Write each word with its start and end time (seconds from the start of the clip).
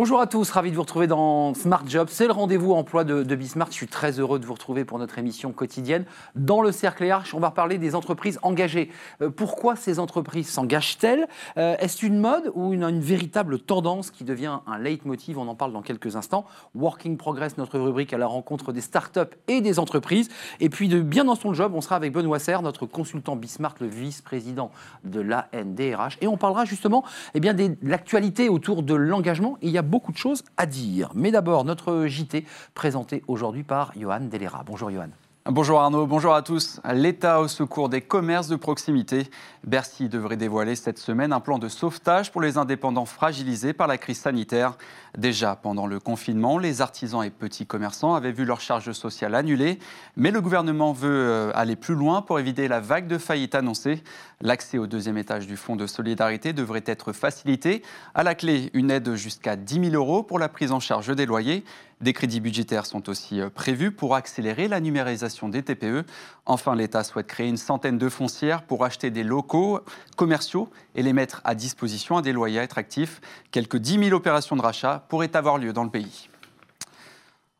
Bonjour 0.00 0.20
à 0.20 0.28
tous, 0.28 0.48
ravi 0.52 0.70
de 0.70 0.76
vous 0.76 0.82
retrouver 0.82 1.08
dans 1.08 1.54
Smart 1.54 1.82
Job. 1.84 2.06
C'est 2.08 2.28
le 2.28 2.32
rendez-vous 2.32 2.72
emploi 2.72 3.02
de, 3.02 3.24
de 3.24 3.34
Bismart. 3.34 3.66
Je 3.70 3.74
suis 3.74 3.88
très 3.88 4.20
heureux 4.20 4.38
de 4.38 4.46
vous 4.46 4.52
retrouver 4.52 4.84
pour 4.84 4.96
notre 5.00 5.18
émission 5.18 5.50
quotidienne. 5.50 6.04
Dans 6.36 6.62
le 6.62 6.70
Cercle 6.70 7.02
et 7.02 7.12
on 7.34 7.40
va 7.40 7.48
reparler 7.48 7.78
des 7.78 7.96
entreprises 7.96 8.38
engagées. 8.42 8.92
Euh, 9.22 9.28
pourquoi 9.28 9.74
ces 9.74 9.98
entreprises 9.98 10.48
s'engagent-elles? 10.50 11.26
Euh, 11.56 11.74
Est-ce 11.80 12.06
une 12.06 12.20
mode 12.20 12.52
ou 12.54 12.72
une, 12.72 13.00
véritable 13.00 13.58
tendance 13.58 14.12
qui 14.12 14.22
devient 14.22 14.60
un 14.68 14.78
leitmotiv? 14.78 15.36
On 15.36 15.48
en 15.48 15.56
parle 15.56 15.72
dans 15.72 15.82
quelques 15.82 16.14
instants. 16.14 16.46
Working 16.76 17.16
Progress, 17.16 17.58
notre 17.58 17.80
rubrique 17.80 18.12
à 18.12 18.18
la 18.18 18.28
rencontre 18.28 18.72
des 18.72 18.82
startups 18.82 19.34
et 19.48 19.60
des 19.60 19.80
entreprises. 19.80 20.28
Et 20.60 20.68
puis, 20.68 20.86
de 20.86 21.00
bien 21.00 21.24
dans 21.24 21.34
son 21.34 21.54
job, 21.54 21.72
on 21.74 21.80
sera 21.80 21.96
avec 21.96 22.12
Benoît 22.12 22.38
Serre, 22.38 22.62
notre 22.62 22.86
consultant 22.86 23.34
Bismart, 23.34 23.74
le 23.80 23.88
vice-président 23.88 24.70
de 25.02 25.20
l'ANDRH. 25.20 26.18
Et 26.20 26.28
on 26.28 26.36
parlera 26.36 26.64
justement 26.64 27.02
eh 27.34 27.40
bien, 27.40 27.52
de 27.52 27.74
l'actualité 27.82 28.48
autour 28.48 28.84
de 28.84 28.94
l'engagement. 28.94 29.58
Il 29.60 29.70
y 29.70 29.78
a 29.78 29.87
beaucoup 29.88 30.12
de 30.12 30.18
choses 30.18 30.44
à 30.56 30.66
dire. 30.66 31.10
Mais 31.14 31.30
d'abord, 31.30 31.64
notre 31.64 32.06
JT 32.06 32.44
présenté 32.74 33.24
aujourd'hui 33.26 33.64
par 33.64 33.92
Johan 33.96 34.20
Delera. 34.20 34.62
Bonjour 34.64 34.90
Johan. 34.90 35.08
Bonjour 35.50 35.80
Arnaud, 35.80 36.06
bonjour 36.06 36.34
à 36.34 36.42
tous. 36.42 36.78
L'État 36.92 37.40
au 37.40 37.48
secours 37.48 37.88
des 37.88 38.02
commerces 38.02 38.48
de 38.48 38.56
proximité. 38.56 39.30
Bercy 39.64 40.10
devrait 40.10 40.36
dévoiler 40.36 40.76
cette 40.76 40.98
semaine 40.98 41.32
un 41.32 41.40
plan 41.40 41.58
de 41.58 41.68
sauvetage 41.68 42.30
pour 42.30 42.42
les 42.42 42.58
indépendants 42.58 43.06
fragilisés 43.06 43.72
par 43.72 43.86
la 43.86 43.96
crise 43.96 44.18
sanitaire. 44.18 44.76
Déjà 45.16 45.56
pendant 45.56 45.86
le 45.86 46.00
confinement, 46.00 46.58
les 46.58 46.80
artisans 46.80 47.22
et 47.22 47.30
petits 47.30 47.66
commerçants 47.66 48.14
avaient 48.14 48.32
vu 48.32 48.44
leur 48.44 48.60
charge 48.60 48.92
sociale 48.92 49.34
annulée, 49.34 49.78
mais 50.16 50.30
le 50.30 50.40
gouvernement 50.40 50.92
veut 50.92 51.08
euh, 51.08 51.50
aller 51.54 51.76
plus 51.76 51.94
loin 51.94 52.22
pour 52.22 52.38
éviter 52.38 52.68
la 52.68 52.80
vague 52.80 53.06
de 53.06 53.18
faillite 53.18 53.54
annoncée. 53.54 54.02
L'accès 54.40 54.78
au 54.78 54.86
deuxième 54.86 55.18
étage 55.18 55.46
du 55.46 55.56
fonds 55.56 55.76
de 55.76 55.86
solidarité 55.86 56.52
devrait 56.52 56.84
être 56.86 57.12
facilité. 57.12 57.82
À 58.14 58.22
la 58.22 58.34
clé, 58.34 58.70
une 58.74 58.90
aide 58.90 59.14
jusqu'à 59.14 59.56
10 59.56 59.90
000 59.90 59.94
euros 59.94 60.22
pour 60.22 60.38
la 60.38 60.48
prise 60.48 60.72
en 60.72 60.80
charge 60.80 61.14
des 61.14 61.26
loyers. 61.26 61.64
Des 62.00 62.12
crédits 62.12 62.38
budgétaires 62.38 62.86
sont 62.86 63.08
aussi 63.08 63.40
euh, 63.40 63.50
prévus 63.50 63.90
pour 63.90 64.14
accélérer 64.14 64.68
la 64.68 64.78
numérisation 64.78 65.48
des 65.48 65.64
TPE. 65.64 66.04
Enfin, 66.46 66.76
l'État 66.76 67.02
souhaite 67.02 67.26
créer 67.26 67.48
une 67.48 67.56
centaine 67.56 67.98
de 67.98 68.08
foncières 68.08 68.62
pour 68.62 68.84
acheter 68.84 69.10
des 69.10 69.24
locaux 69.24 69.80
commerciaux 70.16 70.70
et 70.94 71.02
les 71.02 71.12
mettre 71.12 71.40
à 71.44 71.56
disposition 71.56 72.16
à 72.16 72.22
des 72.22 72.32
loyers 72.32 72.60
attractifs. 72.60 73.20
Quelques 73.50 73.78
10 73.78 74.04
000 74.04 74.16
opérations 74.16 74.54
de 74.54 74.62
rachat 74.62 74.97
pourraient 75.08 75.36
avoir 75.36 75.58
lieu 75.58 75.72
dans 75.72 75.84
le 75.84 75.90
pays. 75.90 76.28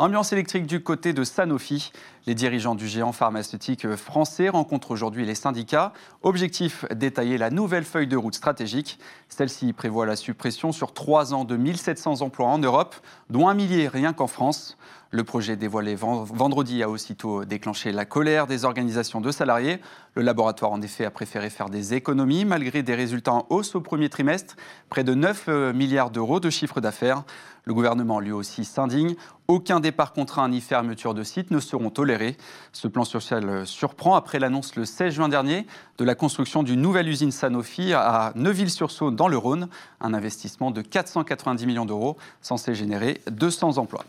Ambiance 0.00 0.33
électrique 0.33 0.69
du 0.69 0.81
côté 0.81 1.12
de 1.12 1.25
Sanofi. 1.25 1.91
Les 2.27 2.36
dirigeants 2.36 2.77
du 2.77 2.86
géant 2.86 3.11
pharmaceutique 3.11 3.97
français 3.97 4.48
rencontrent 4.48 4.92
aujourd'hui 4.92 5.27
les 5.27 5.34
syndicats. 5.34 5.92
Objectif 6.22 6.84
détailler 6.95 7.36
la 7.36 7.50
nouvelle 7.50 7.83
feuille 7.83 8.06
de 8.06 8.17
route 8.17 8.36
stratégique. 8.36 9.00
Celle-ci 9.28 9.72
prévoit 9.72 10.06
la 10.06 10.14
suppression 10.14 10.70
sur 10.70 10.95
trois 10.95 11.34
ans 11.34 11.45
de 11.45 11.56
1700 11.56 12.20
emplois 12.20 12.47
en 12.47 12.58
Europe, 12.58 12.95
dont 13.28 13.48
un 13.48 13.55
millier 13.55 13.89
rien 13.89 14.12
qu'en 14.12 14.28
France. 14.28 14.78
Le 15.11 15.25
projet 15.25 15.56
dévoilé 15.56 15.95
vendredi 15.95 16.83
a 16.83 16.91
aussitôt 16.91 17.47
déclenché 17.47 17.92
la 17.92 18.05
colère 18.05 18.47
des 18.47 18.67
organisations 18.67 19.23
de 19.23 19.31
salariés. 19.31 19.81
Le 20.14 20.20
laboratoire, 20.20 20.70
en 20.70 20.83
effet, 20.83 21.06
a 21.06 21.11
préféré 21.11 21.48
faire 21.48 21.70
des 21.70 21.95
économies 21.95 22.45
malgré 22.45 22.83
des 22.83 22.95
résultats 22.95 23.33
en 23.33 23.47
hausse 23.48 23.75
au 23.75 23.81
premier 23.81 24.11
trimestre, 24.11 24.56
près 24.91 25.05
de 25.05 25.14
9 25.14 25.45
euh, 25.48 25.73
milliards 25.73 26.11
d'euros 26.11 26.41
de 26.41 26.51
chiffre 26.51 26.83
d'affaires. 26.83 27.23
Le 27.64 27.73
gouvernement, 27.73 28.20
lui 28.20 28.33
aussi, 28.33 28.67
s'indigne. 28.67 29.14
Aucun 29.47 29.81
départ 29.81 30.12
contraint 30.12 30.47
ni 30.51 30.61
fermeture 30.61 31.14
de 31.14 31.23
site 31.23 31.51
ne 31.51 31.59
seront 31.59 31.89
tolérés. 31.89 32.36
Ce 32.73 32.86
plan 32.86 33.05
social 33.05 33.48
euh, 33.48 33.64
surprend 33.64 34.14
après 34.14 34.39
l'annonce 34.39 34.77
le 34.77 34.84
16 34.84 35.14
juin 35.14 35.31
dernier 35.31 35.67
de 35.97 36.05
la 36.05 36.17
construction 36.17 36.62
d'une 36.62 36.83
nouvelle 36.83 37.09
usine 37.09 37.33
Sanofi 37.33 37.95
à 37.95 38.33
Neuville-sur-Saône 38.34 39.17
dans 39.17 39.29
le 39.29 39.39
Rhône, 39.39 39.69
un 40.03 40.12
investissement 40.12 40.70
de 40.70 40.83
490 40.83 41.64
millions 41.64 41.86
d'euros 41.86 42.18
censé 42.42 42.74
générer 42.74 43.23
200 43.30 43.79
emplois. 43.79 44.05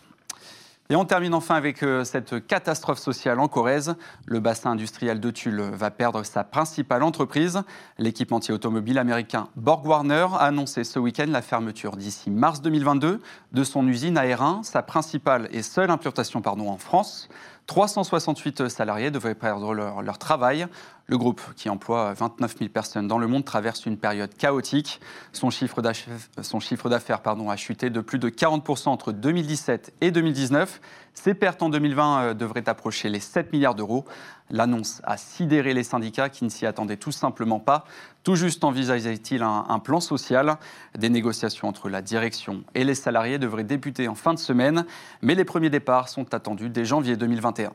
Et 0.92 0.96
on 0.96 1.06
termine 1.06 1.36
enfin 1.36 1.54
avec 1.54 1.84
euh, 1.84 2.04
cette 2.04 2.48
catastrophe 2.48 2.98
sociale 2.98 3.40
en 3.40 3.48
Corrèze. 3.48 3.94
Le 4.26 4.40
bassin 4.40 4.72
industriel 4.72 5.20
de 5.20 5.30
Tulle 5.30 5.62
va 5.62 5.92
perdre 5.92 6.24
sa 6.24 6.44
principale 6.44 7.04
entreprise. 7.04 7.62
L'équipementier 8.00 8.56
automobile 8.56 8.98
américain 8.98 9.50
Borg 9.56 9.86
Warner 9.86 10.26
a 10.34 10.46
annoncé 10.46 10.84
ce 10.84 10.98
week-end 10.98 11.28
la 11.28 11.44
fermeture 11.44 11.96
d'ici 11.96 12.32
mars 12.32 12.64
2022 12.64 13.22
de 13.52 13.64
son 13.64 13.88
usine 13.88 14.18
à 14.18 14.26
Hérin, 14.26 14.62
sa 14.64 14.82
principale 14.82 15.48
et 15.52 15.62
seule 15.62 15.92
implantation 15.92 16.42
pardon, 16.42 16.70
en 16.70 16.78
France. 16.80 17.30
368 17.70 18.68
salariés 18.68 19.12
devraient 19.12 19.36
perdre 19.36 19.76
leur, 19.76 20.02
leur, 20.02 20.18
travail. 20.18 20.66
Le 21.06 21.20
groupe, 21.20 21.40
qui 21.56 21.70
emploie 21.70 22.14
29 22.14 22.58
000 22.58 22.72
personnes 22.72 23.08
dans 23.08 23.20
le 23.20 23.28
monde, 23.28 23.46
traverse 23.46 23.86
une 23.86 23.96
période 23.96 24.34
chaotique. 24.34 25.00
Son 25.34 25.52
chiffre 25.52 25.80
d'affaires 25.84 27.22
a 27.24 27.56
chuté 27.58 27.92
de 27.92 28.02
plus 28.02 28.18
de 28.18 28.28
40% 28.30 28.90
entre 28.90 29.12
2017 29.12 29.94
et 30.02 30.10
2019. 30.10 30.82
Ses 31.14 31.36
pertes 31.36 31.62
en 31.62 31.70
2020 31.70 32.22
euh, 32.22 32.34
devraient 32.34 32.68
approcher 32.68 33.08
les 33.08 33.20
7 33.20 33.54
milliards 33.54 33.76
d'euros. 33.76 34.06
L'annonce 34.52 35.02
a 35.04 35.18
sidéré 35.18 35.74
les 35.74 35.84
syndicats 35.84 36.30
qui 36.30 36.44
ne 36.44 36.50
s'y 36.50 36.66
attendaient 36.66 36.98
tout 36.98 37.12
simplement 37.12 37.60
pas. 37.60 37.86
Tout 38.24 38.36
juste 38.36 38.64
envisageait-il 38.64 39.44
un, 39.44 39.66
un, 39.70 39.80
plan 39.80 40.00
social? 40.00 40.58
Des 40.98 41.10
négociations 41.10 41.68
entre 41.68 41.90
la 41.90 42.02
direction 42.02 42.64
et 42.76 42.84
les 42.84 42.96
salariés 42.96 43.38
devraient 43.38 43.64
débuter 43.64 44.08
en 44.08 44.16
fin 44.16 44.34
de 44.34 44.40
semaine, 44.40 44.86
mais 45.22 45.36
les 45.36 45.46
premiers 45.46 45.70
départs 45.70 46.10
sont 46.10 46.34
attendus 46.34 46.70
dès 46.70 46.86
janvier 46.86 47.16
2021. 47.16 47.74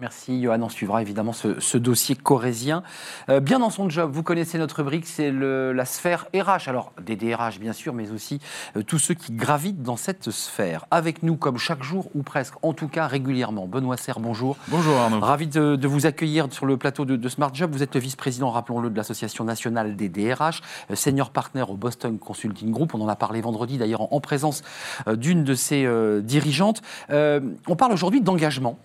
Merci 0.00 0.40
Johan, 0.40 0.62
on 0.62 0.70
suivra 0.70 1.02
évidemment 1.02 1.34
ce, 1.34 1.60
ce 1.60 1.76
dossier 1.76 2.16
corésien. 2.16 2.82
Euh, 3.28 3.38
bien 3.38 3.58
dans 3.58 3.68
son 3.68 3.90
job, 3.90 4.10
vous 4.10 4.22
connaissez 4.22 4.56
notre 4.56 4.76
rubrique, 4.76 5.06
c'est 5.06 5.30
la 5.30 5.84
sphère 5.84 6.26
RH. 6.34 6.68
Alors 6.68 6.92
des 7.04 7.16
DRH 7.16 7.60
bien 7.60 7.74
sûr, 7.74 7.92
mais 7.92 8.10
aussi 8.10 8.40
euh, 8.78 8.82
tous 8.82 8.98
ceux 8.98 9.12
qui 9.12 9.32
gravitent 9.32 9.82
dans 9.82 9.96
cette 9.96 10.30
sphère. 10.30 10.86
Avec 10.90 11.22
nous 11.22 11.36
comme 11.36 11.58
chaque 11.58 11.82
jour 11.82 12.08
ou 12.14 12.22
presque, 12.22 12.54
en 12.62 12.72
tout 12.72 12.88
cas 12.88 13.06
régulièrement. 13.06 13.66
Benoît 13.66 13.98
Serre, 13.98 14.20
bonjour. 14.20 14.56
Bonjour 14.68 14.96
Arnaud. 14.96 15.20
Ravi 15.20 15.48
de, 15.48 15.76
de 15.76 15.88
vous 15.88 16.06
accueillir 16.06 16.46
sur 16.50 16.64
le 16.64 16.78
plateau 16.78 17.04
de, 17.04 17.16
de, 17.16 17.28
Smart 17.28 17.50
Job. 17.52 17.70
Vous 17.70 17.82
êtes 17.82 17.94
le 17.94 18.00
vice-président, 18.00 18.48
rappelons-le, 18.48 18.88
de 18.88 18.96
l'Association 18.96 19.44
nationale 19.44 19.96
des 19.96 20.08
DRH, 20.08 20.62
euh, 20.90 20.94
senior 20.94 21.28
partner 21.28 21.64
au 21.68 21.76
Boston 21.76 22.18
Consulting 22.18 22.70
Group. 22.70 22.94
On 22.94 23.02
en 23.02 23.08
a 23.08 23.16
parlé 23.16 23.42
vendredi 23.42 23.76
d'ailleurs 23.76 24.00
en, 24.00 24.08
en, 24.12 24.20
présence 24.20 24.62
d'une 25.06 25.44
de 25.44 25.54
ses 25.54 25.86
dirigeantes. 26.22 26.80
on 27.10 27.76
parle 27.76 27.92
aujourd'hui 27.92 28.20
d'engagement 28.20 28.78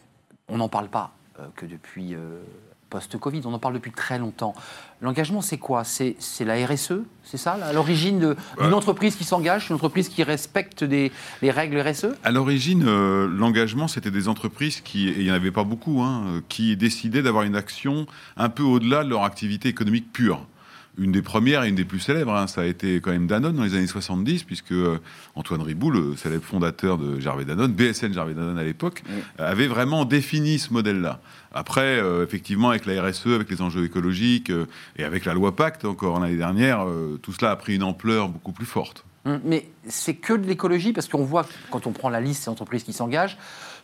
on 0.50 0.58
n'en 0.58 0.70
parle 0.70 0.90
pas 0.90 1.16
euh, 1.40 1.48
que 1.56 1.66
depuis 1.66 2.16
euh, 2.16 2.40
post-Covid, 2.90 3.42
on 3.46 3.54
en 3.54 3.60
parle 3.60 3.74
depuis 3.74 3.92
très 3.92 4.20
longtemps. 4.20 4.54
L'engagement, 5.02 5.42
c'est 5.42 5.58
quoi? 5.58 5.84
C'est 5.84 6.16
la 6.42 6.66
RSE 6.66 6.94
C'est 7.24 7.38
ça, 7.38 7.54
à 7.54 7.74
l'origine 7.74 8.36
d'une 8.60 8.74
entreprise 8.74 9.16
qui 9.16 9.24
s'engage, 9.24 9.70
une 9.70 9.76
entreprise 9.76 10.08
qui 10.08 10.24
respecte 10.24 10.84
des, 10.84 11.12
les 11.42 11.52
règles 11.52 11.80
RSE 11.80 12.08
À 12.24 12.32
l'origine, 12.32 12.86
euh, 12.88 13.28
l'engagement, 13.28 13.88
c'était 13.88 14.12
des 14.12 14.28
entreprises 14.28 14.82
qui, 14.82 15.10
et 15.10 15.20
il 15.20 15.24
n'y 15.24 15.32
en 15.32 15.36
avait 15.36 15.52
pas 15.52 15.64
beaucoup, 15.64 16.02
hein, 16.02 16.42
qui 16.48 16.78
décidaient 16.78 17.24
d'avoir 17.24 17.44
une 17.44 17.56
action 17.56 18.06
un 18.38 18.50
peu 18.50 18.64
au-delà 18.64 19.04
de 19.04 19.10
leur 19.10 19.24
activité 19.24 19.68
économique 19.68 20.14
pure 20.14 20.46
une 20.98 21.12
des 21.12 21.22
premières 21.22 21.64
et 21.64 21.70
une 21.70 21.76
des 21.76 21.86
plus 21.86 22.00
célèbres. 22.00 22.34
Hein. 22.34 22.48
Ça 22.48 22.62
a 22.62 22.66
été 22.66 23.02
quand 23.02 23.12
même 23.12 23.28
Danone 23.28 23.56
dans 23.56 23.64
les 23.64 23.76
années 23.76 23.88
70, 23.88 24.44
puisque 24.44 24.72
euh, 24.72 25.00
Antoine 25.36 25.62
Riboud, 25.62 25.94
le 25.94 26.16
célèbre 26.16 26.44
fondateur 26.44 26.98
de 26.98 27.20
Gervais 27.20 27.46
Danone, 27.46 27.72
BSN 27.74 28.14
Gervais 28.14 28.34
Danone 28.34 28.58
à 28.58 28.64
l'époque, 28.64 29.04
avait 29.38 29.68
vraiment 29.68 30.06
défini 30.06 30.60
ce 30.60 30.74
modèle-là. 30.74 31.20
Après, 31.54 32.00
euh, 32.00 32.24
effectivement, 32.24 32.70
avec 32.70 32.86
la 32.86 33.02
RSE, 33.02 33.28
avec 33.28 33.50
les 33.50 33.62
enjeux 33.62 33.86
écologiques 33.86 34.50
euh, 34.50 34.66
et 34.98 35.04
avec 35.04 35.26
la 35.26 35.34
loi 35.34 35.56
Pacte, 35.56 35.86
encore 35.86 36.20
l'année 36.20 36.38
dernière, 36.38 36.86
tout 37.22 37.32
cela 37.32 37.52
a 37.52 37.56
pris 37.56 37.76
une 37.76 37.84
ampleur 37.84 38.30
beaucoup 38.30 38.52
plus 38.52 38.66
forte. 38.66 39.06
Hum, 39.26 39.40
mais 39.44 39.68
c'est 39.88 40.16
que 40.16 40.34
de 40.34 40.46
l'écologie, 40.46 40.94
parce 40.94 41.08
qu'on 41.08 41.24
voit, 41.24 41.46
quand 41.72 41.88
on 41.88 41.92
prend 41.92 42.10
la 42.10 42.22
liste 42.22 42.44
des 42.44 42.50
entreprises 42.50 42.84
qui 42.84 42.94
s'engagent, 42.94 43.38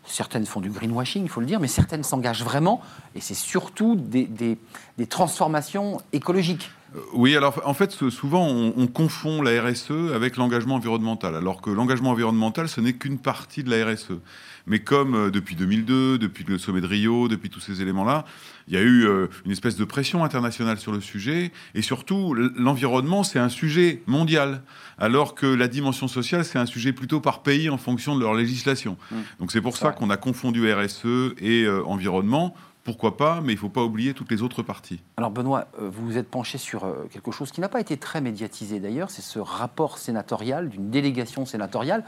certaines 0.06 0.46
font 0.46 0.62
du 0.62 0.70
greenwashing, 0.70 1.24
il 1.24 1.30
faut 1.30 1.40
le 1.40 1.46
dire, 1.46 1.60
mais 1.60 1.68
certaines 1.68 2.04
s'engagent 2.04 2.44
vraiment, 2.44 2.82
et 3.16 3.22
c'est 3.22 3.36
surtout 3.36 3.96
des, 3.96 4.26
des, 4.26 4.58
des 4.98 5.08
transformations 5.08 6.02
écologiques. 6.14 6.72
Oui, 7.14 7.36
alors 7.38 7.62
en 7.66 7.74
fait, 7.74 7.92
souvent 7.92 8.46
on, 8.48 8.74
on 8.76 8.88
confond 8.88 9.42
la 9.42 9.62
RSE 9.62 10.14
avec 10.14 10.36
l'engagement 10.36 10.76
environnemental, 10.76 11.36
alors 11.36 11.62
que 11.62 11.70
l'engagement 11.70 12.10
environnemental, 12.10 12.68
ce 12.68 12.82
n'est 12.82 12.94
qu'une 12.94 13.18
partie 13.18 13.64
de 13.64 13.70
la 13.70 13.86
RSE. 13.86 14.20
Mais 14.68 14.80
comme 14.80 15.16
euh, 15.16 15.32
depuis 15.32 15.56
2002, 15.56 16.18
depuis 16.18 16.44
le 16.44 16.58
sommet 16.58 16.82
de 16.82 16.88
Rio, 16.88 17.28
depuis 17.28 17.50
tous 17.50 17.60
ces 17.60 17.82
éléments-là, 17.82 18.26
il 18.68 18.74
y 18.74 18.78
a 18.78 18.82
eu 18.82 19.06
euh, 19.06 19.28
une 19.46 19.52
espèce 19.52 19.76
de 19.76 19.86
pression 19.86 20.24
internationale 20.24 20.78
sur 20.78 20.92
le 20.92 21.02
sujet, 21.02 21.52
et 21.76 21.82
surtout 21.82 22.34
l'environnement, 22.34 23.24
c'est 23.24 23.40
un 23.40 23.50
sujet 23.50 24.04
mondial, 24.06 24.62
alors 24.98 25.34
que 25.34 25.48
la 25.48 25.68
dimension 25.68 26.08
sociale, 26.08 26.46
c'est 26.46 26.60
un 26.60 26.66
sujet 26.66 26.94
plutôt 26.94 27.22
par 27.22 27.42
pays 27.42 27.70
en 27.70 27.78
fonction 27.78 28.16
de 28.16 28.22
leur 28.22 28.34
législation. 28.34 28.98
Mmh. 29.12 29.16
Donc 29.40 29.52
c'est 29.52 29.62
pour 29.62 29.78
ça 29.78 29.92
qu'on 29.92 30.10
a 30.10 30.18
confondu 30.18 30.72
RSE 30.72 31.06
et 31.40 31.64
euh, 31.64 31.84
environnement 31.86 32.54
pourquoi 32.84 33.18
pas, 33.18 33.42
mais 33.42 33.54
il 33.54 33.56
ne 33.56 33.60
faut 33.60 33.70
pas 33.70 33.84
oublier 33.84 34.14
toutes 34.14 34.32
les 34.32 34.42
autres 34.42 34.64
parties. 34.64 35.02
Alors 35.18 35.32
Benoît, 35.32 35.68
euh, 35.80 35.90
vous 35.90 36.06
vous 36.06 36.18
êtes 36.18 36.30
penché 36.30 36.58
sur 36.58 36.84
euh, 36.84 37.08
quelque 37.12 37.32
chose 37.32 37.52
qui 37.52 37.62
n'a 37.62 37.70
pas 37.70 37.80
été 37.80 37.98
très 37.98 38.22
médiatisé 38.22 38.80
d'ailleurs, 38.80 39.12
c'est 39.12 39.22
ce 39.22 39.40
rapport 39.40 39.98
sénatorial 39.98 40.70
d'une 40.70 40.90
délégation 40.90 41.46
sénatoriale 41.46 42.04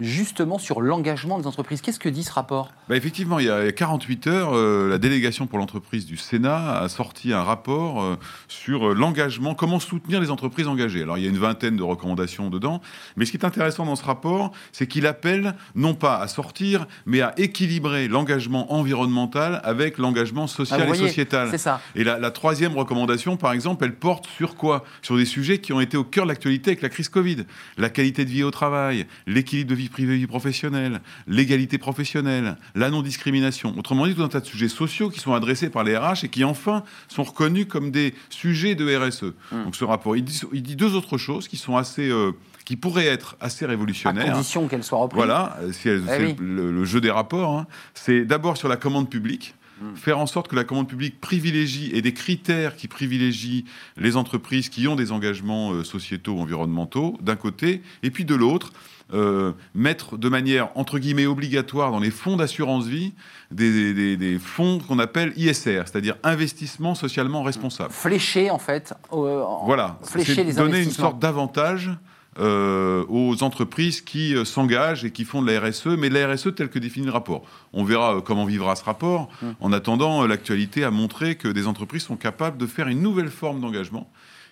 justement 0.00 0.58
sur 0.58 0.80
l'engagement 0.80 1.38
des 1.38 1.46
entreprises. 1.46 1.80
Qu'est-ce 1.80 1.98
que 1.98 2.08
dit 2.08 2.22
ce 2.22 2.32
rapport? 2.32 2.72
Bah, 2.88 2.96
Effectivement, 2.96 3.38
il 3.38 3.46
y 3.46 3.50
a 3.50 3.72
48 3.72 4.26
heures, 4.28 4.50
euh, 4.54 4.88
la 4.88 4.98
délégation 4.98 5.46
pour 5.46 5.58
l'entreprise 5.58 6.06
du 6.06 6.16
Sénat 6.16 6.78
a 6.78 6.88
sorti 6.88 7.32
un 7.32 7.42
rapport 7.42 8.02
euh, 8.02 8.16
sur 8.46 8.94
l'engagement, 8.94 9.54
comment 9.54 9.80
soutenir 9.80 10.20
les 10.20 10.30
entreprises 10.30 10.68
engagées. 10.68 11.02
Alors 11.02 11.18
il 11.18 11.24
y 11.24 11.26
a 11.26 11.30
une 11.30 11.38
vingtaine 11.38 11.76
de 11.76 11.82
recommandations 11.82 12.48
dedans, 12.50 12.80
mais 13.16 13.24
ce 13.24 13.32
qui 13.32 13.36
est 13.36 13.44
intéressant 13.44 13.84
dans 13.86 13.96
ce 13.96 14.04
rapport, 14.04 14.52
c'est 14.72 14.86
qu'il 14.86 15.06
appelle 15.06 15.54
non 15.74 15.94
pas 15.94 16.18
à 16.18 16.28
sortir, 16.28 16.86
mais 17.06 17.20
à 17.20 17.34
équilibrer 17.36 18.08
l'engagement 18.08 18.72
environnemental 18.72 19.60
avec 19.64 19.98
l'engagement 19.98 20.46
social 20.46 20.84
Ah, 20.86 20.90
et 20.90 20.94
sociétal. 20.94 21.58
Ça. 21.58 21.80
Et 21.96 22.04
la, 22.04 22.18
la 22.18 22.30
troisième 22.30 22.76
recommandation, 22.76 23.36
par 23.36 23.52
exemple, 23.52 23.84
elle 23.84 23.96
porte 23.96 24.26
sur 24.36 24.54
quoi? 24.54 24.84
Sur 25.02 25.16
des 25.16 25.24
sujets 25.24 25.58
qui 25.58 25.72
ont 25.72 25.80
été 25.80 25.96
au 25.96 26.04
cœur 26.04 26.24
de 26.24 26.28
l'actualité 26.28 26.70
avec 26.70 26.82
la 26.82 26.88
crise 26.88 27.08
Covid. 27.08 27.44
La 27.76 27.90
qualité 27.90 28.24
de 28.24 28.30
vie 28.30 28.44
au 28.44 28.50
travail, 28.50 29.06
l'équilibre 29.26 29.70
de 29.70 29.74
vie 29.74 29.87
privée 29.88 30.14
et 30.14 30.18
vie 30.18 30.26
professionnelle, 30.26 31.00
l'égalité 31.26 31.78
professionnelle, 31.78 32.56
la 32.74 32.90
non-discrimination. 32.90 33.74
Autrement 33.78 34.06
dit, 34.06 34.14
tout 34.14 34.22
un 34.22 34.28
tas 34.28 34.40
de 34.40 34.46
sujets 34.46 34.68
sociaux 34.68 35.10
qui 35.10 35.20
sont 35.20 35.32
adressés 35.34 35.70
par 35.70 35.84
les 35.84 35.96
RH 35.96 36.24
et 36.24 36.28
qui, 36.28 36.44
enfin, 36.44 36.82
sont 37.08 37.22
reconnus 37.24 37.66
comme 37.68 37.90
des 37.90 38.14
sujets 38.30 38.74
de 38.74 38.96
RSE. 38.96 39.22
Hum. 39.52 39.64
Donc 39.64 39.76
ce 39.76 39.84
rapport, 39.84 40.16
il 40.16 40.24
dit, 40.24 40.40
il 40.52 40.62
dit 40.62 40.76
deux 40.76 40.94
autres 40.94 41.18
choses 41.18 41.48
qui 41.48 41.56
sont 41.56 41.76
assez... 41.76 42.08
euh, 42.08 42.32
qui 42.64 42.76
pourraient 42.76 43.06
être 43.06 43.36
assez 43.40 43.64
À 43.64 43.68
révolutionnaires. 43.68 44.32
condition 44.34 44.68
qu'elle 44.68 44.84
soit 44.84 44.98
reprise. 44.98 45.16
Voilà, 45.16 45.56
Eh 45.66 45.72
c'est 45.72 45.96
oui. 45.98 46.36
le, 46.38 46.70
le 46.70 46.84
jeu 46.84 47.00
des 47.00 47.10
rapports. 47.10 47.56
hein. 47.56 47.66
C'est 47.94 48.26
d'abord 48.26 48.58
sur 48.58 48.68
la 48.68 48.76
commande 48.76 49.08
publique. 49.08 49.54
Mm. 49.80 49.94
Faire 49.96 50.18
en 50.18 50.26
sorte 50.26 50.48
que 50.48 50.56
la 50.56 50.64
commande 50.64 50.86
publique 50.86 51.18
privilégie 51.18 51.90
et 51.94 52.02
des 52.02 52.12
critères 52.12 52.76
qui 52.76 52.86
privilégient 52.86 53.64
les 53.96 54.16
entreprises 54.18 54.68
qui 54.68 54.86
ont 54.86 54.96
des 54.96 55.12
engagements 55.12 55.72
euh, 55.72 55.82
sociétaux 55.82 56.34
ou 56.34 56.40
environnementaux 56.40 57.16
d'un 57.22 57.36
côté, 57.36 57.80
et 58.02 58.10
puis 58.10 58.26
de 58.26 58.34
l'autre, 58.34 58.72
euh, 59.14 59.52
mettre 59.74 60.16
de 60.18 60.28
manière 60.28 60.68
entre 60.74 60.98
guillemets 60.98 61.26
obligatoire 61.26 61.90
dans 61.90 61.98
les 62.00 62.10
fonds 62.10 62.36
d'assurance 62.36 62.86
vie 62.86 63.14
des, 63.50 63.94
des- 63.94 64.16
des 64.16 64.38
fonds 64.38 64.78
qu'on 64.86 64.98
appelle 64.98 65.32
ISR, 65.36 65.82
c'est-à-dire 65.86 66.16
investissement 66.22 66.94
socialement 66.94 67.42
responsable. 67.42 67.90
Flécher, 67.92 68.50
en 68.50 68.58
fait. 68.58 68.92
euh, 69.12 69.42
Voilà, 69.64 69.98
Flécher 70.02 70.44
les 70.44 70.52
donner 70.54 70.82
une 70.82 70.90
sorte 70.90 71.18
d'avantage 71.18 71.90
euh, 72.38 73.04
aux 73.08 73.42
entreprises 73.42 74.00
qui 74.00 74.34
euh, 74.36 74.44
s'engagent 74.44 75.04
et 75.04 75.10
qui 75.10 75.24
font 75.24 75.42
de 75.42 75.50
la 75.50 75.58
RSE, 75.60 75.86
mais 75.98 76.08
de 76.08 76.14
la 76.14 76.32
RSE 76.32 76.54
telle 76.54 76.68
que 76.68 76.78
définit 76.78 77.06
le 77.06 77.12
rapport. 77.12 77.42
On 77.72 77.82
verra 77.84 78.16
euh, 78.16 78.20
comment 78.20 78.44
vivra 78.44 78.76
ce 78.76 78.84
rapport. 78.84 79.28
Hum. 79.42 79.54
En 79.60 79.72
attendant, 79.72 80.24
l'actualité 80.26 80.84
a 80.84 80.90
montré 80.90 81.34
que 81.36 81.48
des 81.48 81.66
entreprises 81.66 82.02
sont 82.02 82.16
capables 82.16 82.56
de 82.58 82.66
faire 82.66 82.86
une 82.88 83.00
nouvelle 83.02 83.30
forme 83.30 83.60
d'engagement, 83.60 84.08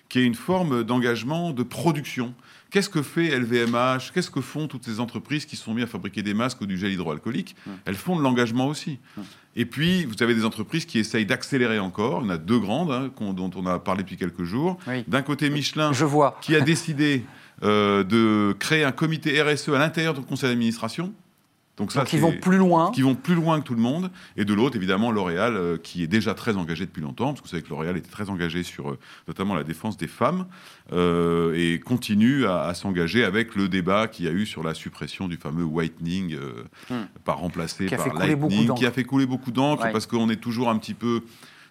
qui 0.09 0.19
est 0.19 0.23
une 0.25 0.35
forme 0.35 0.83
d'engagement 0.83 1.51
de 1.51 1.63
production. 1.63 2.33
Qu'est-ce 2.69 2.89
que 2.89 3.01
fait 3.01 3.29
LVMH 3.39 4.11
Qu'est-ce 4.13 4.29
que 4.31 4.41
font 4.41 4.67
toutes 4.67 4.83
ces 4.85 4.99
entreprises 4.99 5.45
qui 5.45 5.55
se 5.55 5.63
sont 5.63 5.73
mis 5.73 5.81
à 5.83 5.87
fabriquer 5.87 6.21
des 6.21 6.33
masques 6.33 6.61
ou 6.61 6.65
du 6.65 6.77
gel 6.77 6.91
hydroalcoolique? 6.91 7.55
Elles 7.85 7.95
font 7.95 8.15
de 8.17 8.21
l'engagement 8.21 8.67
aussi. 8.67 8.99
Et 9.55 9.65
puis, 9.65 10.05
vous 10.05 10.21
avez 10.21 10.35
des 10.35 10.45
entreprises 10.45 10.85
qui 10.85 10.99
essayent 10.99 11.25
d'accélérer 11.25 11.79
encore. 11.79 12.21
Il 12.21 12.25
y 12.25 12.27
en 12.27 12.33
a 12.33 12.37
deux 12.37 12.59
grandes, 12.59 12.91
hein, 12.91 13.09
dont 13.33 13.49
on 13.55 13.65
a 13.65 13.79
parlé 13.79 14.03
depuis 14.03 14.17
quelques 14.17 14.43
jours. 14.43 14.77
Oui. 14.87 15.03
D'un 15.07 15.21
côté, 15.23 15.49
Michelin, 15.49 15.93
Je 15.93 16.05
vois. 16.05 16.37
qui 16.41 16.55
a 16.55 16.61
décidé 16.61 17.23
euh, 17.63 18.03
de 18.03 18.55
créer 18.59 18.83
un 18.83 18.91
comité 18.91 19.41
RSE 19.41 19.69
à 19.69 19.79
l'intérieur 19.79 20.13
du 20.13 20.21
conseil 20.21 20.49
d'administration. 20.49 21.11
Donc 21.77 21.91
ça, 21.91 21.99
Donc, 21.99 22.11
ils 22.13 22.19
vont 22.19 22.33
plus 22.33 22.57
loin. 22.57 22.91
qui 22.91 23.03
vont 23.03 23.13
plus 23.13 23.35
loin 23.35 23.59
que 23.61 23.65
tout 23.65 23.75
le 23.75 23.81
monde. 23.81 24.09
Et 24.35 24.45
de 24.45 24.53
l'autre, 24.55 24.75
évidemment, 24.75 25.11
L'Oréal, 25.11 25.55
euh, 25.55 25.77
qui 25.77 26.01
est 26.01 26.07
déjà 26.07 26.33
très 26.33 26.55
engagé 26.57 26.85
depuis 26.87 27.01
longtemps, 27.03 27.27
parce 27.27 27.41
que 27.41 27.45
vous 27.45 27.51
savez 27.51 27.61
que 27.61 27.69
L'Oréal 27.69 27.95
était 27.97 28.09
très 28.09 28.29
engagé 28.31 28.63
sur 28.63 28.89
euh, 28.89 28.97
notamment 29.27 29.53
la 29.53 29.63
défense 29.63 29.95
des 29.95 30.07
femmes, 30.07 30.47
euh, 30.91 31.53
et 31.55 31.79
continue 31.79 32.45
à, 32.47 32.63
à 32.63 32.73
s'engager 32.73 33.23
avec 33.23 33.55
le 33.55 33.69
débat 33.69 34.07
qu'il 34.07 34.25
y 34.25 34.27
a 34.27 34.31
eu 34.31 34.45
sur 34.47 34.63
la 34.63 34.73
suppression 34.73 35.27
du 35.27 35.37
fameux 35.37 35.63
whitening, 35.65 36.35
Hmm. 36.89 37.05
par 37.25 37.43
a 37.43 37.97
par 37.97 38.13
lightning, 38.15 38.73
qui 38.73 38.85
a 38.85 38.91
fait 38.91 39.03
couler 39.03 39.25
beaucoup 39.25 39.51
d'encre, 39.51 39.83
Ouais. 39.83 39.91
parce 39.91 40.07
qu'on 40.07 40.29
est 40.29 40.37
toujours 40.41 40.69
un 40.69 40.77
petit 40.77 40.93
peu 40.93 41.21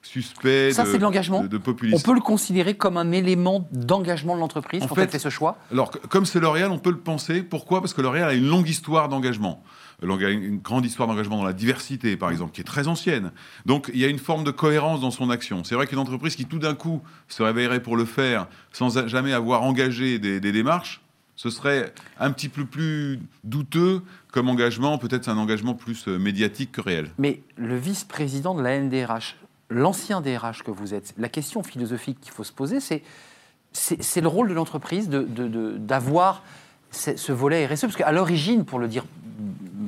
suspect 0.06 0.72
Ça, 0.72 0.84
de, 0.84 0.88
c'est 0.90 0.98
de 0.98 1.02
l'engagement 1.02 1.42
de, 1.42 1.48
de 1.48 1.56
On 1.56 1.60
populisme. 1.60 2.02
peut 2.04 2.14
le 2.14 2.20
considérer 2.20 2.74
comme 2.76 2.96
un 2.96 3.12
élément 3.12 3.68
d'engagement 3.72 4.34
de 4.34 4.40
l'entreprise 4.40 4.82
En 4.82 4.86
quand 4.88 4.94
fait- 4.94 5.02
elle 5.02 5.08
fait 5.10 5.18
ce 5.18 5.28
choix? 5.30 5.58
Alors, 5.72 5.90
comme 6.08 6.24
c'est 6.26 6.40
L'Oréal, 6.40 6.70
on 6.70 6.78
peut 6.78 6.90
le 6.90 6.98
penser. 6.98 7.42
Pourquoi? 7.42 7.80
Parce 7.80 7.92
que 7.94 8.00
L'Oréal 8.02 8.28
a 8.28 8.34
une 8.34 8.46
longue 8.48 8.68
histoire 8.68 9.08
d'engagement. 9.08 9.62
A 10.02 10.06
Une 10.30 10.58
grande 10.58 10.84
histoire 10.84 11.08
d'engagement 11.08 11.38
dans 11.38 11.44
la 11.44 11.54
diversité, 11.54 12.16
par 12.18 12.30
exemple, 12.30 12.52
qui 12.52 12.60
est 12.60 12.64
très 12.64 12.86
ancienne. 12.86 13.32
Donc, 13.64 13.90
il 13.94 14.00
y 14.00 14.04
a 14.04 14.08
une 14.08 14.18
forme 14.18 14.44
de 14.44 14.50
cohérence 14.50 15.00
dans 15.00 15.10
son 15.10 15.30
action. 15.30 15.64
C'est 15.64 15.74
vrai 15.74 15.86
qu'une 15.86 15.98
entreprise 15.98 16.36
qui, 16.36 16.44
tout 16.44 16.58
d'un 16.58 16.74
coup, 16.74 17.00
se 17.28 17.42
réveillerait 17.42 17.80
pour 17.82 17.96
le 17.96 18.04
faire 18.04 18.46
sans 18.72 19.06
jamais 19.08 19.32
avoir 19.32 19.62
engagé 19.62 20.18
des, 20.18 20.38
des 20.38 20.52
démarches, 20.52 21.00
ce 21.34 21.48
serait 21.50 21.92
un 22.20 22.30
petit 22.30 22.48
peu 22.50 22.64
plus 22.66 23.20
douteux 23.44 24.02
comme 24.32 24.48
engagement. 24.50 24.98
Peut-être 24.98 25.28
un 25.30 25.38
engagement 25.38 25.74
plus 25.74 26.08
euh, 26.08 26.18
médiatique 26.18 26.72
que 26.72 26.80
réel. 26.82 27.10
Mais 27.18 27.40
le 27.56 27.76
vice-président 27.78 28.54
de 28.54 28.62
la 28.62 28.78
NDRH, 28.78 29.36
l'ancien 29.70 30.20
DRH 30.20 30.62
que 30.62 30.70
vous 30.70 30.94
êtes, 30.94 31.14
la 31.18 31.28
question 31.28 31.62
philosophique 31.62 32.18
qu'il 32.20 32.32
faut 32.32 32.44
se 32.44 32.52
poser, 32.52 32.80
c'est 32.80 33.02
c'est 33.72 34.20
le 34.22 34.28
rôle 34.28 34.48
de 34.48 34.54
l'entreprise 34.54 35.10
d'avoir 35.10 36.42
de, 36.92 37.16
ce 37.16 37.32
volet 37.32 37.66
RSE. 37.66 37.82
Parce 37.82 37.96
qu'à 37.96 38.10
l'origine, 38.10 38.64
pour 38.64 38.78
le 38.78 38.88
dire 38.88 39.04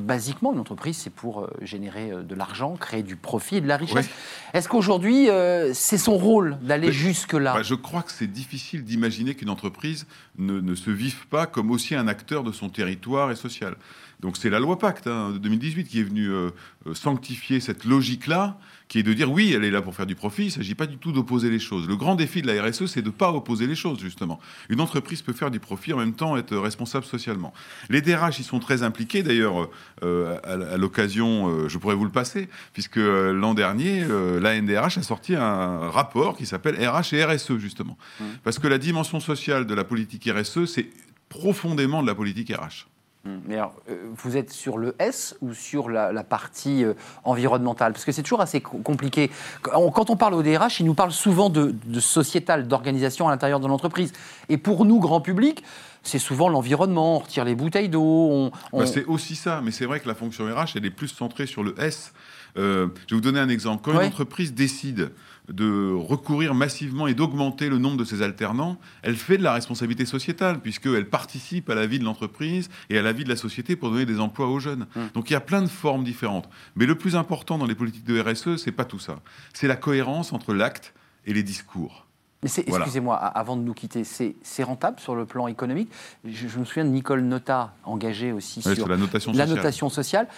basiquement, 0.09 0.53
une 0.53 0.59
entreprise, 0.59 0.97
c'est 0.97 1.13
pour 1.13 1.41
euh, 1.43 1.51
générer 1.63 2.11
euh, 2.11 2.23
de 2.23 2.35
l'argent, 2.35 2.77
créer 2.77 3.03
du 3.03 3.17
profit 3.17 3.57
et 3.57 3.61
de 3.61 3.69
la 3.69 3.77
richesse. 3.77 4.09
Est-ce 4.55 4.69
qu'aujourd'hui, 4.69 5.29
euh, 5.29 5.73
c'est 5.75 5.99
son 5.99 6.17
rôle 6.17 6.59
d'aller 6.63 6.93
jusque-là? 6.93 7.55
Bah, 7.55 7.63
je 7.63 7.75
crois 7.75 8.03
que 8.03 8.11
c'est 8.11 8.27
difficile 8.27 8.85
d'imaginer 8.85 9.35
qu'une 9.35 9.51
entreprise 9.51 10.07
ne, 10.39 10.61
ne 10.61 10.75
se 10.75 10.91
vive 10.91 11.27
pas 11.29 11.47
comme 11.47 11.71
aussi 11.71 11.95
un 11.95 12.09
acteur 12.09 12.43
de 12.43 12.53
son 12.53 12.71
territoire 12.71 13.31
et 13.31 13.37
social. 13.37 13.77
Donc 14.21 14.37
c'est 14.37 14.51
la 14.51 14.59
loi 14.59 14.79
Pacte 14.79 15.07
hein, 15.07 15.31
de 15.31 15.39
2018 15.39 15.85
qui 15.85 16.01
est 16.01 16.03
venue 16.03 16.29
euh, 16.29 16.51
euh, 16.87 16.95
sanctifier 16.95 17.61
cette 17.61 17.85
logique-là, 17.85 18.59
qui 18.89 18.99
est 18.99 19.03
de 19.03 19.13
dire 19.13 19.31
oui, 19.31 19.53
elle 19.55 19.65
est 19.65 19.71
là 19.71 19.81
pour 19.81 19.95
faire 19.95 20.07
du 20.07 20.17
profit, 20.17 20.45
il 20.45 20.47
ne 20.47 20.53
s'agit 20.53 20.75
pas 20.75 20.87
du 20.87 20.97
tout 20.97 21.13
d'opposer 21.13 21.51
les 21.51 21.59
choses. 21.59 21.87
Le 21.87 21.97
grand 21.97 22.17
défi 22.17 22.43
de 22.43 22.47
la 22.47 22.63
RSE, 22.63 22.87
c'est 22.87 23.03
de 23.03 23.09
ne 23.09 23.13
pas 23.13 23.33
opposer 23.33 23.67
les 23.67 23.77
choses, 23.77 24.01
justement. 24.01 24.41
Une 24.71 24.81
entreprise 24.81 25.23
peut 25.23 25.33
faire 25.33 25.51
du 25.51 25.61
profit 25.61 25.93
en 25.93 25.99
même 25.99 26.15
temps 26.15 26.37
être 26.37 26.57
responsable 26.57 27.05
socialement. 27.05 27.53
Les 27.91 28.01
DRH, 28.01 28.41
ils 28.41 28.45
sont 28.45 28.59
très 28.59 28.83
impliqués, 28.83 29.23
d'ailleurs, 29.23 29.69
euh, 30.03 30.39
à, 30.43 30.75
à 30.75 30.77
l'occasion, 30.77 31.49
euh, 31.49 31.69
je 31.69 31.79
pourrais 31.79 31.95
vous 31.95 32.05
le 32.05 32.11
passer, 32.11 32.49
puisque 32.73 32.97
l'an 32.97 33.55
dernier, 33.55 34.05
la 34.41 34.61
NDRH 34.61 34.99
a 34.99 35.03
sorti 35.03 35.35
un 35.35 35.91
rapport 35.91 36.37
qui 36.37 36.47
s'appelle 36.47 36.77
RH 36.77 37.15
et 37.15 37.25
RSE, 37.25 37.59
justement. 37.59 37.97
Mmh. 38.21 38.25
Parce 38.43 38.59
que 38.59 38.67
la 38.67 38.79
dimension 38.79 39.21
sociale 39.21 39.67
de 39.67 39.75
la 39.75 39.85
politique 39.85 40.29
RSE, 40.29 40.65
c'est 40.65 40.89
profondément 41.29 42.03
de 42.03 42.07
la 42.07 42.15
politique 42.15 42.53
RH. 42.53 42.87
Hum, 43.27 43.41
Mais 43.47 43.57
alors, 43.57 43.75
euh, 43.91 43.97
vous 44.17 44.37
êtes 44.37 44.51
sur 44.51 44.79
le 44.79 44.95
S 44.99 45.37
ou 45.41 45.53
sur 45.53 45.91
la, 45.91 46.23
partie 46.23 46.85
euh, 46.85 46.95
environnementale? 47.25 47.93
Parce 47.93 48.05
que 48.05 48.13
c'est 48.13 48.23
toujours 48.23 48.41
assez 48.41 48.61
co- 48.61 48.79
compliqué. 48.79 49.31
Quand 49.63 50.11
on, 50.11 50.17
parle 50.17 50.35
au 50.35 50.43
DRH, 50.43 50.81
il 50.81 50.87
nous 50.87 50.95
parle 50.95 51.11
souvent 51.11 51.51
de, 51.51 51.75
de 51.85 52.01
sociétal, 52.01 52.69
d'organisation 52.69 53.27
à 53.29 53.31
l'intérieur 53.33 53.61
de 53.61 53.67
l'entreprise. 53.67 54.13
Et 54.49 54.57
pour 54.57 54.85
nous, 54.85 55.01
grand 55.01 55.21
public, 55.21 55.65
c'est 56.03 56.19
souvent 56.19 56.49
l'environnement, 56.49 57.17
on 57.17 57.19
retire 57.21 57.45
les 57.45 57.55
bouteilles 57.55 57.89
d'eau. 57.89 58.03
On, 58.03 58.51
on- 58.73 58.79
Bah, 58.81 58.87
c'est 58.87 59.05
aussi 59.07 59.35
ça, 59.37 59.61
mais 59.63 59.71
c'est 59.71 59.85
vrai 59.87 60.01
que 60.01 60.09
la 60.09 60.15
fonction 60.15 60.45
RH, 60.47 60.77
elle 60.77 60.87
est 60.87 60.91
plus 60.91 61.09
centrée 61.09 61.47
sur 61.47 61.63
le 61.63 61.75
S. 61.81 62.13
Euh, 62.57 62.89
je 63.07 63.15
vais 63.15 63.17
vous 63.17 63.21
donner 63.21 63.41
un 63.41 63.49
exemple. 63.49 63.83
Quand 63.85 63.97
Ouais. 63.97 64.05
une 64.07 64.09
entreprise 64.13 64.55
décide 64.55 65.13
de 65.49 65.93
recourir 65.95 66.55
massivement 66.55 67.07
et 67.07 67.15
d'augmenter 67.15 67.69
le 67.69 67.79
nombre 67.79 67.97
de 67.97 68.05
ses 68.05 68.21
alternants, 68.23 68.79
elle 69.03 69.17
fait 69.17 69.39
de 69.39 69.43
la 69.43 69.53
responsabilité 69.53 70.05
sociétale, 70.05 70.61
puisqu'elle 70.61 71.09
participe 71.09 71.71
à 71.71 71.75
la 71.75 71.87
vie 71.87 71.99
de 71.99 72.05
l'entreprise 72.05 72.69
et 72.91 72.99
à 72.99 73.03
la 73.03 73.13
vie 73.13 73.25
de 73.25 73.29
la 73.31 73.37
société 73.37 73.77
pour 73.77 73.91
donner 73.91 74.05
des 74.07 74.21
emplois 74.21 74.49
aux 74.49 74.59
jeunes. 74.61 74.87
Hum. 74.97 75.09
Donc 75.15 75.31
il 75.31 75.35
y 75.35 75.37
a 75.37 75.41
plein 75.41 75.63
de 75.63 75.69
formes 75.69 76.05
différentes. 76.05 76.49
Mais 76.77 76.85
le 76.87 76.97
plus 76.97 77.17
important 77.17 77.57
dans 77.59 77.67
les 77.67 77.75
politiques 77.75 78.05
de 78.05 78.21
RSE, 78.21 78.57
c'est 78.57 78.73
pas 78.73 78.85
tout 78.85 78.99
ça. 78.99 79.21
C'est 79.55 79.69
la 79.69 79.77
cohérence 79.77 80.33
entre 80.33 80.53
l'acte 80.53 80.93
et 81.27 81.33
les 81.33 81.43
discours. 81.43 82.07
Mais 82.43 82.49
c'est- 82.49 82.69
Voilà. 82.69 82.85
excusez-moi, 82.85 83.17
avant 83.17 83.57
de 83.57 83.63
nous 83.63 83.75
quitter, 83.75 84.05
c'est 84.05 84.63
rentable 84.63 85.01
sur 85.01 85.15
le 85.17 85.27
plan 85.27 85.49
économique? 85.49 85.91
Je, 86.25 86.47
je 86.49 86.59
me 86.59 86.65
souviens 86.65 86.85
de 86.85 86.91
Nicole 86.91 87.23
Nota, 87.23 87.75
engagée 87.85 88.31
aussi 88.33 88.63
sur 88.63 88.87
la 88.89 88.97
notation 88.97 89.33
la 89.33 89.39
sociale. 89.39 89.57
notation 89.57 89.89
sociale. 89.89 90.29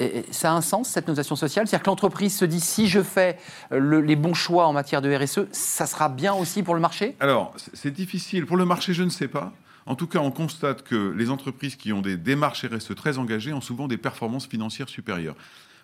Et- 0.00 0.18
et 0.18 0.24
ça 0.32 0.50
a 0.52 0.54
un 0.54 0.60
sens, 0.60 0.88
cette 0.88 1.06
notation 1.08 1.36
sociale? 1.36 1.66
C'est-à-dire 1.68 1.84
que 1.84 1.90
l'entreprise 1.90 2.36
se 2.36 2.44
dit, 2.44 2.60
si 2.60 2.88
je 2.88 3.02
fais 3.02 3.38
le- 3.70 4.00
les 4.00 4.16
bons 4.16 4.34
choix 4.34 4.66
en 4.66 4.72
matière 4.72 5.00
de 5.02 5.12
RSE, 5.14 5.46
ça 5.52 5.86
sera 5.86 6.08
bien 6.08 6.34
aussi 6.34 6.62
pour 6.62 6.74
le 6.74 6.80
marché? 6.80 7.16
Alors, 7.20 7.52
c'est- 7.56 7.74
c'est 7.74 7.90
difficile. 7.92 8.44
Pour 8.46 8.56
le 8.56 8.64
marché, 8.64 8.92
je 8.92 9.02
ne 9.04 9.08
sais 9.10 9.28
pas. 9.28 9.52
En 9.86 9.94
tout 9.94 10.06
cas, 10.06 10.18
on 10.18 10.30
constate 10.30 10.82
que 10.82 11.12
les 11.16 11.30
entreprises 11.30 11.76
qui 11.76 11.92
ont 11.92 12.02
des 12.02 12.16
démarches 12.16 12.64
RSE 12.64 12.94
très 12.94 13.16
engagées 13.18 13.52
ont 13.52 13.60
souvent 13.60 13.88
des 13.88 13.96
performances 13.96 14.46
financières 14.46 14.88
supérieures. 14.88 15.36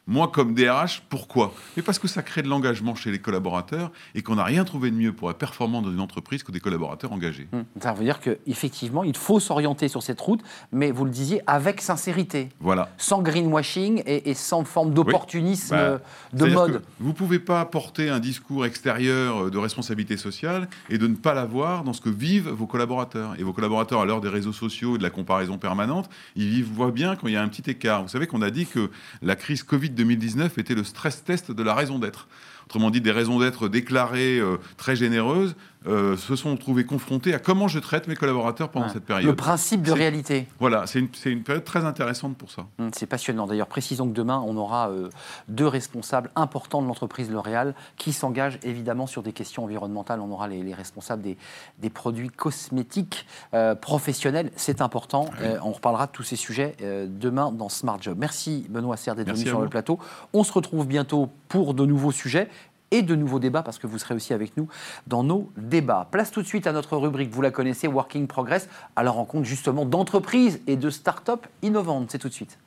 Moi, 0.06 0.28
comme 0.28 0.54
DRH, 0.54 1.02
pourquoi? 1.08 1.54
Mais 1.76 1.82
parce 1.82 1.99
que 1.99 2.08
ça 2.08 2.23
crée 2.23 2.42
de 2.42 2.49
l'engagement 2.49 2.94
chez 2.94 3.11
les 3.11 3.18
collaborateurs 3.18 3.90
et 4.14 4.20
qu'on 4.23 4.34
n'a 4.34 4.44
rien 4.44 4.64
trouvé 4.64 4.90
de 4.90 4.96
mieux 4.96 5.14
pour 5.14 5.30
être 5.30 5.38
performant 5.38 5.80
dans 5.80 5.90
une 5.90 6.00
entreprise 6.00 6.42
que 6.42 6.52
des 6.52 6.61
collaborateurs 6.61 7.11
engagés. 7.12 7.49
Hum, 7.54 7.64
Ça 7.80 7.92
veut 7.94 8.04
dire 8.04 8.20
qu'effectivement, 8.20 9.02
il 9.02 9.16
faut 9.16 9.40
s'orienter 9.40 9.88
sur 9.88 10.02
cette 10.02 10.20
route, 10.20 10.42
mais 10.73 10.90
vous 10.90 11.06
le 11.06 11.11
disiez, 11.11 11.40
avec 11.46 11.80
sincérité. 11.80 12.50
Voilà. 12.61 12.90
Sans 12.99 13.23
greenwashing 13.23 14.02
et, 14.04 14.28
et 14.30 14.34
sans 14.34 14.64
forme 14.64 14.92
d'opportunisme 14.92 15.75
Bah, 15.75 15.80
euh, 15.80 15.99
de 16.34 16.46
mode. 16.46 16.82
Vous 17.00 17.08
ne 17.08 17.14
pouvez 17.14 17.38
pas 17.38 17.64
porter 17.64 18.11
un 18.11 18.20
discours 18.20 18.66
extérieur 18.66 19.44
euh, 19.46 19.50
de 19.50 19.56
responsabilité 19.56 20.18
sociale 20.18 20.68
et 20.90 20.99
de 20.99 21.06
ne 21.06 21.14
pas 21.16 21.32
l'avoir 21.32 21.82
dans 21.82 21.94
ce 21.94 22.02
que 22.02 22.11
vivent 22.11 22.50
vos 22.50 22.66
collaborateurs. 22.66 23.34
Et 23.38 23.42
vos 23.42 23.54
collaborateurs, 23.54 24.02
à 24.02 24.04
l'heure 24.04 24.20
des 24.20 24.28
réseaux 24.28 24.52
sociaux 24.52 24.96
et 24.96 24.99
de 24.99 25.02
la 25.02 25.11
comparaison 25.11 25.56
permanente, 25.56 26.11
ils 26.37 26.62
voient 26.62 26.90
bien 26.90 27.16
quand 27.16 27.28
il 27.28 27.32
y 27.32 27.37
a 27.37 27.42
un 27.42 27.49
petit 27.49 27.70
écart. 27.70 28.02
Vous 28.02 28.08
savez 28.08 28.26
qu'on 28.26 28.42
a 28.42 28.50
dit 28.50 28.66
que 28.66 28.90
la 29.23 29.34
crise 29.34 29.62
Covid 29.62 29.93
2019 29.94 30.58
était 30.58 30.74
le 30.74 30.84
stress 30.84 31.24
test 31.24 31.50
de 31.50 31.62
la 31.62 31.74
raison 31.74 31.98
d'être. 31.98 32.28
Autrement 32.66 32.90
dit, 32.90 33.00
des 33.00 33.10
raisons 33.10 33.38
d'être 33.38 33.68
déclarées 33.68 34.38
euh, 34.38 34.56
très 34.76 34.96
généreuses 34.96 35.54
euh, 35.86 36.16
se 36.16 36.34
sont 36.36 36.56
trouvées 36.56 36.84
confrontées 36.84 37.34
à 37.34 37.38
comment 37.38 37.68
je 37.68 37.78
traite 37.78 38.08
mes 38.08 38.16
collaborateurs 38.16 38.70
pendant 38.70 38.86
Ouais. 38.86 38.92
cette 38.92 39.02
Le 39.02 39.06
période. 39.06 39.36
principe 39.36 39.82
de 39.82 39.92
réalité. 39.92 40.46
Voilà, 40.58 40.86
c'est 40.86 40.98
une, 41.00 41.42
période 41.42 41.64
très 41.64 41.84
intéressante 41.84 42.36
pour 42.36 42.50
ça. 42.50 42.66
Hum, 42.78 42.90
C'est 42.94 43.06
passionnant. 43.06 43.46
D'ailleurs, 43.46 43.66
précisons 43.66 44.08
que 44.08 44.14
demain, 44.14 44.42
on 44.46 44.56
aura 44.56 44.88
euh, 44.90 45.10
deux 45.48 45.66
responsables 45.66 46.30
importants 46.36 46.80
de 46.82 46.86
l'entreprise 46.86 47.30
L'Oréal 47.30 47.74
qui 47.96 48.12
s'engagent 48.12 48.58
évidemment 48.62 49.06
sur 49.06 49.22
des 49.22 49.32
questions 49.32 49.64
environnementales. 49.64 50.20
On 50.20 50.30
aura 50.30 50.48
les, 50.48 50.62
les 50.62 50.74
responsables 50.74 51.22
des, 51.22 51.36
des 51.80 51.90
produits 51.90 52.30
cosmétiques 52.30 53.26
euh, 53.52 53.74
professionnels. 53.74 54.50
C'est 54.56 54.80
important. 54.80 55.30
On 55.62 55.72
reparlera 55.72 56.06
de 56.06 56.12
tous 56.12 56.22
ces 56.22 56.36
sujets 56.36 56.76
demain 57.08 57.52
dans 57.52 57.68
Smart 57.68 57.98
Job. 58.00 58.16
Merci 58.18 58.66
Benoît 58.68 58.96
Serre 58.96 59.14
d'être 59.14 59.30
venu 59.32 59.44
sur 59.46 59.58
vous. 59.58 59.64
le 59.64 59.68
plateau. 59.70 59.98
On 60.32 60.44
se 60.44 60.52
retrouve 60.52 60.86
bientôt 60.86 61.28
pour 61.48 61.74
de 61.74 61.84
nouveaux 61.84 62.12
sujets 62.12 62.48
et 62.90 63.02
de 63.02 63.14
nouveaux 63.14 63.38
débats 63.38 63.62
parce 63.62 63.78
que 63.78 63.86
vous 63.86 63.98
serez 63.98 64.14
aussi 64.14 64.32
avec 64.32 64.56
nous 64.56 64.68
dans 65.06 65.22
nos 65.22 65.50
débats. 65.56 66.08
Place 66.10 66.30
tout 66.30 66.42
de 66.42 66.46
suite 66.46 66.66
à 66.66 66.72
notre 66.72 66.96
rubrique, 66.96 67.30
vous 67.30 67.42
la 67.42 67.50
connaissez, 67.50 67.88
Working 67.88 68.26
Progress, 68.26 68.68
à 68.96 69.02
la 69.02 69.10
rencontre 69.10 69.44
justement 69.44 69.84
d'entreprises 69.84 70.60
et 70.66 70.76
de 70.76 70.90
start-up 70.90 71.46
innovantes. 71.62 72.10
C'est 72.10 72.18
tout 72.18 72.28
de 72.28 72.34
suite. 72.34 72.58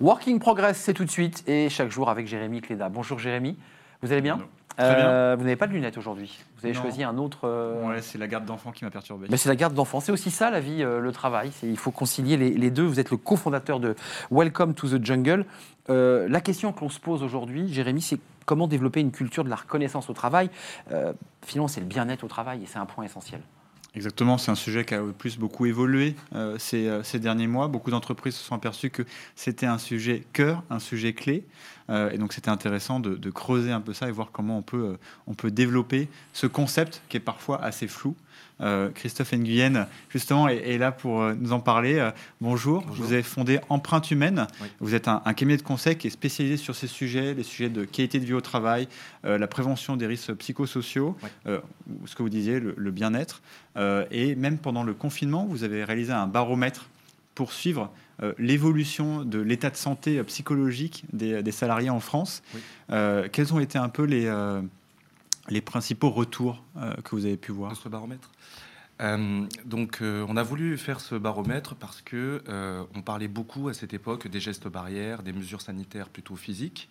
Working 0.00 0.38
Progress, 0.38 0.78
c'est 0.78 0.94
tout 0.94 1.04
de 1.04 1.10
suite 1.10 1.44
et 1.46 1.68
chaque 1.68 1.90
jour 1.90 2.08
avec 2.08 2.26
Jérémy 2.26 2.62
Cléda. 2.62 2.88
Bonjour 2.88 3.18
Jérémy, 3.18 3.58
vous 4.00 4.12
allez 4.12 4.22
bien? 4.22 4.40
Euh, 4.78 5.34
Vous 5.36 5.44
n'avez 5.44 5.56
pas 5.56 5.66
de 5.66 5.72
lunettes 5.72 5.98
aujourd'hui. 5.98 6.38
Vous 6.58 6.66
avez 6.66 6.74
Non. 6.74 6.80
choisi 6.80 7.02
un 7.02 7.18
autre. 7.18 7.40
euh, 7.44 7.86
Ouais, 7.88 8.00
c'est 8.02 8.18
la 8.18 8.26
garde 8.26 8.44
d'enfant 8.44 8.72
qui 8.72 8.84
m'a 8.84 8.90
perturbé. 8.90 9.26
mais 9.30 9.36
c'est 9.36 9.48
la 9.48 9.56
garde 9.56 9.74
d'enfants. 9.74 10.00
C'est 10.00 10.12
aussi 10.12 10.30
ça, 10.30 10.50
la 10.50 10.60
vie, 10.60 10.82
euh, 10.82 11.00
le 11.00 11.12
travail. 11.12 11.50
Il 11.62 11.76
faut 11.76 11.90
concilier 11.90 12.36
les, 12.36 12.50
les 12.50 12.70
deux. 12.70 12.84
Vous 12.84 13.00
êtes 13.00 13.10
le 13.10 13.16
cofondateur 13.16 13.80
de 13.80 13.94
Welcome 14.30 14.74
to 14.74 14.88
the 14.88 15.04
Jungle. 15.04 15.44
La 15.88 16.40
question 16.40 16.72
que 16.72 16.80
l'on 16.82 16.88
se 16.88 17.00
pose 17.00 17.22
aujourd'hui, 17.24 17.72
Jérémy, 17.72 18.00
c'est 18.00 18.20
comment 18.46 18.68
développer 18.68 19.00
une 19.00 19.10
culture 19.10 19.42
de 19.44 19.50
la 19.50 19.56
reconnaissance 19.56 20.08
au 20.08 20.12
travail. 20.12 20.48
Finalement, 21.44 21.66
c'est 21.68 21.80
le 21.80 21.86
bien-être 21.86 22.22
au 22.22 22.28
travail 22.28 22.62
et 22.62 22.66
c'est 22.66 22.78
un 22.78 22.86
point 22.86 23.04
essentiel. 23.04 23.40
Exactement, 23.96 24.38
c'est 24.38 24.52
un 24.52 24.56
sujet 24.56 24.84
qui 24.84 24.94
a 24.94 25.02
plus 25.18 25.36
beaucoup 25.36 25.66
évolué 25.66 26.14
euh, 26.36 26.56
ces, 26.58 26.86
euh, 26.86 27.02
ces 27.02 27.18
derniers 27.18 27.48
mois. 27.48 27.66
Beaucoup 27.66 27.90
d'entreprises 27.90 28.36
se 28.36 28.44
sont 28.44 28.54
aperçues 28.54 28.90
que 28.90 29.02
c'était 29.34 29.66
un 29.66 29.78
sujet 29.78 30.24
cœur, 30.32 30.62
un 30.70 30.78
sujet 30.78 31.12
clé. 31.12 31.44
Euh, 31.88 32.10
et 32.10 32.18
donc 32.18 32.32
c'était 32.32 32.50
intéressant 32.50 33.00
de, 33.00 33.30
creuser 33.30 33.72
un 33.72 33.80
peu 33.80 33.92
ça 33.92 34.08
et 34.08 34.12
voir 34.12 34.30
comment 34.32 34.58
on 34.58 34.62
peut, 34.62 34.96
on 35.26 35.34
peut 35.34 35.50
développer 35.50 36.08
ce 36.32 36.46
concept 36.46 37.02
qui 37.08 37.16
est 37.16 37.20
parfois 37.20 37.60
assez 37.64 37.88
flou. 37.88 38.14
Euh, 38.60 38.90
Christophe 38.94 39.32
Nguyen, 39.32 39.86
justement, 40.10 40.46
est, 40.48 40.58
est 40.74 40.76
là 40.78 40.92
pour 40.92 41.22
euh, 41.22 41.34
nous 41.38 41.52
en 41.52 41.60
parler. 41.60 41.98
Euh, 41.98 42.10
bonjour. 42.42 42.82
Bonjour. 42.86 43.06
vous 43.06 43.12
avez 43.12 43.22
fondé 43.22 43.58
Empreinte 43.70 44.10
Humaine. 44.10 44.46
Oui. 44.60 44.68
Vous 44.80 44.94
êtes 44.94 45.08
un, 45.08 45.22
un 45.24 45.32
cabinet 45.32 45.56
de 45.56 45.62
conseil 45.62 45.96
qui 45.96 46.08
est 46.08 46.10
spécialisé 46.10 46.58
sur 46.58 46.74
ces 46.74 46.86
sujets, 46.86 47.32
les 47.32 47.42
sujets 47.42 47.70
de 47.70 47.84
qualité 47.84 48.20
de 48.20 48.26
vie 48.26 48.34
au 48.34 48.40
travail, 48.42 48.86
la 49.24 49.46
prévention 49.46 49.96
des 49.96 50.06
risques 50.06 50.34
psychosociaux, 50.34 51.16
Oui. 51.46 51.52
ce 52.04 52.14
que 52.14 52.22
vous 52.22 52.28
disiez, 52.28 52.60
le, 52.60 52.74
le 52.76 52.90
bien-être. 52.90 53.40
Et 54.10 54.34
même 54.34 54.58
pendant 54.58 54.82
le 54.82 54.92
confinement, 54.92 55.46
vous 55.46 55.64
avez 55.64 55.84
réalisé 55.84 56.12
un 56.12 56.26
baromètre 56.26 56.86
pour 57.34 57.52
suivre 57.52 57.90
l'évolution 58.38 59.24
de 59.24 59.38
l'état 59.38 59.70
de 59.70 59.76
santé 59.76 60.22
psychologique 60.24 61.04
des, 61.12 61.42
des 61.42 61.52
salariés 61.52 61.90
en 61.90 62.00
France. 62.00 62.42
Oui. 62.54 62.60
Quels 63.32 63.54
ont 63.54 63.60
été 63.60 63.78
un 63.78 63.88
peu 63.88 64.04
les, 64.04 64.30
les 65.48 65.60
principaux 65.60 66.10
retours 66.10 66.64
euh, 66.76 66.94
que 66.96 67.14
vous 67.14 67.24
avez 67.24 67.36
pu 67.36 67.52
voir 67.52 67.72
de 67.72 67.76
ce 67.76 67.88
baromètre. 67.88 68.30
Euh, 69.00 69.46
donc, 69.64 69.98
euh, 70.02 70.26
on 70.28 70.36
a 70.36 70.42
voulu 70.42 70.76
faire 70.76 71.00
ce 71.00 71.14
baromètre 71.14 71.74
parce 71.74 72.02
que 72.02 72.42
on 72.94 73.02
parlait 73.02 73.28
beaucoup 73.28 73.68
à 73.68 73.74
cette 73.74 73.94
époque 73.94 74.28
des 74.28 74.40
gestes 74.40 74.68
barrières, 74.68 75.22
des 75.22 75.32
mesures 75.32 75.62
sanitaires 75.62 76.10
plutôt 76.10 76.36
physiques, 76.36 76.88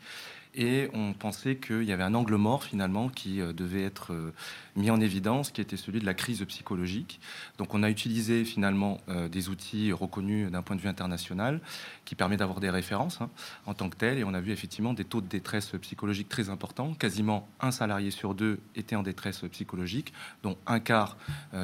et 0.56 0.89
on 0.94 1.13
pensait 1.13 1.58
qu'il 1.58 1.84
y 1.84 1.91
avait 1.91 2.03
un 2.03 2.15
angle 2.15 2.36
mort 2.36 2.63
finalement 2.63 3.10
qui 3.10 3.39
euh, 3.39 3.53
devait 3.53 3.84
être 3.84 4.13
euh, 4.13 4.34
mis 4.75 4.89
en 4.89 5.00
évidence, 5.00 5.51
qui 5.51 5.62
était 5.62 5.77
celui 5.77 6.00
de 6.00 6.06
la 6.06 6.15
crise 6.15 6.44
psychologique. 6.46 7.20
Donc, 7.60 7.75
on 7.75 7.84
a 7.84 7.89
utilisé 7.89 8.44
finalement 8.46 9.00
euh, 9.10 9.29
des 9.29 9.50
outils 9.50 9.91
reconnus 9.91 10.50
d'un 10.50 10.63
point 10.63 10.75
de 10.75 10.82
vue 10.82 10.88
international, 10.88 11.62
qui 12.06 12.15
permet 12.15 12.36
d'avoir 12.36 12.60
des 12.60 12.72
références 12.72 13.22
hein, 13.22 13.29
en 13.68 13.75
tant 13.75 13.89
que 13.89 13.96
tel, 13.96 14.18
et 14.18 14.24
on 14.24 14.34
a 14.34 14.41
vu 14.41 14.51
effectivement 14.51 14.94
des 14.94 15.06
taux 15.06 15.22
de 15.22 15.27
détresse 15.27 15.72
psychologique 15.82 16.29
très 16.29 16.50
importants. 16.50 16.94
Quasiment 16.96 17.48
un 17.60 17.72
salarié 17.72 18.10
sur 18.10 18.34
deux 18.34 18.60
était 18.75 18.96
en 18.96 19.03
détresse 19.03 19.41
psychologique, 19.51 20.13
dont 20.41 20.58
un 20.65 20.79
quart 20.79 21.18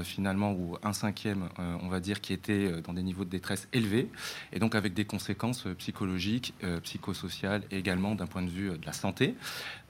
finalement, 0.04 0.51
ou 0.51 0.77
un 0.84 0.94
cinquième, 0.94 1.50
on 1.58 1.88
va 1.88 2.00
dire, 2.00 2.22
qui 2.22 2.34
était 2.34 2.82
dans 2.82 2.94
des 2.94 3.04
niveaux 3.04 3.25
de 3.25 3.30
détresse 3.30 3.68
élevés, 3.74 4.10
et 4.54 4.60
donc 4.60 4.75
avec 4.75 4.94
des 4.94 5.06
conséquences 5.06 5.65
psychologiques, 5.77 6.54
psychosociales, 6.84 7.63
et 7.72 7.77
également 7.77 8.15
d'un 8.15 8.27
point 8.27 8.44
de 8.44 8.50
vue 8.50 8.72
de 8.86 8.88
la 8.88 8.94
santé, 8.94 9.36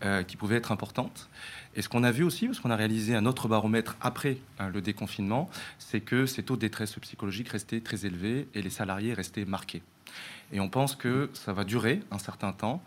euh, 0.04 0.24
qui 0.24 0.38
pouvaient 0.38 0.56
être 0.56 0.72
importantes. 0.72 1.30
Et 1.76 1.82
ce 1.82 1.90
qu'on 1.90 2.04
a 2.04 2.12
vu 2.12 2.24
aussi, 2.24 2.48
parce 2.48 2.60
qu'on 2.60 2.72
a 2.72 2.76
réalisé 2.76 3.16
un 3.16 3.26
autre 3.26 3.48
baromètre 3.50 3.98
après 4.00 4.38
hein, 4.60 4.70
le 4.70 4.82
déconfinement, 4.82 5.50
c'est 5.78 6.00
que 6.00 6.26
ces 6.26 6.44
taux 6.44 6.56
de 6.56 6.62
détresse 6.62 6.94
psychologique 6.94 7.50
restaient 7.50 7.82
très 7.82 8.06
élevés 8.06 8.48
et 8.54 8.62
les 8.62 8.70
salariés 8.70 9.14
restaient 9.14 9.46
marqués. 9.46 9.84
Et 10.54 10.60
on 10.60 10.70
pense 10.70 10.96
que 10.96 11.30
ça 11.34 11.52
va 11.54 11.64
durer 11.64 12.02
un 12.12 12.20
certain 12.20 12.54
temps 12.54 12.82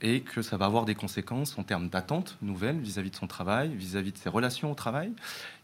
et 0.00 0.22
que 0.22 0.42
ça 0.42 0.56
va 0.56 0.64
avoir 0.64 0.84
des 0.84 0.96
conséquences 0.96 1.56
en 1.56 1.62
termes 1.62 1.88
d'attentes 1.88 2.36
nouvelles 2.42 2.80
vis-à-vis 2.80 3.10
de 3.10 3.16
son 3.16 3.28
travail, 3.28 3.72
vis-à-vis 3.76 4.10
de 4.10 4.18
ses 4.18 4.28
relations 4.28 4.72
au 4.72 4.74
travail, 4.74 5.12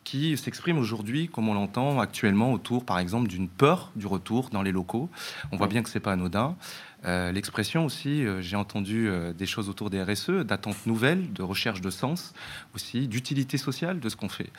qui 0.04 0.36
s'expriment 0.36 0.78
aujourd'hui, 0.78 1.28
comme 1.28 1.48
on 1.48 1.54
l'entend 1.54 1.98
actuellement, 1.98 2.52
autour, 2.52 2.84
par 2.84 2.98
exemple, 2.98 3.28
d'une 3.28 3.48
peur 3.48 3.90
du 3.96 4.06
retour 4.06 4.50
dans 4.50 4.62
les 4.62 4.72
locaux. 4.72 5.10
On 5.50 5.56
voit 5.56 5.66
bien 5.66 5.82
que 5.82 5.90
c'est 5.90 6.00
pas 6.00 6.12
anodin. 6.12 6.56
Euh, 7.04 7.32
L'expression 7.32 7.84
aussi, 7.84 8.24
euh, 8.24 8.42
j'ai 8.42 8.56
entendu 8.56 9.08
euh, 9.08 9.32
des 9.32 9.46
choses 9.46 9.68
autour 9.68 9.90
des 9.90 10.02
RSE, 10.02 10.30
d'attentes 10.44 10.86
nouvelles, 10.86 11.32
de 11.32 11.42
recherche 11.42 11.80
de 11.80 11.90
sens, 11.90 12.34
aussi 12.74 13.06
d'utilité 13.08 13.56
sociale 13.56 14.00
de 14.00 14.08
ce 14.08 14.16
qu'on 14.16 14.28
fait. 14.28 14.50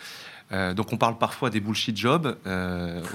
Donc 0.75 0.91
on 0.91 0.97
parle 0.97 1.19
parfois 1.19 1.51
des 1.51 1.59
bullshit 1.59 1.95
jobs. 1.95 2.35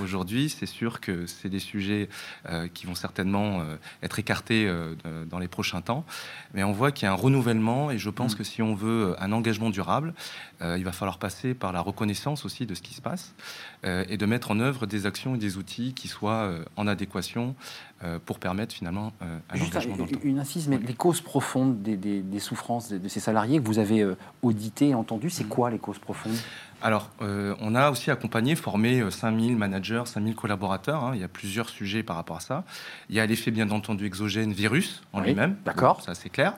Aujourd'hui, 0.01 0.49
c'est 0.49 0.67
sûr 0.67 1.01
que 1.01 1.27
c'est 1.27 1.49
des 1.49 1.59
sujets 1.59 2.09
qui 2.75 2.87
vont 2.87 2.95
certainement 2.95 3.65
être 4.05 4.21
écartés 4.21 4.73
dans 5.29 5.41
les 5.41 5.49
prochains 5.49 5.81
temps. 5.81 6.07
Mais 6.53 6.63
on 6.63 6.71
voit 6.71 6.93
qu'il 6.93 7.07
y 7.07 7.09
a 7.09 7.13
un 7.13 7.17
renouvellement 7.17 7.91
et 7.91 7.99
je 7.99 8.09
pense 8.09 8.35
Mm. 8.35 8.39
que 8.39 8.45
si 8.45 8.63
on 8.63 8.77
veut 8.77 9.17
un 9.19 9.33
engagement 9.33 9.71
durable, 9.71 10.15
il 10.63 10.85
va 10.85 10.93
falloir 10.93 11.19
passer 11.19 11.55
par 11.55 11.73
la 11.73 11.81
reconnaissance 11.81 12.45
aussi 12.45 12.67
de 12.67 12.75
ce 12.77 12.83
qui 12.83 12.95
se 12.95 13.03
passe 13.03 13.35
et 13.83 14.17
de 14.17 14.27
mettre 14.27 14.53
en 14.53 14.61
œuvre 14.61 14.87
des 14.87 15.05
actions 15.05 15.35
et 15.35 15.39
des 15.39 15.57
outils 15.57 15.93
qui 15.93 16.07
soient 16.07 16.53
en 16.77 16.87
adéquation 16.87 17.57
pour 18.27 18.39
permettre 18.39 18.75
finalement 18.75 19.13
euh, 19.23 19.39
un 19.51 19.57
Juste 19.57 19.73
engagement 19.73 19.97
dans 19.97 20.05
le 20.05 20.11
temps. 20.11 20.21
une 20.25 20.39
insiste, 20.39 20.69
mais 20.69 20.79
les 20.79 20.95
causes 20.95 21.21
profondes 21.21 21.81
des, 21.83 21.97
des- 21.97 22.21
des 22.23 22.39
souffrances 22.39 22.89
de, 22.91 22.99
de 22.99 23.09
ces 23.09 23.21
salariés 23.21 23.61
que 23.61 23.67
vous 23.67 23.79
avez 23.79 24.01
euh, 24.03 24.17
auditées 24.43 24.89
et 24.91 24.95
entendues, 24.95 25.31
c'est 25.31 25.45
Mhm. 25.45 25.49
quoi 25.51 25.71
les 25.71 25.79
causes 25.79 25.99
profondes? 25.99 26.37
Alors, 26.83 27.11
euh, 27.23 27.55
on 27.61 27.75
a 27.75 27.91
aussi 27.91 28.11
accompagné, 28.11 28.57
formé 28.57 29.01
euh, 29.01 29.11
5000 29.11 29.57
managers, 29.57 30.03
5000 30.05 30.35
collaborateurs. 30.35 31.03
hein. 31.03 31.13
Il 31.15 31.21
y 31.21 31.25
a 31.25 31.29
plusieurs 31.29 31.71
sujets 31.71 32.03
par 32.03 32.17
rapport 32.17 32.37
à 32.37 32.41
ça. 32.41 32.65
Il 33.09 33.17
y 33.17 33.21
a 33.21 33.27
l'effet, 33.27 33.51
bien 33.51 33.71
entendu, 33.71 34.05
exogène 34.05 34.53
virus 34.53 35.03
en 35.15 35.21
Oui, 35.21 35.29
lui-même. 35.29 35.57
d'accord. 35.65 36.03
Ça, 36.03 36.15
c'est 36.15 36.29
clair. 36.29 36.55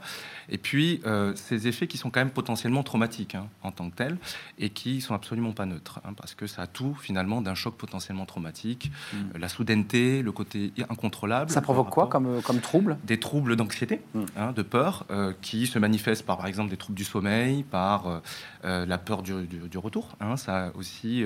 Et 0.49 0.59
puis, 0.59 1.01
euh, 1.07 1.35
ces 1.35 1.67
effets 1.69 1.87
qui 1.87 1.97
sont 1.99 2.11
quand 2.11 2.21
même 2.21 2.31
potentiellement 2.31 2.83
traumatiques 2.83 3.35
hein, 3.35 3.49
en 3.63 3.71
tant 3.73 3.91
que 3.91 3.97
tels 3.97 4.17
et 4.59 4.71
qui 4.71 5.01
sont 5.01 5.15
absolument 5.15 5.53
pas 5.53 5.67
neutres. 5.67 6.01
hein, 6.05 6.13
parce 6.17 6.35
que 6.35 6.47
ça 6.47 6.63
a 6.63 6.67
tout, 6.67 6.95
finalement, 7.01 7.41
d'un 7.43 7.55
choc 7.55 7.77
potentiellement 7.77 8.27
traumatique. 8.27 8.91
Mm. 9.13 9.17
Euh, 9.35 9.39
la 9.39 9.49
soudaineté, 9.49 10.23
le 10.23 10.33
côté 10.33 10.73
incontrôlable. 10.89 11.51
Ça 11.51 11.61
provoque 11.61 11.91
quoi 11.91 12.07
comme, 12.09 12.27
euh, 12.27 12.41
comme 12.41 12.61
trouble? 12.61 12.97
Des 13.05 13.19
troubles 13.21 13.57
d'anxiété, 13.57 14.01
Mm. 14.15 14.25
hein, 14.37 14.53
de 14.53 14.63
peur, 14.63 15.05
euh, 15.11 15.33
qui 15.43 15.67
se 15.67 15.79
manifestent 15.79 16.25
par, 16.27 16.37
par 16.39 16.47
exemple, 16.47 16.71
des 16.71 16.77
troubles 16.77 16.97
du 16.97 17.05
sommeil, 17.05 17.63
par 17.65 18.23
la 18.65 18.99
peur 18.99 19.23
du, 19.23 19.47
du- 19.47 19.69
du 19.69 19.79
retour. 19.79 20.17
ça 20.37 20.67
a 20.67 20.71
aussi 20.77 21.25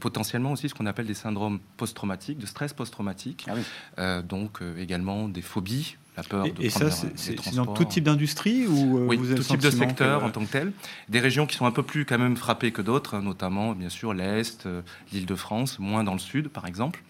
potentiellement 0.00 0.52
aussi 0.52 0.68
ce 0.68 0.74
qu'on 0.74 0.86
appelle 0.86 1.06
des 1.06 1.14
syndromes 1.14 1.58
post-traumatiques, 1.76 2.38
de 2.38 2.46
stress 2.46 2.72
post-traumatique. 2.72 3.46
Ah 3.48 3.54
oui. 3.56 4.22
Donc 4.28 4.60
également 4.78 5.28
des 5.28 5.42
phobies. 5.42 5.96
La 6.16 6.22
peur 6.22 6.44
Et, 6.46 6.50
de 6.50 6.62
et 6.62 6.68
prendre 6.68 6.90
ça, 6.90 7.08
c'est 7.16 7.32
les 7.32 7.38
c'est 7.42 7.54
dans 7.54 7.66
tout 7.66 7.84
type 7.84 8.04
d'industrie 8.04 8.66
ou 8.66 8.98
euh, 8.98 9.06
Oui, 9.06 9.16
vous 9.16 9.26
avez 9.30 9.36
tout 9.40 9.44
type 9.44 9.60
de 9.60 9.70
secteur 9.70 10.20
que- 10.20 10.24
en 10.26 10.30
tant 10.30 10.44
que 10.44 10.50
tel. 10.52 10.72
Des 11.08 11.20
régions 11.20 11.46
qui 11.46 11.56
sont 11.56 11.64
un 11.66 11.70
peu 11.70 11.82
plus 11.82 12.04
quand 12.04 12.18
même 12.18 12.36
frappées 12.36 12.70
que 12.72 12.82
d'autres, 12.82 13.14
hein, 13.16 13.22
notamment 13.22 13.72
bien 13.72 13.88
sûr 13.88 14.12
l'Est, 14.12 14.66
euh, 14.66 14.82
l'Île-de-France, 15.12 15.78
moins 15.78 16.04
dans 16.04 16.12
le 16.12 16.18
Sud 16.18 16.48
par 16.48 16.66
exemple. 16.66 17.02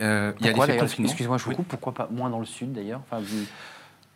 Euh, 0.00 0.32
il 0.40 0.46
y 0.46 0.48
a 0.48 0.52
confinement. 0.54 1.08
Excusez-moi, 1.08 1.36
je 1.38 1.44
vous 1.44 1.50
Oui. 1.50 1.56
coupe. 1.56 1.68
Pourquoi 1.68 1.92
pas 1.94 2.08
moins 2.10 2.30
dans 2.30 2.40
le 2.40 2.46
sud 2.46 2.72
d'ailleurs 2.72 3.00
Enfin, 3.10 3.20
vous- 3.22 3.46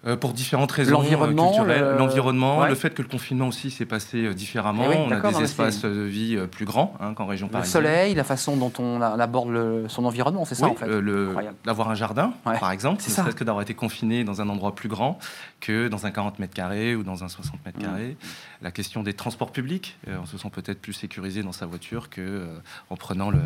Euh, 0.06 0.16
pour 0.16 0.34
différentes 0.34 0.70
raisons 0.72 0.92
L'environnement, 0.92 1.44
euh, 1.46 1.54
culturelles. 1.54 1.80
le- 1.92 1.96
l'environnement, 1.98 2.58
Ouais. 2.58 2.68
le 2.68 2.74
fait 2.74 2.92
que 2.92 3.00
le 3.00 3.08
confinement 3.08 3.48
aussi 3.48 3.70
s'est 3.70 3.86
passé 3.86 4.26
euh, 4.26 4.34
différemment. 4.34 4.84
Eh 4.84 4.88
oui, 4.90 4.96
on 4.98 5.10
a 5.10 5.32
des 5.32 5.42
espaces 5.42 5.80
c'est- 5.80 5.88
de 5.88 6.02
vie 6.02 6.36
plus 6.50 6.66
grands 6.66 6.94
hein, 7.00 7.14
qu'en 7.14 7.24
région 7.26 7.46
Le 7.46 7.52
parisienne. 7.52 7.72
soleil, 7.82 8.14
la 8.14 8.24
façon 8.24 8.56
dont 8.58 8.72
on, 8.78 9.00
aborde 9.00 9.48
le- 9.48 9.88
son 9.88 10.04
environnement, 10.04 10.44
c'est 10.44 10.54
ça 10.56 10.66
Oui, 10.66 10.72
en 10.72 10.74
fait. 10.74 10.86
euh, 10.88 11.00
le- 11.00 11.34
d'avoir 11.64 11.88
un 11.90 11.94
jardin, 11.94 12.34
Ouais, 12.44 12.58
par 12.58 12.70
exemple, 12.70 13.00
c'est 13.00 13.08
ne 13.10 13.14
ça. 13.14 13.22
serait-ce 13.22 13.36
que 13.36 13.44
d'avoir 13.44 13.62
été 13.62 13.72
confiné 13.72 14.24
dans 14.24 14.42
un 14.42 14.48
endroit 14.50 14.74
plus 14.74 14.88
grand 14.90 15.18
que 15.60 15.88
dans 15.88 16.04
un 16.04 16.10
40 16.10 16.38
mètres 16.38 16.52
carrés 16.54 16.94
ou 16.94 17.02
dans 17.02 17.24
un 17.24 17.28
60 17.28 17.64
mètres 17.64 17.78
Mmh. 17.78 17.82
carrés. 17.84 18.16
La 18.60 18.70
question 18.70 19.02
des 19.02 19.14
transports 19.14 19.52
publics, 19.52 19.96
euh, 20.08 20.16
on 20.22 20.26
se 20.26 20.36
sent 20.36 20.50
peut-être 20.52 20.80
plus 20.82 20.92
sécurisé 20.92 21.42
dans 21.42 21.52
sa 21.52 21.64
voiture 21.66 22.10
que 22.10 22.20
euh, 22.20 22.58
en 22.90 22.96
prenant 22.96 23.30
le, 23.30 23.40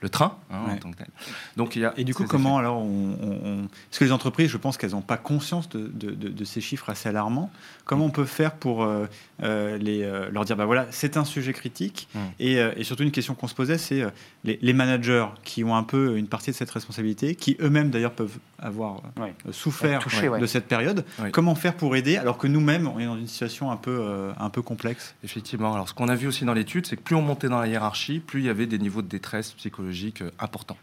le 0.00 0.08
train 0.08 0.36
hein, 0.52 0.58
en 0.72 0.76
tant 0.78 0.90
que 0.90 0.96
tel. 0.98 1.08
Donc 1.56 1.76
il 1.76 1.82
y 1.82 1.84
a 1.84 1.94
Et 1.96 2.04
du 2.04 2.12
coup, 2.14 2.24
comment 2.24 2.58
effets. 2.58 2.66
alors 2.66 2.78
on, 2.78 3.16
on- 3.22 3.48
on- 3.48 3.68
Parce 3.88 3.98
que 3.98 4.04
les 4.04 4.12
entreprises, 4.12 4.50
je 4.50 4.56
pense 4.56 4.76
qu'elles 4.76 4.90
n'ont 4.92 5.00
pas 5.00 5.16
conscience 5.16 5.68
de, 5.68 5.91
de- 5.92 6.10
de- 6.10 6.28
de 6.28 6.44
ces 6.44 6.60
chiffres 6.60 6.90
assez 6.90 7.08
alarmants. 7.08 7.50
Comment 7.84 8.06
on 8.06 8.10
peut 8.10 8.24
faire 8.24 8.52
pour 8.54 8.82
euh, 8.82 9.06
euh, 9.42 9.76
les, 9.78 10.02
euh, 10.02 10.30
leur 10.30 10.44
dire, 10.44 10.56
bah 10.56 10.64
voilà, 10.66 10.86
c'est 10.90 11.16
un 11.16 11.24
sujet 11.24 11.52
critique. 11.52 12.08
Mm. 12.14 12.18
Et, 12.40 12.54
et 12.76 12.84
surtout, 12.84 13.02
une 13.02 13.10
question 13.10 13.34
qu'on 13.34 13.48
se 13.48 13.54
posait, 13.54 13.78
c'est 13.78 14.02
les, 14.44 14.58
les 14.62 14.72
managers 14.72 15.26
qui 15.44 15.64
ont 15.64 15.76
un 15.76 15.82
peu 15.82 16.16
une 16.16 16.28
partie 16.28 16.50
de 16.50 16.56
cette 16.56 16.70
responsabilité, 16.70 17.34
qui 17.34 17.56
eux-mêmes 17.60 17.90
d'ailleurs 17.90 18.12
peuvent 18.12 18.38
avoir 18.58 19.02
souffert 19.50 20.06
ouais. 20.30 20.40
de 20.40 20.46
cette 20.46 20.66
période. 20.66 21.04
Oui. 21.20 21.30
Comment 21.32 21.54
faire 21.54 21.74
pour 21.74 21.96
aider 21.96 22.16
alors 22.16 22.38
que 22.38 22.46
nous-mêmes, 22.46 22.86
on 22.86 22.98
est 22.98 23.06
dans 23.06 23.16
une 23.16 23.26
situation 23.26 23.70
un 23.70 23.76
peu, 23.76 24.30
un 24.38 24.50
peu 24.50 24.62
complexe? 24.62 25.14
Effectivement. 25.24 25.74
Alors, 25.74 25.88
ce 25.88 25.94
qu'on 25.94 26.08
a 26.08 26.14
vu 26.14 26.26
aussi 26.28 26.44
dans 26.44 26.54
l'étude, 26.54 26.86
c'est 26.86 26.96
que 26.96 27.02
plus 27.02 27.16
on 27.16 27.22
montait 27.22 27.48
dans 27.48 27.60
la 27.60 27.66
hiérarchie, 27.68 28.20
plus 28.20 28.40
il 28.40 28.46
y 28.46 28.48
avait 28.48 28.66
des 28.66 28.78
niveaux 28.78 29.02
de 29.02 29.08
détresse 29.08 29.52
psychologique 29.52 30.22
importants. 30.38 30.78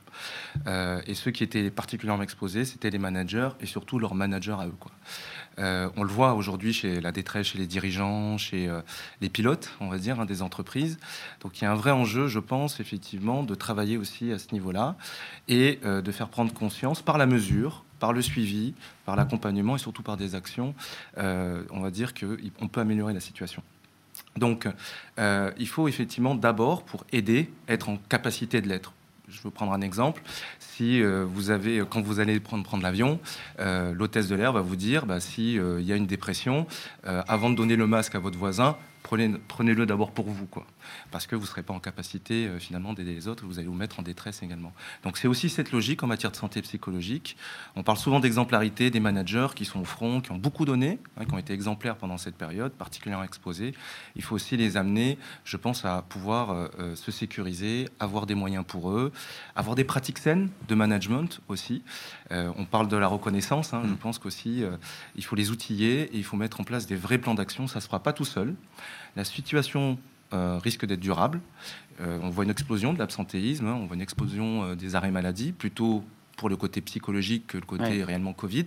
Euh, 0.68 1.02
et 1.08 1.14
ceux 1.14 1.32
qui 1.32 1.44
étaient 1.44 1.70
particulièrement 1.70 2.24
exposés, 2.24 2.66
c'était 2.66 2.90
les 2.90 2.98
managers 2.98 3.50
et 3.60 3.66
surtout 3.66 4.00
leurs 4.00 4.16
managers 4.16 4.56
à 4.60 4.68
eux. 4.68 4.74
Euh, 5.60 5.90
on 5.98 6.04
le 6.04 6.10
voit 6.10 6.34
aujourd'hui 6.34 6.74
chez 6.74 7.02
la 7.02 7.12
détresse 7.12 7.48
chez 7.48 7.58
les 7.58 7.68
dirigeants, 7.68 8.38
chez 8.38 8.68
euh, 8.68 8.82
les 9.22 9.30
pilotes, 9.30 9.72
on 9.80 9.90
va 9.90 9.98
dire, 9.98 10.20
hein, 10.20 10.26
des 10.26 10.42
entreprises. 10.42 10.98
Donc, 11.42 11.60
il 11.60 11.66
y 11.66 11.68
a 11.68 11.72
un 11.72 11.76
vrai 11.76 11.92
enjeu, 11.92 12.28
je 12.28 12.40
pense, 12.40 12.80
effectivement, 12.80 13.44
de 13.44 13.56
travailler 13.56 13.98
aussi 13.98 14.32
à 14.32 14.40
ce 14.40 14.54
niveau-là 14.54 14.96
et 15.48 15.80
de 15.84 16.12
faire 16.12 16.30
prendre 16.30 16.54
conscience 16.54 17.02
par 17.02 17.18
la 17.18 17.26
mesure 17.26 17.84
par 18.00 18.14
le 18.14 18.22
suivi, 18.22 18.76
par 19.06 19.18
l'accompagnement 19.18 19.76
et 19.76 19.80
surtout 19.80 20.04
par 20.04 20.16
des 20.16 20.34
actions, 20.34 20.74
on 21.18 21.82
va 21.82 21.92
dire 21.92 22.14
qu'on 22.14 22.68
peut 22.70 22.80
améliorer 22.80 23.14
la 23.14 23.20
situation. 23.20 23.62
Donc, 24.38 24.68
il 25.18 25.68
faut 25.68 25.90
effectivement 25.90 26.36
d'abord, 26.36 26.84
pour 26.84 27.06
aider, 27.12 27.52
être 27.68 27.90
en 27.90 27.98
capacité 27.98 28.62
de 28.62 28.70
l'être. 28.70 28.94
Je 29.32 29.42
veux 29.44 29.52
prendre 29.52 29.74
un 29.74 29.82
exemple. 29.82 30.22
Si 30.60 31.02
euh, 31.02 31.26
vous 31.28 31.52
avez, 31.52 31.84
quand 31.88 32.02
vous 32.02 32.20
allez 32.20 32.40
prendre, 32.40 32.82
l'avion, 32.82 33.20
euh, 33.60 33.94
l'hôtesse 33.94 34.28
de 34.28 34.36
l'air 34.36 34.54
va 34.54 34.62
vous 34.62 34.76
dire, 34.76 35.06
bah, 35.06 35.18
euh, 35.40 35.82
y 35.82 35.92
a 35.92 35.96
une 35.96 36.08
dépression, 36.08 36.66
avant 37.04 37.50
de 37.50 37.56
donner 37.56 37.76
le 37.76 37.86
masque 37.86 38.16
à 38.16 38.20
votre 38.20 38.38
voisin, 38.38 38.76
prenez, 39.04 39.32
prenez-le 39.48 39.86
d'abord 39.86 40.12
pour 40.12 40.30
vous, 40.30 40.46
quoi, 40.46 40.66
parce 41.12 41.28
que 41.28 41.36
vous 41.36 41.44
ne 41.44 41.48
serez 41.48 41.64
pas 41.64 41.74
en 41.74 41.80
capacité 41.80 42.48
euh, 42.48 42.60
finalement 42.60 42.94
d'aider 42.94 43.14
les 43.14 43.28
autres, 43.28 43.46
vous 43.46 43.60
allez 43.60 43.68
vous 43.68 43.74
mettre 43.74 44.00
en 44.00 44.04
détresse 44.04 44.44
également. 44.44 44.74
Donc 45.04 45.18
c'est 45.18 45.28
aussi 45.28 45.50
cette 45.50 45.72
logique 45.72 46.04
en 46.04 46.08
matière 46.08 46.32
de 46.32 46.36
santé 46.36 46.62
psychologique. 46.62 47.38
On 47.76 47.84
parle 47.84 47.98
souvent 47.98 48.20
d'exemplarité 48.20 48.90
des 48.90 49.00
managers 49.00 49.48
qui 49.56 49.66
sont 49.66 49.80
au 49.80 49.86
front, 49.86 50.22
qui 50.22 50.32
ont 50.32 50.38
beaucoup 50.38 50.66
donné, 50.66 51.00
hein, 51.18 51.26
qui 51.26 51.34
ont 51.34 51.38
été 51.38 51.54
exemplaires 51.54 51.96
pendant 51.98 52.18
cette 52.18 52.36
période, 52.36 52.72
particulièrement 52.74 53.24
exposés. 53.24 53.74
Il 54.16 54.24
faut 54.24 54.36
aussi 54.36 54.58
les 54.58 54.78
amener, 54.78 55.18
je 55.44 55.58
pense, 55.58 55.86
à 55.86 56.02
pouvoir 56.02 56.52
euh, 56.52 56.68
euh, 56.80 56.96
se 56.96 57.12
sécuriser, 57.12 57.90
avoir 58.00 58.26
des 58.26 58.36
moyens 58.36 58.66
pour 58.68 58.92
eux, 58.92 59.12
avoir 59.56 59.76
des 59.76 59.84
pratiques 59.84 60.20
saines 60.20 60.50
de 60.68 60.76
management 60.76 61.42
aussi. 61.48 61.84
Euh, 62.32 62.52
on 62.58 62.66
parle 62.66 62.88
de 62.88 62.98
la 62.98 63.08
reconnaissance. 63.08 63.74
hein, 63.74 63.82
Je 63.88 63.94
pense 63.94 64.20
qu'aussi, 64.20 64.64
euh, 64.64 64.78
il 65.16 65.24
faut 65.24 65.36
les 65.36 65.52
outiller 65.52 66.04
et 66.04 66.18
il 66.18 66.24
faut 66.24 66.38
mettre 66.38 66.60
en 66.60 66.64
place 66.64 66.86
des 66.88 66.96
vrais 66.96 67.18
plans 67.18 67.36
d'action. 67.36 67.68
Ça 67.68 67.80
ne 67.80 67.82
se 67.82 67.88
fera 67.88 68.02
pas 68.02 68.14
tout 68.14 68.26
seul. 68.26 68.56
La 69.16 69.24
situation 69.24 69.98
risque 70.32 70.86
d'être 70.86 71.00
durable. 71.00 71.42
Euh, 72.02 72.18
on 72.22 72.30
voit 72.30 72.44
une 72.46 72.50
explosion 72.52 72.94
de 72.94 73.00
l'absentéisme, 73.00 73.68
hein, 73.68 73.78
on 73.82 73.86
voit 73.86 73.96
une 73.96 74.02
explosion 74.02 74.64
euh, 74.64 74.76
des 74.76 74.96
arrêts 74.96 75.12
maladie, 75.12 75.52
plutôt 75.52 76.04
pour 76.38 76.48
le 76.48 76.56
côté 76.56 76.80
psychologique 76.80 77.48
que 77.48 77.58
le 77.58 77.66
côté 77.66 77.84
Ouais. 77.84 78.04
réellement 78.06 78.32
Covid. 78.32 78.64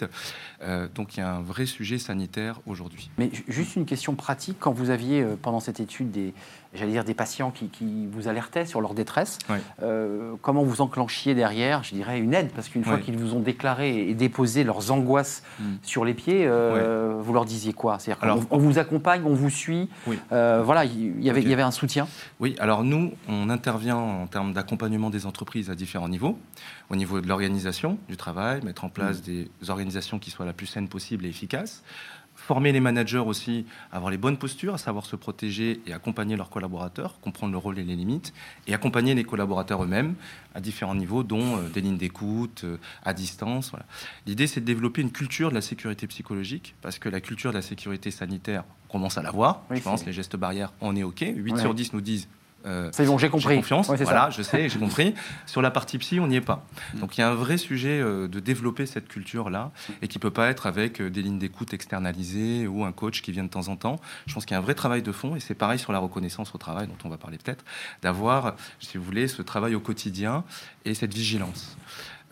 Euh, 0.62 0.88
donc 0.94 1.16
il 1.16 1.20
y 1.20 1.22
a 1.22 1.34
un 1.36 1.40
vrai 1.40 1.64
sujet 1.64 1.98
sanitaire 1.98 2.60
aujourd'hui. 2.66 3.10
Mais 3.16 3.30
ju- 3.32 3.44
juste 3.48 3.76
une 3.76 3.86
question 3.86 4.14
pratique, 4.14 4.58
quand 4.60 4.72
vous 4.72 4.90
aviez 4.90 5.22
euh, 5.22 5.36
pendant 5.40 5.60
cette 5.60 5.80
étude 5.80 6.10
des, 6.10 6.34
j'allais 6.74 6.92
dire 6.92 7.04
des 7.04 7.14
patients 7.14 7.50
qui, 7.50 7.68
qui 7.68 8.06
vous 8.06 8.28
alertaient 8.28 8.64
sur 8.66 8.80
leur 8.80 8.94
détresse, 8.94 9.38
Oui. 9.50 9.58
euh, 9.82 10.34
comment 10.40 10.62
vous 10.62 10.80
enclenchiez 10.80 11.34
derrière, 11.34 11.82
je 11.84 11.94
dirais, 11.94 12.18
une 12.18 12.32
aide? 12.34 12.50
Parce 12.54 12.68
qu'une 12.68 12.84
fois 12.84 12.98
qu'ils 12.98 13.16
vous 13.18 13.34
ont 13.34 13.40
déclaré 13.40 14.08
et 14.08 14.14
déposé 14.14 14.64
leurs 14.64 14.90
angoisses 14.90 15.42
Mm. 15.60 15.64
sur 15.82 16.04
les 16.04 16.14
pieds, 16.14 16.46
euh, 16.46 17.14
vous 17.20 17.32
leur 17.34 17.44
disiez 17.44 17.72
quoi? 17.72 17.98
C'est-à-dire 17.98 18.22
Alors- 18.24 18.48
qu'on 18.48 18.56
on 18.56 18.58
vous 18.58 18.78
accompagne, 18.78 19.22
on 19.24 19.34
vous 19.34 19.50
suit, 19.50 19.88
euh, 20.32 20.62
voilà, 20.64 20.84
il 20.84 21.22
y, 21.22 21.28
avait, 21.30 21.42
y 21.42 21.52
un 21.54 21.70
soutien. 21.70 22.08
Oui, 22.40 22.56
alors 22.58 22.84
nous, 22.84 23.12
on 23.28 23.50
intervient 23.50 23.96
en 23.96 24.26
termes 24.26 24.52
d'accompagnement 24.52 25.10
des 25.10 25.26
entreprises 25.26 25.68
à 25.70 25.74
différents 25.74 26.08
niveaux. 26.08 26.38
Au 26.90 26.96
niveau 26.96 27.20
de 27.20 27.28
l'organisation 27.28 27.98
du 28.08 28.16
travail, 28.16 28.62
mettre 28.64 28.84
en 28.84 28.88
place 28.88 29.22
des 29.22 29.48
organisations 29.68 30.18
qui 30.18 30.30
soient 30.30 30.46
la 30.46 30.52
plus 30.52 30.66
saine 30.66 30.88
possible 30.88 31.26
et 31.26 31.28
efficaces. 31.28 31.82
Former 32.34 32.72
les 32.72 32.80
managers 32.80 33.18
aussi, 33.18 33.66
avoir 33.92 34.10
les 34.10 34.16
bonnes 34.16 34.36
postures, 34.36 34.74
à 34.74 34.78
savoir 34.78 35.06
se 35.06 35.14
protéger 35.14 35.80
et 35.86 35.92
accompagner 35.92 36.34
leurs 36.36 36.50
collaborateurs, 36.50 37.20
comprendre 37.20 37.52
le 37.52 37.58
rôle 37.58 37.78
et 37.78 37.84
les 37.84 37.94
limites, 37.94 38.32
et 38.66 38.74
accompagner 38.74 39.14
les 39.14 39.22
collaborateurs 39.22 39.84
eux-mêmes 39.84 40.14
à 40.54 40.60
différents 40.60 40.94
niveaux, 40.96 41.22
dont 41.22 41.58
euh, 41.58 41.68
des 41.68 41.80
lignes 41.80 41.98
d'écoute, 41.98 42.64
euh, 42.64 42.78
à 43.04 43.14
distance. 43.14 43.70
Voilà. 43.70 43.86
L'idée, 44.26 44.46
c'est 44.46 44.60
de 44.60 44.66
développer 44.66 45.02
une 45.02 45.12
culture 45.12 45.50
de 45.50 45.54
la 45.54 45.60
sécurité 45.60 46.06
psychologique, 46.08 46.74
parce 46.82 46.98
que 46.98 47.08
la 47.08 47.20
culture 47.20 47.52
de 47.52 47.56
la 47.56 47.62
sécurité 47.62 48.10
sanitaire, 48.10 48.64
on 48.88 48.92
commence 48.92 49.18
à 49.18 49.22
l'avoir. 49.22 49.62
Oui, 49.70 49.76
je 49.76 49.82
pense, 49.82 50.04
les 50.04 50.12
gestes 50.12 50.36
barrières, 50.36 50.72
on 50.80 50.96
est 50.96 51.04
OK. 51.04 51.20
8 51.20 51.52
Ouais. 51.52 51.60
sur 51.60 51.74
10 51.74 51.92
nous 51.92 52.00
disent 52.00 52.28
euh, 52.66 52.90
C'est 52.92 53.06
bon, 53.06 53.18
j'ai 53.18 53.28
compris. 53.28 53.56
confiance. 53.56 53.88
Ouais, 53.88 53.96
voilà, 53.96 54.24
ça. 54.24 54.30
je 54.30 54.42
sais, 54.42 54.68
j'ai 54.68 54.78
compris. 54.78 55.14
Sur 55.46 55.62
la 55.62 55.70
partie 55.70 55.98
psy, 55.98 56.20
on 56.20 56.26
n'y 56.26 56.36
est 56.36 56.40
pas. 56.40 56.64
Mm. 56.94 57.00
Donc 57.00 57.16
il 57.16 57.20
y 57.20 57.24
a 57.24 57.30
un 57.30 57.34
vrai 57.34 57.56
sujet 57.56 58.00
euh, 58.00 58.28
de 58.28 58.40
développer 58.40 58.86
cette 58.86 59.08
culture-là 59.08 59.70
et 60.00 60.08
qui 60.08 60.18
peut 60.18 60.30
pas 60.30 60.48
être 60.48 60.66
avec 60.66 61.00
euh, 61.00 61.10
des 61.10 61.22
lignes 61.22 61.38
d'écoute 61.38 61.74
externalisées 61.74 62.66
ou 62.66 62.84
un 62.84 62.92
coach 62.92 63.22
qui 63.22 63.32
vient 63.32 63.44
de 63.44 63.48
temps 63.48 63.68
en 63.68 63.76
temps. 63.76 63.96
Je 64.26 64.34
pense 64.34 64.44
qu'il 64.44 64.54
y 64.54 64.56
a 64.56 64.58
un 64.58 64.62
vrai 64.62 64.74
travail 64.74 65.02
de 65.02 65.12
fond 65.12 65.36
et 65.36 65.40
c'est 65.40 65.54
pareil 65.54 65.78
sur 65.78 65.92
la 65.92 65.98
reconnaissance 65.98 66.54
au 66.54 66.58
travail 66.58 66.86
dont 66.86 66.98
on 67.04 67.08
va 67.08 67.16
parler 67.16 67.38
peut-être, 67.38 67.64
d'avoir, 68.02 68.54
si 68.80 68.98
vous 68.98 69.04
voulez, 69.04 69.28
ce 69.28 69.42
travail 69.42 69.74
au 69.74 69.80
quotidien 69.80 70.44
et 70.84 70.94
cette 70.94 71.14
vigilance. 71.14 71.76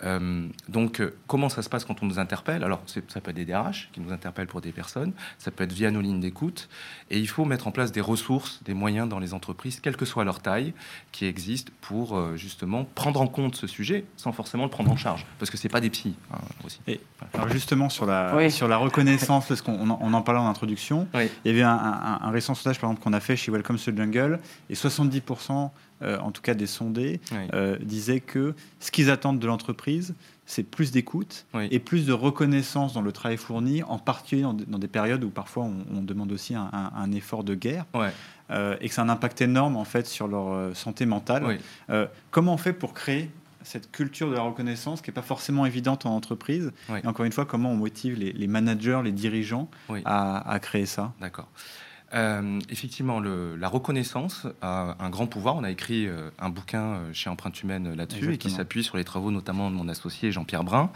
Euh, 0.05 0.47
donc, 0.69 1.01
euh, 1.01 1.15
comment 1.27 1.49
ça 1.49 1.63
se 1.63 1.69
passe 1.69 1.85
quand 1.85 2.03
on 2.03 2.07
nous 2.07 2.19
interpelle? 2.19 2.65
Alors, 2.65 2.81
ça 2.87 3.01
peut 3.21 3.31
être 3.31 3.37
des 3.37 3.45
DRH 3.45 3.91
qui 3.93 4.01
nous 4.01 4.13
interpellent 4.13 4.47
pour 4.47 4.61
des 4.61 4.73
personnes, 4.73 5.13
ça 5.39 5.51
peut 5.51 5.65
être 5.65 5.73
via 5.73 5.91
nos 5.91 6.01
lignes 6.01 6.21
d'écoute, 6.21 6.69
et 7.11 7.19
il 7.19 7.29
faut 7.29 7.45
mettre 7.45 7.67
en 7.69 7.71
place 7.71 7.93
des 7.93 8.01
ressources, 8.01 8.61
des 8.65 8.75
moyens 8.75 9.09
dans 9.09 9.19
les 9.19 9.35
entreprises, 9.35 9.81
quelle 9.81 9.97
que 9.97 10.05
soit 10.07 10.25
leur 10.25 10.41
taille, 10.41 10.73
qui 11.13 11.27
existent 11.27 11.73
pour 11.81 12.17
euh, 12.17 12.37
justement 12.37 12.85
prendre 12.95 13.21
en 13.21 13.27
compte 13.27 13.57
ce 13.57 13.67
sujet 13.67 14.05
sans 14.17 14.33
forcément 14.33 14.65
le 14.65 14.71
prendre 14.71 14.91
en 14.91 14.97
charge, 14.97 15.27
parce 15.39 15.51
que 15.51 15.57
c'est 15.57 15.69
pas 15.69 15.81
des 15.81 15.91
psys 15.91 16.15
hein, 16.33 16.39
aussi. 16.65 16.81
Et 16.87 17.01
alors 17.35 17.49
justement 17.51 17.89
sur 17.89 18.07
la, 18.07 18.35
Oui. 18.37 18.51
sur 18.51 18.69
la 18.69 18.77
reconnaissance, 18.79 19.47
parce 19.49 19.61
qu'on 19.63 19.75
on 19.75 19.91
en, 19.91 19.99
on 20.01 20.15
en 20.15 20.23
parlait 20.23 20.41
en 20.41 20.49
introduction, 20.49 21.09
Oui. 21.15 21.29
il 21.45 21.51
y 21.51 21.55
avait 21.55 21.63
un, 21.63 21.71
un- 21.77 22.19
un 22.23 22.31
récent 22.31 22.55
sondage 22.55 22.81
par 22.81 22.89
exemple 22.91 23.05
qu'on 23.05 23.13
a 23.13 23.21
fait 23.21 23.37
chez 23.37 23.51
Welcome 23.53 23.77
to 23.79 23.93
the 23.93 23.97
Jungle, 23.97 24.39
et 24.71 24.75
70% 24.75 25.71
euh, 26.03 26.19
en 26.19 26.31
tout 26.31 26.43
cas 26.43 26.55
des 26.55 26.67
sondés 26.67 27.21
Oui. 27.33 27.39
euh, 27.55 27.77
disaient 27.81 28.21
que 28.21 28.55
ce 28.81 28.91
qu'ils 28.91 29.11
attendent 29.11 29.39
de 29.39 29.47
l'entreprise, 29.47 30.15
c'est 30.47 30.63
plus 30.65 30.91
d'écoute 30.91 31.47
Oui. 31.55 31.69
et 31.71 31.79
plus 31.79 32.07
de 32.07 32.13
reconnaissance 32.13 32.93
dans 32.93 33.03
le 33.03 33.13
travail 33.13 33.37
fourni, 33.37 33.83
en 33.85 33.99
particulier 33.99 34.43
dans, 34.43 34.55
des- 34.55 34.65
dans 34.67 34.79
des 34.79 34.89
périodes 34.89 35.23
où 35.25 35.31
parfois 35.31 35.65
on, 35.65 35.77
on 35.97 36.03
demande 36.03 36.33
aussi 36.33 36.55
un, 36.55 36.69
un- 36.73 36.91
un 36.97 37.13
effort 37.13 37.45
de 37.45 37.55
guerre, 37.55 37.85
Ouais. 37.95 38.11
euh, 38.51 38.77
et 38.81 38.89
que 38.89 38.95
c'est 38.95 39.01
un 39.01 39.09
impact 39.09 39.41
énorme 39.43 39.77
en 39.77 39.85
fait 39.85 40.07
sur 40.07 40.27
leur 40.29 40.75
santé 40.77 41.07
mentale. 41.07 41.45
Oui. 41.47 41.95
Comment 42.31 42.55
on 42.55 42.59
fait 42.59 42.73
pour 42.73 42.95
créer 42.95 43.31
cette 43.63 43.93
culture 43.93 44.31
de 44.31 44.35
la 44.37 44.41
reconnaissance 44.41 45.03
qui 45.03 45.11
n'est 45.11 45.15
pas 45.15 45.21
forcément 45.21 45.67
évidente 45.67 46.07
en 46.07 46.17
entreprise. 46.17 46.73
Et 47.05 47.07
encore 47.07 47.27
une 47.27 47.31
fois, 47.33 47.45
comment 47.45 47.71
on 47.71 47.77
motive 47.77 48.19
les, 48.19 48.33
les 48.33 48.47
managers, 48.47 49.03
les 49.05 49.13
dirigeants 49.13 49.69
à, 50.07 50.51
à 50.51 50.59
créer 50.61 50.87
ça? 50.87 51.13
D'accord. 51.21 51.47
Euh, 52.13 52.59
effectivement, 52.71 53.21
le- 53.21 53.55
la 53.55 53.69
reconnaissance 53.69 54.47
a 54.63 54.97
un 54.99 55.11
grand 55.11 55.27
pouvoir. 55.29 55.55
On 55.55 55.63
a 55.63 55.71
écrit 55.71 56.09
euh, 56.09 56.31
un 56.41 56.49
bouquin 56.51 56.83
euh, 56.83 57.13
chez 57.13 57.31
Empreinte 57.31 57.63
Humaine 57.63 57.95
là-dessus 57.95 58.25
et 58.35 58.39
qui 58.39 58.49
s'appuie 58.57 58.83
sur 58.83 58.97
les 58.97 59.05
travaux 59.05 59.31
notamment 59.31 59.71
de 59.71 59.77
mon 59.77 59.89
associé 59.89 60.33
Jean-Pierre 60.33 60.65
Brun 60.65 60.91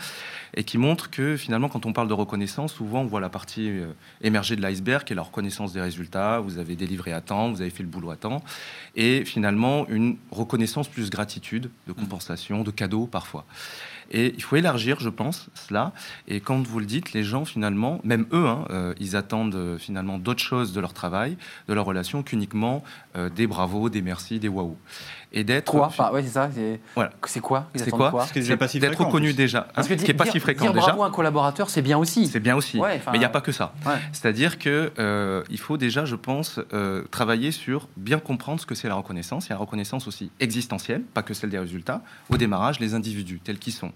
et 0.56 0.64
qui 0.64 0.76
montre 0.76 1.10
que 1.10 1.36
finalement, 1.36 1.68
quand 1.68 1.86
on 1.86 1.92
parle 1.92 2.08
de 2.08 2.14
reconnaissance, 2.14 2.72
souvent 2.74 3.02
on 3.02 3.06
voit 3.06 3.20
la 3.20 3.28
partie 3.28 3.68
euh, 3.70 3.92
émergée 4.22 4.56
de 4.56 4.62
l'iceberg 4.62 5.04
qui 5.04 5.12
est 5.12 5.16
la 5.16 5.22
reconnaissance 5.22 5.72
des 5.72 5.80
résultats. 5.80 6.40
Vous 6.40 6.58
avez 6.58 6.74
délivré 6.74 7.12
à 7.12 7.20
temps, 7.20 7.50
vous 7.52 7.60
avez 7.60 7.70
fait 7.70 7.84
le 7.84 7.88
boulot 7.88 8.10
à 8.10 8.16
temps 8.16 8.42
et 8.96 9.24
finalement 9.24 9.86
une 9.88 10.16
reconnaissance 10.32 10.88
plus 10.88 11.10
gratitude, 11.10 11.70
de 11.86 11.92
compensation, 11.92 12.64
de 12.64 12.70
cadeaux 12.72 13.06
parfois. 13.06 13.44
Et 14.10 14.34
il 14.36 14.42
faut 14.42 14.56
élargir, 14.56 15.00
je 15.00 15.08
pense, 15.08 15.48
cela. 15.54 15.92
Et 16.28 16.40
quand 16.40 16.66
vous 16.66 16.78
le 16.80 16.86
dites, 16.86 17.12
les 17.12 17.24
gens, 17.24 17.44
finalement, 17.44 18.00
même 18.04 18.26
eux, 18.32 18.46
hein, 18.46 18.64
euh, 18.70 18.94
ils 19.00 19.16
attendent 19.16 19.54
euh, 19.54 19.78
finalement 19.78 20.18
d'autres 20.18 20.42
choses 20.42 20.72
de 20.72 20.80
leur 20.80 20.92
travail, 20.92 21.36
de 21.68 21.74
leur 21.74 21.84
relation, 21.84 22.22
qu'uniquement 22.22 22.84
euh, 23.16 23.28
des 23.28 23.46
bravos, 23.46 23.88
des 23.88 24.02
merci, 24.02 24.38
des 24.38 24.48
waouh. 24.48 24.76
Et 25.36 25.42
d'être. 25.42 25.72
Quoi 25.72 25.86
enfin, 25.86 26.10
ouais, 26.12 26.22
c'est 26.22 26.28
ça. 26.28 26.48
C'est 26.54 26.80
Voilà. 26.94 27.10
c'est 27.26 27.40
quoi 27.40 27.66
C'est 27.74 27.90
quoi 27.90 28.24
déjà 28.34 28.56
pas 28.56 28.68
si 28.68 28.78
D'être 28.78 29.04
reconnu 29.04 29.32
déjà. 29.32 29.60
hein, 29.68 29.72
Parce 29.74 29.88
que 29.88 29.98
ce 29.98 30.04
qui 30.04 30.10
n'est 30.12 30.16
pas 30.16 30.24
dire- 30.24 30.32
si 30.34 30.40
fréquent 30.40 30.62
dire 30.66 30.72
déjà. 30.72 30.86
bravo 30.86 31.02
à 31.02 31.06
un 31.08 31.10
collaborateur, 31.10 31.68
c'est 31.70 31.82
bien 31.82 31.98
aussi. 31.98 32.28
C'est 32.28 32.38
bien 32.40 32.54
aussi. 32.54 32.78
Ouais, 32.78 33.00
mais 33.08 33.16
il 33.16 33.18
n'y 33.18 33.24
a 33.24 33.28
pas 33.30 33.40
que 33.40 33.50
ça. 33.52 33.72
Ouais. 33.84 33.94
C'est-à-dire 34.12 34.58
que 34.60 34.92
euh, 34.98 35.42
il 35.50 35.58
faut 35.58 35.76
déjà, 35.76 36.04
je 36.04 36.14
pense, 36.14 36.60
euh, 36.72 37.02
travailler 37.10 37.50
sur 37.50 37.88
bien 37.96 38.20
comprendre 38.20 38.60
ce 38.60 38.66
que 38.66 38.76
c'est 38.76 38.86
la 38.88 38.94
reconnaissance. 38.94 39.46
Il 39.46 39.50
y 39.50 39.52
a 39.52 39.56
la 39.56 39.60
reconnaissance 39.60 40.06
aussi 40.06 40.30
existentielle, 40.38 41.02
pas 41.02 41.22
que 41.22 41.34
celle 41.34 41.50
des 41.50 41.58
résultats. 41.58 42.02
Au 42.30 42.36
démarrage, 42.36 42.78
les 42.78 42.94
individus 42.94 43.40
tels 43.42 43.58
qu'ils 43.58 43.72
sont, 43.72 43.90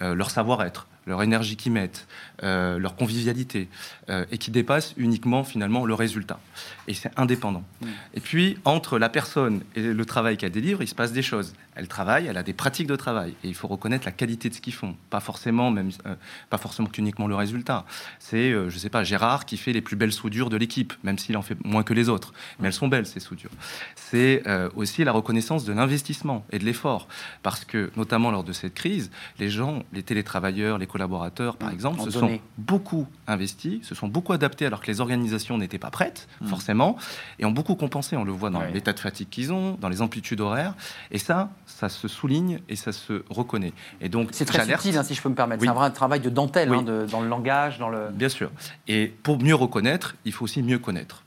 euh, 0.00 0.14
leur 0.14 0.30
savoir-être, 0.30 0.86
leur 1.06 1.22
énergie 1.22 1.56
qu'ils 1.56 1.72
mettent, 1.72 2.06
euh, 2.42 2.78
leur 2.78 2.96
convivialité, 2.96 3.68
euh, 4.08 4.24
et 4.30 4.38
qui 4.38 4.50
dépasse 4.50 4.94
uniquement 4.96 5.44
finalement 5.44 5.84
le 5.84 5.94
résultat. 5.94 6.40
Et 6.88 6.94
c'est 6.94 7.10
indépendant. 7.16 7.64
Mm. 7.80 7.86
Et 8.14 8.20
puis 8.20 8.58
entre 8.64 8.98
la 8.98 9.08
personne 9.08 9.62
et 9.74 9.82
le 9.82 10.04
travail 10.04 10.36
qu'elle 10.36 10.52
délivre, 10.52 10.82
il 10.82 10.88
se 10.88 10.94
passe 10.94 11.12
des 11.12 11.22
choses. 11.22 11.54
Elle 11.74 11.88
travaille, 11.88 12.26
elle 12.26 12.36
a 12.36 12.42
des 12.42 12.52
pratiques 12.52 12.86
de 12.86 12.96
travail, 12.96 13.34
et 13.42 13.48
il 13.48 13.54
faut 13.54 13.66
reconnaître 13.68 14.04
la 14.04 14.12
qualité 14.12 14.48
de 14.50 14.54
ce 14.54 14.60
qu'ils 14.60 14.74
font. 14.74 14.94
Pas 15.10 15.20
forcément, 15.20 15.70
même, 15.70 15.90
euh, 16.06 16.14
pas 16.50 16.58
forcément 16.58 16.88
qu'uniquement 16.88 17.26
le 17.26 17.34
résultat. 17.34 17.86
C'est, 18.18 18.52
euh, 18.52 18.68
je 18.68 18.78
sais 18.78 18.90
pas, 18.90 19.04
Gérard 19.04 19.46
qui 19.46 19.56
fait 19.56 19.72
les 19.72 19.80
plus 19.80 19.96
belles 19.96 20.12
soudures 20.12 20.50
de 20.50 20.56
l'équipe, 20.58 20.92
même 21.02 21.18
s'il 21.18 21.36
en 21.36 21.42
fait 21.42 21.56
moins 21.64 21.82
que 21.82 21.94
les 21.94 22.08
autres. 22.10 22.32
Mais 22.60 22.66
elles 22.68 22.74
sont 22.74 22.88
belles 22.88 23.06
ces 23.06 23.20
soudures. 23.20 23.50
C'est 23.96 24.42
euh, 24.46 24.68
aussi 24.76 25.02
la 25.04 25.12
reconnaissance 25.12 25.64
de 25.64 25.72
l'investissement 25.72 26.44
et 26.52 26.58
de 26.58 26.64
l'effort, 26.64 27.08
parce 27.42 27.64
que 27.64 27.90
notamment 27.96 28.30
lors 28.30 28.44
de 28.44 28.52
cette 28.52 28.74
crise, 28.74 29.10
les 29.38 29.48
gens, 29.48 29.82
les 29.92 30.02
télétravailleurs, 30.02 30.78
les 30.78 30.86
collaborateurs, 30.86 31.56
par 31.56 31.70
Mmh, 31.70 31.72
exemple, 31.74 32.00
se 32.00 32.10
donné. 32.18 32.36
sont 32.36 32.40
beaucoup 32.58 33.06
investis, 33.26 33.82
se 33.86 33.94
sont 33.94 34.08
beaucoup 34.08 34.32
adaptés 34.34 34.66
alors 34.66 34.80
que 34.82 34.88
les 34.88 35.00
organisations 35.00 35.56
n'étaient 35.58 35.78
pas 35.78 35.90
prêtes, 35.90 36.28
Mm. 36.40 36.46
forcément, 36.48 36.96
et 37.38 37.44
ont 37.46 37.50
beaucoup 37.50 37.76
compensé. 37.76 38.16
On 38.16 38.24
le 38.24 38.32
voit 38.32 38.50
dans 38.50 38.60
Ouais. 38.60 38.72
l'état 38.72 38.92
de 38.92 39.00
fatigue 39.00 39.28
qu'ils 39.30 39.52
ont, 39.52 39.78
dans 39.80 39.88
les 39.88 40.02
amplitudes 40.02 40.40
horaires, 40.40 40.74
et 41.10 41.18
ça, 41.18 41.50
ça 41.66 41.88
se 41.88 42.08
souligne 42.08 42.60
et 42.68 42.76
ça 42.76 42.92
se 42.92 43.22
reconnaît. 43.30 43.72
Et 44.00 44.08
donc, 44.08 44.28
C'est 44.32 44.44
très 44.44 44.64
subtil, 44.64 44.96
hein, 44.96 45.02
si 45.02 45.14
je 45.14 45.22
peux 45.22 45.28
me 45.28 45.34
permettre. 45.34 45.60
Oui. 45.62 45.66
C'est 45.66 45.70
un 45.70 45.74
vrai 45.74 45.90
travail 45.92 46.20
de 46.20 46.30
dentelle 46.30 46.70
Oui. 46.70 46.78
hein, 46.78 46.82
de- 46.82 47.06
dans 47.10 47.20
le 47.20 47.28
langage, 47.28 47.78
dans 47.78 47.88
le. 47.88 48.08
Bien 48.12 48.28
sûr. 48.28 48.50
Et 48.88 49.12
pour 49.22 49.38
mieux 49.42 49.54
reconnaître, 49.54 50.16
il 50.24 50.32
faut 50.32 50.44
aussi 50.44 50.62
mieux 50.62 50.78
connaître. 50.78 51.22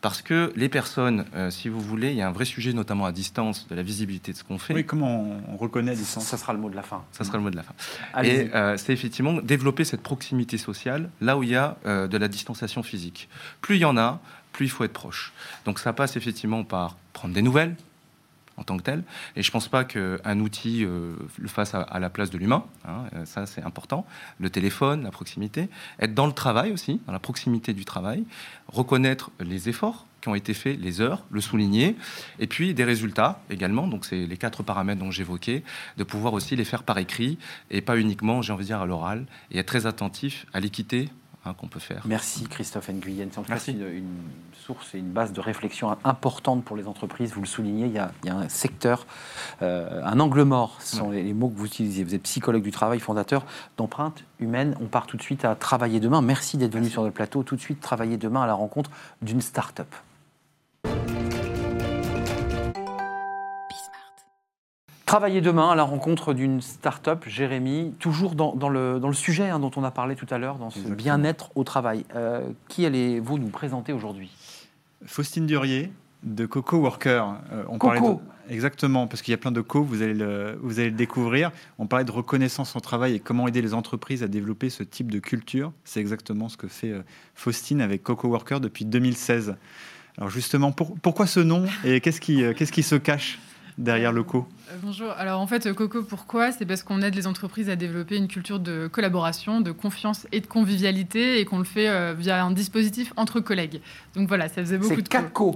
Parce 0.00 0.22
que 0.22 0.50
les 0.56 0.68
personnes, 0.70 1.26
euh, 1.34 1.50
si 1.50 1.68
vous 1.68 1.78
voulez, 1.80 2.10
il 2.10 2.16
y 2.16 2.22
a 2.22 2.26
un 2.28 2.32
vrai 2.32 2.46
sujet, 2.46 2.72
notamment 2.72 3.04
à 3.04 3.12
distance, 3.12 3.68
de 3.68 3.74
la 3.74 3.82
visibilité 3.82 4.32
de 4.32 4.36
ce 4.38 4.42
qu'on 4.42 4.58
fait. 4.58 4.72
Oui, 4.74 4.84
comment 4.84 5.20
on, 5.20 5.54
on 5.54 5.56
reconnaît 5.58 5.92
à 5.92 5.94
distance 5.94 6.24
ça 6.24 6.38
sera 6.38 6.52
le 6.54 6.58
mot 6.58 6.70
de 6.70 6.74
la 6.74 6.82
fin. 6.82 7.04
Ça 7.12 7.22
sera 7.22 7.36
le 7.36 7.42
mot 7.44 7.50
de 7.50 7.56
la 7.56 7.62
fin. 7.62 7.74
Allez-y. 8.14 8.32
Et 8.46 8.54
euh, 8.54 8.76
c'est 8.78 8.92
effectivement 8.94 9.34
développer 9.34 9.84
cette 9.84 10.00
proximité 10.02 10.56
sociale 10.56 11.10
là 11.20 11.36
où 11.36 11.42
il 11.42 11.50
y 11.50 11.56
a 11.56 11.76
euh, 11.86 12.08
de 12.08 12.16
la 12.16 12.28
distanciation 12.28 12.82
physique. 12.82 13.28
Plus 13.60 13.76
il 13.76 13.80
y 13.80 13.84
en 13.84 13.98
a, 13.98 14.20
plus 14.52 14.66
il 14.66 14.70
faut 14.70 14.84
être 14.84 14.92
proche. 14.94 15.32
Donc 15.66 15.78
ça 15.78 15.92
passe 15.92 16.16
effectivement 16.16 16.64
par 16.64 16.96
prendre 17.12 17.34
des 17.34 17.42
nouvelles 17.42 17.76
en 18.58 18.64
tant 18.64 18.76
que 18.76 18.82
tel. 18.82 19.04
Et 19.36 19.42
je 19.42 19.48
ne 19.48 19.52
pense 19.52 19.68
pas 19.68 19.84
qu'un 19.84 20.40
outil 20.40 20.84
euh, 20.84 21.16
le 21.38 21.48
fasse 21.48 21.74
à, 21.74 21.98
la 21.98 22.10
place 22.10 22.30
de 22.30 22.38
l'humain. 22.38 22.64
hein, 22.86 23.04
euh, 23.14 23.24
ça, 23.24 23.46
c'est 23.46 23.62
important. 23.62 24.06
Le 24.38 24.50
téléphone, 24.50 25.04
la 25.04 25.10
proximité. 25.10 25.68
Être 26.00 26.14
dans 26.14 26.26
le 26.26 26.32
travail 26.32 26.72
aussi, 26.72 27.00
dans 27.06 27.12
la 27.12 27.18
proximité 27.18 27.72
du 27.72 27.84
travail. 27.84 28.24
Reconnaître 28.68 29.30
les 29.40 29.68
efforts 29.68 30.06
qui 30.20 30.28
ont 30.28 30.34
été 30.34 30.52
faits, 30.52 30.78
les 30.80 31.00
heures, 31.00 31.24
le 31.30 31.40
souligner. 31.40 31.96
Et 32.40 32.46
puis 32.46 32.74
des 32.74 32.84
résultats 32.84 33.40
également. 33.50 33.86
Donc 33.86 34.04
c'est 34.04 34.26
les 34.26 34.36
quatre 34.36 34.62
paramètres 34.62 35.00
dont 35.00 35.10
j'évoquais, 35.10 35.62
de 35.96 36.04
pouvoir 36.04 36.32
aussi 36.34 36.56
les 36.56 36.64
faire 36.64 36.82
par 36.82 36.98
écrit 36.98 37.38
et 37.70 37.80
pas 37.80 37.98
uniquement, 37.98 38.42
j'ai 38.42 38.52
envie 38.52 38.64
de 38.64 38.68
dire, 38.68 38.80
à 38.80 38.86
l'oral. 38.86 39.26
Et 39.50 39.58
être 39.58 39.66
très 39.66 39.86
attentif 39.86 40.46
à 40.52 40.60
l'équité 40.60 41.08
hein, 41.48 41.54
qu'on 41.58 41.68
peut 41.68 41.80
faire. 41.80 42.02
Merci 42.06 42.46
Christophe 42.46 42.88
Nguyen. 42.90 43.28
C'est 43.30 43.38
en 43.38 43.42
tout 43.42 43.52
cas 43.52 43.58
une, 43.68 43.86
une 43.88 44.16
source 44.52 44.94
et 44.94 44.98
une 44.98 45.10
base 45.10 45.32
de 45.32 45.40
réflexion 45.40 45.96
importante 46.04 46.64
pour 46.64 46.76
les 46.76 46.86
entreprises. 46.86 47.32
Vous 47.32 47.40
le 47.40 47.46
soulignez, 47.46 47.86
il 47.86 47.92
y 47.92 47.98
a, 47.98 48.12
il 48.22 48.28
y 48.28 48.30
a 48.30 48.36
un 48.36 48.48
secteur, 48.48 49.06
euh, 49.62 50.02
un 50.04 50.20
angle 50.20 50.42
mort, 50.42 50.76
ce 50.80 50.96
sont 50.96 51.10
les, 51.10 51.22
les 51.22 51.34
mots 51.34 51.48
que 51.48 51.56
vous 51.56 51.66
utilisez. 51.66 52.04
Vous 52.04 52.14
êtes 52.14 52.22
psychologue 52.22 52.62
du 52.62 52.70
travail, 52.70 53.00
fondateur 53.00 53.44
d'Empreinte 53.76 54.24
Humaine. 54.40 54.76
On 54.80 54.86
part 54.86 55.06
tout 55.06 55.16
de 55.16 55.22
suite 55.22 55.44
à 55.44 55.54
travailler 55.54 56.00
demain. 56.00 56.22
Merci 56.22 56.56
d'être 56.56 56.74
venu 56.74 56.88
sur 56.88 57.04
le 57.04 57.10
plateau. 57.10 57.42
Tout 57.42 57.56
de 57.56 57.60
suite, 57.60 57.80
travailler 57.80 58.16
demain 58.16 58.42
à 58.42 58.46
la 58.46 58.54
rencontre 58.54 58.90
d'une 59.22 59.40
start-up. 59.40 59.94
Travailler 65.08 65.40
demain 65.40 65.70
à 65.70 65.74
la 65.74 65.84
rencontre 65.84 66.34
d'une 66.34 66.60
start-up, 66.60 67.24
Jérémy, 67.26 67.94
toujours 67.98 68.34
dans, 68.34 68.54
dans 68.54 68.68
le, 68.68 69.00
dans 69.00 69.08
le 69.08 69.14
sujet 69.14 69.48
hein, 69.48 69.58
dont 69.58 69.70
on 69.76 69.82
a 69.82 69.90
parlé 69.90 70.14
tout 70.16 70.26
à 70.28 70.36
l'heure, 70.36 70.56
dans 70.58 70.68
ce 70.68 70.80
bien-être 70.80 71.50
au 71.54 71.64
travail. 71.64 72.04
Euh, 72.14 72.42
qui 72.68 72.84
allez-vous 72.84 73.38
nous 73.38 73.48
présenter 73.48 73.94
aujourd'hui? 73.94 74.30
Faustine 75.06 75.46
Durier 75.46 75.90
de 76.24 76.44
Coco 76.44 76.76
Worker. 76.76 77.24
Euh, 77.52 77.62
on 77.70 77.78
Coco. 77.78 77.86
parlait 77.86 78.00
de- 78.02 78.52
Exactement, 78.52 79.06
parce 79.06 79.22
qu'il 79.22 79.32
y 79.32 79.34
a 79.34 79.38
plein 79.38 79.50
de 79.50 79.62
co, 79.62 79.82
vous 79.82 80.02
allez, 80.02 80.12
le, 80.12 80.58
vous 80.62 80.78
allez 80.78 80.90
le 80.90 80.96
découvrir. 80.96 81.52
On 81.78 81.86
parlait 81.86 82.04
de 82.04 82.10
reconnaissance 82.12 82.76
au 82.76 82.80
travail 82.80 83.14
et 83.14 83.18
comment 83.20 83.48
aider 83.48 83.62
les 83.62 83.72
entreprises 83.72 84.22
à 84.22 84.28
développer 84.28 84.68
ce 84.68 84.82
type 84.82 85.10
de 85.10 85.20
culture. 85.20 85.72
C'est 85.84 86.00
exactement 86.00 86.50
ce 86.50 86.58
que 86.58 86.68
fait 86.68 86.90
euh, 86.92 87.00
Faustine 87.34 87.80
avec 87.80 88.02
Coco 88.02 88.28
Worker 88.28 88.60
depuis 88.60 88.84
2016. 88.84 89.56
Alors 90.18 90.28
justement, 90.28 90.70
pour- 90.70 90.96
pourquoi 91.00 91.26
ce 91.26 91.40
nom 91.40 91.64
et 91.84 92.02
qu'est-ce 92.02 92.20
qui, 92.20 92.42
qu'est-ce 92.56 92.72
qui 92.72 92.82
se 92.82 92.96
cache? 92.96 93.38
Derrière 93.78 94.12
le 94.12 94.22
co 94.22 94.46
Euh, 94.70 94.74
Bonjour. 94.82 95.10
Alors 95.12 95.40
en 95.40 95.46
fait, 95.46 95.66
euh, 95.66 95.72
Coco, 95.72 96.02
pourquoi? 96.02 96.52
C'est 96.52 96.66
parce 96.66 96.82
qu'on 96.82 97.00
aide 97.00 97.14
les 97.14 97.26
entreprises 97.26 97.70
à 97.70 97.76
développer 97.76 98.16
une 98.16 98.28
culture 98.28 98.58
de 98.58 98.86
collaboration, 98.88 99.60
de 99.62 99.72
confiance 99.72 100.26
et 100.32 100.40
de 100.40 100.46
convivialité 100.46 101.40
et 101.40 101.44
qu'on 101.46 101.58
le 101.58 101.64
fait 101.64 101.88
euh, 101.88 102.14
via 102.16 102.44
un 102.44 102.50
dispositif 102.50 103.12
entre 103.16 103.40
collègues. 103.40 103.80
Donc 104.14 104.28
voilà, 104.28 104.48
ça 104.48 104.56
faisait 104.62 104.76
beaucoup 104.78 104.94
C'est 104.96 105.02
de 105.02 105.08
co. 105.08 105.12
4 105.12 105.32
co. 105.32 105.54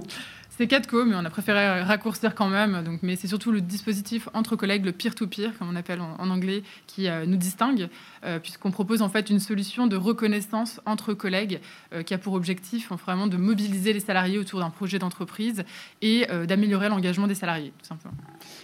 C'est 0.55 0.67
quatre 0.67 0.85
co, 0.85 1.03
mais 1.03 1.15
on 1.15 1.25
a 1.25 1.31
préféré 1.31 1.81
raccourcir 1.81 2.35
quand 2.35 2.47
même. 2.47 2.83
Donc, 2.83 2.99
mais 3.01 3.15
c'est 3.15 3.27
surtout 3.27 3.51
le 3.51 3.59
dispositif 3.59 4.29
entre 4.35 4.55
collègues, 4.55 4.85
le 4.85 4.91
peer-to-peer, 4.91 5.51
comme 5.57 5.67
on 5.67 5.75
appelle 5.75 5.99
en, 5.99 6.15
en 6.19 6.29
anglais, 6.29 6.61
qui 6.85 7.07
euh, 7.07 7.25
nous 7.25 7.37
distingue, 7.37 7.89
euh, 8.23 8.37
puisqu'on 8.37 8.69
propose 8.69 9.01
en 9.01 9.09
fait 9.09 9.31
une 9.31 9.39
solution 9.39 9.87
de 9.87 9.95
reconnaissance 9.95 10.79
entre 10.85 11.15
collègues 11.15 11.59
euh, 11.91 12.03
qui 12.03 12.13
a 12.13 12.19
pour 12.19 12.33
objectif 12.33 12.91
vraiment 12.91 13.25
de 13.25 13.35
mobiliser 13.35 13.93
les 13.93 13.99
salariés 13.99 14.37
autour 14.37 14.59
d'un 14.59 14.69
projet 14.69 14.99
d'entreprise 14.99 15.63
et 16.03 16.27
euh, 16.29 16.45
d'améliorer 16.45 16.87
l'engagement 16.87 17.25
des 17.25 17.33
salariés, 17.35 17.73
tout 17.79 17.87
simplement. 17.87 18.13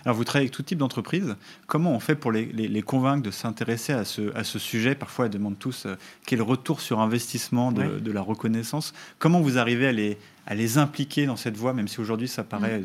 Alors, 0.05 0.15
vous 0.15 0.23
travaillez 0.23 0.45
avec 0.45 0.53
tout 0.55 0.61
type 0.61 0.77
d'entreprise. 0.77 1.35
Comment 1.65 1.93
on 1.95 1.99
fait 1.99 2.15
pour 2.15 2.31
les, 2.31 2.45
les- 2.45 2.67
les 2.67 2.81
convaincre 2.83 3.23
de 3.23 3.31
s'intéresser 3.31 3.93
à 3.93 4.05
ce, 4.05 4.31
à 4.37 4.43
ce 4.43 4.59
sujet? 4.59 4.93
Parfois, 4.93 5.25
elles 5.25 5.31
demandent 5.31 5.57
tous 5.57 5.87
euh, 5.87 5.95
quel 6.27 6.43
retour 6.43 6.81
sur 6.81 6.99
investissement 6.99 7.71
de, 7.71 7.81
Ouais. 7.81 7.99
de 7.99 8.11
la 8.11 8.21
reconnaissance. 8.21 8.93
Comment 9.17 9.41
vous 9.41 9.57
arrivez 9.57 9.87
à 9.87 9.91
les, 9.91 10.19
à 10.47 10.55
les 10.55 10.77
impliquer 10.77 11.25
dans 11.25 11.35
cette 11.37 11.57
voie, 11.57 11.73
même 11.73 11.87
si 11.87 11.99
aujourd'hui 11.99 12.27
ça 12.27 12.43
paraît 12.43 12.83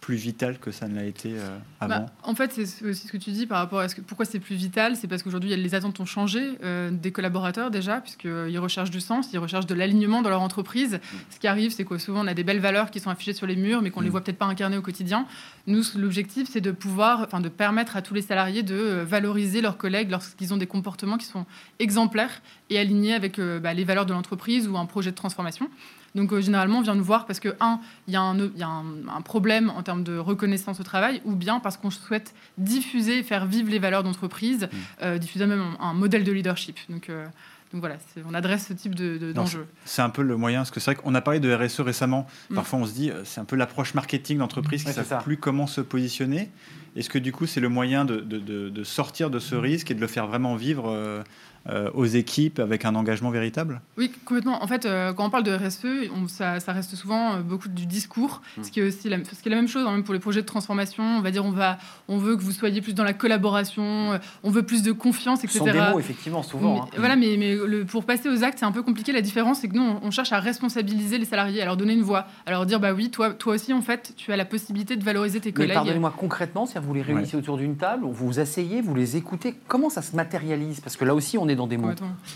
plus 0.00 0.16
vital 0.16 0.58
que 0.58 0.70
ça 0.70 0.86
ne 0.86 0.94
l'a 0.96 1.04
été 1.04 1.30
euh, 1.32 1.56
avant 1.80 2.00
Bah, 2.00 2.06
en 2.24 2.34
fait, 2.34 2.52
c'est 2.52 2.66
ce- 2.66 2.84
aussi 2.84 3.06
ce 3.06 3.12
que 3.12 3.16
tu 3.16 3.30
dis 3.30 3.46
par 3.46 3.56
rapport 3.56 3.78
à 3.78 3.88
ce 3.88 3.94
que, 3.94 4.02
pourquoi 4.02 4.26
c'est 4.26 4.38
plus 4.38 4.54
vital. 4.54 4.96
C'est 4.96 5.08
parce 5.08 5.22
qu'aujourd'hui, 5.22 5.56
les 5.56 5.74
attentes 5.74 5.98
ont 5.98 6.04
changé 6.04 6.58
euh, 6.62 6.90
des 6.90 7.10
collaborateurs 7.10 7.70
déjà, 7.70 8.02
puisqu'ils 8.02 8.58
recherchent 8.58 8.90
du 8.90 9.00
sens, 9.00 9.30
ils 9.32 9.38
recherchent 9.38 9.64
de 9.64 9.72
l'alignement 9.74 10.20
dans 10.20 10.28
leur 10.28 10.42
entreprise. 10.42 11.00
Ce 11.30 11.38
qui 11.38 11.46
arrive, 11.46 11.70
c'est 11.70 11.86
que 11.86 11.96
souvent, 11.96 12.22
on 12.22 12.26
a 12.26 12.34
des 12.34 12.44
belles 12.44 12.60
valeurs 12.60 12.90
qui 12.90 13.00
sont 13.00 13.08
affichées 13.08 13.32
sur 13.32 13.46
les 13.46 13.56
murs, 13.56 13.80
mais 13.80 13.90
qu'on 13.90 14.00
ne 14.00 14.04
les 14.04 14.10
voit 14.10 14.20
peut-être 14.20 14.36
pas 14.36 14.44
incarnées 14.44 14.76
au 14.76 14.82
quotidien. 14.82 15.24
Nous, 15.66 15.82
l'objectif, 15.96 16.50
c'est 16.52 16.60
de 16.60 16.70
pouvoir, 16.70 17.22
enfin, 17.22 17.40
de 17.40 17.48
permettre 17.48 17.96
à 17.96 18.02
tous 18.02 18.12
les 18.12 18.20
salariés 18.20 18.62
de 18.62 18.74
euh, 18.74 19.04
valoriser 19.06 19.62
leurs 19.62 19.78
collègues 19.78 20.10
lorsqu'ils 20.10 20.52
ont 20.52 20.58
des 20.58 20.66
comportements 20.66 21.16
qui 21.16 21.24
sont 21.24 21.46
exemplaires 21.78 22.42
et 22.74 22.78
alignés 22.78 23.14
avec 23.14 23.38
euh, 23.38 23.58
bah, 23.60 23.72
les 23.74 23.84
valeurs 23.84 24.06
de 24.06 24.12
l'entreprise 24.12 24.68
ou 24.68 24.76
un 24.76 24.86
projet 24.86 25.10
de 25.10 25.16
transformation. 25.16 25.68
Donc 26.14 26.32
euh, 26.32 26.40
généralement, 26.40 26.78
on 26.78 26.82
vient 26.82 26.94
nous 26.94 27.02
voir 27.04 27.26
parce 27.26 27.40
que, 27.40 27.56
un, 27.60 27.80
il 28.06 28.14
y 28.14 28.16
a, 28.16 28.20
un, 28.22 28.38
il 28.38 28.56
y 28.58 28.62
a 28.62 28.68
un, 28.68 28.84
un 29.12 29.20
problème 29.20 29.70
en 29.70 29.82
termes 29.82 30.04
de 30.04 30.16
reconnaissance 30.16 30.78
au 30.78 30.84
travail, 30.84 31.20
ou 31.24 31.34
bien 31.34 31.58
parce 31.60 31.76
qu'on 31.76 31.90
souhaite 31.90 32.34
diffuser, 32.58 33.22
faire 33.22 33.46
vivre 33.46 33.70
les 33.70 33.78
valeurs 33.80 34.02
d'entreprise, 34.04 34.68
euh, 35.02 35.18
diffuser 35.18 35.46
même 35.46 35.60
un, 35.80 35.84
un 35.88 35.94
modèle 35.94 36.22
de 36.24 36.30
leadership. 36.32 36.78
Donc, 36.88 37.08
euh, 37.10 37.24
donc 37.72 37.80
voilà, 37.80 37.96
on 38.30 38.34
adresse 38.34 38.68
ce 38.68 38.72
type 38.72 38.94
de- 38.94 39.18
de- 39.18 39.26
Non, 39.28 39.42
d'enjeu. 39.42 39.66
C'est 39.84 40.02
un 40.02 40.10
peu 40.10 40.22
le 40.22 40.36
moyen, 40.36 40.60
parce 40.60 40.70
que 40.70 40.78
c'est 40.78 40.92
vrai 40.94 41.02
qu'on 41.02 41.14
a 41.16 41.20
parlé 41.20 41.40
de 41.40 41.52
RSE 41.52 41.80
récemment. 41.80 42.28
Mm. 42.50 42.54
Parfois, 42.54 42.78
on 42.78 42.86
se 42.86 42.92
dit, 42.92 43.10
c'est 43.24 43.40
un 43.40 43.44
peu 43.44 43.56
l'approche 43.56 43.94
marketing 43.94 44.38
d'entreprise 44.38 44.82
qui 44.84 44.90
Ouais, 44.90 44.96
ne 44.96 45.02
savent 45.04 45.24
plus 45.24 45.36
comment 45.38 45.66
se 45.66 45.80
positionner. 45.80 46.50
Est-ce 46.94 47.10
que 47.10 47.18
du 47.18 47.32
coup, 47.32 47.46
c'est 47.46 47.58
le 47.58 47.68
moyen 47.68 48.04
de, 48.04 48.20
de- 48.20 48.38
de- 48.38 48.68
de 48.68 48.84
sortir 48.84 49.28
de 49.28 49.40
ce 49.40 49.56
risque 49.56 49.90
et 49.90 49.94
de 49.94 50.00
le 50.00 50.06
faire 50.06 50.28
vraiment 50.28 50.54
vivre 50.54 51.24
aux 51.94 52.04
équipes 52.04 52.58
avec 52.58 52.84
un 52.84 52.94
engagement 52.94 53.30
véritable 53.30 53.80
Oui, 53.96 54.10
complètement. 54.24 54.62
En 54.62 54.66
fait, 54.66 54.86
euh, 54.86 55.12
quand 55.12 55.26
on 55.26 55.30
parle 55.30 55.44
de 55.44 55.54
RSE, 55.54 56.10
on, 56.14 56.28
ça, 56.28 56.60
ça, 56.60 56.72
reste 56.72 56.94
souvent 56.94 57.34
euh, 57.34 57.40
beaucoup 57.40 57.68
du 57.68 57.86
discours, 57.86 58.42
mmh. 58.56 58.64
ce, 58.64 58.70
qui 58.70 58.80
est 58.80 58.82
aussi 58.82 59.08
la, 59.08 59.18
ce 59.18 59.42
qui 59.42 59.48
est 59.48 59.50
la 59.50 59.56
même 59.56 59.68
chose 59.68 59.86
hein, 59.86 59.92
même 59.92 60.04
pour 60.04 60.14
les 60.14 60.20
projets 60.20 60.42
de 60.42 60.46
transformation. 60.46 61.02
On 61.02 61.20
va 61.20 61.30
dire 61.30 61.44
on, 61.44 61.50
va, 61.50 61.78
on 62.08 62.18
veut 62.18 62.36
que 62.36 62.42
vous 62.42 62.52
soyez 62.52 62.80
plus 62.80 62.94
dans 62.94 63.04
la 63.04 63.12
collaboration, 63.12 64.18
on 64.42 64.50
veut 64.50 64.62
plus 64.62 64.82
de 64.82 64.92
confiance, 64.92 65.44
etc. 65.44 65.52
Ce 65.52 65.58
sont 65.58 65.72
des 65.72 65.72
mots, 65.72 65.98
effectivement, 65.98 66.42
souvent. 66.42 66.74
Mais, 66.74 66.80
hein. 66.80 66.88
Voilà, 66.98 67.16
mais, 67.16 67.36
mais 67.38 67.54
le, 67.54 67.84
pour 67.84 68.04
passer 68.04 68.28
aux 68.28 68.44
actes, 68.44 68.58
c'est 68.58 68.64
un 68.66 68.72
peu 68.72 68.82
compliqué. 68.82 69.12
La 69.12 69.22
différence, 69.22 69.60
c'est 69.60 69.68
que 69.68 69.74
nous, 69.74 69.82
on, 69.82 70.00
on, 70.02 70.10
cherche 70.10 70.32
à 70.32 70.40
responsabiliser 70.40 71.18
les 71.18 71.24
salariés, 71.24 71.62
à 71.62 71.64
leur 71.64 71.76
donner 71.76 71.94
une 71.94 72.02
voix, 72.02 72.26
à 72.46 72.50
leur 72.50 72.66
dire, 72.66 72.80
bah 72.80 72.92
oui, 72.92 73.10
toi, 73.10 73.30
toi 73.30 73.54
aussi, 73.54 73.72
en 73.72 73.82
fait, 73.82 74.14
tu 74.16 74.32
as 74.32 74.36
la 74.36 74.44
possibilité 74.44 74.96
de 74.96 75.04
valoriser 75.04 75.40
tes 75.40 75.52
collègues. 75.52 75.74
Pardonnez-moi 75.74 76.14
concrètement, 76.16 76.66
c'est-à-dire 76.66 76.88
vous 76.88 76.94
les 76.94 77.02
réunissez 77.02 77.36
ouais. 77.36 77.42
autour 77.42 77.56
d'une 77.56 77.76
table, 77.76 78.04
vous 78.04 78.26
vous 78.26 78.40
asseyez, 78.40 78.80
vous 78.80 78.94
les 78.94 79.16
écoutez. 79.16 79.54
Comment 79.68 79.90
ça 79.90 80.02
se 80.02 80.14
matérialise? 80.14 80.80
Parce 80.80 80.96
que 80.96 81.04
là 81.04 81.14
aussi, 81.14 81.38
on 81.38 81.48
est 81.48 81.53
dans 81.54 81.66
des 81.66 81.76
mots. 81.76 81.90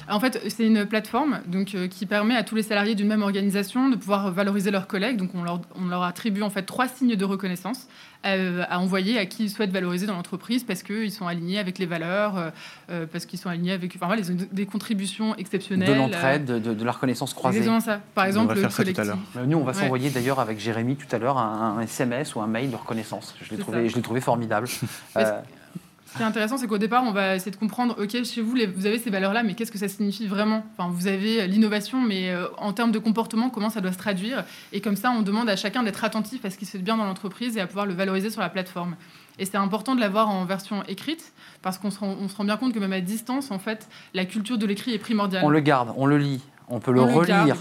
En 0.09 0.21
fait, 0.21 0.41
c'est 0.49 0.67
une 0.67 0.87
plateforme 0.87 1.41
donc, 1.47 1.75
euh, 1.75 1.89
qui 1.89 2.07
permet 2.07 2.37
à 2.37 2.43
tous 2.43 2.55
les 2.55 2.63
salariés 2.63 2.95
d'une 2.95 3.09
même 3.09 3.23
organisation 3.23 3.89
de 3.89 3.97
pouvoir 3.97 4.31
valoriser 4.33 4.71
leurs 4.71 4.87
collègues. 4.87 5.17
Donc, 5.17 5.35
on 5.35 5.43
leur, 5.43 5.61
on 5.75 5.87
leur 5.87 6.03
attribue 6.03 6.43
en 6.43 6.51
fait 6.51 6.63
trois 6.63 6.89
signes 6.89 7.17
de 7.17 7.25
reconnaissance 7.25 7.89
euh, 8.27 8.65
à 8.69 8.81
envoyer 8.81 9.19
à 9.19 9.27
qui 9.27 9.45
ils 9.45 9.51
souhaitent 9.51 9.71
valoriser 9.71 10.07
dans 10.07 10.15
l'entreprise 10.15 10.65
parce 10.65 10.83
qu'ils 10.83 11.13
sont 11.13 11.27
alignés 11.27 11.59
avec 11.59 11.79
les 11.79 11.87
valeurs, 11.87 12.53
euh, 12.91 13.07
parce 13.11 13.27
qu'ils 13.27 13.39
sont 13.39 13.49
alignés 13.49 13.73
avec 13.73 13.95
enfin, 13.95 14.07
voilà, 14.07 14.23
les, 14.23 14.35
des 14.35 14.67
contributions 14.67 15.37
exceptionnelles. 15.37 15.89
De 15.89 15.95
l'entraide, 15.95 16.45
de, 16.45 16.75
de, 16.75 16.85
la 16.85 16.93
reconnaissance 16.93 17.33
croisée. 17.33 17.59
Exactement 17.59 17.81
ça. 17.81 18.01
Par 18.15 18.25
exemple. 18.25 18.55
Nous, 19.47 19.59
on 19.59 19.65
va 19.65 19.73
ouais. 19.73 19.79
s'envoyer 19.79 20.11
d'ailleurs 20.11 20.41
avec 20.41 20.59
Jérémy 20.59 20.97
tout 20.97 21.15
à 21.15 21.19
l'heure 21.19 21.39
un, 21.39 21.79
un, 21.79 21.81
SMS 21.81 22.35
ou 22.35 22.41
un 22.41 22.47
mail 22.47 22.71
de 22.71 22.77
reconnaissance. 22.77 23.35
Je 23.41 23.51
l'ai 23.51 23.59
trouvé, 23.59 23.89
trouvé, 24.03 24.21
formidable. 24.21 24.69
Ce 26.11 26.17
qui 26.17 26.23
est 26.23 26.27
intéressant, 26.27 26.57
c'est 26.57 26.67
qu'au 26.67 26.79
départ, 26.79 27.05
on 27.05 27.13
va 27.13 27.37
essayer 27.37 27.51
de 27.51 27.57
comprendre, 27.57 27.95
OK, 27.99 28.25
chez 28.25 28.41
vous, 28.41 28.57
vous 28.75 28.87
avez 28.87 28.99
ces 28.99 29.11
valeurs-là, 29.11 29.43
mais 29.43 29.55
qu'est-ce 29.55 29.71
que 29.71 29.79
ça 29.79 29.89
signifie 29.89 30.27
vraiment? 30.27 30.65
Enfin, 30.77 30.91
Vous 30.91 31.07
avez 31.07 31.47
l'innovation, 31.47 32.01
mais 32.01 32.31
euh, 32.31 32.47
en 32.57 32.73
termes 32.73 32.93
de 32.93 32.99
comportement, 32.99 33.51
comment 33.51 33.69
ça 33.69 33.83
doit 33.83 33.93
se 33.93 33.99
traduire? 33.99 34.45
Et 34.73 34.81
comme 34.81 34.97
ça, 34.97 35.11
on 35.11 35.21
demande 35.21 35.51
à 35.51 35.57
chacun 35.57 35.83
d'être 35.83 36.05
attentif 36.05 36.45
à 36.47 36.51
ce 36.51 36.57
qui 36.57 36.65
se 36.65 36.73
fait 36.73 36.83
bien 36.83 36.97
dans 36.97 37.05
l'entreprise 37.05 37.57
et 37.59 37.61
à 37.61 37.67
pouvoir 37.67 37.85
le 37.85 37.93
valoriser 37.93 38.31
sur 38.31 38.41
la 38.41 38.49
plateforme. 38.49 38.97
Et 39.39 39.45
c'est 39.45 39.59
important 39.59 39.95
de 39.95 40.01
l'avoir 40.01 40.31
en 40.31 40.45
version 40.47 40.83
écrite, 40.85 41.33
parce 41.61 41.77
qu'on 41.77 41.91
se, 41.91 41.99
se 41.99 42.37
rend 42.37 42.45
bien 42.45 42.57
compte 42.57 42.73
que 42.73 42.79
même 42.79 42.93
à 42.95 43.01
distance, 43.01 43.51
en 43.51 43.59
fait, 43.59 43.87
la 44.15 44.25
culture 44.25 44.57
de 44.57 44.65
l'écrit 44.65 44.95
est 44.95 44.99
primordiale. 44.99 45.45
On 45.45 45.51
le 45.51 45.61
garde, 45.61 45.93
on 45.97 46.07
le 46.07 46.17
lit. 46.17 46.43
On 46.71 46.81
peut 46.81 46.93
le 46.93 47.01
on 47.01 47.15
relire. 47.15 47.47
Garde, 47.47 47.59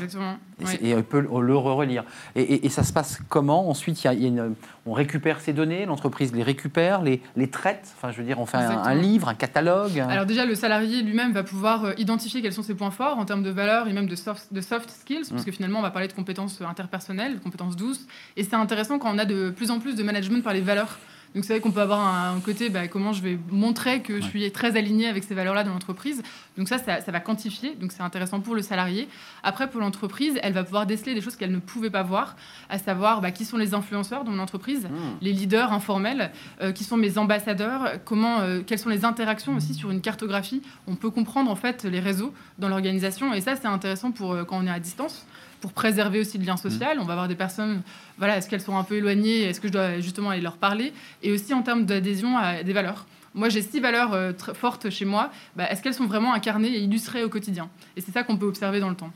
et, 0.82 0.96
on 0.96 1.04
peut 1.04 1.22
le 1.22 1.56
relire. 1.56 2.04
Et, 2.36 2.42
et, 2.42 2.66
et, 2.66 2.70
ça 2.70 2.84
se 2.84 2.92
passe 2.92 3.20
comment 3.30 3.70
Ensuite, 3.70 4.04
il 4.04 4.06
y 4.06 4.08
a, 4.08 4.14
il 4.14 4.22
y 4.22 4.26
a 4.26 4.28
une, 4.28 4.56
on 4.86 4.94
récupère 4.94 5.40
ces 5.40 5.54
données, 5.54 5.86
l'entreprise 5.86 6.34
les 6.34 6.44
récupère, 6.44 7.02
les, 7.02 7.22
les, 7.36 7.50
traite. 7.50 7.94
Enfin, 7.96 8.12
je 8.12 8.18
veux 8.18 8.24
dire, 8.24 8.40
on 8.40 8.46
fait 8.46 8.58
un, 8.58 8.84
un, 8.84 8.96
livre, 8.96 9.30
un 9.30 9.34
catalogue. 9.34 10.00
Alors 10.00 10.26
déjà, 10.26 10.46
le 10.46 10.56
salarié 10.56 11.02
lui-même 11.02 11.32
va 11.32 11.44
pouvoir 11.44 11.86
euh, 11.86 11.94
identifier 11.98 12.42
quels 12.42 12.54
sont 12.54 12.64
ses 12.64 12.76
points 12.76 12.92
forts 12.92 13.18
en 13.18 13.26
termes 13.26 13.44
de 13.44 13.50
valeurs 13.50 13.88
et 13.88 13.94
même 13.94 14.08
de 14.08 14.16
soft, 14.16 14.52
de 14.52 14.62
soft 14.62 14.90
skills, 14.90 15.22
mmh. 15.22 15.30
parce 15.32 15.46
que 15.46 15.52
finalement, 15.52 15.80
on 15.80 15.84
va 15.84 15.92
parler 15.92 16.08
de 16.08 16.14
compétences 16.14 16.62
interpersonnelles, 16.62 17.36
de 17.36 17.40
compétences 17.40 17.76
douces. 17.76 18.08
Et 18.36 18.44
c'est 18.44 18.56
intéressant 18.56 19.00
quand 19.00 19.14
on 19.14 19.18
a 19.18 19.26
de 19.26 19.50
plus 19.50 19.72
en 19.72 19.80
plus 19.80 19.96
de 19.96 20.04
management 20.04 20.44
par 20.44 20.54
les 20.54 20.62
valeurs. 20.62 20.98
Donc 21.38 21.46
c'est 21.46 21.54
vrai 21.54 21.60
qu'on 21.62 21.70
peut 21.70 21.82
avoir 21.82 22.00
un, 22.00 22.40
côté, 22.40 22.72
bah, 22.72 22.88
comment 22.88 23.14
je 23.14 23.22
vais 23.22 23.38
montrer 23.52 24.02
que 24.02 24.20
je 24.20 24.26
suis 24.26 24.52
très 24.52 24.76
aligné 24.76 25.08
avec 25.08 25.24
ces 25.24 25.36
valeurs-là 25.36 25.64
dans 25.64 25.72
l'entreprise. 25.72 26.24
Donc 26.58 26.68
ça, 26.68 26.80
ça, 26.80 27.00
ça, 27.00 27.12
va 27.12 27.20
quantifier, 27.20 27.76
donc 27.76 27.92
c'est 27.92 28.02
intéressant 28.02 28.40
pour 28.40 28.56
le 28.56 28.64
salarié. 28.64 29.08
Après, 29.44 29.70
pour 29.70 29.80
l'entreprise, 29.80 30.40
elle 30.42 30.54
va 30.54 30.64
pouvoir 30.64 30.88
déceler 30.88 31.14
des 31.14 31.22
choses 31.22 31.36
qu'elle 31.36 31.52
ne 31.52 31.60
pouvait 31.60 31.92
pas 31.92 32.02
voir, 32.02 32.36
à 32.72 32.80
savoir 32.80 33.22
bah, 33.22 33.30
qui 33.30 33.46
sont 33.46 33.58
les 33.58 33.76
influenceurs 33.76 34.24
dans 34.24 34.32
mon 34.32 34.40
entreprise, 34.40 34.86
mmh. 34.86 34.90
les 35.22 35.32
leaders 35.32 35.72
informels, 35.72 36.32
euh, 36.64 36.72
qui 36.72 36.84
sont 36.84 36.98
mes 36.98 37.20
ambassadeurs, 37.20 38.00
comment, 38.04 38.40
euh, 38.40 38.62
quelles 38.66 38.80
sont 38.80 38.90
les 38.90 39.06
interactions 39.06 39.56
aussi 39.56 39.76
sur 39.76 39.92
une 39.92 40.02
cartographie. 40.02 40.64
On 40.88 40.96
peut 40.96 41.12
comprendre 41.12 41.52
en 41.52 41.56
fait 41.56 41.84
les 41.84 42.00
réseaux 42.00 42.34
dans 42.58 42.68
l'organisation 42.68 43.36
et 43.36 43.42
ça, 43.42 43.56
c'est 43.56 43.68
intéressant 43.68 44.10
pour 44.10 44.34
euh, 44.34 44.44
quand 44.44 44.58
on 44.58 44.66
est 44.66 44.72
à 44.72 44.80
distance 44.80 45.28
pour 45.62 45.74
préserver 45.74 46.20
aussi 46.20 46.38
le 46.38 46.46
lien 46.46 46.58
social. 46.58 46.98
Mmh. 46.98 47.02
On 47.02 47.06
va 47.06 47.14
avoir 47.14 47.28
des 47.28 47.36
personnes, 47.36 47.82
voilà, 48.18 48.38
est-ce 48.38 48.50
qu'elles 48.50 48.62
sont 48.62 48.78
un 48.78 48.84
peu 48.84 48.96
éloignées 48.96 49.44
Est-ce 49.44 49.60
que 49.60 49.68
je 49.68 49.74
dois 49.74 50.00
justement 50.00 50.30
aller 50.30 50.42
leur 50.42 50.58
parler? 50.58 50.94
Et 51.24 51.32
aussi 51.32 51.54
en 51.54 51.62
termes 51.64 51.86
d'adhésion 51.86 52.38
à 52.38 52.64
des 52.64 52.74
valeurs. 52.74 53.06
Moi, 53.34 53.50
j'ai 53.50 53.62
six 53.62 53.80
valeurs 53.80 54.14
euh, 54.14 54.32
très 54.32 54.56
fortes 54.56 54.90
chez 54.90 55.06
moi. 55.06 55.30
Bah, 55.56 55.70
est-ce 55.70 55.84
qu'elles 55.84 55.94
sont 55.94 56.08
vraiment 56.08 56.34
incarnées 56.34 56.70
et 56.70 56.80
illustrées 56.80 57.24
au 57.24 57.30
quotidien? 57.30 57.70
Et 57.96 58.02
c'est 58.02 58.12
ça 58.12 58.24
qu'on 58.24 58.38
peut 58.38 58.48
observer 58.48 58.80
dans 58.80 58.90
le 58.90 58.96
temps. 58.96 59.12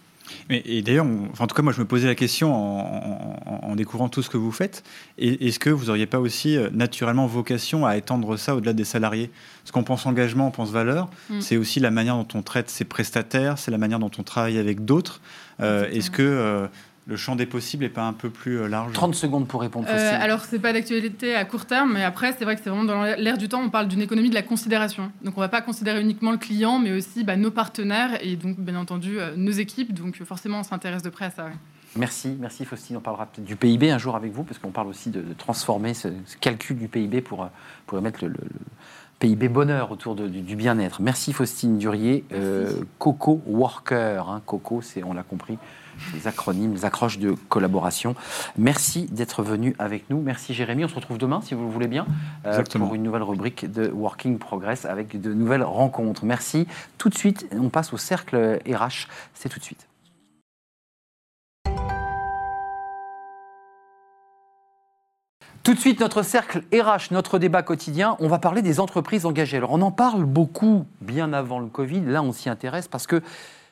Mais, 0.49 0.61
et 0.65 0.81
d'ailleurs, 0.81 1.07
enfin, 1.31 1.45
en 1.45 1.47
tout 1.47 1.55
cas, 1.55 1.61
moi, 1.61 1.73
je 1.73 1.79
me 1.79 1.85
posais 1.85 2.07
la 2.07 2.15
question 2.15 2.53
en, 2.53 3.35
en, 3.45 3.71
en 3.71 3.75
découvrant 3.75 4.09
tout 4.09 4.21
ce 4.21 4.29
que 4.29 4.37
vous 4.37 4.51
faites. 4.51 4.83
Est-ce 5.17 5.59
que 5.59 5.69
vous 5.69 5.85
n'auriez 5.85 6.05
pas 6.05 6.19
aussi 6.19 6.55
euh, 6.55 6.69
naturellement 6.71 7.25
vocation 7.25 7.85
à 7.85 7.97
étendre 7.97 8.37
ça 8.37 8.55
au-delà 8.55 8.73
des 8.73 8.83
salariés? 8.85 9.31
Parce 9.63 9.71
qu'on 9.71 9.83
pense 9.83 10.05
engagement, 10.05 10.47
on 10.47 10.51
pense 10.51 10.69
valeur. 10.69 11.09
Mm. 11.29 11.41
C'est 11.41 11.57
aussi 11.57 11.79
la 11.79 11.91
manière 11.91 12.15
dont 12.15 12.27
on 12.35 12.43
traite 12.43 12.69
ses 12.69 12.85
prestataires, 12.85 13.57
c'est 13.57 13.71
la 13.71 13.77
manière 13.77 13.99
dont 13.99 14.11
on 14.17 14.23
travaille 14.23 14.57
avec 14.57 14.85
d'autres. 14.85 15.19
Euh, 15.61 15.89
Est-ce 15.89 16.11
que 16.11 16.21
euh, 16.21 16.67
le 17.07 17.17
champ 17.17 17.35
des 17.35 17.45
possibles 17.45 17.83
n'est 17.83 17.89
pas 17.89 18.05
un 18.05 18.13
peu 18.13 18.29
plus 18.29 18.67
large 18.67 18.93
30 18.93 19.15
secondes 19.15 19.47
pour 19.47 19.61
répondre. 19.61 19.87
Euh, 19.89 20.17
alors, 20.19 20.45
ce 20.45 20.55
n'est 20.55 20.61
pas 20.61 20.71
d'actualité 20.71 21.35
à 21.35 21.45
court 21.45 21.65
terme, 21.65 21.93
mais 21.93 22.03
après, 22.03 22.33
c'est 22.37 22.45
vrai 22.45 22.55
que 22.55 22.61
c'est 22.63 22.69
vraiment 22.69 22.85
dans 22.85 23.03
l'air 23.03 23.37
du 23.37 23.49
temps, 23.49 23.61
on 23.61 23.69
parle 23.69 23.87
d'une 23.87 24.01
économie 24.01 24.29
de 24.29 24.35
la 24.35 24.43
considération. 24.43 25.11
Donc, 25.23 25.37
on 25.37 25.41
ne 25.41 25.45
va 25.45 25.49
pas 25.49 25.61
considérer 25.61 25.99
uniquement 26.01 26.31
le 26.31 26.37
client, 26.37 26.79
mais 26.79 26.91
aussi 26.91 27.23
bah, 27.23 27.35
nos 27.35 27.51
partenaires 27.51 28.23
et 28.23 28.35
donc, 28.35 28.59
bien 28.59 28.75
entendu, 28.75 29.19
euh, 29.19 29.35
nos 29.35 29.51
équipes. 29.51 29.93
Donc, 29.93 30.23
forcément, 30.23 30.59
on 30.59 30.63
s'intéresse 30.63 31.01
de 31.01 31.09
près 31.09 31.25
à 31.25 31.31
ça. 31.31 31.45
Ouais. 31.45 31.51
Merci, 31.97 32.37
merci 32.39 32.63
Faustine. 32.63 32.95
On 32.97 33.01
parlera 33.01 33.25
peut-être 33.25 33.45
du 33.45 33.57
PIB 33.57 33.91
un 33.91 33.97
jour 33.97 34.15
avec 34.15 34.31
vous, 34.31 34.43
parce 34.43 34.59
qu'on 34.59 34.71
parle 34.71 34.87
aussi 34.87 35.09
de, 35.09 35.21
de 35.21 35.33
transformer 35.33 35.93
ce, 35.93 36.07
ce, 36.25 36.37
calcul 36.37 36.77
du 36.77 36.87
PIB 36.87 37.19
pour, 37.21 37.49
pour 37.85 38.01
mettre 38.01 38.23
le, 38.23 38.29
le, 38.29 38.37
le 38.37 38.59
PIB 39.21 39.49
bonheur 39.49 39.91
autour 39.91 40.15
de, 40.15 40.27
du, 40.27 40.41
du 40.41 40.55
bien-être. 40.55 40.99
Merci 40.99 41.31
Faustine 41.31 41.77
Durier. 41.77 42.25
Euh, 42.33 42.71
Coco 42.97 43.39
Worker, 43.45 44.27
hein, 44.27 44.41
Coco, 44.47 44.81
c'est, 44.81 45.03
on 45.03 45.13
l'a 45.13 45.21
compris, 45.21 45.59
les 46.15 46.25
acronymes, 46.25 46.73
les 46.73 46.85
accroches 46.85 47.19
de 47.19 47.35
collaboration. 47.47 48.15
Merci 48.57 49.05
d'être 49.11 49.43
venu 49.43 49.75
avec 49.77 50.09
nous. 50.09 50.19
Merci 50.19 50.55
Jérémy. 50.55 50.85
On 50.85 50.87
se 50.87 50.95
retrouve 50.95 51.19
demain, 51.19 51.39
si 51.41 51.53
vous 51.53 51.61
le 51.61 51.69
voulez 51.69 51.87
bien, 51.87 52.07
euh, 52.47 52.63
pour 52.79 52.95
une 52.95 53.03
nouvelle 53.03 53.21
rubrique 53.21 53.71
de 53.71 53.89
Working 53.89 54.39
Progress 54.39 54.85
avec 54.85 55.21
de 55.21 55.31
nouvelles 55.35 55.63
rencontres. 55.63 56.25
Merci. 56.25 56.67
Tout 56.97 57.09
de 57.09 57.15
suite, 57.15 57.47
on 57.55 57.69
passe 57.69 57.93
au 57.93 57.97
cercle 57.97 58.59
RH. 58.65 59.07
C'est 59.35 59.49
tout 59.49 59.59
de 59.59 59.63
suite. 59.63 59.87
Tout 65.63 65.75
de 65.75 65.79
suite, 65.79 65.99
notre 65.99 66.23
cercle 66.23 66.63
RH, 66.73 67.11
notre 67.11 67.37
débat 67.37 67.61
quotidien, 67.61 68.17
on 68.19 68.27
va 68.27 68.39
parler 68.39 68.63
des 68.63 68.79
entreprises 68.79 69.27
engagées. 69.27 69.57
Alors, 69.57 69.73
on 69.73 69.81
en 69.83 69.91
parle 69.91 70.25
beaucoup 70.25 70.87
bien 71.01 71.33
avant 71.33 71.59
le 71.59 71.67
Covid. 71.67 72.01
Là, 72.01 72.23
on 72.23 72.31
s'y 72.31 72.49
intéresse 72.49 72.87
parce 72.87 73.05
que 73.05 73.21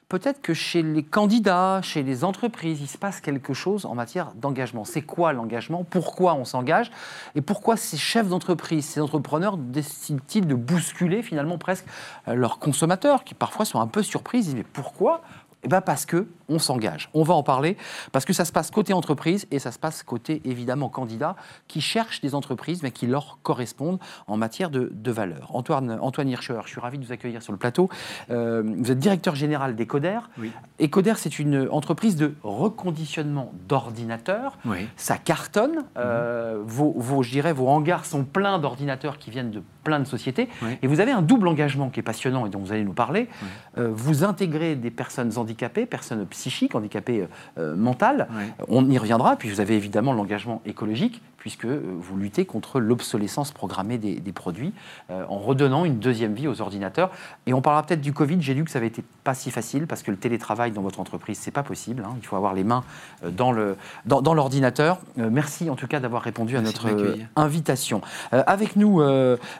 peut-être 0.07 0.39
que 0.39 0.53
chez 0.53 0.83
les 0.83 1.01
candidats, 1.01 1.81
chez 1.81 2.03
les 2.03 2.23
entreprises, 2.23 2.79
il 2.79 2.87
se 2.87 2.99
passe 2.99 3.21
quelque 3.21 3.55
chose 3.55 3.87
en 3.87 3.95
matière 3.95 4.33
d'engagement. 4.35 4.85
C'est 4.85 5.01
quoi 5.01 5.33
l'engagement? 5.33 5.83
Pourquoi 5.83 6.35
on 6.35 6.45
s'engage? 6.45 6.91
Et 7.33 7.41
pourquoi 7.41 7.75
ces 7.75 7.97
chefs 7.97 8.27
d'entreprise, 8.27 8.85
ces 8.85 9.01
entrepreneurs 9.01 9.57
décident-ils 9.57 10.45
de 10.45 10.53
bousculer 10.53 11.23
finalement 11.23 11.57
presque 11.57 11.85
leurs 12.27 12.59
consommateurs 12.59 13.23
qui 13.23 13.33
parfois 13.33 13.65
sont 13.65 13.81
un 13.81 13.87
peu 13.87 14.03
surpris 14.03 14.37
Ils 14.37 14.43
disent 14.43 14.55
mais 14.55 14.63
pourquoi? 14.63 15.23
Eh 15.63 15.67
ben 15.67 15.81
parce 15.81 16.05
que 16.05 16.27
on 16.49 16.59
s'engage. 16.59 17.09
On 17.13 17.23
va 17.23 17.33
en 17.33 17.43
parler 17.43 17.77
parce 18.11 18.25
que 18.25 18.33
ça 18.33 18.45
se 18.45 18.51
passe 18.51 18.71
côté 18.71 18.93
entreprise 18.93 19.47
et 19.51 19.59
ça 19.59 19.71
se 19.71 19.79
passe 19.79 20.03
côté 20.03 20.41
évidemment 20.45 20.89
candidat 20.89 21.35
qui 21.67 21.81
cherchent 21.81 22.21
des 22.21 22.35
entreprises 22.35 22.83
mais 22.83 22.91
qui 22.91 23.07
leur 23.07 23.39
correspondent 23.43 23.99
en 24.27 24.37
matière 24.37 24.69
de, 24.69 24.91
de 24.93 25.11
valeur. 25.11 25.55
Antoine, 25.55 25.97
Antoine 26.01 26.29
Hirscher, 26.29 26.59
je 26.65 26.69
suis 26.69 26.81
ravi 26.81 26.97
de 26.97 27.05
vous 27.05 27.11
accueillir 27.11 27.41
sur 27.41 27.51
le 27.51 27.57
plateau. 27.59 27.89
Euh, 28.29 28.63
vous 28.65 28.91
êtes 28.91 28.99
directeur 28.99 29.35
général 29.35 29.75
d'Ecoder. 29.75 30.19
Oui. 30.37 30.51
Ecoder, 30.79 31.13
c'est 31.17 31.39
une 31.39 31.67
entreprise 31.69 32.15
de 32.15 32.33
reconditionnement 32.43 33.51
d'ordinateurs. 33.67 34.57
Oui. 34.65 34.87
Ça 34.95 35.17
cartonne. 35.17 35.79
Mmh. 35.79 35.83
Euh, 35.97 36.59
vos, 36.65 36.93
vos, 36.97 37.23
je 37.23 37.31
dirais, 37.31 37.53
vos 37.53 37.67
hangars 37.67 38.05
sont 38.05 38.23
pleins 38.23 38.59
d'ordinateurs 38.59 39.17
qui 39.17 39.31
viennent 39.31 39.51
de 39.51 39.61
plein 39.83 39.99
de 39.99 40.05
sociétés. 40.05 40.49
Oui. 40.61 40.77
Et 40.81 40.87
vous 40.87 40.99
avez 40.99 41.11
un 41.11 41.21
double 41.21 41.47
engagement 41.47 41.89
qui 41.89 41.99
est 41.99 42.03
passionnant 42.03 42.45
et 42.45 42.49
dont 42.49 42.59
vous 42.59 42.71
allez 42.71 42.83
nous 42.83 42.93
parler. 42.93 43.27
Euh, 43.77 43.89
vous 43.91 44.23
intégrez 44.23 44.75
des 44.75 44.91
personnes 44.91 45.37
handicapées, 45.37 45.85
personnes 45.85 46.25
psychiques, 46.27 46.38
handicapées 46.73 47.27
euh, 47.57 47.75
mentales. 47.75 48.27
On 48.67 48.89
y 48.89 48.97
reviendra. 48.97 49.35
Puis 49.35 49.49
vous 49.49 49.61
avez 49.61 49.75
évidemment 49.75 50.13
l'engagement 50.13 50.61
écologique, 50.65 51.21
puisque 51.37 51.65
euh, 51.65 51.81
vous 51.99 52.17
luttez 52.17 52.45
contre 52.45 52.79
l'obsolescence 52.79 53.51
programmée 53.51 53.97
des, 53.97 54.19
des 54.19 54.31
produits 54.31 54.73
euh, 55.09 55.23
en 55.29 55.37
redonnant 55.37 55.85
une 55.85 55.99
deuxième 55.99 56.33
vie 56.33 56.47
aux 56.47 56.61
ordinateurs. 56.61 57.11
Et 57.45 57.53
on 57.53 57.61
parlera 57.61 57.83
peut-être 57.83 58.01
du 58.01 58.13
Covid. 58.13 58.41
J'ai 58.41 58.53
lu 58.53 58.63
que 58.63 58.71
ça 58.71 58.79
avait 58.79 58.87
été 58.87 59.03
pas 59.23 59.33
si 59.33 59.51
facile 59.51 59.87
parce 59.87 60.03
que 60.03 60.11
le 60.11 60.17
télétravail 60.17 60.71
dans 60.71 60.81
votre 60.81 60.99
entreprise, 60.99 61.39
c'est 61.39 61.51
pas 61.51 61.63
possible. 61.63 62.03
Hein. 62.05 62.15
Il 62.19 62.25
faut 62.25 62.35
avoir 62.35 62.53
les 62.53 62.63
mains 62.63 62.83
dans 63.23 63.51
le 63.51 63.77
dans, 64.05 64.21
dans 64.21 64.33
l'ordinateur. 64.33 64.99
merci 65.17 65.69
en 65.69 65.75
tout 65.75 65.87
cas 65.87 65.99
d'avoir 65.99 66.21
répondu 66.21 66.57
à 66.57 66.61
notre 66.61 66.87
invitation. 67.35 68.01
avec 68.31 68.75
nous 68.75 69.01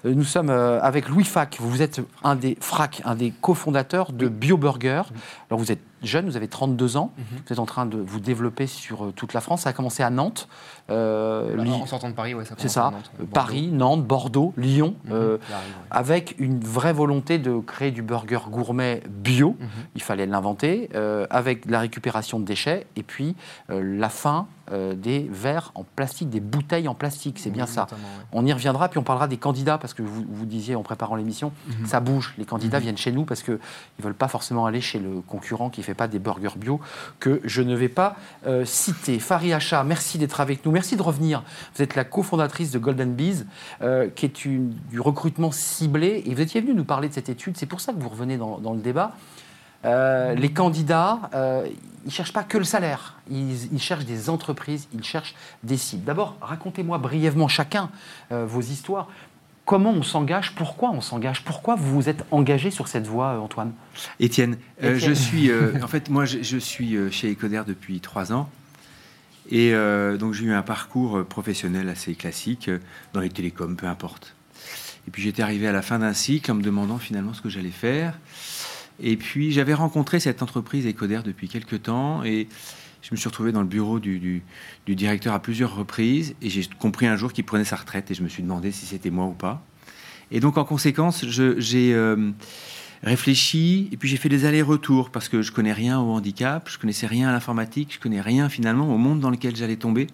nous 0.03 0.23
sommes 0.23 0.49
euh, 0.49 0.79
avec 0.81 1.09
Louis 1.09 1.23
Fac. 1.23 1.57
Vous 1.59 1.81
êtes 1.81 2.01
un 2.23 2.35
des 2.35 2.57
Frac, 2.59 3.01
un 3.05 3.15
des 3.15 3.31
cofondateurs 3.31 4.11
de 4.11 4.27
BioBurger. 4.27 5.03
Alors 5.49 5.59
vous 5.59 5.71
êtes 5.71 5.81
jeune, 6.03 6.25
vous 6.29 6.35
avez 6.37 6.47
32 6.47 6.97
ans. 6.97 7.11
Mm 7.17 7.21
-hmm. 7.21 7.41
Vous 7.47 7.53
êtes 7.53 7.59
en 7.59 7.65
train 7.65 7.85
de 7.85 7.97
vous 7.97 8.19
développer 8.19 8.67
sur 8.67 9.05
euh, 9.05 9.11
toute 9.11 9.33
la 9.33 9.41
France. 9.41 9.61
Ça 9.61 9.69
a 9.69 9.73
commencé 9.73 10.03
à 10.03 10.09
Nantes. 10.09 10.47
Euh, 10.89 11.57
En 11.81 11.85
sortant 11.85 12.09
de 12.09 12.15
Paris, 12.15 12.33
ouais, 12.33 12.45
ça 12.45 12.55
C'est 12.57 12.61
commence 12.67 12.73
ça, 12.73 12.87
à 12.87 12.91
Nantes. 12.91 13.11
Paris, 13.33 13.67
Nantes, 13.71 14.03
Bordeaux, 14.05 14.53
Lyon, 14.57 14.95
Mhm. 15.05 15.11
euh, 15.13 15.37
Qui 15.37 15.53
arrive, 15.53 15.67
ouais. 15.67 15.87
avec 15.91 16.35
une 16.39 16.59
vraie 16.59 16.93
volonté 16.93 17.37
de 17.37 17.59
créer 17.59 17.91
du 17.91 18.01
burger 18.01 18.39
gourmet 18.49 19.01
bio. 19.09 19.49
Mhm. 19.59 19.67
Il 19.95 20.01
fallait 20.01 20.25
l'inventer, 20.25 20.89
euh, 20.95 21.27
avec 21.29 21.65
la 21.65 21.79
récupération 21.79 22.39
de 22.39 22.45
déchets 22.45 22.85
et 22.95 23.03
puis 23.03 23.35
la 23.69 24.09
fin 24.09 24.47
euh, 24.71 24.93
des 24.93 25.27
verres 25.31 25.71
en 25.75 25.83
plastique, 25.83 26.29
des 26.29 26.39
bouteilles 26.39 26.87
en 26.87 26.95
plastique. 26.95 27.39
C'est 27.39 27.49
bien 27.49 27.65
ça. 27.65 27.87
ouais. 27.91 27.97
On 28.31 28.45
y 28.45 28.53
reviendra, 28.53 28.89
puis 28.89 28.97
on 28.99 29.03
parlera 29.03 29.27
des 29.27 29.37
candidats, 29.37 29.77
parce 29.77 29.93
que 29.93 30.01
vous, 30.01 30.25
vous 30.29 30.45
disiez 30.45 30.75
en 30.75 30.83
préparant 30.83 31.15
l'émission, 31.15 31.51
Mhm. 31.67 31.85
ça 31.85 31.99
bouge. 31.99 32.33
Les 32.37 32.45
candidats 32.45 32.79
viennent 32.79 32.97
chez 32.97 33.11
nous 33.11 33.25
parce 33.25 33.41
qu'ils 33.43 33.53
ne 33.99 34.03
veulent 34.03 34.13
pas 34.13 34.27
forcément 34.27 34.65
aller 34.65 34.81
chez 34.81 34.99
le 34.99 35.21
concurrent 35.21 35.69
qui 35.69 35.79
ne 35.81 35.85
fait 35.85 35.93
pas 35.93 36.07
des 36.07 36.19
burgers 36.19 36.49
bio, 36.57 36.79
que 37.19 37.41
je 37.43 37.61
ne 37.61 37.75
vais 37.75 37.89
pas 37.89 38.15
euh, 38.47 38.65
citer. 38.65 39.19
Farid 39.19 39.53
Hacha, 39.53 39.83
merci 39.83 40.17
d'être 40.17 40.39
avec 40.41 40.65
nous. 40.65 40.71
Merci 40.71 40.95
de 40.95 41.01
revenir. 41.01 41.43
Vous 41.75 41.81
êtes 41.81 41.95
la 41.95 42.03
cofondatrice 42.03 42.71
de 42.71 42.79
Golden 42.79 43.13
Bees, 43.13 43.45
euh, 43.81 44.09
qui 44.09 44.25
est 44.25 44.45
une- 44.45 44.73
du 44.91 44.99
recrutement 44.99 45.51
ciblé. 45.51 46.23
Et 46.25 46.33
vous 46.35 46.41
étiez 46.41 46.61
venu 46.61 46.73
nous 46.73 46.85
parler 46.85 47.09
de 47.09 47.13
cette 47.13 47.29
étude. 47.29 47.57
C'est 47.57 47.65
pour 47.65 47.81
ça 47.81 47.93
que 47.93 47.99
vous 47.99 48.09
revenez 48.09 48.37
dans, 48.37 48.59
dans 48.59 48.73
le 48.73 48.79
débat. 48.81 49.13
Euh, 49.85 50.35
les 50.35 50.51
candidats, 50.51 51.29
euh, 51.33 51.67
ils 52.03 52.07
ne 52.07 52.11
cherchent 52.11 52.33
pas 52.33 52.43
que 52.43 52.57
le 52.57 52.63
salaire, 52.63 53.15
ils, 53.29 53.71
ils 53.73 53.81
cherchent 53.81 54.05
des 54.05 54.29
entreprises, 54.29 54.87
ils 54.93 55.03
cherchent 55.03 55.35
des 55.63 55.77
cibles. 55.77 56.03
D'abord, 56.03 56.37
racontez-moi 56.41 56.97
brièvement 56.97 57.47
chacun 57.47 57.89
euh, 58.31 58.45
vos 58.45 58.61
histoires. 58.61 59.07
Comment 59.65 59.91
on 59.91 60.03
s'engage? 60.03 60.55
Pourquoi 60.55 60.89
on 60.89 61.01
s'engage? 61.01 61.43
Pourquoi 61.43 61.75
vous 61.75 61.93
vous 61.93 62.09
êtes 62.09 62.25
engagé 62.31 62.71
sur 62.71 62.87
cette 62.87 63.05
voie, 63.05 63.39
Antoine? 63.39 63.71
Étienne, 64.19 64.57
je 64.81 65.11
suis, 65.13 65.51
en 65.83 65.87
fait, 65.87 66.09
moi, 66.09 66.25
je, 66.25 66.41
je 66.41 66.57
suis 66.57 66.97
chez 67.11 67.31
Ecoder 67.31 67.61
depuis 67.67 67.99
trois 67.99 68.33
ans. 68.33 68.49
Et 69.51 69.71
donc, 70.19 70.33
j'ai 70.33 70.45
eu 70.45 70.53
un 70.53 70.63
parcours 70.63 71.23
professionnel 71.23 71.87
assez 71.87 72.15
classique 72.15 72.71
dans 73.13 73.19
les 73.19 73.29
télécoms, 73.29 73.75
peu 73.75 73.85
importe. 73.85 74.33
Et 75.07 75.11
puis, 75.11 75.21
j'étais 75.21 75.43
arrivé 75.43 75.67
à 75.67 75.71
la 75.71 75.83
fin 75.83 75.99
d'un 75.99 76.13
cycle 76.13 76.51
en 76.51 76.55
me 76.55 76.63
demandant 76.63 76.97
finalement 76.97 77.35
ce 77.35 77.41
que 77.41 77.49
j'allais 77.49 77.69
faire. 77.69 78.15
Et 79.01 79.15
puis, 79.17 79.51
j'avais 79.51 79.73
rencontré 79.73 80.19
cette 80.19 80.41
entreprise 80.43 80.85
Ecoder 80.85 81.21
depuis 81.23 81.47
quelques 81.47 81.83
temps 81.83 82.23
et 82.23 82.47
je 83.01 83.09
me 83.11 83.17
suis 83.17 83.29
retrouvé 83.29 83.51
dans 83.51 83.61
le 83.61 83.67
bureau 83.67 83.99
du, 83.99 84.43
directeur 84.87 85.33
à 85.33 85.41
plusieurs 85.41 85.75
reprises 85.75 86.35
et 86.41 86.49
j'ai 86.49 86.67
compris 86.79 87.07
un 87.07 87.15
jour 87.15 87.31
qu'il 87.31 87.45
prenait 87.45 87.63
sa 87.63 87.77
retraite 87.77 88.11
et 88.11 88.13
je 88.13 88.23
me 88.23 88.27
suis 88.27 88.43
demandé 88.43 88.71
si 88.71 88.85
c'était 88.85 89.09
moi 89.09 89.25
ou 89.25 89.33
pas. 89.33 89.63
Et 90.31 90.39
donc, 90.39 90.57
en 90.57 90.65
conséquence, 90.65 91.25
j'ai 91.25 91.93
euh, 91.93 92.31
réfléchi 93.01 93.89
et 93.91 93.97
puis 93.97 94.09
j'ai 94.09 94.17
fait 94.17 94.29
des 94.29 94.45
allers-retours 94.45 95.11
parce 95.11 95.29
que 95.29 95.41
je 95.41 95.51
connais 95.51 95.73
rien 95.73 95.99
au 95.99 96.11
handicap, 96.11 96.69
je 96.69 96.77
connaissais 96.77 97.07
rien 97.07 97.29
à 97.29 97.31
l'informatique, 97.31 97.93
je 97.93 97.99
connais 97.99 98.21
rien 98.21 98.49
finalement 98.49 98.93
au 98.93 98.97
monde 98.97 99.21
dans 99.21 99.29
lequel 99.29 99.55
j'allais 99.55 99.77
tomber. 99.77 100.07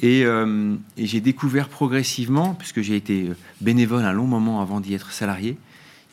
Et, 0.00 0.24
euh, 0.24 0.74
et 0.96 1.06
j'ai 1.06 1.20
découvert 1.20 1.68
progressivement, 1.68 2.54
puisque 2.54 2.82
j'ai 2.82 2.96
été 2.96 3.30
bénévole 3.60 4.04
un 4.04 4.12
long 4.12 4.26
moment 4.26 4.60
avant 4.60 4.80
d'y 4.80 4.92
être 4.94 5.12
salarié, 5.12 5.56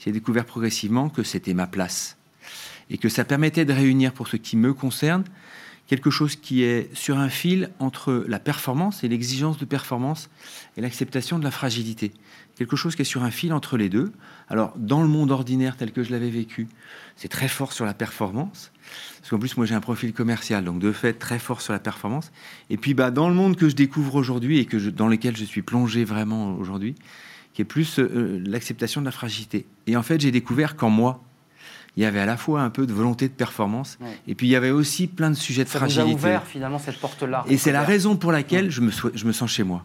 j'ai 0.03 0.11
découvert 0.11 0.45
progressivement 0.45 1.09
que 1.09 1.23
c'était 1.23 1.53
ma 1.53 1.67
place 1.67 2.17
et 2.89 2.97
que 2.97 3.09
ça 3.09 3.23
permettait 3.23 3.65
de 3.65 3.73
réunir, 3.73 4.13
pour 4.13 4.27
ce 4.27 4.37
qui 4.37 4.57
me 4.57 4.73
concerne, 4.73 5.23
quelque 5.87 6.09
chose 6.09 6.35
qui 6.35 6.63
est 6.63 6.93
sur 6.95 7.17
un 7.17 7.29
fil 7.29 7.69
entre 7.79 8.25
la 8.27 8.39
performance 8.39 9.03
et 9.03 9.07
l'exigence 9.07 9.57
de 9.57 9.65
performance 9.65 10.29
et 10.77 10.81
l'acceptation 10.81 11.39
de 11.39 11.43
la 11.43 11.51
fragilité. 11.51 12.11
Quelque 12.55 12.75
chose 12.75 12.95
qui 12.95 13.01
est 13.01 13.05
sur 13.05 13.23
un 13.23 13.31
fil 13.31 13.51
entre 13.53 13.77
les 13.77 13.89
deux. 13.89 14.11
Alors, 14.47 14.73
dans 14.77 15.01
le 15.01 15.07
monde 15.07 15.31
ordinaire 15.31 15.75
tel 15.75 15.91
que 15.91 16.03
je 16.03 16.11
l'avais 16.11 16.29
vécu, 16.29 16.67
c'est 17.15 17.29
très 17.29 17.47
fort 17.47 17.73
sur 17.73 17.85
la 17.85 17.93
performance. 17.93 18.71
Parce 19.19 19.29
qu'en 19.29 19.39
plus, 19.39 19.57
moi, 19.57 19.65
j'ai 19.65 19.73
un 19.73 19.81
profil 19.81 20.13
commercial, 20.13 20.63
donc 20.63 20.79
de 20.79 20.91
fait, 20.91 21.13
très 21.13 21.39
fort 21.39 21.61
sur 21.61 21.73
la 21.73 21.79
performance. 21.79 22.31
Et 22.69 22.77
puis, 22.77 22.93
bah, 22.93 23.09
dans 23.09 23.27
le 23.27 23.35
monde 23.35 23.55
que 23.55 23.69
je 23.69 23.75
découvre 23.75 24.15
aujourd'hui 24.15 24.59
et 24.59 24.65
que 24.65 24.77
dans 24.77 25.07
lequel 25.07 25.35
je 25.35 25.45
suis 25.45 25.63
plongé 25.63 26.03
vraiment 26.03 26.55
aujourd'hui, 26.55 26.95
qui 27.53 27.61
est 27.61 27.65
plus 27.65 27.99
euh, 27.99 28.41
l'acceptation 28.45 29.01
de 29.01 29.05
la 29.05 29.11
fragilité. 29.11 29.65
Et 29.87 29.95
en 29.95 30.03
fait, 30.03 30.19
j'ai 30.21 30.31
découvert 30.31 30.75
qu'en 30.75 30.89
moi, 30.89 31.21
il 31.95 32.01
y 32.03 32.05
avait 32.05 32.19
à 32.19 32.25
la 32.25 32.37
fois 32.37 32.61
un 32.61 32.71
peu 32.71 32.87
de 32.87 32.93
volonté 32.93 33.27
de 33.27 33.33
performance, 33.33 33.97
Ouais. 34.01 34.07
et 34.27 34.33
puis 34.33 34.47
il 34.47 34.49
y 34.49 34.55
avait 34.55 34.71
aussi 34.71 35.05
plein 35.07 35.29
de 35.29 35.35
sujets 35.35 35.63
de 35.63 35.69
Ça 35.69 35.77
vous 35.77 35.85
a 35.85 35.87
fragilité. 35.89 36.15
ouvert 36.15 36.43
finalement 36.47 36.79
cette 36.79 36.97
porte-là. 36.99 37.45
Et 37.47 37.57
c'est 37.57 37.71
la 37.71 37.83
raison 37.83 38.15
pour 38.15 38.31
laquelle 38.31 38.71
je 38.71 38.81
me, 38.81 38.89
je 39.13 39.25
me 39.25 39.31
sens 39.31 39.51
chez 39.51 39.61
moi, 39.63 39.83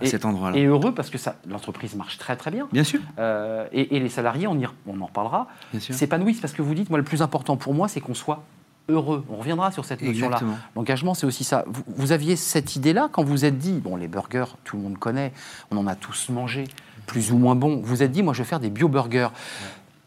à 0.00 0.04
Et- 0.04 0.06
cet 0.06 0.24
endroit-là. 0.24 0.56
Et 0.56 0.64
heureux 0.64 0.94
parce 0.94 1.10
que 1.10 1.18
ça- 1.18 1.36
l'entreprise 1.46 1.94
marche 1.94 2.16
très 2.16 2.36
très 2.36 2.50
bien. 2.50 2.66
Bien 2.72 2.84
sûr, 2.84 3.00
Euh, 3.18 3.66
et, 3.72 3.96
et 3.96 4.00
les 4.00 4.08
salariés, 4.08 4.46
on, 4.46 4.58
y 4.58 4.66
on 4.86 4.98
en 5.02 5.06
reparlera, 5.06 5.48
s'épanouissent 5.78 6.40
parce 6.40 6.54
que 6.54 6.62
vous 6.62 6.74
dites, 6.74 6.88
moi 6.88 6.98
le 6.98 7.04
plus 7.04 7.20
important 7.20 7.58
pour 7.58 7.74
moi, 7.74 7.86
c'est 7.88 8.00
qu'on 8.00 8.14
soit 8.14 8.42
heureux. 8.90 9.24
On 9.30 9.36
reviendra 9.36 9.70
sur 9.70 9.84
cette 9.84 10.02
notion-là. 10.02 10.40
L'engagement, 10.76 11.14
c'est 11.14 11.26
aussi 11.26 11.44
ça. 11.44 11.64
Vous, 11.66 11.82
vous 11.86 12.12
aviez 12.12 12.36
cette 12.36 12.76
idée-là 12.76 13.08
quand 13.10 13.22
vous 13.22 13.30
vous 13.30 13.44
êtes 13.44 13.58
dit, 13.58 13.78
bon, 13.78 13.96
les 13.96 14.08
burgers, 14.08 14.56
tout 14.64 14.76
le 14.76 14.82
monde 14.82 14.98
connaît, 14.98 15.32
on 15.70 15.76
en 15.76 15.86
a 15.86 15.94
tous 15.94 16.28
mangé, 16.28 16.64
plus 17.06 17.32
ou 17.32 17.38
moins 17.38 17.54
bon. 17.54 17.76
Vous 17.76 17.86
vous 17.86 18.02
êtes 18.02 18.12
dit, 18.12 18.22
moi, 18.22 18.34
je 18.34 18.42
vais 18.42 18.48
faire 18.48 18.60
des 18.60 18.70
bio-burgers. 18.70 19.28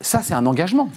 Ça, 0.02 0.22
c'est 0.22 0.34
un 0.34 0.46
engagement. 0.46 0.89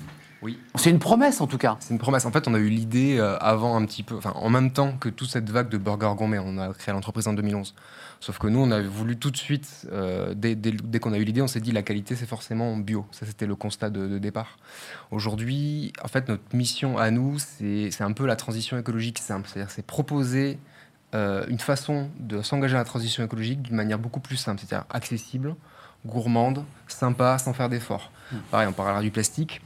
Oui. 0.43 0.59
C'est 0.75 0.91
une 0.91 0.99
promesse, 0.99 1.41
en 1.41 1.47
tout 1.47 1.57
cas. 1.59 1.77
C'est 1.81 1.95
une 1.95 1.99
promesse. 1.99 2.27
En 2.27 2.31
fait, 2.31 2.47
on 2.47 2.55
a 2.55 2.59
eu 2.59 2.69
l'idée 2.69 3.17
euh, 3.19 3.37
avant 3.39 3.77
un 3.77 3.85
petit 3.87 4.03
peu, 4.03 4.17
enfin 4.17 4.33
en 4.37 4.51
même 4.51 4.71
temps 4.71 4.93
que 4.99 5.09
toute 5.09 5.31
cette 5.31 5.49
vague 5.51 5.69
de 5.71 5.79
burgers 5.79 6.13
gourmet. 6.17 6.39
On 6.39 6.59
a 6.59 6.73
créé 6.75 6.93
l'entreprise 6.93 7.27
en 7.27 7.33
2011. 7.33 7.75
Sauf 8.21 8.39
que 8.39 8.47
nous, 8.47 8.61
on 8.61 8.71
a 8.71 8.81
voulu 8.83 9.17
tout 9.17 9.31
de 9.31 9.37
suite, 9.37 9.87
euh, 9.93 10.35
dès, 10.35 10.55
dès- 10.55 10.73
dès 10.73 10.99
qu'on 11.01 11.13
a 11.13 11.19
eu 11.19 11.25
l'idée, 11.25 11.43
on 11.43 11.47
s'est 11.47 11.61
dit 11.61 11.73
la 11.73 11.83
qualité, 11.83 12.17
c'est 12.17 12.27
forcément 12.27 12.77
bio. 12.77 13.07
Ça, 13.13 13.27
c'était 13.27 13.47
le 13.47 13.57
constat 13.57 13.91
de, 13.91 14.07
de 14.09 14.19
départ. 14.19 14.59
Aujourd'hui, 15.11 15.93
en 16.03 16.09
fait, 16.09 16.29
notre 16.29 16.43
mission 16.55 16.99
à 16.99 17.11
nous, 17.11 17.39
c'est 17.39 17.91
un 18.01 18.13
peu 18.13 18.27
la 18.27 18.37
transition 18.37 18.79
écologique 18.79 19.19
simple. 19.19 19.49
C'est-à-dire, 19.53 19.71
c'est 19.71 19.85
proposer 19.87 20.59
euh, 21.15 21.45
une 21.49 21.59
façon 21.59 22.11
de 22.19 22.43
s'engager 22.43 22.75
à 22.75 22.79
la 22.79 22.85
transition 22.85 23.25
écologique 23.25 23.63
d'une 23.63 23.77
manière 23.77 23.99
beaucoup 23.99 24.21
plus 24.21 24.37
simple, 24.37 24.61
c'est-à-dire 24.61 24.87
accessible, 24.91 25.55
gourmande, 26.05 26.65
sympa, 26.89 27.39
sans 27.39 27.53
faire 27.55 27.69
d'efforts. 27.69 28.11
Pareil, 28.51 28.67
on 28.69 28.73
parlera 28.73 29.01
du 29.03 29.11
plastique. 29.11 29.61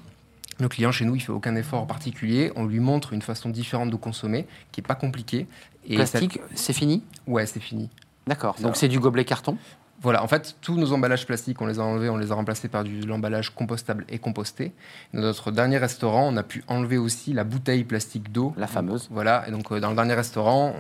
Le 0.61 0.69
client 0.69 0.93
chez 0.93 1.07
nous, 1.07 1.17
il 1.17 1.21
fait 1.21 1.33
aucun 1.33 1.57
effort 1.57 1.87
particulier. 1.87 2.53
On 2.55 2.67
lui 2.67 2.81
montre 2.81 3.15
une 3.15 3.23
façon 3.23 3.49
différente 3.49 3.91
de 3.91 3.97
consommer, 3.97 4.47
qui 4.73 4.81
est 4.81 4.87
pas 4.87 4.95
compliquée. 4.95 5.47
Et 5.87 5.95
Plastique, 5.95 6.39
c'est 6.55 6.75
fini? 6.75 7.03
Ouais, 7.27 7.47
c'est 7.47 7.61
fini. 7.61 7.89
D'accord. 8.27 8.57
Donc 8.61 8.77
c'est 8.77 8.89
du 8.89 9.01
gobelet 9.01 9.25
carton? 9.25 9.57
Voilà, 10.03 10.23
en 10.25 10.29
fait, 10.29 10.57
tous 10.63 10.77
nos 10.77 10.93
emballages 10.93 11.27
plastiques, 11.27 11.61
on 11.61 11.67
les 11.67 11.79
a 11.79 11.83
enlevés, 11.83 12.09
on 12.09 12.17
les 12.17 12.33
a 12.33 12.35
remplacés 12.35 12.69
par 12.69 12.85
du, 12.85 13.01
de 13.01 13.07
l'emballage 13.07 13.51
compostable 13.51 14.07
et 14.09 14.19
composté. 14.19 14.73
Dans 15.13 15.21
notre 15.21 15.51
dernier 15.51 15.77
restaurant, 15.77 16.27
on 16.33 16.37
a 16.39 16.43
pu 16.43 16.65
enlever 16.69 16.97
aussi 16.97 17.33
la 17.35 17.45
bouteille 17.45 17.85
plastique 17.85 18.33
d'eau. 18.33 18.55
La 18.57 18.67
fameuse. 18.67 19.09
Voilà, 19.11 19.45
et 19.47 19.51
donc 19.51 19.71
euh, 19.73 19.79
dans 19.81 19.91
le 19.91 19.97
dernier 19.97 20.15
restaurant, 20.15 20.75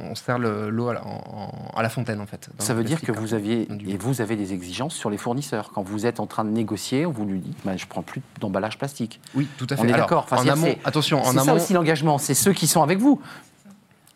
on, 0.00 0.10
on 0.10 0.14
sert 0.14 0.38
le- 0.38 0.70
l'eau 0.70 0.88
à, 0.88 0.94
la- 0.94 1.04
en- 1.06 1.70
en- 1.72 1.76
à 1.76 1.82
la 1.82 1.90
fontaine, 1.90 2.20
en 2.20 2.26
fait. 2.26 2.48
Ça 2.58 2.72
veut 2.72 2.84
dire 2.84 3.02
que 3.02 3.12
vous 3.12 3.34
aviez, 3.34 3.68
et 3.86 3.96
vous 3.98 4.20
avez 4.22 4.36
des 4.36 4.54
exigences 4.54 4.94
sur 4.94 5.10
les 5.10 5.18
fournisseurs. 5.18 5.70
Quand 5.74 5.82
vous 5.82 6.06
êtes 6.06 6.18
en 6.18 6.26
train 6.26 6.44
de 6.44 6.50
négocier, 6.50 7.04
vous 7.04 7.26
lui 7.26 7.40
dites, 7.40 7.58
bah, 7.66 7.76
je 7.76 7.84
prends 7.86 8.02
plus 8.02 8.22
d'emballage 8.40 8.78
plastique. 8.78 9.20
Oui, 9.34 9.46
tout 9.58 9.66
à 9.68 9.76
fait. 9.76 9.82
On 9.82 9.88
est 9.88 9.92
d'accord. 9.92 10.22
Enfin, 10.24 10.36
en 10.36 10.42
c'est-à-dire, 10.44 10.64
amont, 10.64 10.72
c'est- 10.80 10.88
attention, 10.88 11.20
en 11.22 11.32
C'est 11.32 11.38
ça 11.40 11.52
aussi 11.54 11.72
l'engagement, 11.74 12.16
c'est 12.18 12.34
ceux 12.34 12.52
qui 12.54 12.66
sont 12.66 12.82
avec 12.82 12.98
vous. 12.98 13.20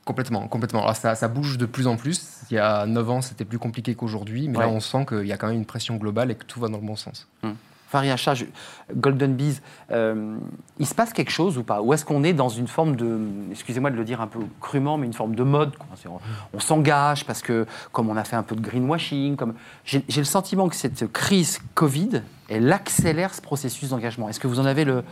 Complètement, 0.06 0.46
complètement. 0.48 0.82
Alors 0.84 0.96
ça, 0.96 1.14
ça 1.16 1.28
bouge 1.28 1.58
de 1.58 1.66
plus 1.66 1.86
en 1.86 1.96
plus. 1.96 2.22
Il 2.50 2.54
y 2.54 2.58
a 2.58 2.86
9 2.86 3.10
ans, 3.10 3.20
c'était 3.20 3.44
plus 3.44 3.58
compliqué 3.58 3.94
qu'aujourd'hui, 3.94 4.48
mais 4.48 4.58
là, 4.60 4.68
on 4.68 4.80
sent 4.80 5.04
qu'il 5.06 5.26
y 5.26 5.32
a 5.32 5.36
quand 5.36 5.48
même 5.48 5.56
une 5.56 5.66
pression 5.66 5.96
globale 5.96 6.30
et 6.30 6.34
que 6.36 6.44
tout 6.44 6.60
va 6.60 6.68
dans 6.68 6.78
le 6.78 6.86
bon 6.86 6.96
sens. 6.96 7.26
Hacha, 7.92 8.34
je- 8.34 8.44
Golden 8.94 9.34
Bees, 9.34 9.62
euh, 9.90 10.36
il 10.78 10.86
se 10.86 10.94
passe 10.94 11.14
quelque 11.14 11.30
chose 11.30 11.56
ou 11.56 11.62
pas? 11.62 11.80
Ou 11.80 11.94
est-ce 11.94 12.04
qu'on 12.04 12.24
est 12.24 12.34
dans 12.34 12.50
une 12.50 12.68
forme 12.68 12.94
de, 12.94 13.18
excusez-moi 13.50 13.90
de 13.90 13.96
le 13.96 14.04
dire 14.04 14.20
un 14.20 14.26
peu 14.26 14.40
crûment, 14.60 14.98
mais 14.98 15.06
une 15.06 15.14
forme 15.14 15.34
de 15.34 15.42
mode? 15.42 15.72
On, 16.06 16.18
on 16.52 16.60
s'engage 16.60 17.24
parce 17.24 17.40
que, 17.40 17.64
comme 17.92 18.10
on 18.10 18.16
a 18.18 18.24
fait 18.24 18.36
un 18.36 18.42
peu 18.42 18.54
de 18.54 18.60
greenwashing, 18.60 19.36
comme 19.36 19.54
j'ai 19.86 20.02
le 20.14 20.24
sentiment 20.24 20.68
que 20.68 20.76
cette 20.76 21.10
crise 21.10 21.58
Covid, 21.74 22.20
elle 22.50 22.70
accélère 22.70 23.32
ce 23.32 23.40
processus 23.40 23.88
d'engagement. 23.88 24.28
Est-ce 24.28 24.40
que 24.40 24.46
vous 24.46 24.60
en 24.60 24.66
avez 24.66 24.84
le- 24.84 25.02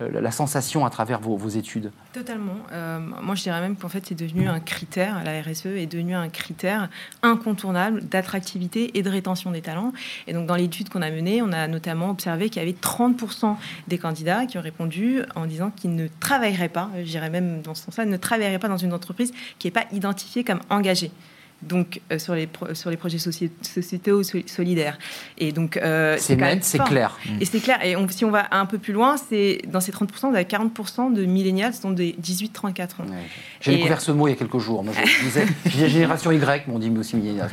la 0.00 0.30
sensation 0.30 0.86
à 0.86 0.90
travers 0.90 1.20
vos, 1.20 1.48
études 1.48 1.90
Totalement. 2.12 2.56
Euh, 2.72 2.98
moi, 2.98 3.34
je 3.34 3.42
dirais 3.42 3.60
même 3.60 3.76
qu'en 3.76 3.88
fait, 3.88 4.04
c'est 4.06 4.14
devenu 4.14 4.48
un 4.48 4.60
critère, 4.60 5.22
la 5.24 5.40
RSE 5.40 5.66
est 5.66 5.86
devenu 5.86 6.14
un 6.14 6.28
critère 6.28 6.88
incontournable 7.22 8.04
d'attractivité 8.04 8.96
et 8.98 9.02
de 9.02 9.10
rétention 9.10 9.50
des 9.50 9.62
talents. 9.62 9.92
Et 10.26 10.32
donc, 10.32 10.46
dans 10.46 10.56
l'étude 10.56 10.88
qu'on 10.88 11.02
a 11.02 11.10
menée, 11.10 11.42
on 11.42 11.52
a 11.52 11.66
notamment 11.68 12.10
observé 12.10 12.48
qu'il 12.48 12.62
y 12.62 12.64
avait 12.64 12.76
30% 12.78 13.56
des 13.88 13.98
candidats 13.98 14.46
qui 14.46 14.58
ont 14.58 14.62
répondu 14.62 15.22
en 15.34 15.46
disant 15.46 15.70
qu'ils 15.70 15.94
ne 15.94 16.08
travailleraient 16.20 16.68
pas, 16.68 16.90
je 16.98 17.10
dirais 17.10 17.30
même 17.30 17.62
dans 17.62 17.74
ce 17.74 17.84
sens-là, 17.84 18.04
ne 18.04 18.16
travailleraient 18.16 18.58
pas 18.58 18.68
dans 18.68 18.76
une 18.76 18.92
entreprise 18.92 19.32
qui 19.58 19.66
n'est 19.66 19.72
pas 19.72 19.84
identifiée 19.92 20.44
comme 20.44 20.60
engagée. 20.70 21.10
Donc, 21.60 22.00
euh, 22.12 22.18
sur, 22.20 22.34
les 22.34 22.48
sur 22.74 22.88
les 22.88 22.96
projets 22.96 23.18
soci- 23.18 23.50
sociétaux 23.62 24.22
sol- 24.22 24.44
solidaires. 24.46 24.96
Et 25.38 25.50
donc, 25.50 25.76
euh, 25.76 26.16
C'est 26.18 26.36
net, 26.36 26.62
c'est 26.62 26.78
clair. 26.78 27.18
Et 27.40 27.44
c'est 27.44 27.58
clair. 27.58 27.84
Et 27.84 27.96
on- 27.96 28.08
si 28.08 28.24
on 28.24 28.30
va 28.30 28.46
un 28.52 28.64
peu 28.64 28.78
plus 28.78 28.92
loin, 28.92 29.16
c'est 29.16 29.62
dans 29.66 29.80
ces 29.80 29.90
30%, 29.90 30.30
vous 30.30 30.36
avez 30.36 30.44
40% 30.44 31.10
de 31.10 31.24
millénials, 31.24 31.74
ce 31.74 31.82
sont 31.82 31.90
des 31.90 32.14
18-34 32.18 33.00
ans. 33.00 33.04
Ouais. 33.08 33.16
J'ai 33.60 33.74
découvert 33.74 34.00
ce 34.00 34.12
mot 34.12 34.28
il 34.28 34.30
y 34.30 34.34
a 34.34 34.36
quelques 34.36 34.58
jours. 34.58 34.84
Moi, 34.84 34.92
je, 35.04 35.24
disais, 35.24 35.46
génération 35.88 36.30
Y, 36.30 36.68
mais 36.68 36.74
on 36.74 36.78
dit 36.78 36.92
aussi 36.96 37.16
millénials. 37.16 37.50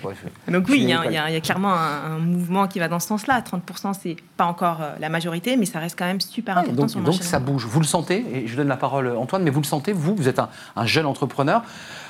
Donc 0.50 0.66
oui, 0.70 0.82
il 0.82 0.90
y, 0.90 0.94
a, 0.94 1.06
il 1.06 1.12
y 1.14 1.18
a- 1.18 1.26
a 1.26 1.40
clairement 1.42 1.74
un, 1.74 2.16
un 2.16 2.20
mouvement 2.20 2.68
qui 2.68 2.78
va 2.80 2.88
dans 2.88 3.00
ce 3.00 3.08
sens-là. 3.08 3.42
30%, 3.42 3.94
c'est 4.02 4.18
pas 4.38 4.46
encore 4.46 4.82
euh, 4.82 4.92
la 5.00 5.10
majorité, 5.10 5.58
mais 5.58 5.66
ça 5.66 5.80
reste 5.80 5.98
quand 5.98 6.06
même 6.06 6.22
super 6.22 6.56
Ouais, 6.58 6.62
important 6.62 6.82
donc, 6.82 6.90
sur 6.92 7.02
donc 7.02 7.24
ça 7.24 7.40
bouge. 7.40 7.66
Vous 7.66 7.80
le 7.80 7.86
sentez, 7.88 8.24
et 8.34 8.48
je 8.48 8.56
donne 8.56 8.68
la 8.68 8.78
parole 8.78 9.08
à 9.08 9.18
Antoine, 9.18 9.42
mais 9.44 9.50
vous 9.50 9.62
le 9.62 9.66
sentez, 9.66 9.94
vous, 9.94 10.16
vous 10.16 10.28
êtes 10.28 10.38
un, 10.40 10.50
un 10.76 10.86
jeune 10.86 11.06
entrepreneur. 11.08 11.64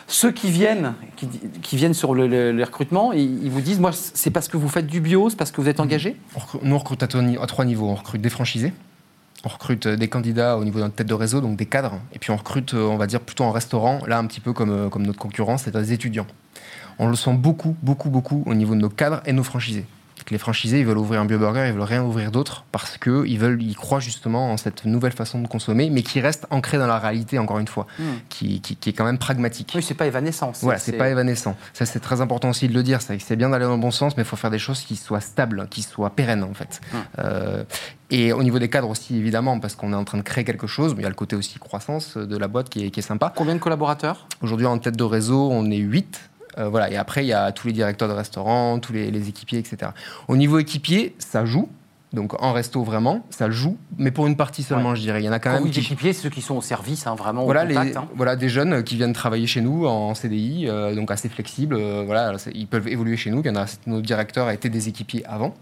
Ceux 0.07 0.31
qui 0.31 0.51
viennent, 0.51 0.93
qui, 1.15 1.77
viennent 1.77 1.95
sur 1.95 2.13
le, 2.13 2.63
recrutements, 2.63 3.11
ils, 3.11 3.49
vous 3.49 3.61
disent, 3.61 3.79
moi, 3.79 3.91
c'est 3.91 4.29
parce 4.29 4.47
que 4.47 4.57
vous 4.57 4.69
faites 4.69 4.85
du 4.85 5.01
bio, 5.01 5.29
c'est 5.29 5.35
parce 5.35 5.51
que 5.51 5.59
vous 5.61 5.67
êtes 5.67 5.79
engagé? 5.79 6.15
Nous, 6.61 6.75
on 6.75 6.77
recrute 6.77 7.01
à, 7.01 7.07
trois 7.07 7.65
niveaux. 7.65 7.89
On 7.89 7.95
recrute 7.95 8.21
des 8.21 8.29
franchisés, 8.29 8.71
on 9.43 9.49
recrute 9.49 9.87
euh, 9.87 9.95
des 9.95 10.07
candidats 10.07 10.57
au 10.57 10.63
niveau 10.63 10.77
de 10.77 10.83
notre 10.83 10.95
tête 10.95 11.07
de 11.07 11.13
réseau, 11.13 11.41
donc 11.41 11.57
des 11.57 11.65
cadres, 11.65 11.99
et 12.13 12.19
puis 12.19 12.31
on 12.31 12.35
recrute, 12.35 12.75
euh, 12.75 12.87
on 12.87 12.97
va 12.97 13.07
dire, 13.07 13.19
plutôt 13.19 13.43
en 13.45 13.51
restaurant, 13.51 13.99
là 14.07 14.19
un 14.19 14.25
petit 14.25 14.41
peu 14.41 14.53
comme, 14.53 14.69
euh, 14.69 14.89
comme 14.89 15.05
notre 15.05 15.19
concurrent, 15.19 15.57
c'est 15.57 15.75
des 15.75 15.93
étudiants. 15.93 16.27
On 16.99 17.07
le 17.07 17.15
sent 17.15 17.33
beaucoup, 17.33 17.75
beaucoup, 17.81 18.09
beaucoup 18.09 18.43
au 18.45 18.53
niveau 18.53 18.75
de 18.75 18.81
nos 18.81 18.89
cadres 18.89 19.21
et 19.25 19.33
nos 19.33 19.43
franchisés. 19.43 19.85
Que 20.25 20.33
les 20.33 20.39
franchisés, 20.39 20.79
ils 20.79 20.85
veulent 20.87 20.97
ouvrir 20.97 21.21
un 21.21 21.25
bioburger, 21.25 21.67
ils 21.67 21.73
veulent 21.73 21.83
rien 21.83 22.03
ouvrir 22.03 22.31
d'autre 22.31 22.65
parce 22.71 22.97
qu'ils 22.97 23.37
veulent, 23.37 23.61
ils 23.61 23.75
croient 23.75 23.99
justement 23.99 24.51
en 24.51 24.57
cette 24.57 24.83
nouvelle 24.85 25.11
façon 25.11 25.39
de 25.39 25.47
consommer, 25.47 25.91
mais 25.91 26.01
qui 26.01 26.19
reste 26.19 26.47
ancrée 26.49 26.79
dans 26.79 26.87
la 26.87 26.97
réalité, 26.97 27.37
encore 27.37 27.59
une 27.59 27.67
fois, 27.67 27.85
Hmm. 27.99 28.03
qui, 28.29 28.59
qui- 28.59 28.75
qui 28.75 28.89
est 28.89 28.93
quand 28.93 29.05
même 29.05 29.19
pragmatique. 29.19 29.73
Oui, 29.75 29.83
c'est 29.83 29.93
pas 29.93 30.07
évanescent. 30.07 30.51
Voilà, 30.61 30.79
c'est 30.79 30.93
pas 30.93 31.09
évanescent. 31.09 31.55
Ça, 31.73 31.85
c'est 31.85 31.99
très 31.99 32.21
important 32.21 32.49
aussi 32.49 32.67
de 32.67 32.73
le 32.73 32.81
dire. 32.81 33.01
C'est 33.01 33.35
bien 33.35 33.49
d'aller 33.49 33.65
dans 33.65 33.75
le 33.75 33.81
bon 33.81 33.91
sens, 33.91 34.17
mais 34.17 34.23
il 34.23 34.25
faut 34.25 34.35
faire 34.35 34.49
des 34.49 34.57
choses 34.57 34.81
qui 34.81 34.95
soient 34.95 35.21
stables, 35.21 35.67
qui 35.69 35.83
soient 35.83 36.09
pérennes, 36.09 36.43
en 36.43 36.55
fait. 36.55 36.81
Hum. 36.95 36.99
Euh, 37.19 37.63
et 38.09 38.33
au 38.33 38.41
niveau 38.41 38.57
des 38.57 38.69
cadres 38.69 38.89
aussi, 38.89 39.15
évidemment, 39.17 39.59
parce 39.59 39.75
qu'on 39.75 39.93
est 39.93 39.95
en 39.95 40.05
train 40.05 40.17
de 40.17 40.23
créer 40.23 40.43
quelque 40.43 40.65
chose, 40.65 40.93
mais 40.95 41.01
il 41.01 41.03
y 41.03 41.07
a 41.07 41.09
le 41.09 41.15
côté 41.15 41.35
aussi 41.35 41.59
croissance 41.59 42.17
de 42.17 42.37
la 42.37 42.47
boîte 42.47 42.69
qui 42.69 42.85
est, 42.85 42.89
qui 42.89 42.99
est 42.99 43.03
sympa. 43.03 43.31
Combien 43.35 43.53
de 43.53 43.59
collaborateurs? 43.59 44.27
Aujourd'hui, 44.41 44.65
en 44.65 44.79
tête 44.79 44.97
de 44.97 45.03
réseau, 45.03 45.49
on 45.51 45.69
est 45.69 45.77
8. 45.77 46.19
Euh, 46.57 46.69
voilà. 46.69 46.89
Et 46.91 46.97
après, 46.97 47.23
il 47.23 47.27
y 47.27 47.33
a 47.33 47.51
tous 47.51 47.67
les 47.67 47.73
directeurs 47.73 48.07
de 48.07 48.13
restaurants, 48.13 48.79
tous 48.79 48.93
les, 48.93 49.11
les 49.11 49.29
équipiers, 49.29 49.59
etc. 49.59 49.91
Au 50.27 50.37
niveau 50.37 50.59
équipier, 50.59 51.15
ça 51.19 51.45
joue. 51.45 51.69
Donc 52.13 52.41
en 52.41 52.53
resto, 52.53 52.81
vraiment, 52.81 53.25
ça 53.29 53.49
joue, 53.49 53.77
mais 53.97 54.09
pour 54.09 54.25
une 54.25 54.37
partie 54.37 54.63
seulement, 54.63 54.95
je 54.95 55.01
dirais. 55.01 55.21
Il 55.21 55.25
y 55.25 55.29
en 55.29 55.33
a 55.33 55.39
quand 55.39 55.51
Quand 55.51 55.61
même 55.61 55.69
qui, 55.69 55.81
équipiers, 55.81 56.13
c'est 56.13 56.21
ceux 56.21 56.29
qui 56.29 56.41
sont 56.41 56.55
au 56.55 56.61
service, 56.61 57.05
hein, 57.07 57.15
vraiment 57.15 57.43
voilà, 57.43 57.65
au 57.65 57.67
contact. 57.67 57.87
les, 57.87 57.97
hein. 57.97 58.07
voilà, 58.15 58.37
des 58.37 58.47
jeunes 58.47 58.83
qui 58.83 58.95
viennent 58.95 59.11
travailler 59.11 59.47
chez 59.47 59.59
nous 59.59 59.85
en 59.85 60.15
CDI, 60.15 60.67
euh, 60.69 60.95
donc 60.95 61.11
assez 61.11 61.27
flexibles. 61.27 61.75
euh, 61.75 62.03
voilà, 62.05 62.33
ils 62.53 62.67
peuvent 62.67 62.87
évoluer 62.87 63.17
chez 63.17 63.31
nous. 63.31 63.41
Il 63.41 63.47
y 63.47 63.49
en 63.49 63.57
a, 63.57 63.65
nos 63.85 63.99
directeurs 63.99 64.49
étaient 64.49 64.69
des 64.69 64.87
équipiers 64.87 65.25
avant. 65.25 65.53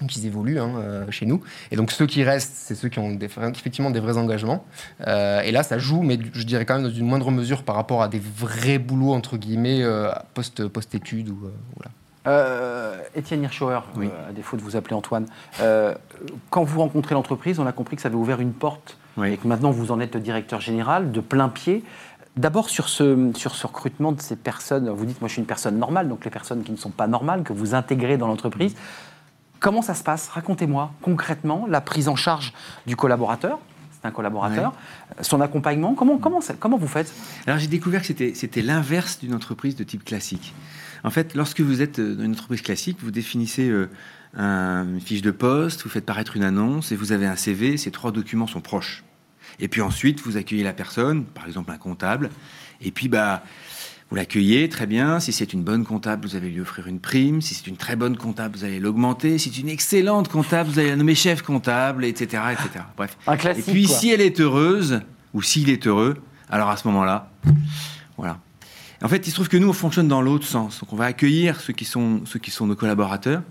Donc 0.00 0.14
ils 0.16 0.26
évoluent 0.26 0.58
hein, 0.60 0.72
euh, 0.78 1.10
chez 1.10 1.26
nous. 1.26 1.42
Et 1.70 1.76
donc 1.76 1.90
ceux 1.90 2.06
qui 2.06 2.22
restent, 2.22 2.52
c'est 2.54 2.74
ceux 2.74 2.88
qui 2.88 2.98
ont 2.98 3.12
des, 3.14 3.26
effectivement 3.26 3.90
des 3.90 4.00
vrais 4.00 4.18
engagements. 4.18 4.64
Euh, 5.06 5.40
et 5.40 5.52
là, 5.52 5.62
ça 5.62 5.78
joue, 5.78 6.02
mais 6.02 6.18
je 6.32 6.42
dirais 6.44 6.64
quand 6.66 6.74
même 6.74 6.84
dans 6.84 6.90
une 6.94 7.06
moindre 7.06 7.30
mesure 7.30 7.62
par 7.62 7.74
rapport 7.76 8.02
à 8.02 8.08
des 8.08 8.20
vrais 8.20 8.78
boulots, 8.78 9.12
entre 9.14 9.36
guillemets, 9.36 9.82
euh, 9.82 10.10
post- 10.34 10.66
post-études. 10.68 11.30
ou, 11.30 11.38
euh, 11.46 11.50
voilà. 11.76 11.90
Euh, 12.28 12.96
Étienne 13.14 13.42
Hirschauer, 13.44 13.80
Oui. 13.96 14.08
euh, 14.12 14.30
à 14.30 14.32
défaut 14.32 14.56
de 14.56 14.62
vous 14.62 14.74
appeler 14.76 14.94
Antoine, 14.94 15.26
euh, 15.60 15.94
quand 16.50 16.64
vous 16.64 16.80
rencontrez 16.80 17.14
l'entreprise, 17.14 17.60
on 17.60 17.66
a 17.66 17.72
compris 17.72 17.94
que 17.96 18.02
ça 18.02 18.08
avait 18.08 18.16
ouvert 18.16 18.40
une 18.40 18.52
porte 18.52 18.98
Oui. 19.16 19.32
et 19.32 19.36
que 19.36 19.46
maintenant 19.46 19.70
vous 19.70 19.92
en 19.92 20.00
êtes 20.00 20.14
le 20.16 20.20
directeur 20.20 20.60
général 20.60 21.12
de 21.12 21.20
plein 21.20 21.48
pied. 21.48 21.84
D'abord 22.36 22.68
sur 22.68 22.88
ce, 22.90 23.30
sur 23.34 23.54
ce 23.54 23.66
recrutement 23.66 24.12
de 24.12 24.20
ces 24.20 24.36
personnes, 24.36 24.90
vous 24.90 25.06
dites 25.06 25.20
moi 25.22 25.28
je 25.28 25.34
suis 25.34 25.40
une 25.40 25.46
personne 25.46 25.78
normale, 25.78 26.08
donc 26.08 26.24
les 26.24 26.30
personnes 26.30 26.64
qui 26.64 26.72
ne 26.72 26.76
sont 26.76 26.90
pas 26.90 27.06
normales, 27.06 27.44
que 27.44 27.52
vous 27.54 27.74
intégrez 27.74 28.18
dans 28.18 28.26
l'entreprise. 28.26 28.74
Comment 29.60 29.82
ça 29.82 29.94
se 29.94 30.02
passe? 30.02 30.28
Racontez-moi 30.28 30.92
concrètement 31.02 31.66
la 31.68 31.80
prise 31.80 32.08
en 32.08 32.16
charge 32.16 32.52
du 32.86 32.96
collaborateur. 32.96 33.58
C'est 33.92 34.06
un 34.06 34.10
collaborateur. 34.10 34.74
Son 35.22 35.40
accompagnement, 35.40 35.94
comment, 35.94 36.18
comment, 36.18 36.40
comment 36.60 36.76
vous 36.76 36.86
faites? 36.88 37.12
Alors 37.46 37.58
j'ai 37.58 37.66
découvert 37.66 38.02
que 38.02 38.06
c'était, 38.06 38.34
c'était 38.34 38.62
l'inverse 38.62 39.18
d'une 39.18 39.34
entreprise 39.34 39.74
de 39.74 39.84
type 39.84 40.04
classique. 40.04 40.54
En 41.04 41.10
fait, 41.10 41.34
lorsque 41.34 41.60
vous 41.60 41.82
êtes 41.82 41.98
euh, 41.98 42.14
dans 42.14 42.24
une 42.24 42.32
entreprise 42.32 42.62
classique, 42.62 42.98
vous 43.00 43.10
définissez 43.10 43.68
euh, 43.68 43.88
un- 44.36 44.84
une 44.88 45.00
fiche 45.00 45.22
de 45.22 45.30
poste, 45.30 45.82
vous 45.84 45.88
faites 45.88 46.04
paraître 46.04 46.36
une 46.36 46.42
annonce 46.44 46.92
et 46.92 46.96
vous 46.96 47.12
avez 47.12 47.26
un 47.26 47.36
CV, 47.36 47.76
ces 47.78 47.90
trois 47.90 48.12
documents 48.12 48.46
sont 48.46 48.60
proches. 48.60 49.04
Et 49.60 49.68
puis 49.68 49.80
ensuite, 49.80 50.20
vous 50.20 50.36
accueillez 50.36 50.64
la 50.64 50.72
personne, 50.74 51.24
par 51.24 51.46
exemple 51.46 51.70
un 51.70 51.78
comptable, 51.78 52.28
et 52.82 52.90
puis 52.90 53.08
bah, 53.08 53.42
vous 54.10 54.16
l'accueillez, 54.16 54.68
très 54.68 54.86
bien. 54.86 55.18
Si 55.20 55.32
c'est 55.32 55.52
une 55.52 55.62
bonne 55.62 55.84
comptable, 55.84 56.26
vous 56.28 56.36
allez 56.36 56.48
lui 56.50 56.60
offrir 56.60 56.86
une 56.86 57.00
prime. 57.00 57.40
Si 57.42 57.54
c'est 57.54 57.66
une 57.66 57.76
très 57.76 57.96
bonne 57.96 58.16
comptable, 58.16 58.56
vous 58.56 58.64
allez 58.64 58.78
l'augmenter. 58.78 59.38
Si 59.38 59.50
c'est 59.50 59.60
une 59.60 59.68
excellente 59.68 60.28
comptable, 60.28 60.70
vous 60.70 60.78
allez 60.78 60.90
la 60.90 60.96
nommer 60.96 61.14
chef 61.16 61.42
comptable, 61.42 62.04
etc. 62.04 62.42
etc. 62.52 62.84
Bref. 62.96 63.16
Un 63.26 63.34
Et 63.34 63.38
classique. 63.38 63.64
puis, 63.66 63.86
quoi. 63.86 63.96
si 63.96 64.10
elle 64.10 64.20
est 64.20 64.40
heureuse, 64.40 65.00
ou 65.34 65.42
s'il 65.42 65.70
est 65.70 65.86
heureux, 65.86 66.16
alors 66.48 66.68
à 66.70 66.76
ce 66.76 66.86
moment-là, 66.88 67.30
voilà. 68.16 68.38
En 69.02 69.08
fait, 69.08 69.26
il 69.26 69.30
se 69.30 69.34
trouve 69.34 69.48
que 69.48 69.56
nous, 69.56 69.68
on 69.68 69.72
fonctionne 69.74 70.08
dans 70.08 70.22
l'autre 70.22 70.46
sens. 70.46 70.80
Donc, 70.80 70.92
on 70.92 70.96
va 70.96 71.04
accueillir 71.06 71.60
ceux 71.60 71.72
qui 71.74 71.84
sont, 71.84 72.22
ceux 72.24 72.38
qui 72.38 72.50
sont 72.50 72.66
nos 72.66 72.76
collaborateurs, 72.76 73.42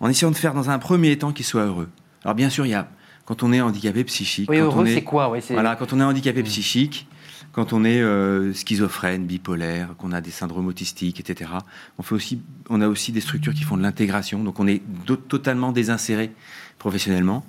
en 0.00 0.08
essayant 0.08 0.30
de 0.30 0.36
faire 0.36 0.52
dans 0.54 0.68
un 0.70 0.78
premier 0.78 1.16
temps 1.16 1.32
qu'ils 1.32 1.46
soient 1.46 1.64
heureux. 1.64 1.88
Alors, 2.24 2.34
bien 2.34 2.50
sûr, 2.50 2.66
il 2.66 2.70
y 2.70 2.74
a, 2.74 2.88
quand 3.24 3.42
on 3.42 3.52
est 3.52 3.60
handicapé 3.62 4.04
psychique, 4.04 4.50
Oui, 4.50 4.58
quand 4.58 4.64
heureux, 4.64 4.86
c'est 4.86 5.02
quoi? 5.02 5.32
C'est- 5.40 5.54
voilà, 5.54 5.76
quand 5.76 5.92
on 5.94 6.00
est 6.00 6.04
handicapé 6.04 6.42
Mm. 6.42 6.46
psychique, 6.46 7.06
quand 7.54 7.72
on 7.72 7.84
est 7.84 8.00
euh, 8.00 8.52
schizophrène, 8.52 9.26
bipolaire, 9.26 9.94
qu'on 9.96 10.12
a 10.12 10.20
des 10.20 10.30
syndromes 10.32 10.66
autistiques, 10.66 11.20
etc. 11.20 11.50
On 11.98 12.02
fait 12.02 12.14
aussi, 12.14 12.40
on 12.68 12.80
a 12.80 12.88
aussi 12.88 13.12
des 13.12 13.20
structures 13.20 13.54
qui 13.54 13.62
font 13.62 13.76
de 13.76 13.82
l'intégration, 13.82 14.42
donc 14.42 14.58
on 14.60 14.66
est 14.66 14.82
totalement 15.28 15.70
désinséré 15.72 16.32
professionnellement. 16.78 17.46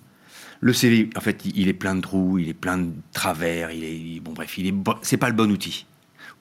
Le 0.61 0.73
CV, 0.73 1.09
en 1.15 1.19
fait, 1.21 1.43
il 1.45 1.67
est 1.67 1.73
plein 1.73 1.95
de 1.95 2.01
trous, 2.01 2.37
il 2.39 2.47
est 2.49 2.53
plein 2.53 2.77
de 2.77 2.91
travers, 3.13 3.71
il 3.71 3.83
est, 3.83 4.19
bon 4.19 4.33
bref, 4.33 4.57
il 4.57 4.67
est, 4.67 4.73
c'est 5.01 5.17
pas 5.17 5.27
le 5.29 5.35
bon 5.35 5.51
outil. 5.51 5.85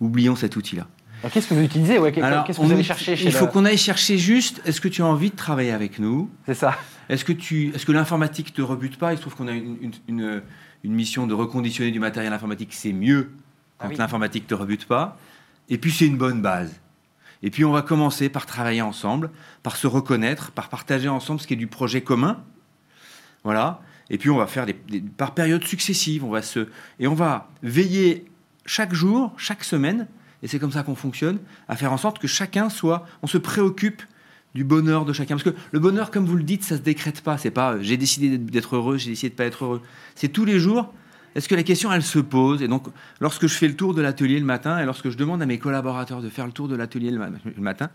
Oublions 0.01 0.37
cet 0.37 0.57
outil-là. 0.57 0.87
Qu'est-ce 1.33 1.49
que 1.49 1.55
vous 1.55 1.63
utilisez 1.63 1.99
ouais, 1.99 2.13
Qu'est-ce 2.13 2.59
que 2.59 2.63
vous 2.63 2.71
allez 2.73 2.83
chercher 2.83 3.17
chez 3.17 3.25
Il 3.27 3.33
faut 3.33 3.47
le- 3.47 3.51
qu'on 3.51 3.65
aille 3.65 3.79
chercher 3.79 4.19
juste. 4.19 4.61
Est-ce 4.67 4.81
que 4.81 4.89
tu 4.89 5.01
as 5.01 5.07
envie 5.07 5.31
de 5.31 5.37
travailler 5.37 5.73
avec 5.73 5.99
nous? 5.99 6.29
C'est 6.45 6.55
ça. 6.55 6.77
est-ce 7.09 7.25
que, 7.25 7.33
tu, 7.33 7.71
est-ce 7.75 7.87
que 7.87 7.93
l'informatique 7.93 8.53
te 8.53 8.61
rebute 8.61 8.99
pas? 8.99 9.13
Il 9.13 9.17
se 9.17 9.23
trouve 9.23 9.35
qu'on 9.35 9.49
a 9.49 9.53
une, 9.53 9.79
une- 9.81 9.93
une- 10.09 10.43
une 10.85 10.93
mission 10.93 11.27
de 11.27 11.33
reconditionner 11.33 11.91
du 11.93 11.99
matériel 11.99 12.31
informatique, 12.35 12.69
c'est 12.75 12.93
mieux 12.93 13.31
quand 13.79 13.87
Ah 13.87 13.91
oui. 13.91 13.97
l'informatique 13.97 14.47
te 14.47 14.55
rebute 14.55 14.87
pas. 14.87 15.19
Et 15.69 15.79
puis 15.79 15.91
c'est 15.93 16.07
une 16.07 16.17
bonne 16.19 16.43
base. 16.43 16.81
Et 17.43 17.51
puis 17.51 17.65
on 17.65 17.73
va 17.73 17.83
commencer 17.83 18.29
par 18.29 18.47
travailler 18.47 18.83
ensemble, 18.83 19.31
par 19.63 19.77
se 19.77 19.87
reconnaître, 19.87 20.51
par 20.53 20.69
partager 20.69 21.09
ensemble 21.09 21.41
ce 21.41 21.47
qui 21.47 21.55
est 21.55 21.59
du 21.59 21.67
projet 21.67 22.01
commun. 22.03 22.43
Voilà. 23.43 23.81
Et 24.11 24.19
puis 24.19 24.31
on 24.31 24.37
va 24.37 24.47
faire 24.47 24.67
des, 24.67 24.77
des- 24.89 25.01
par 25.01 25.35
périodes 25.35 25.65
successives, 25.65 26.25
on 26.25 26.31
va 26.31 26.43
se 26.43 26.69
et 27.01 27.07
on 27.07 27.15
va 27.15 27.49
veiller 27.63 28.27
chaque 28.67 28.95
jour, 28.95 29.33
chaque 29.37 29.65
semaine, 29.65 30.07
et 30.43 30.49
c'est 30.49 30.59
comme 30.59 30.73
ça 30.73 30.83
qu'on 30.83 30.95
fonctionne, 30.95 31.39
à 31.69 31.77
faire 31.77 31.93
en 31.93 31.97
sorte 31.97 32.19
que 32.19 32.27
chacun 32.29 32.69
soit, 32.71 33.07
on 33.23 33.27
se 33.27 33.39
préoccupe 33.39 34.03
du 34.55 34.63
bonheur 34.65 35.05
de 35.05 35.13
chacun. 35.13 35.35
Parce 35.37 35.43
que 35.51 35.55
le 35.73 35.79
bonheur, 35.81 36.11
comme 36.11 36.27
vous 36.27 36.37
le 36.37 36.43
dites, 36.45 36.63
ça 36.65 36.77
se 36.77 36.83
décrète 36.83 37.21
pas. 37.23 37.37
C'est 37.39 37.51
pas 37.51 37.73
euh, 37.75 37.79
j'ai 37.83 37.97
décidé 37.97 38.31
d'être- 38.31 38.47
d'être 38.51 38.77
heureux, 38.77 38.97
j'ai 38.99 39.11
décidé 39.11 39.31
de 39.31 39.35
pas 39.35 39.45
être 39.45 39.65
heureux. 39.65 39.83
C'est 40.15 40.29
tous 40.29 40.45
les 40.45 40.59
jours. 40.59 40.93
Est-ce 41.35 41.49
que 41.49 41.55
la 41.55 41.63
question, 41.65 41.93
elle 41.93 42.03
se 42.03 42.19
pose 42.19 42.63
Et 42.63 42.69
donc, 42.69 42.85
lorsque 43.21 43.47
je 43.47 43.55
fais 43.55 43.69
le 43.69 43.75
tour 43.77 43.95
de 43.95 44.03
l'atelier 44.03 44.39
le 44.39 44.47
matin, 44.47 44.79
et 44.79 44.85
lorsque 44.85 45.11
je 45.11 45.17
demande 45.17 45.43
à 45.43 45.47
mes 45.47 45.59
collaborateurs 45.59 46.23
de 46.23 46.29
faire 46.29 46.47
le 46.47 46.53
tour 46.53 46.69
de 46.69 46.77
l'atelier 46.77 47.11
le, 47.11 47.19
ma- 47.19 47.29
le 47.29 47.63
matin, 47.63 47.91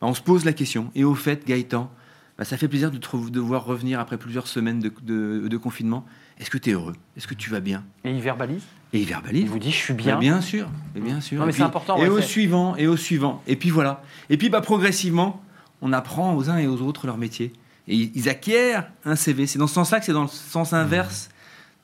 ben, 0.00 0.08
on 0.08 0.14
se 0.14 0.22
pose 0.22 0.44
la 0.44 0.52
question. 0.52 0.90
Et 0.94 1.04
au 1.04 1.14
fait, 1.14 1.46
Gaëtan, 1.46 1.90
ben, 2.38 2.44
ça 2.44 2.56
fait 2.56 2.68
plaisir 2.68 2.90
de 2.90 2.98
te 2.98 3.06
re- 3.08 3.30
de 3.30 3.40
voir 3.40 3.64
revenir 3.64 4.00
après 4.00 4.16
plusieurs 4.18 4.46
semaines 4.48 4.80
de, 4.80 4.92
de- 5.02 5.46
de 5.46 5.56
confinement. 5.56 6.04
Est-ce 6.38 6.50
que 6.50 6.58
tu 6.58 6.70
es 6.70 6.72
heureux? 6.72 6.94
Est-ce 7.16 7.26
que 7.28 7.34
tu 7.34 7.50
vas 7.50 7.60
bien? 7.60 7.84
Et 8.02 8.10
il 8.10 8.20
verbalise? 8.20 8.62
Et 8.92 9.00
il 9.00 9.06
verbalise. 9.06 9.42
Il 9.42 9.48
vous 9.48 9.58
dit 9.58 9.70
je 9.70 9.76
suis 9.76 9.94
Bien, 9.94 10.18
bien. 10.18 10.32
bien 10.32 10.40
sûr, 10.40 10.68
mais 10.94 11.00
bien 11.02 11.20
sûr. 11.20 11.38
Non, 11.38 11.46
mais 11.46 11.52
Et 11.52 11.56
c'est 11.56 11.62
important, 11.62 11.96
Et 11.98 12.02
ouais, 12.02 12.08
au 12.08 12.20
suivant, 12.20 12.74
et 12.76 12.86
au 12.88 12.96
suivant. 12.96 13.42
Et 13.46 13.56
puis 13.56 13.70
voilà. 13.70 14.02
Et 14.30 14.36
puis 14.36 14.48
bah, 14.48 14.62
progressivement, 14.62 15.40
on 15.82 15.92
apprend 15.92 16.34
aux 16.34 16.50
uns 16.50 16.56
et 16.58 16.66
aux 16.66 16.80
autres 16.80 17.06
leur 17.06 17.18
métier. 17.18 17.52
Et 17.88 18.10
ils 18.14 18.28
acquièrent 18.28 18.90
un 19.04 19.16
CV. 19.16 19.46
C'est 19.46 19.58
dans 19.58 19.66
ce 19.66 19.74
sens-là 19.74 20.00
que 20.00 20.06
c'est 20.06 20.12
dans 20.12 20.22
le 20.22 20.28
sens 20.28 20.72
inverse 20.72 21.28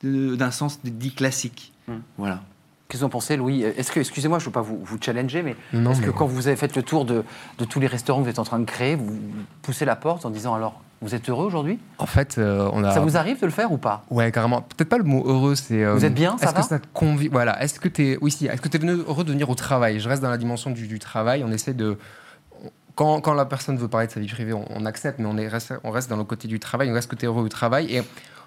d'un 0.02 0.50
sens 0.50 0.80
dit 0.84 1.12
classique. 1.14 1.72
Mmh. 1.88 1.92
Voilà. 2.18 2.40
Qu'est-ce 2.88 3.00
que 3.00 3.04
vous 3.04 3.06
en 3.06 3.10
pensez, 3.10 3.36
Louis? 3.36 3.62
Est-ce 3.62 3.90
que, 3.90 3.98
excusez-moi, 3.98 4.38
je 4.38 4.44
ne 4.44 4.46
veux 4.46 4.52
pas 4.52 4.60
vous, 4.60 4.78
vous 4.80 4.96
challenger, 5.00 5.42
mais 5.42 5.56
Non, 5.72 5.90
est-ce 5.90 6.02
que 6.02 6.10
quand 6.10 6.26
vous 6.26 6.46
avez 6.46 6.56
fait 6.56 6.74
le 6.76 6.82
tour 6.84 7.04
de, 7.04 7.24
de 7.58 7.64
tous 7.64 7.80
les 7.80 7.88
restaurants 7.88 8.20
que 8.20 8.24
vous 8.24 8.30
êtes 8.30 8.38
en 8.38 8.44
train 8.44 8.60
de 8.60 8.64
créer, 8.64 8.94
vous 8.94 9.18
poussez 9.62 9.84
la 9.84 9.96
porte 9.96 10.24
en 10.24 10.30
disant 10.30 10.54
alors, 10.54 10.80
vous 11.02 11.14
êtes 11.14 11.28
heureux 11.28 11.44
aujourd'hui? 11.46 11.80
En 11.98 12.06
fait, 12.06 12.36
euh, 12.38 12.70
on 12.72 12.84
a. 12.84 12.92
Ça 12.94 13.00
vous 13.00 13.16
arrive 13.16 13.40
de 13.40 13.46
le 13.46 13.50
faire 13.52 13.72
ou 13.72 13.76
pas? 13.76 14.04
Ouais, 14.10 14.30
carrément. 14.30 14.62
Peut-être 14.62 14.88
pas 14.88 14.98
le 14.98 15.04
mot 15.04 15.24
heureux, 15.26 15.56
c'est. 15.56 15.82
euh, 15.84 15.94
Vous 15.94 16.04
êtes 16.04 16.14
bien, 16.14 16.38
ça 16.38 16.44
Est-ce 16.46 16.54
va? 16.54 16.60
que 16.62 16.66
ça 16.68 16.78
te 16.78 16.86
convie 16.94 17.26
Voilà. 17.28 17.60
Est-ce 17.62 17.80
que 17.80 17.88
tu 17.88 18.06
es. 18.12 18.18
Oui, 18.20 18.30
si. 18.30 18.46
Est-ce 18.46 18.62
que 18.62 18.68
tu 18.68 18.76
es 18.78 18.88
heureux 18.88 19.24
de 19.24 19.32
venir 19.32 19.50
au 19.50 19.54
travail? 19.56 19.98
Je 19.98 20.08
reste 20.08 20.22
dans 20.22 20.30
la 20.30 20.38
dimension 20.38 20.70
du, 20.70 20.86
du 20.86 20.98
travail. 21.00 21.42
On 21.44 21.50
essaie 21.50 21.74
de. 21.74 21.98
Quand, 22.94 23.20
quand 23.20 23.34
la 23.34 23.44
personne 23.44 23.76
veut 23.76 23.88
parler 23.88 24.06
de 24.06 24.12
sa 24.12 24.20
vie 24.20 24.28
privée, 24.28 24.54
on, 24.54 24.64
on 24.70 24.86
accepte, 24.86 25.18
mais 25.18 25.26
on, 25.26 25.36
est, 25.36 25.50
on 25.84 25.90
reste 25.90 26.08
dans 26.08 26.16
le 26.16 26.24
côté 26.24 26.48
du 26.48 26.58
travail. 26.60 26.90
On 26.90 26.94
reste 26.94 27.10
côté 27.10 27.26
heureux 27.26 27.42
au 27.44 27.48
travail. 27.48 27.94
Et 27.94 28.02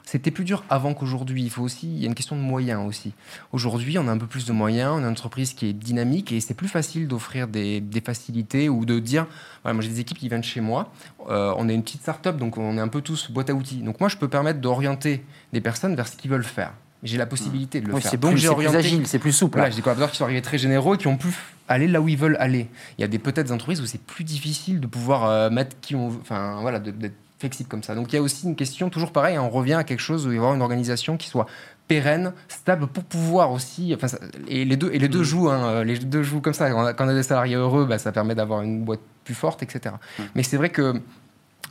c'était 0.10 0.32
plus 0.32 0.44
dur 0.44 0.64
avant 0.72 0.96
qu'aujourd'hui. 0.96 1.44
Il 1.44 1.52
faut 1.52 1.62
aussi. 1.62 1.88
Il 1.88 2.00
y 2.00 2.06
a 2.06 2.08
une 2.08 2.16
question 2.16 2.36
de 2.36 2.42
moyens 2.42 2.88
aussi. 2.88 3.14
Aujourd'hui, 3.52 4.00
on 4.00 4.08
a 4.08 4.12
un 4.12 4.18
peu 4.18 4.26
plus 4.26 4.46
de 4.46 4.52
moyens. 4.52 4.94
On 4.94 4.98
a 4.98 5.02
une 5.02 5.06
entreprise 5.12 5.54
qui 5.54 5.68
est 5.68 5.74
dynamique 5.74 6.32
et 6.32 6.40
c'est 6.40 6.56
plus 6.56 6.68
facile 6.68 7.08
d'offrir 7.08 7.48
des, 7.48 7.80
des 7.80 8.02
facilités 8.02 8.70
ou 8.70 8.86
de 8.86 8.98
dire. 8.98 9.28
Voilà, 9.64 9.76
moi, 9.76 9.84
j'ai 9.84 9.90
des 9.90 10.00
équipes 10.00 10.18
qui 10.18 10.28
viennent 10.28 10.44
chez 10.44 10.62
moi. 10.62 10.92
Euh, 11.30 11.54
on 11.58 11.70
est 11.70 11.76
une 11.76 11.84
petite 11.84 12.02
start-up, 12.02 12.38
donc 12.38 12.58
on 12.58 12.76
est 12.76 12.82
un 12.82 12.88
peu 12.88 13.02
tous 13.02 13.30
boîte 13.30 13.52
à 13.52 13.54
outils. 13.54 13.84
Donc 13.84 14.00
moi, 14.00 14.10
je 14.10 14.18
peux 14.18 14.28
permettre 14.28 14.60
d'orienter 14.60 15.24
des 15.54 15.62
personnes 15.62 15.96
vers 15.96 16.08
ce 16.08 16.18
qu'ils 16.18 16.32
veulent 16.32 16.44
faire. 16.44 16.74
J'ai 17.04 17.18
la 17.18 17.28
possibilité 17.28 17.80
de 17.80 17.88
le 17.88 17.94
Oui, 17.94 18.02
faire. 18.02 18.12
c'est 18.12 18.36
j'ai 18.36 18.48
c'est 18.48 18.56
plus 18.56 18.76
agile, 18.76 19.08
c'est 19.08 19.20
plus 19.20 19.32
souple. 19.32 19.58
Voilà, 19.58 19.70
j'ai 19.70 19.78
des 19.78 19.82
collaborateurs 19.84 20.12
qui 20.12 20.18
sont 20.18 20.26
arrivés 20.26 20.42
très 20.42 20.58
généraux 20.58 20.96
et 20.96 20.98
qui 20.98 21.08
ont 21.08 21.18
pu 21.18 21.30
aller 21.68 21.88
là 21.88 22.02
où 22.02 22.10
ils 22.10 22.18
veulent 22.18 22.36
aller. 22.40 22.68
Il 22.98 23.02
y 23.02 23.06
a 23.06 23.08
des 23.08 23.20
peut-être 23.20 23.46
des 23.46 23.52
entreprises 23.54 23.80
où 23.80 23.86
c'est 23.86 24.02
plus 24.02 24.24
difficile 24.26 24.82
de 24.82 24.88
pouvoir 24.88 25.26
euh, 25.26 25.50
mettre 25.50 25.80
qui 25.80 25.96
on 25.96 26.10
veut, 26.10 26.20
enfin 26.20 26.58
voilà, 26.62 26.80
d'être 26.80 27.14
flexible 27.40 27.70
comme 27.70 27.84
ça. 27.84 27.96
Donc 27.96 28.12
il 28.12 28.16
y 28.16 28.20
a 28.20 28.22
aussi 28.22 28.46
une 28.46 28.56
question, 28.56 28.90
toujours 28.90 29.12
pareil, 29.12 29.38
on 29.40 29.50
revient 29.50 29.74
à 29.74 29.84
quelque 29.84 30.00
chose 30.02 30.28
où 30.28 30.32
il 30.32 30.36
va 30.36 30.36
y 30.36 30.38
avoir 30.40 30.54
une 30.54 30.62
organisation 30.62 31.18
qui 31.18 31.28
soit 31.30 31.46
pérenne, 31.88 32.34
stable 32.48 32.86
pour 32.88 33.04
pouvoir 33.04 33.52
aussi. 33.52 33.94
Enfin, 33.96 34.08
ça- 34.08 34.20
et 34.48 34.64
les 34.66 34.78
deux 34.78 34.92
et 34.94 35.00
les 35.00 35.08
deux 35.08 35.24
jouent, 35.24 35.50
hein, 35.50 35.84
les 35.84 35.98
deux 35.98 36.22
jouent 36.22 36.42
comme 36.42 36.54
ça. 36.54 36.70
Quand 36.70 36.84
on 36.84 36.86
a, 36.86 36.94
quand 36.94 37.06
on 37.06 37.10
a 37.10 37.14
des 37.16 37.24
salariés 37.24 37.56
heureux, 37.56 37.86
bah, 37.86 37.98
ça 37.98 38.12
permet 38.12 38.36
d'avoir 38.36 38.62
une 38.62 38.84
boîte 38.84 39.00
plus 39.24 39.34
forte, 39.34 39.64
etc. 39.64 39.96
Mais 40.36 40.44
c'est 40.44 40.58
vrai 40.58 40.70
que 40.70 41.02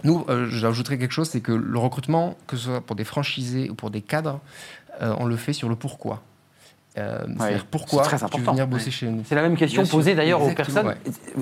nous, 0.05 0.25
euh, 0.29 0.49
j'ajouterais 0.51 0.99
quelque 0.99 1.13
chose, 1.13 1.29
c'est 1.29 1.41
que 1.41 1.53
le 1.53 1.79
recrutement, 1.79 2.37
que 2.47 2.57
ce 2.57 2.65
soit 2.67 2.81
pour 2.81 2.97
des 2.97 3.05
franchisés 3.05 3.71
ou 3.71 3.75
pour 3.75 3.91
des 3.91 4.01
cadres, 4.01 4.41
euh, 5.03 5.15
on 5.19 5.27
le 5.27 5.37
fait 5.37 5.53
sur 5.53 5.69
le 5.69 5.77
pourquoi. 5.77 6.23
Euh, 6.99 7.19
C'est-à-dire 7.39 7.67
pourquoi 7.67 8.03
très 8.03 8.19
tu 8.19 8.25
veux 8.41 8.45
venir 8.45 8.67
bosser 8.67 8.91
chez 8.91 9.07
nous. 9.07 9.23
C'est 9.27 9.35
la 9.35 9.43
même 9.43 9.57
question 9.57 9.83
Bien 9.83 9.91
posée 9.91 10.15
d'ailleurs 10.15 10.43
aux 10.43 10.51
personnes. 10.51 10.95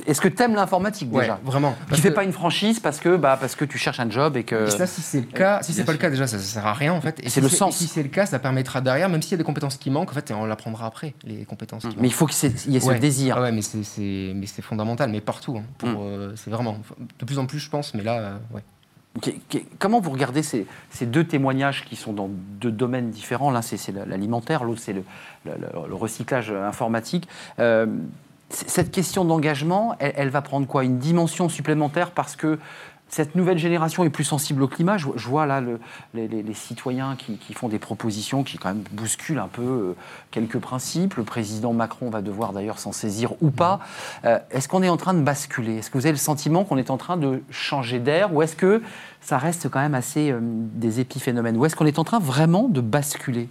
Est-ce 0.06 0.20
que 0.20 0.28
tu 0.28 0.42
aimes 0.42 0.54
l'informatique 0.54 1.12
Ouais, 1.12 1.22
déjà? 1.22 1.38
vraiment. 1.44 1.74
Tu 1.84 1.86
Parce 1.90 2.00
fais 2.02 2.10
pas 2.10 2.24
une 2.24 2.32
franchise 2.32 2.80
parce 2.80 3.00
que, 3.00 3.16
bah, 3.16 3.36
parce 3.40 3.54
que 3.56 3.64
tu 3.64 3.78
cherches 3.78 4.00
un 4.00 4.10
job 4.10 4.36
et 4.36 4.44
que. 4.44 4.66
Et 4.66 4.70
ça, 4.70 4.86
si 4.86 5.00
c'est 5.02 5.20
le 5.20 5.26
cas, 5.26 5.60
si 5.62 5.72
c'est 5.72 5.84
pas 5.84 5.92
le 5.92 5.98
cas, 5.98 6.10
déjà, 6.10 6.26
ça, 6.26 6.38
ça 6.38 6.44
sert 6.44 6.66
à 6.66 6.74
rien 6.74 6.92
en 6.92 7.00
fait. 7.00 7.18
Et 7.20 7.24
C'est 7.24 7.30
si 7.30 7.40
le 7.40 7.48
sens. 7.48 7.74
et 7.74 7.78
Si 7.84 7.86
c'est 7.88 8.02
le 8.02 8.08
cas, 8.08 8.26
ça 8.26 8.38
permettra 8.38 8.80
derrière, 8.80 9.08
même 9.08 9.22
s'il 9.22 9.32
y 9.32 9.34
a 9.34 9.38
des 9.38 9.44
compétences 9.44 9.76
qui 9.76 9.90
manquent, 9.90 10.10
en 10.10 10.14
fait, 10.14 10.30
et 10.30 10.34
on 10.34 10.44
l'apprendra 10.44 10.86
après, 10.86 11.14
les 11.24 11.44
compétences. 11.44 11.82
qui 11.82 11.88
Hum. 11.88 11.94
Mais 12.00 12.08
il 12.08 12.12
faut 12.14 12.26
qu'il 12.26 12.50
y 12.72 12.76
ait- 12.76 12.80
ce 12.80 12.86
Ouais. 12.86 12.98
désir. 12.98 13.36
Ah 13.38 13.42
ouais, 13.42 13.52
mais 13.52 13.62
c'est- 13.62 14.62
fondamental, 14.62 15.10
mais 15.10 15.20
partout. 15.20 15.56
hein, 15.58 15.64
pour, 15.78 15.88
Mm. 15.88 15.96
euh, 16.00 16.32
c'est 16.36 16.50
vraiment 16.50 16.78
de 17.20 17.24
plus 17.24 17.38
en 17.38 17.46
plus, 17.46 17.58
je 17.58 17.70
pense, 17.70 17.94
mais 17.94 18.02
là, 18.02 18.18
euh, 18.18 18.36
ouais. 18.54 18.62
Comment 19.78 20.00
vous 20.00 20.10
regardez 20.10 20.42
ces, 20.42 20.66
deux 21.02 21.24
témoignages 21.24 21.84
qui 21.84 21.96
sont 21.96 22.12
dans 22.12 22.28
deux 22.28 22.70
domaines 22.70 23.10
différents? 23.10 23.50
L'un, 23.50 23.62
c'est 23.62 23.92
l'alimentaire, 23.92 24.64
l'autre, 24.64 24.80
c'est 24.80 24.92
le, 24.92 25.04
recyclage 25.94 26.50
informatique. 26.50 27.28
Euh, 27.58 27.86
cette 28.50 28.90
question 28.92 29.24
d'engagement, 29.24 29.96
elle, 29.98 30.12
elle 30.16 30.28
va 30.30 30.42
prendre 30.42 30.66
quoi? 30.66 30.84
Une 30.84 30.98
dimension 30.98 31.48
supplémentaire 31.48 32.12
parce 32.12 32.36
que 32.36 32.58
cette 33.08 33.34
nouvelle 33.34 33.58
génération 33.58 34.04
est 34.04 34.10
plus 34.10 34.24
sensible 34.24 34.62
au 34.62 34.68
climat. 34.68 34.98
Je, 34.98 35.06
vois 35.28 35.46
là 35.46 35.60
le- 35.60 35.78
les, 36.14 36.54
citoyens 36.54 37.14
qui, 37.16 37.36
qui 37.38 37.54
font 37.54 37.68
des 37.68 37.78
propositions 37.78 38.42
qui 38.42 38.58
quand 38.58 38.68
même 38.68 38.82
bousculent 38.92 39.38
un 39.38 39.48
peu 39.48 39.62
euh, 39.62 39.96
quelques 40.30 40.58
principes. 40.58 41.14
Le 41.14 41.22
président 41.22 41.72
Macron 41.72 42.10
va 42.10 42.20
devoir 42.20 42.52
d'ailleurs 42.52 42.78
s'en 42.78 42.92
saisir 42.92 43.32
ou 43.40 43.50
pas. 43.50 43.80
Euh, 44.24 44.38
est-ce 44.50 44.68
qu'on 44.68 44.82
est 44.82 44.88
en 44.88 44.96
train 44.96 45.14
de 45.14 45.22
basculer? 45.22 45.76
Est-ce 45.78 45.90
que 45.90 45.98
vous 45.98 46.06
avez 46.06 46.12
le 46.12 46.18
sentiment 46.18 46.64
qu'on 46.64 46.78
est 46.78 46.90
en 46.90 46.96
train 46.96 47.16
de 47.16 47.42
changer 47.50 48.00
d'air 48.00 48.34
ou 48.34 48.42
est-ce 48.42 48.56
que 48.56 48.82
ça 49.20 49.38
reste 49.38 49.68
quand 49.68 49.80
même 49.80 49.94
assez 49.94 50.30
euh, 50.32 50.40
des 50.42 51.00
épiphénomènes? 51.00 51.56
Ou 51.56 51.64
est-ce 51.64 51.76
qu'on 51.76 51.86
est 51.86 51.98
en 51.98 52.04
train 52.04 52.18
vraiment 52.18 52.68
de 52.68 52.80
basculer? 52.80 53.48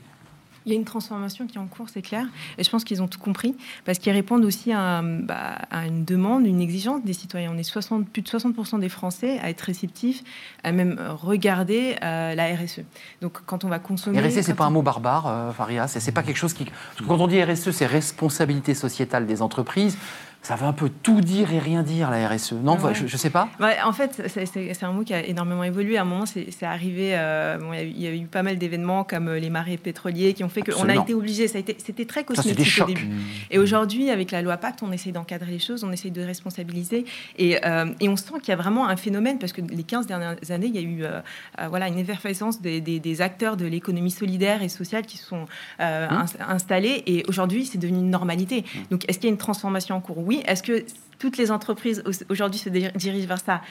Il 0.66 0.72
y 0.72 0.76
a 0.76 0.78
une 0.78 0.86
transformation 0.86 1.48
qui 1.48 1.58
est 1.58 1.62
en 1.62 1.68
cours, 1.68 1.90
c'est 1.90 2.02
clair. 2.02 2.26
Et 2.58 2.64
je 2.64 2.70
pense 2.70 2.84
qu'ils 2.84 3.02
ont 3.02 3.08
tout 3.08 3.20
compris, 3.20 3.56
parce 3.86 4.00
qu'ils 4.00 4.14
répondent 4.14 4.46
aussi 4.46 4.72
à, 4.72 5.02
bah, 5.02 5.58
à 5.70 5.86
une 5.86 6.06
demande, 6.06 6.46
une 6.46 6.62
exigence 6.62 7.04
des 7.04 7.14
citoyens. 7.14 7.52
On 7.54 7.58
est 7.58 7.64
60, 7.64 8.10
plus 8.10 8.22
de 8.22 8.28
60% 8.28 8.80
des 8.80 8.90
Français 8.90 9.40
à 9.40 9.50
être 9.50 9.62
réceptifs, 9.62 10.24
à 10.64 10.72
même 10.72 11.00
regarder 11.18 11.96
euh, 12.04 12.36
la 12.36 12.56
RSE. 12.56 12.82
Donc 13.22 13.40
quand 13.46 13.64
on 13.64 13.70
va 13.70 13.80
consommer... 13.80 14.20
RSE, 14.20 14.42
c'est 14.42 14.54
pas 14.54 14.66
un 14.66 14.70
mot 14.70 14.82
barbare, 14.82 15.28
euh, 15.28 15.52
Faria. 15.52 15.88
C'est 15.88 16.12
pas 16.12 16.24
quelque 16.24 16.38
chose 16.38 16.54
qui. 16.54 16.66
Quand 17.08 17.20
on 17.20 17.28
dit 17.28 17.44
RSE, 17.44 17.72
c'est 17.72 17.86
responsabilité 17.86 18.74
sociétale 18.74 19.26
des 19.26 19.42
entreprises. 19.42 19.98
Ça 20.46 20.56
veut 20.56 20.68
un 20.68 20.74
peu 20.74 20.90
tout 21.02 21.22
dire 21.22 21.52
et 21.54 21.58
rien 21.58 21.82
dire, 21.82 22.12
la 22.12 22.28
RSE. 22.30 22.52
Non, 22.54 22.78
Ouais. 22.78 22.94
je, 22.94 23.08
je 23.08 23.18
sais 23.18 23.32
pas. 23.32 23.50
En 23.84 23.92
fait, 23.94 24.22
c'est- 24.28 24.84
un 24.84 24.92
mot 24.92 25.04
qui 25.04 25.16
a 25.16 25.26
énormément 25.26 25.64
évolué. 25.64 25.98
À 25.98 26.04
un 26.04 26.06
moment, 26.06 26.26
c'est 26.28 26.64
arrivé. 26.64 27.14
euh, 27.16 27.58
bon, 27.58 27.74
il 27.74 27.78
y 27.78 27.80
a 27.80 27.84
eu- 27.84 27.94
il 27.96 28.02
y, 28.02 28.08
a 28.08 28.14
eu 28.14 28.26
pas 28.28 28.44
mal 28.44 28.58
d'événements 28.60 29.04
comme 29.04 29.28
euh, 29.30 29.40
les 29.40 29.50
marais 29.50 29.78
pétroliers 29.78 30.34
qui 30.36 30.44
ont 30.44 30.50
fait 30.50 30.62
qu'on 30.62 30.88
a 30.88 30.96
été 30.96 31.16
obligé. 31.16 31.48
Ça 31.48 31.58
c'était 31.80 32.06
très 32.06 32.20
Ça, 32.20 32.26
cosmétique 32.28 32.76
des 32.76 32.82
au 32.84 32.86
début. 32.86 33.08
Et 33.50 33.58
aujourd'hui, 33.58 34.12
avec 34.12 34.30
la 34.30 34.44
loi 34.44 34.58
Pacte, 34.58 34.84
on 34.84 34.92
essaie 34.92 35.12
d'encadrer 35.12 35.50
les 35.52 35.60
choses, 35.60 35.84
on 35.84 35.92
essaie 35.92 36.12
de 36.12 36.22
responsabiliser. 36.22 37.06
Et, 37.40 37.58
euh, 37.66 37.88
et 38.00 38.08
on 38.10 38.16
sent 38.16 38.34
qu'il 38.42 38.50
y 38.50 38.52
a 38.52 38.56
vraiment 38.56 38.88
un 38.88 38.98
phénomène, 38.98 39.40
parce 39.40 39.52
que 39.54 39.62
les 39.62 39.84
15 39.84 40.06
dernières 40.06 40.36
années, 40.52 40.68
il 40.68 40.76
y 40.76 40.78
a 40.78 40.82
eu 40.82 41.04
euh, 41.06 41.22
voilà, 41.70 41.88
une 41.88 41.98
effervescence 41.98 42.62
des, 42.62 42.82
des- 42.82 43.00
des 43.00 43.22
acteurs 43.22 43.58
de 43.58 43.66
l'économie 43.66 44.12
solidaire 44.12 44.62
et 44.62 44.70
sociale 44.70 45.08
qui 45.08 45.18
se 45.18 45.26
sont 45.26 45.46
Mmh. 45.80 45.84
ins- 45.84 46.26
installés. 46.50 47.02
Et 47.08 47.24
aujourd'hui, 47.28 47.66
c'est 47.66 47.80
devenu 47.80 47.98
une 47.98 48.12
normalité. 48.12 48.64
Donc, 48.92 49.06
est-ce 49.08 49.18
qu'il 49.18 49.28
y 49.28 49.32
a 49.32 49.34
une 49.34 49.38
transformation 49.40 49.96
en 49.96 50.02
cours? 50.02 50.20
Oui. 50.20 50.35
Est-ce 50.46 50.64
que 50.64 50.86
toutes 51.20 51.38
les 51.38 51.52
entreprises 51.52 52.04
au- 52.06 52.32
aujourd'hui 52.32 52.60
se 52.60 52.70
dir- 52.70 52.92
dirigent 52.94 53.28
vers 53.28 53.40
ça? 53.40 53.62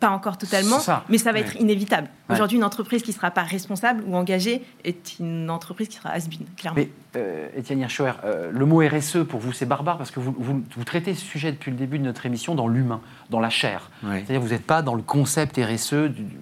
Pas 0.00 0.10
encore 0.10 0.36
totalement, 0.36 0.80
ça. 0.80 1.04
mais 1.08 1.16
ça 1.18 1.32
va 1.32 1.38
être 1.38 1.56
inévitable. 1.56 2.08
Ouais. 2.28 2.34
Aujourd'hui, 2.34 2.58
une 2.58 2.64
entreprise 2.64 3.02
qui 3.02 3.10
ne 3.10 3.14
sera 3.14 3.30
pas 3.30 3.42
responsable 3.44 4.02
ou 4.06 4.16
engagée 4.16 4.62
est 4.84 5.18
une 5.20 5.48
entreprise 5.48 5.88
qui 5.88 5.96
sera 5.96 6.10
has-been, 6.10 6.44
clairement. 6.58 6.76
Mais 6.80 6.90
euh, 7.16 7.48
Étienne 7.56 7.78
Hirschauer, 7.80 8.12
euh, 8.24 8.50
le 8.52 8.66
mot 8.66 8.82
RSE, 8.86 9.18
pour 9.26 9.40
vous, 9.40 9.52
c'est 9.52 9.64
barbare 9.66 9.96
parce 9.96 10.10
que 10.10 10.20
vous, 10.20 10.34
vous, 10.36 10.62
vous 10.76 10.84
traitez 10.84 11.14
ce 11.14 11.24
sujet 11.24 11.52
depuis 11.52 11.70
le 11.70 11.76
début 11.78 11.98
de 11.98 12.04
notre 12.04 12.26
émission 12.26 12.54
dans 12.54 12.66
l'humain, 12.68 13.00
dans 13.30 13.40
la 13.40 13.50
chair. 13.50 13.88
Ouais. 14.02 14.16
C'est-à-dire 14.26 14.40
vous 14.42 14.48
n'êtes 14.48 14.66
pas 14.66 14.82
dans 14.82 14.94
le 14.96 15.02
concept 15.02 15.56
RSE. 15.58 15.94
du- 15.94 16.24
du- 16.24 16.38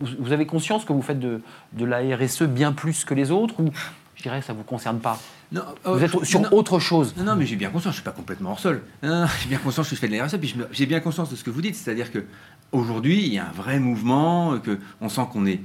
vous, 0.00 0.08
vous 0.18 0.32
avez 0.32 0.46
conscience 0.46 0.84
que 0.84 0.92
vous 0.92 1.02
faites 1.02 1.20
de, 1.20 1.42
de 1.74 1.84
la 1.84 1.98
RSE 2.16 2.42
bien 2.44 2.72
plus 2.72 3.04
que 3.04 3.14
les 3.14 3.30
autres 3.30 3.60
ou 3.60 3.70
je 4.14 4.22
dirais 4.22 4.40
que 4.40 4.46
ça 4.46 4.52
ne 4.54 4.58
vous 4.58 4.64
concerne 4.64 4.98
pas? 4.98 5.18
Non, 5.52 5.62
Vous 5.84 5.92
euh, 5.92 6.00
êtes 6.00 6.24
sur 6.24 6.40
non. 6.40 6.48
autre 6.52 6.78
chose. 6.78 7.14
Non, 7.16 7.24
non, 7.24 7.36
mais 7.36 7.46
j'ai 7.46 7.56
bien 7.56 7.70
conscience, 7.70 7.94
je 7.94 8.00
suis 8.00 8.04
pas 8.04 8.10
complètement 8.10 8.50
hors 8.50 8.60
sol. 8.60 8.82
J'ai 9.02 9.48
bien 9.48 9.58
conscience 9.58 9.88
que 9.88 9.94
je 9.94 10.00
fais 10.00 10.08
de 10.08 10.16
la 10.16 10.26
puis 10.26 10.54
j'ai 10.72 10.86
bien 10.86 11.00
conscience 11.00 11.30
de 11.30 11.36
ce 11.36 11.44
que 11.44 11.50
vous 11.50 11.62
dites, 11.62 11.76
c'est-à-dire 11.76 12.10
que 12.10 12.24
aujourd'hui, 12.72 13.24
il 13.24 13.32
y 13.32 13.38
a 13.38 13.46
un 13.46 13.52
vrai 13.52 13.78
mouvement, 13.78 14.58
que 14.58 14.78
on 15.00 15.08
sent 15.08 15.22
qu'on 15.32 15.46
est, 15.46 15.60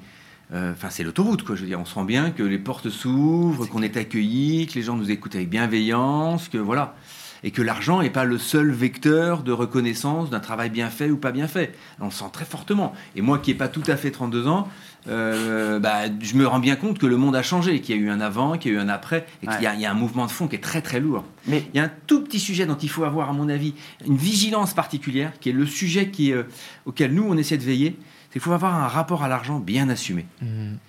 euh, 0.54 0.74
enfin, 0.74 0.90
c'est 0.90 1.04
l'autoroute, 1.04 1.44
quoi. 1.44 1.56
Je 1.56 1.62
veux 1.62 1.68
dire, 1.68 1.80
on 1.80 1.86
sent 1.86 2.04
bien 2.06 2.32
que 2.32 2.44
les 2.44 2.60
portes 2.60 2.90
s'ouvrent, 2.90 3.66
qu'on 3.66 3.82
est 3.82 3.98
accueilli, 3.98 4.68
que 4.68 4.76
les 4.76 4.84
gens 4.84 4.96
nous 4.96 5.10
écoutent 5.10 5.36
avec 5.36 5.50
bienveillance, 5.50 6.48
que 6.48 6.58
voilà, 6.58 6.96
et 7.44 7.52
que 7.52 7.62
l'argent 7.62 8.02
n'est 8.02 8.10
pas 8.10 8.26
le 8.26 8.38
seul 8.38 8.72
vecteur 8.72 9.44
de 9.44 9.52
reconnaissance 9.52 10.30
d'un 10.30 10.40
travail 10.40 10.70
bien 10.70 10.90
fait 10.90 11.10
ou 11.10 11.18
pas 11.18 11.32
bien 11.32 11.48
fait. 11.48 11.76
On 12.00 12.06
le 12.06 12.12
sent 12.12 12.26
très 12.32 12.46
fortement. 12.46 12.94
Et 13.16 13.22
moi, 13.22 13.40
qui 13.40 13.52
n'ai 13.52 13.58
pas 13.58 13.68
tout 13.68 13.84
à 13.88 13.98
fait 13.98 14.12
32 14.12 14.48
ans. 14.48 14.68
Euh, 15.08 15.80
bah, 15.80 16.02
je 16.22 16.36
me 16.36 16.46
rends 16.48 16.60
bien 16.60 16.76
compte 16.76 17.00
que 17.00 17.06
le 17.08 17.18
monde 17.18 17.36
a 17.36 17.42
changé, 17.44 17.82
qu'il 17.82 17.96
y 17.96 18.00
a 18.00 18.02
eu 18.02 18.10
un 18.10 18.22
avant, 18.22 18.58
qu'il 18.58 18.72
y 18.72 18.76
a 18.76 18.78
eu 18.78 18.82
un 18.82 18.90
après, 18.90 19.26
et 19.42 19.48
qu'il 19.48 19.62
y 19.62 19.66
a- 19.68 19.74
il 19.74 19.82
y, 19.82 19.86
a 19.86 19.92
un 19.92 19.96
mouvement 19.96 20.26
de 20.26 20.32
fond 20.32 20.48
qui 20.48 20.56
est 20.56 20.60
très 20.60 20.82
très 20.82 21.00
lourd. 21.00 21.24
Mais 21.48 21.64
Il 21.74 21.78
y 21.78 21.80
a 21.80 21.86
un 21.86 21.92
tout 22.08 22.22
petit 22.24 22.40
sujet 22.40 22.66
dont 22.66 22.76
il 22.78 22.90
faut 22.90 23.04
avoir, 23.04 23.30
à 23.30 23.34
mon 23.34 23.50
avis, 23.50 23.74
une 24.06 24.18
vigilance 24.18 24.74
particulière, 24.74 25.32
qui 25.40 25.50
est 25.50 25.54
le 25.54 25.66
sujet 25.66 26.10
qui, 26.10 26.32
euh, 26.34 26.44
auquel 26.86 27.14
nous, 27.14 27.24
on 27.28 27.36
essaie 27.38 27.58
de 27.58 27.64
veiller. 27.64 27.98
C'est 28.32 28.40
qu'il 28.40 28.44
faut 28.44 28.54
avoir 28.54 28.74
un 28.76 28.88
rapport 28.88 29.26
à 29.26 29.28
l'argent 29.28 29.60
bien 29.60 29.90
assumé. 29.90 30.26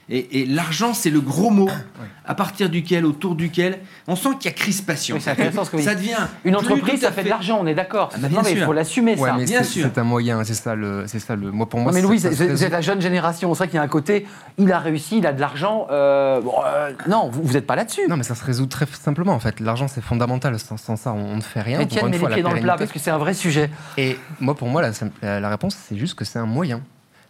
Et, 0.08 0.42
et 0.42 0.46
l'argent, 0.46 0.94
c'est 0.94 1.10
le 1.10 1.20
gros 1.20 1.50
mot 1.50 1.68
à 2.24 2.36
partir 2.36 2.70
duquel, 2.70 3.04
autour 3.04 3.34
duquel, 3.34 3.80
on 4.06 4.14
sent 4.14 4.28
qu'il 4.38 4.48
y 4.48 4.54
a 4.54 4.56
crispation. 4.56 5.16
Oui, 5.16 5.22
vous 5.52 5.78
ça 5.80 5.96
devient 5.96 6.14
une 6.44 6.54
entreprise, 6.54 7.00
ça 7.00 7.10
fait 7.10 7.24
de 7.24 7.28
l'argent, 7.28 7.58
on 7.60 7.66
est 7.66 7.74
d'accord. 7.74 8.10
Ah 8.14 8.18
bah, 8.18 8.28
non, 8.28 8.42
bien 8.42 8.42
mais 8.44 8.52
il 8.52 8.64
faut 8.64 8.72
l'assumer, 8.72 9.16
Ouais, 9.18 9.28
ça. 9.28 9.34
mais 9.36 9.44
bien 9.44 9.64
sûr. 9.64 9.88
c'est 9.92 9.98
un 9.98 10.04
moyen, 10.04 10.44
c'est 10.44 10.54
ça 10.54 10.76
le, 10.76 11.04
c'est 11.08 11.18
ça 11.18 11.34
le. 11.34 11.50
Moi 11.50 11.68
pour 11.68 11.80
moi. 11.80 11.90
mais 11.90 12.00
c'est- 12.00 12.06
Louis, 12.06 12.18
vous 12.48 12.64
êtes 12.64 12.70
la 12.70 12.80
jeune 12.80 13.00
génération. 13.00 13.52
C'est 13.54 13.58
vrai 13.58 13.66
qu'il 13.68 13.76
y 13.76 13.80
a 13.80 13.82
un 13.82 13.88
côté, 13.88 14.24
il 14.58 14.70
a 14.70 14.78
réussi, 14.78 15.18
il 15.18 15.26
a 15.26 15.32
de 15.32 15.40
l'argent. 15.40 15.88
euh, 15.90 16.40
euh, 16.64 16.92
non, 17.08 17.28
vous 17.28 17.54
n'êtes 17.54 17.66
pas 17.66 17.74
là-dessus. 17.74 18.02
Non, 18.08 18.16
mais 18.16 18.22
ça 18.22 18.36
se 18.36 18.44
résout 18.44 18.66
très 18.66 18.86
simplement 18.86 19.32
en 19.32 19.40
fait. 19.40 19.58
L'argent 19.58 19.88
c'est 19.88 20.00
fondamental. 20.00 20.56
Sans, 20.60 20.76
sans 20.76 20.94
ça, 20.94 21.12
on, 21.12 21.36
ne 21.36 21.40
fait 21.40 21.60
rien. 21.60 21.78
Mets 21.78 21.88
fois, 22.18 22.28
les 22.28 22.34
pieds 22.34 22.42
dans 22.44 22.52
le 22.52 22.60
plat 22.60 22.76
parce 22.78 22.92
que 22.92 23.00
c'est 23.00 23.10
un 23.10 23.18
vrai 23.18 23.34
sujet. 23.34 23.68
Et 23.98 24.16
moi, 24.38 24.54
pour 24.54 24.68
moi, 24.68 24.82
la 25.22 25.48
réponse, 25.48 25.76
c'est 25.88 25.96
juste 25.96 26.14
que 26.14 26.24
c'est 26.24 26.38
un 26.38 26.46
moyen. 26.46 26.82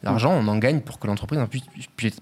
L'argent, 0.02 0.32
on 0.32 0.48
en 0.48 0.58
gagne 0.58 0.80
pour 0.80 0.98
que 0.98 1.06
l'entreprise 1.06 1.38
en 1.40 1.46
puisse, 1.46 2.16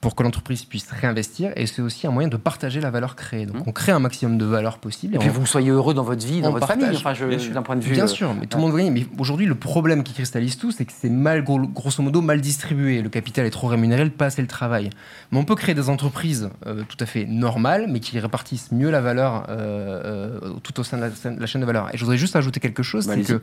pour 0.00 0.14
que 0.14 0.22
l'entreprise 0.22 0.64
puisse 0.64 0.90
réinvestir, 0.90 1.50
et 1.56 1.66
c'est 1.66 1.80
aussi 1.80 2.06
un 2.06 2.10
moyen 2.10 2.28
de 2.28 2.36
partager 2.36 2.80
la 2.80 2.90
valeur 2.90 3.16
créée. 3.16 3.46
Donc, 3.46 3.66
on 3.66 3.72
crée 3.72 3.92
un 3.92 3.98
maximum 4.00 4.36
de 4.36 4.44
valeur 4.44 4.78
possible. 4.78 5.14
Et 5.14 5.18
puis 5.18 5.30
on- 5.30 5.32
vous 5.32 5.46
soyez 5.46 5.70
heureux 5.70 5.94
dans 5.94 6.02
votre 6.02 6.26
vie, 6.26 6.42
dans 6.42 6.50
votre 6.50 6.66
partage, 6.66 6.84
famille. 6.84 6.96
Enfin, 6.98 7.14
je- 7.14 7.24
bien 7.24 7.38
sûr. 7.38 7.54
d'un 7.54 7.62
point 7.62 7.76
de 7.76 7.80
vue. 7.80 7.92
Bien 7.94 8.04
euh, 8.04 8.08
sûr, 8.08 8.34
mais 8.34 8.46
tout 8.46 8.58
le 8.58 8.64
monde 8.64 8.76
gagne. 8.76 8.90
Mais 8.92 9.06
aujourd'hui, 9.18 9.46
le 9.46 9.54
problème 9.54 10.02
qui 10.02 10.12
cristallise 10.12 10.58
tout, 10.58 10.72
c'est 10.72 10.84
que 10.84 10.92
c'est 10.94 11.08
mal, 11.08 11.42
gros- 11.42 11.58
grosso 11.58 12.02
modo, 12.02 12.20
mal 12.20 12.40
distribué. 12.40 13.00
Le 13.00 13.08
capital 13.08 13.46
est 13.46 13.50
trop 13.50 13.68
rémunéré, 13.68 14.04
le 14.04 14.10
pas 14.10 14.26
assez 14.26 14.42
le 14.42 14.48
travail. 14.48 14.90
Mais 15.30 15.38
on 15.38 15.44
peut 15.44 15.54
créer 15.54 15.74
des 15.74 15.88
entreprises 15.88 16.50
euh, 16.66 16.82
tout 16.86 16.98
à 17.00 17.06
fait 17.06 17.24
normales, 17.24 17.86
mais 17.88 18.00
qui 18.00 18.18
répartissent 18.18 18.72
mieux 18.72 18.90
la 18.90 19.00
valeur 19.00 19.46
euh, 19.48 20.38
euh, 20.42 20.54
tout 20.62 20.78
au 20.80 20.82
sein 20.82 20.98
de 20.98 21.02
la, 21.40 21.46
chaîne 21.46 21.60
de 21.62 21.66
valeur. 21.66 21.88
Et 21.94 21.96
je 21.96 22.04
voudrais 22.04 22.18
juste 22.18 22.36
ajouter 22.36 22.60
quelque 22.60 22.82
chose, 22.82 23.06
Bah, 23.06 23.14
c'est 23.16 23.22
que 23.22 23.40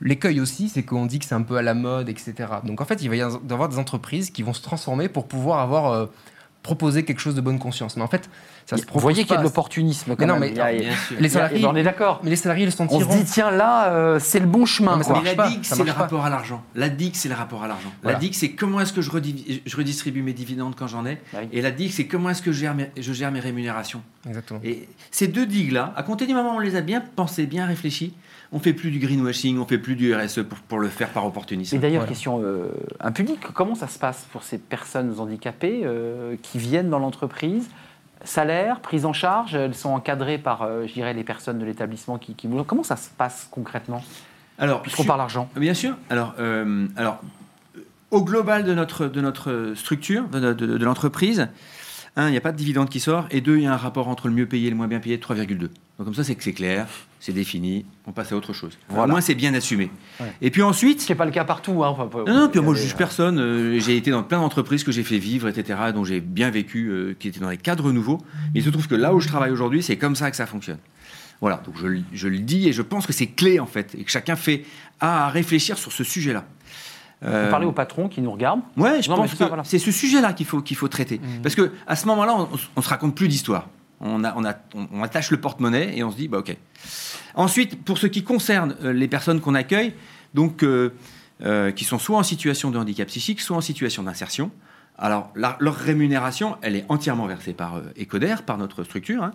l'écueil 0.00 0.40
aussi, 0.40 0.68
c'est 0.68 0.82
qu'on 0.82 1.06
dit 1.06 1.18
que 1.18 1.24
c'est 1.24 1.34
un 1.34 1.42
peu 1.42 1.56
à 1.56 1.62
la 1.62 1.74
mode, 1.74 2.08
etc. 2.08 2.34
Donc 2.64 2.80
en 2.80 2.84
fait, 2.84 3.02
il 3.02 3.08
va 3.08 3.16
y 3.16 3.22
avoir 3.22 3.68
des 3.68 3.78
entreprises 3.78 4.30
qui 4.30 4.42
vont 4.42 4.52
se 4.52 4.62
transformer 4.62 5.08
pour 5.08 5.26
pouvoir 5.26 5.60
avoir 5.60 5.92
euh, 5.92 6.06
proposé 6.62 7.04
quelque 7.04 7.20
chose 7.20 7.36
de 7.36 7.40
bonne 7.40 7.60
conscience. 7.60 7.96
Mais 7.96 8.02
en 8.02 8.08
fait, 8.08 8.28
ça 8.66 8.76
se 8.76 8.82
Vous 8.92 8.98
voyez 8.98 9.22
qu'il 9.22 9.30
y 9.30 9.34
a 9.34 9.38
de 9.38 9.44
l'opportunisme. 9.44 10.16
quand 10.16 10.18
Mais 10.18 10.26
non, 10.26 10.38
même. 10.40 10.52
mais- 10.54 10.60
a-. 10.60 10.72
Les 11.20 11.28
salariés, 11.28 11.64
on 11.64 11.76
est 11.76 11.84
d'accord. 11.84 12.18
mais 12.24 12.30
les 12.30 12.34
salariés 12.36 12.66
le 12.66 12.72
On 12.88 12.98
se 13.00 13.04
dit, 13.06 13.24
tiens, 13.24 13.52
là, 13.52 13.92
euh, 13.92 14.18
c'est 14.18 14.40
le 14.40 14.46
bon 14.46 14.66
chemin. 14.66 14.92
Non, 14.92 14.96
mais 14.98 15.04
ça 15.04 15.20
Mais 15.22 15.34
la 15.36 15.44
ça 15.62 15.76
c'est 15.76 15.84
le 15.84 15.92
rapport 15.92 16.24
à 16.24 16.28
l'argent. 16.30 16.64
La 16.74 16.88
DIC, 16.88 17.14
c'est 17.14 17.28
le 17.28 17.36
rapport 17.36 17.62
à 17.62 17.68
l'argent. 17.68 17.92
Voilà. 18.02 18.18
La 18.20 18.28
c'est 18.32 18.50
comment 18.50 18.80
est-ce 18.80 18.92
que 18.92 19.00
je, 19.00 19.10
rediv- 19.12 19.60
je 19.64 19.76
redistribue 19.76 20.22
mes 20.22 20.32
dividendes 20.32 20.74
quand 20.76 20.88
j'en 20.88 21.06
ai. 21.06 21.20
Oui. 21.34 21.48
Et 21.52 21.62
la 21.62 21.70
DIC, 21.70 21.92
c'est 21.92 22.06
comment 22.08 22.30
est-ce 22.30 22.42
que 22.42 22.50
je 22.50 22.58
gère 22.58 22.74
mes, 22.74 22.90
je 22.98 23.12
gère 23.12 23.30
mes 23.30 23.38
rémunérations. 23.40 24.02
Exactement. 24.26 24.58
Et 24.64 24.88
ces 25.12 25.28
deux 25.28 25.46
digues-là, 25.46 25.92
à 25.94 26.02
compter 26.02 26.26
du 26.26 26.34
moment 26.34 26.54
où 26.54 26.56
on 26.56 26.58
les 26.58 26.74
a 26.74 26.80
bien 26.80 27.00
pensées, 27.00 27.46
bien 27.46 27.64
réfléchies, 27.66 28.12
on 28.52 28.58
fait 28.60 28.72
plus 28.72 28.90
du 28.90 28.98
greenwashing, 28.98 29.58
on 29.58 29.66
fait 29.66 29.78
plus 29.78 29.96
du 29.96 30.14
RSE 30.14 30.42
pour, 30.42 30.58
pour 30.58 30.78
le 30.78 30.88
faire 30.88 31.08
par 31.10 31.26
opportunisme. 31.26 31.74
Et 31.76 31.78
d'ailleurs, 31.78 32.02
Voilà. 32.02 32.08
question 32.08 32.40
euh, 32.42 32.68
impudique, 33.00 33.40
comment 33.54 33.74
ça 33.74 33.88
se 33.88 33.98
passe 33.98 34.26
pour 34.32 34.42
ces 34.42 34.58
personnes 34.58 35.14
handicapées 35.18 35.82
euh, 35.84 36.36
qui 36.42 36.58
viennent 36.58 36.90
dans 36.90 36.98
l'entreprise? 37.00 37.68
Salaire, 38.24 38.80
prise 38.80 39.04
en 39.04 39.12
charge, 39.12 39.54
elles 39.54 39.74
sont 39.74 39.90
encadrées 39.90 40.38
par, 40.38 40.62
euh, 40.62 40.86
je 40.86 40.92
dirais, 40.94 41.12
les 41.12 41.22
personnes 41.24 41.58
de 41.58 41.64
l'établissement 41.64 42.18
qui, 42.18 42.34
qui. 42.34 42.48
Comment 42.66 42.82
ça 42.82 42.96
se 42.96 43.10
passe 43.10 43.46
concrètement? 43.50 44.02
Alors, 44.58 44.80
Puisqu'on 44.82 45.02
sur- 45.02 45.08
parle 45.08 45.20
argent. 45.20 45.48
Bien 45.56 45.74
sûr. 45.74 45.96
Alors, 46.08 46.34
euh, 46.38 46.86
alors, 46.96 47.20
au 48.10 48.22
global 48.24 48.64
de 48.64 48.72
notre, 48.74 49.06
de 49.06 49.20
notre 49.20 49.74
structure, 49.76 50.24
de, 50.28 50.54
de- 50.54 50.78
de 50.78 50.84
l'entreprise, 50.84 51.48
un, 52.16 52.28
il 52.28 52.30
n'y 52.30 52.36
a 52.38 52.40
pas 52.40 52.52
de 52.52 52.56
dividende 52.56 52.88
qui 52.88 53.00
sort, 53.00 53.26
et 53.30 53.42
deux, 53.42 53.58
il 53.58 53.64
y 53.64 53.66
a 53.66 53.72
un 53.74 53.76
rapport 53.76 54.08
entre 54.08 54.28
le 54.28 54.34
mieux 54.34 54.46
payé 54.46 54.68
et 54.68 54.70
le 54.70 54.76
moins 54.76 54.88
bien 54.88 55.00
payé 55.00 55.18
de 55.18 55.22
3,2. 55.22 55.58
Donc 55.58 55.70
comme 55.98 56.14
ça, 56.14 56.24
c'est 56.24 56.34
que 56.34 56.42
c'est 56.42 56.54
clair, 56.54 56.86
c'est 57.20 57.32
défini, 57.32 57.84
on 58.06 58.12
passe 58.12 58.32
à 58.32 58.36
autre 58.36 58.52
chose. 58.52 58.76
Voilà. 58.88 59.04
Au 59.04 59.08
moins, 59.08 59.20
c'est 59.20 59.34
bien 59.34 59.52
assumé. 59.54 59.90
Ouais. 60.20 60.32
Et 60.42 60.50
puis 60.50 60.62
ensuite, 60.62 61.00
Ce 61.00 61.08
n'est 61.12 61.16
pas 61.16 61.24
le 61.24 61.30
cas 61.30 61.44
partout. 61.44 61.82
Hein. 61.84 61.88
Enfin, 61.88 62.08
non, 62.26 62.34
non, 62.42 62.48
puis 62.48 62.60
moi 62.60 62.74
je 62.74 62.82
juge 62.82 62.94
personne. 62.96 63.38
euh, 63.38 63.80
j'ai 63.80 63.96
été 63.96 64.10
dans 64.10 64.22
plein 64.22 64.38
d'entreprises 64.40 64.84
que 64.84 64.92
j'ai 64.92 65.02
fait 65.02 65.18
vivre, 65.18 65.48
etc., 65.48 65.78
dont 65.94 66.04
j'ai 66.04 66.20
bien 66.20 66.50
vécu, 66.50 66.88
euh, 66.88 67.16
qui 67.18 67.28
étaient 67.28 67.40
dans 67.40 67.48
des 67.50 67.56
cadres 67.56 67.90
nouveaux. 67.92 68.18
Mais 68.54 68.60
il 68.60 68.62
se 68.64 68.70
trouve 68.70 68.86
que 68.88 68.94
là 68.94 69.14
où 69.14 69.20
je 69.20 69.28
travaille 69.28 69.50
aujourd'hui, 69.50 69.82
c'est 69.82 69.96
comme 69.96 70.14
ça 70.16 70.30
que 70.30 70.36
ça 70.36 70.46
fonctionne. 70.46 70.78
Voilà, 71.40 71.60
donc 71.66 71.74
je, 71.78 71.86
le- 71.86 72.02
je 72.12 72.28
le 72.28 72.38
dis 72.38 72.68
et 72.68 72.72
je 72.72 72.82
pense 72.82 73.06
que 73.06 73.12
c'est 73.12 73.26
clé 73.26 73.60
en 73.60 73.66
fait, 73.66 73.94
et 73.98 74.04
que 74.04 74.10
chacun 74.10 74.36
fait 74.36 74.64
à 75.00 75.28
réfléchir 75.28 75.76
sur 75.78 75.92
ce 75.92 76.02
sujet-là. 76.04 76.44
Vous 77.22 77.28
Euh, 77.28 77.50
parlez 77.50 77.66
au 77.66 77.72
patron 77.72 78.08
qui 78.08 78.20
nous 78.20 78.30
regarde. 78.30 78.60
Ouais, 78.76 79.02
je 79.02 79.08
Non, 79.10 79.16
pense 79.16 79.30
c'est 79.30 79.38
que 79.38 79.44
voilà. 79.44 79.64
c'est 79.64 79.78
ce 79.78 79.90
sujet-là 79.90 80.32
qu'il 80.34 80.44
faut, 80.46 80.60
qu'il 80.60 80.76
faut 80.76 80.88
traiter. 80.88 81.18
Parce 81.42 81.54
que 81.54 81.72
à 81.86 81.96
ce 81.96 82.06
moment-là, 82.06 82.34
on, 82.38 82.48
on 82.76 82.82
se 82.82 82.88
raconte 82.88 83.14
plus 83.14 83.28
d'histoire. 83.28 83.68
On, 84.00 84.22
a, 84.24 84.34
on, 84.36 84.44
a, 84.44 84.54
on, 84.74 84.86
on 84.92 85.02
attache 85.02 85.30
le 85.30 85.38
porte-monnaie 85.38 85.96
et 85.96 86.04
on 86.04 86.10
se 86.10 86.16
dit, 86.16 86.28
bah 86.28 86.38
ok. 86.38 86.54
Ensuite, 87.36 87.84
pour 87.84 87.98
ce 87.98 88.06
qui 88.06 88.24
concerne 88.24 88.74
euh, 88.82 88.92
les 88.92 89.08
personnes 89.08 89.40
qu'on 89.40 89.54
accueille, 89.54 89.94
donc 90.32 90.62
euh, 90.62 90.94
euh, 91.42 91.70
qui 91.70 91.84
sont 91.84 91.98
soit 91.98 92.18
en 92.18 92.22
situation 92.22 92.70
de 92.70 92.78
handicap 92.78 93.06
psychique, 93.08 93.40
soit 93.40 93.56
en 93.56 93.60
situation 93.60 94.02
d'insertion. 94.02 94.50
Alors, 94.98 95.30
leur 95.34 95.74
rémunération, 95.74 96.56
elle 96.62 96.74
est 96.74 96.86
entièrement 96.88 97.26
versée 97.26 97.52
par 97.52 97.82
Ecoder, 98.00 98.36
par 98.46 98.56
notre 98.56 98.82
structure, 98.82 99.22
hein. 99.22 99.32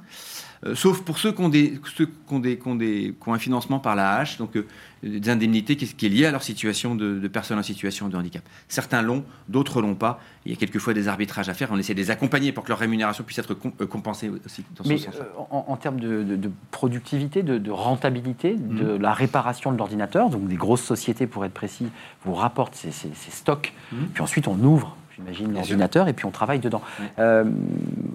Euh, 0.64 0.76
sauf 0.76 1.02
pour 1.02 1.18
ceux 1.18 1.32
qui 1.32 1.42
ont, 1.42 1.50
des, 1.50 1.80
ceux 1.98 2.06
qui 2.06 2.12
ont, 2.30 2.40
des, 2.40 2.58
qui 2.60 2.68
ont 2.68 2.76
des- 2.76 3.16
qui 3.20 3.30
ont 3.30 3.34
un 3.34 3.40
financement 3.40 3.80
par 3.80 3.96
la 3.96 4.18
hache, 4.18 4.38
donc 4.38 4.56
euh, 4.56 4.68
des 5.02 5.28
indemnités 5.32 5.76
qui, 5.76 5.88
qui 5.88 6.06
est 6.06 6.10
liée 6.10 6.26
à 6.28 6.32
leur 6.32 6.44
situation 6.44 6.94
de, 6.94 7.18
de 7.18 7.28
personnes 7.28 7.58
en 7.58 7.64
situation 7.64 8.10
de 8.10 8.16
handicap. 8.16 8.44
Certains 8.68 9.02
l'ont, 9.02 9.24
d'autres 9.50 9.82
l'ont 9.82 9.96
pas. 9.96 10.20
Il 10.46 10.52
y 10.52 10.54
a 10.54 10.58
quelquefois 10.58 10.94
des 10.94 11.08
arbitrages 11.08 11.50
à 11.50 11.56
faire. 11.56 11.70
On 11.72 11.78
essaie 11.80 11.96
de 11.96 12.00
les 12.00 12.12
accompagner 12.12 12.52
pour 12.52 12.64
que 12.64 12.70
leur 12.70 12.78
rémunération 12.78 13.24
puisse 13.24 13.40
être 13.40 13.58
euh, 13.82 13.88
compensée 13.88 14.30
aussi 14.30 14.64
dans 14.78 14.84
Mais 14.88 14.98
ce 14.98 15.06
sens. 15.06 15.16
euh, 15.16 15.24
en, 15.50 15.66
en 15.68 15.78
termes 15.78 16.00
de, 16.00 16.22
de- 16.22 16.36
de 16.36 16.52
productivité, 16.70 17.42
de, 17.42 17.58
de 17.58 17.72
rentabilité, 17.72 18.54
de 18.56 18.94
Mhm. 18.94 19.02
la 19.02 19.14
réparation 19.14 19.72
de 19.72 19.78
l'ordinateur, 19.78 20.30
donc 20.30 20.48
des 20.48 20.58
grosses 20.58 20.84
sociétés 20.84 21.26
pour 21.26 21.44
être 21.44 21.54
précis, 21.54 21.88
vous 22.24 22.36
rapportent 22.36 22.76
ces, 22.76 22.92
ces- 22.92 23.10
ces 23.16 23.32
stocks, 23.32 23.74
Mhm. 23.92 24.08
puis 24.14 24.22
ensuite 24.22 24.48
on 24.48 24.60
ouvre, 24.60 24.96
j'imagine, 25.16 25.54
l'ordinateur 25.54 26.08
et 26.08 26.14
puis 26.14 26.26
on 26.26 26.32
travaille 26.32 26.60
dedans. 26.60 26.82
Oui. 27.00 27.06
Euh, 27.20 27.46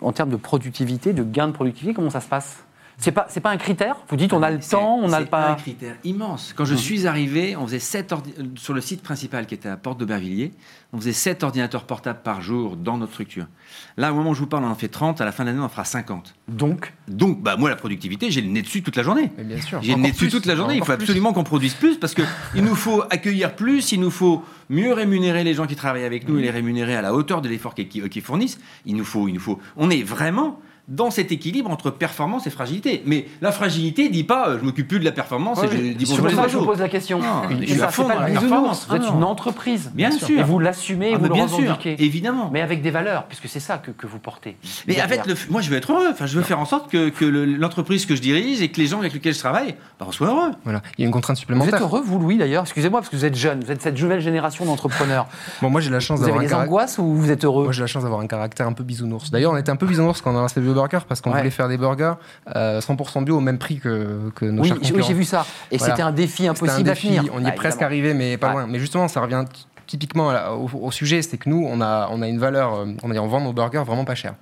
en 0.03 0.13
termes 0.13 0.31
de 0.31 0.37
productivité, 0.37 1.13
de 1.13 1.23
gain 1.23 1.49
de 1.49 1.53
productivité, 1.53 1.95
comment 1.95 2.11
ça 2.11 2.21
se 2.21 2.29
passe? 2.29 2.66
C'est 2.99 3.13
pas, 3.13 3.27
c'est 3.29 3.41
pas 3.41 3.51
un 3.51 3.57
critère? 3.57 3.97
Vous 4.09 4.17
dites 4.17 4.33
on 4.33 4.43
a 4.43 4.51
le 4.51 4.61
C'est- 4.61 4.71
temps, 4.71 4.99
on 5.03 5.09
a 5.13 5.17
c'est 5.19 5.21
le 5.21 5.27
pas. 5.27 5.51
un 5.51 5.55
critère 5.55 5.97
immense. 6.05 6.53
Quand 6.57 6.65
je 6.65 6.73
Mhm. 6.73 6.79
suis 6.79 7.07
arrivé, 7.07 7.57
on 7.57 7.67
faisait 7.67 7.79
sept 7.79 8.13
ordi- 8.13 8.35
euh, 8.39 8.45
sur 8.57 8.75
le 8.75 8.81
site 8.81 9.03
principal 9.03 9.47
qui 9.47 9.55
était 9.55 9.69
à 9.69 9.77
Porte 9.77 9.99
d'Aubervilliers, 9.99 10.53
on 10.93 10.99
faisait 10.99 11.13
7 11.13 11.43
ordinateurs 11.43 11.85
portables 11.85 12.21
par 12.23 12.41
jour 12.41 12.77
dans 12.77 12.97
notre 12.97 13.13
structure. 13.13 13.47
Là, 13.97 14.13
au 14.13 14.15
moment 14.15 14.31
où 14.31 14.35
je 14.35 14.41
vous 14.41 14.47
parle, 14.47 14.65
on 14.65 14.69
en 14.71 14.75
fait 14.77 14.89
30. 14.89 15.21
À 15.21 15.25
la 15.27 15.33
fin 15.33 15.43
de 15.45 15.49
l'année, 15.51 15.61
on 15.61 15.65
en 15.65 15.69
fera 15.69 15.85
50. 15.85 16.35
Donc, 16.49 16.93
Donc, 17.09 17.43
bah, 17.43 17.57
moi, 17.57 17.69
la 17.69 17.77
productivité, 17.77 18.31
j'ai 18.31 18.41
le 18.41 18.49
nez 18.49 18.63
dessus 18.63 18.83
toute 18.83 18.97
la 18.97 19.03
journée. 19.03 19.31
Mais 19.37 19.45
bien 19.45 19.61
sûr. 19.61 19.83
J'ai 19.83 19.95
le 19.95 20.01
nez 20.01 20.13
dessus 20.13 20.25
plus, 20.27 20.31
toute 20.31 20.47
la 20.47 20.57
journée. 20.57 20.75
Il 20.77 20.81
faut 20.81 20.87
plus. 20.87 20.95
absolument 20.95 21.33
qu'on 21.33 21.45
produise 21.45 21.75
plus 21.75 21.99
parce 21.99 22.15
qu'il 22.15 22.25
nous 22.65 22.75
faut 22.77 23.03
accueillir 23.11 23.55
plus, 23.57 23.93
il 23.93 24.01
nous 24.01 24.11
faut 24.13 24.43
mieux 24.71 24.93
rémunérer 24.93 25.45
les 25.45 25.55
gens 25.55 25.67
qui 25.67 25.77
travaillent 25.77 26.05
avec 26.05 26.29
nous 26.29 26.39
et 26.39 26.43
les 26.43 26.51
rémunérer 26.51 26.97
à 26.97 27.03
la 27.03 27.13
hauteur 27.15 27.43
de 27.43 27.49
l'effort 27.49 27.75
qu'ils 27.75 27.89
qu'ils- 27.89 28.09
qu'ils 28.09 28.23
fournissent. 28.23 28.59
Il 28.87 28.97
nous 28.97 29.05
faut, 29.05 29.29
il 29.29 29.35
nous 29.35 29.41
faut. 29.41 29.59
On 29.77 29.91
est 29.91 30.03
vraiment 30.03 30.61
dans 30.89 31.11
cet 31.11 31.33
équilibre 31.33 31.71
entre 31.71 31.91
performance 31.91 32.47
et 32.47 32.51
fragilité. 32.51 33.03
Mais 33.07 33.27
la 33.41 33.51
fragilité 33.53 34.09
dit 34.09 34.25
pas 34.25 34.49
euh, 34.51 34.59
je 34.61 34.65
m'occupe 34.65 34.87
plus 34.89 35.01
de 35.01 35.05
la 35.05 35.13
performance 35.13 35.63
et 35.65 35.69
je 35.69 35.77
dis 35.95 36.07
c'est 36.07 36.13
bonjour 36.13 36.17
pour 36.19 36.29
les 36.29 36.35
ça 36.37 36.43
que 36.45 36.49
je 36.51 36.57
vous 36.59 36.65
pose 36.67 36.79
la 36.81 36.89
question. 36.89 37.19
Non, 37.21 37.49
Une- 37.51 37.63
je 37.63 37.67
c'est 37.67 37.73
suis 37.73 37.83
à 37.83 37.87
ça, 37.87 37.91
fond 37.91 38.05
c'est 38.09 38.15
pas 38.15 38.21
la 38.21 38.27
bisounours, 38.27 38.49
performance. 38.51 38.87
vous 38.89 38.97
êtes 38.97 39.09
une 39.15 39.25
entreprise. 39.25 39.91
Bien 39.95 40.11
sûr. 40.13 40.39
Et 40.39 40.43
vous 40.43 40.59
l'assumez, 40.59 41.13
Ah, 41.15 41.19
vous 41.19 41.25
le 41.25 41.31
bien 41.35 41.49
sûr, 41.49 41.59
revendiquez. 41.59 41.97
évidemment. 42.05 42.51
Mais 42.53 42.61
avec 42.63 42.83
des 42.83 42.91
valeurs, 42.91 43.25
puisque 43.25 43.49
c'est 43.49 43.61
ça 43.61 43.79
que, 43.79 43.91
que 43.91 44.07
vous 44.07 44.19
portez. 44.19 44.57
Mais 44.87 45.01
avec 45.01 45.27
le, 45.27 45.35
moi, 45.51 45.61
je 45.61 45.71
veux 45.71 45.77
être 45.77 45.93
heureux. 45.93 46.09
Enfin, 46.13 46.27
je 46.27 46.37
veux 46.37 46.45
faire 46.45 46.61
en 46.61 46.65
sorte 46.67 46.91
que, 46.91 47.09
que 47.09 47.25
le- 47.25 47.45
l'entreprise 47.47 48.07
que 48.07 48.15
je 48.15 48.21
dirige 48.23 48.63
et 48.63 48.69
que 48.69 48.81
les 48.81 48.87
gens 48.87 48.99
avec 49.01 49.13
lesquels 49.13 49.35
je 49.35 49.39
travaille, 49.41 49.75
bah, 49.99 50.07
on 50.09 50.13
soit 50.13 50.29
heureux. 50.29 50.51
Voilà. 50.65 50.83
Il 50.99 51.03
y 51.03 51.05
a 51.05 51.07
une 51.07 51.13
contrainte 51.13 51.37
Vous 51.37 51.43
êtes 51.43 51.49
supplémentaire. 51.57 51.83
heureux, 51.83 52.03
vous, 52.05 52.19
Louis, 52.19 52.37
d'ailleurs? 52.39 52.63
Excusez-moi, 52.63 53.01
parce 53.01 53.11
que 53.11 53.17
vous 53.17 53.25
êtes 53.25 53.35
jeune, 53.37 53.65
vous 53.65 53.73
êtes 53.73 53.83
cette 53.83 54.01
nouvelle 54.01 54.21
génération 54.21 54.65
d'entrepreneurs. 54.65 55.27
Bon, 55.63 55.71
moi 55.71 55.81
j'ai 55.81 55.91
la 55.91 56.01
chance 56.01 56.19
Vous 56.21 56.25
avez 56.29 56.33
d'avoir 56.47 56.61
un 56.61 56.65
des 56.65 56.69
angoisses 56.69 56.99
ou 56.99 57.15
vous 57.15 57.31
êtes 57.31 57.45
heureux? 57.45 57.65
Moi 57.65 57.73
j'ai 57.73 57.81
la 57.81 57.87
chance 57.87 58.03
d'avoir 58.03 58.21
un 58.21 58.27
caractère 58.27 58.67
un 58.67 58.73
peu 58.73 58.85
bisounours. 58.85 59.31
D'ailleurs, 59.31 59.53
on 59.53 59.57
était 59.57 59.71
un 59.71 59.77
peu 59.77 59.87
bisounours 59.87 60.21
quand 60.21 60.33
on 60.35 60.39
a 60.39 60.43
lancé 60.77 60.89
le 60.91 60.99
burger 60.99 61.05
parce 61.09 61.21
qu'on 61.21 61.31
Ouais. 61.33 61.39
voulait 61.39 61.51
faire 61.51 61.69
des 61.69 61.77
burgers 61.79 62.15
euh, 62.55 62.81
100% 62.81 63.25
bio 63.25 63.37
au 63.37 63.41
même 63.41 63.59
prix 63.59 63.79
que, 63.79 64.31
que 64.35 64.45
nos 64.45 64.63
Oui, 64.63 64.69
chers 64.69 64.77
oui, 64.95 65.03
j'ai 65.07 65.15
vu 65.15 65.25
ça. 65.25 65.45
Et 65.71 65.79
Voilà. 65.79 65.95
c'était 65.95 66.03
un 66.07 66.13
défi 66.13 66.47
un 66.47 66.53
impossible 66.53 66.83
défi, 66.85 67.09
à 67.17 67.21
tenir. 67.21 67.33
on 67.35 67.45
y 67.45 67.49
est 67.49 67.53
presque 67.53 67.83
arrivé, 67.83 68.15
mais 68.15 68.37
pas 68.37 68.53
loin. 68.53 68.67
Mais 68.67 68.79
justement, 68.79 69.09
ça 69.09 69.21
revient 69.21 69.45
typiquement 69.87 70.33
la- 70.33 70.53
au, 70.55 70.69
au 70.69 70.91
sujet, 70.91 71.23
c'est 71.23 71.39
que 71.39 71.49
nous, 71.49 71.65
on 71.69 71.81
a, 71.81 72.09
on 72.11 72.21
a 72.23 72.29
une 72.29 72.39
valeur, 72.39 72.75
euh, 72.75 72.87
on, 73.03 73.07
va 73.09 73.13
dire, 73.15 73.23
on 73.25 73.29
vend 73.29 73.41
nos 73.41 73.53
burgers 73.53 73.85
vraiment 73.87 74.05
pas 74.05 74.15
cher. 74.15 74.35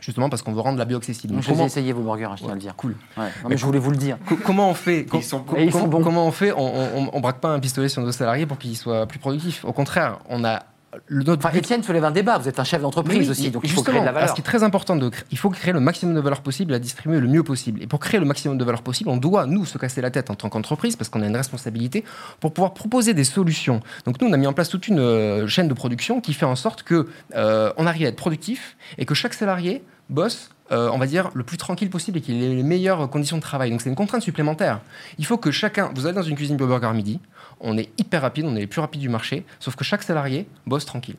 Justement 0.00 0.28
parce 0.28 0.42
qu'on 0.42 0.52
veut 0.52 0.60
rendre 0.60 0.78
la 0.78 0.84
bio 0.84 0.98
accessible. 0.98 1.32
Donc, 1.32 1.42
je 1.42 1.48
comment, 1.48 1.66
vos 1.66 2.02
burgers, 2.02 2.24
hein, 2.26 2.34
je 2.36 2.42
tiens 2.42 2.50
à 2.50 2.54
le 2.54 2.60
dire. 2.60 2.76
cool. 2.76 2.94
Ouais. 3.16 3.24
Non, 3.42 3.48
mais 3.48 3.56
je 3.56 3.64
voulais 3.64 3.78
vous 3.78 3.90
le 3.90 3.96
dire. 3.96 4.18
Co- 4.28 4.36
comment 4.36 4.68
on 4.68 4.74
fait 4.74 5.06
Ils 5.14 5.22
sont 5.22 5.42
ils 5.56 5.70
bons. 5.70 6.02
Comment 6.02 6.26
on 6.26 6.30
fait? 6.30 6.52
On, 6.52 7.08
on 7.10 7.20
braque 7.20 7.40
pas 7.40 7.48
un 7.48 7.58
pistolet 7.58 7.88
sur 7.88 8.02
nos 8.02 8.12
salariés 8.12 8.44
pour 8.44 8.58
qu'ils 8.58 8.76
soient 8.76 9.06
plus 9.06 9.18
productifs. 9.18 9.64
Au 9.64 9.72
contraire, 9.72 10.18
on 10.28 10.44
a 10.44 10.62
le 11.06 11.24
notre 11.24 11.44
Enfin, 11.46 11.56
Étienne 11.56 11.82
soulève 11.82 12.04
un 12.04 12.10
débat. 12.10 12.38
Vous 12.38 12.48
êtes 12.48 12.58
un 12.58 12.64
chef 12.64 12.80
d'entreprise 12.82 13.18
oui, 13.18 13.30
aussi, 13.30 13.50
donc 13.50 13.62
il 13.64 13.70
faut 13.70 13.82
créer 13.82 14.00
de 14.00 14.04
la 14.04 14.12
valeur. 14.12 14.28
Ce 14.28 14.34
qui 14.34 14.40
est 14.40 14.44
très 14.44 14.62
important, 14.62 14.96
de 14.96 15.10
il 15.30 15.38
faut 15.38 15.50
créer 15.50 15.72
le 15.72 15.80
maximum 15.80 16.14
de 16.14 16.20
valeur 16.20 16.40
possible 16.40 16.72
et 16.72 16.74
la 16.74 16.78
distribuer 16.78 17.20
le 17.20 17.28
mieux 17.28 17.42
possible. 17.42 17.82
Et 17.82 17.86
pour 17.86 17.98
créer 17.98 18.20
le 18.20 18.26
maximum 18.26 18.58
de 18.58 18.64
valeur 18.64 18.82
possible, 18.82 19.10
on 19.10 19.16
doit, 19.16 19.46
nous, 19.46 19.64
se 19.64 19.78
casser 19.78 20.00
la 20.00 20.10
tête 20.10 20.30
en 20.30 20.34
tant 20.34 20.48
qu'entreprise, 20.48 20.96
parce 20.96 21.08
qu'on 21.08 21.22
a 21.22 21.26
une 21.26 21.36
responsabilité, 21.36 22.04
pour 22.40 22.52
pouvoir 22.52 22.74
proposer 22.74 23.14
des 23.14 23.24
solutions. 23.24 23.80
Donc 24.06 24.20
nous, 24.20 24.28
on 24.28 24.32
a 24.32 24.36
mis 24.36 24.46
en 24.46 24.52
place 24.52 24.68
toute 24.68 24.88
une 24.88 25.00
euh, 25.00 25.46
chaîne 25.46 25.68
de 25.68 25.74
production 25.74 26.20
qui 26.20 26.34
fait 26.34 26.46
en 26.46 26.56
sorte 26.56 26.82
que 26.82 27.08
euh, 27.34 27.72
on 27.76 27.86
arrive 27.86 28.06
à 28.06 28.08
être 28.08 28.16
productif 28.16 28.76
et 28.98 29.04
que 29.04 29.14
chaque 29.14 29.34
salarié 29.34 29.82
bosse 30.10 30.50
euh, 30.72 30.88
on 30.90 30.96
va 30.96 31.06
dire, 31.06 31.30
le 31.34 31.44
plus 31.44 31.58
tranquille 31.58 31.90
possible 31.90 32.16
et 32.18 32.20
qu'il 32.22 32.42
ait 32.42 32.54
les 32.54 32.62
meilleures 32.62 33.10
conditions 33.10 33.36
de 33.36 33.42
travail. 33.42 33.70
Donc 33.70 33.82
c'est 33.82 33.90
une 33.90 33.94
contrainte 33.94 34.22
supplémentaire. 34.22 34.80
Il 35.18 35.26
faut 35.26 35.36
que 35.36 35.50
chacun, 35.50 35.90
vous 35.94 36.06
allez 36.06 36.14
dans 36.14 36.22
une 36.22 36.36
cuisine 36.36 36.56
Burger 36.56 36.86
à 36.86 36.92
midi, 36.94 37.20
on 37.64 37.76
est 37.78 37.88
hyper 37.98 38.22
rapide, 38.22 38.44
on 38.46 38.54
est 38.56 38.60
les 38.60 38.66
plus 38.66 38.80
rapides 38.80 39.00
du 39.00 39.08
marché, 39.08 39.44
sauf 39.58 39.74
que 39.76 39.82
chaque 39.84 40.02
salarié 40.02 40.46
bosse 40.66 40.84
tranquille. 40.84 41.16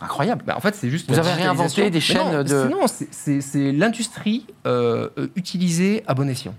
Incroyable. 0.00 0.42
Bah, 0.46 0.54
en 0.56 0.60
fait, 0.60 0.74
c'est 0.74 0.90
juste. 0.90 1.08
Vous 1.10 1.18
avez 1.18 1.32
réinventé 1.32 1.90
des 1.90 2.00
chaînes 2.00 2.32
non, 2.32 2.42
de- 2.42 2.68
Non, 2.68 2.86
c'est 2.88 3.72
l'industrie 3.72 4.46
euh, 4.66 5.08
euh, 5.18 5.28
utilisée 5.36 6.02
à 6.08 6.14
bon 6.14 6.28
escient. 6.28 6.54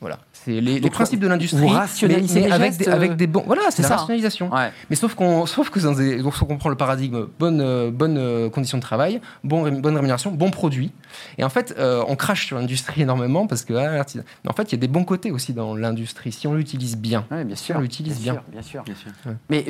Voilà. 0.00 0.18
C'est 0.32 0.60
les, 0.60 0.78
les 0.78 0.90
principes 0.90 1.18
de 1.18 1.26
l'industrie. 1.26 1.60
mais- 1.62 1.66
mais 2.08 2.46
les 2.46 2.52
avec, 2.52 2.76
des, 2.76 2.88
avec 2.88 3.16
des 3.16 3.26
bons. 3.26 3.42
Voilà, 3.44 3.62
c'est 3.70 3.82
ça, 3.82 3.96
rationalisation. 3.96 4.52
Ouais. 4.54 4.70
Mais 4.90 4.96
sauf 4.96 5.14
qu'on, 5.14 5.44
sauf 5.46 5.70
que 5.70 5.80
dans 5.80 5.92
des, 5.92 6.22
donc, 6.22 6.34
on 6.40 6.44
comprend 6.44 6.68
le 6.68 6.76
paradigme, 6.76 7.26
bonne, 7.38 7.60
euh, 7.60 7.90
bonne 7.90 8.16
euh, 8.16 8.48
condition 8.48 8.78
de 8.78 8.82
travail, 8.82 9.20
bon, 9.42 9.62
ré- 9.62 9.72
bonne 9.72 9.96
rémunération, 9.96 10.30
bon 10.30 10.50
produit. 10.52 10.92
Et 11.36 11.42
en 11.44 11.48
fait, 11.48 11.74
euh, 11.78 12.04
on 12.06 12.14
crache 12.14 12.46
sur 12.46 12.58
l'industrie 12.58 13.02
énormément 13.02 13.46
parce 13.48 13.64
que, 13.64 13.74
ah, 13.74 14.04
mais 14.44 14.50
en 14.50 14.52
fait, 14.52 14.70
il 14.70 14.72
y 14.72 14.74
a 14.76 14.80
des 14.80 14.86
bons 14.88 15.04
côtés 15.04 15.32
aussi 15.32 15.52
dans 15.52 15.74
l'industrie 15.74 16.30
si 16.30 16.46
on 16.46 16.54
l'utilise 16.54 16.96
bien. 16.96 17.26
Ouais, 17.32 17.44
bien 17.44 17.56
sûr. 17.56 17.74
on 17.76 17.80
l'utilise 17.80 18.20
bien. 18.20 18.34
sûr, 18.34 18.42
bien 18.52 18.62
sûr. 18.62 18.82
Bien 18.84 18.94
sûr. 18.94 19.10
Mais 19.50 19.64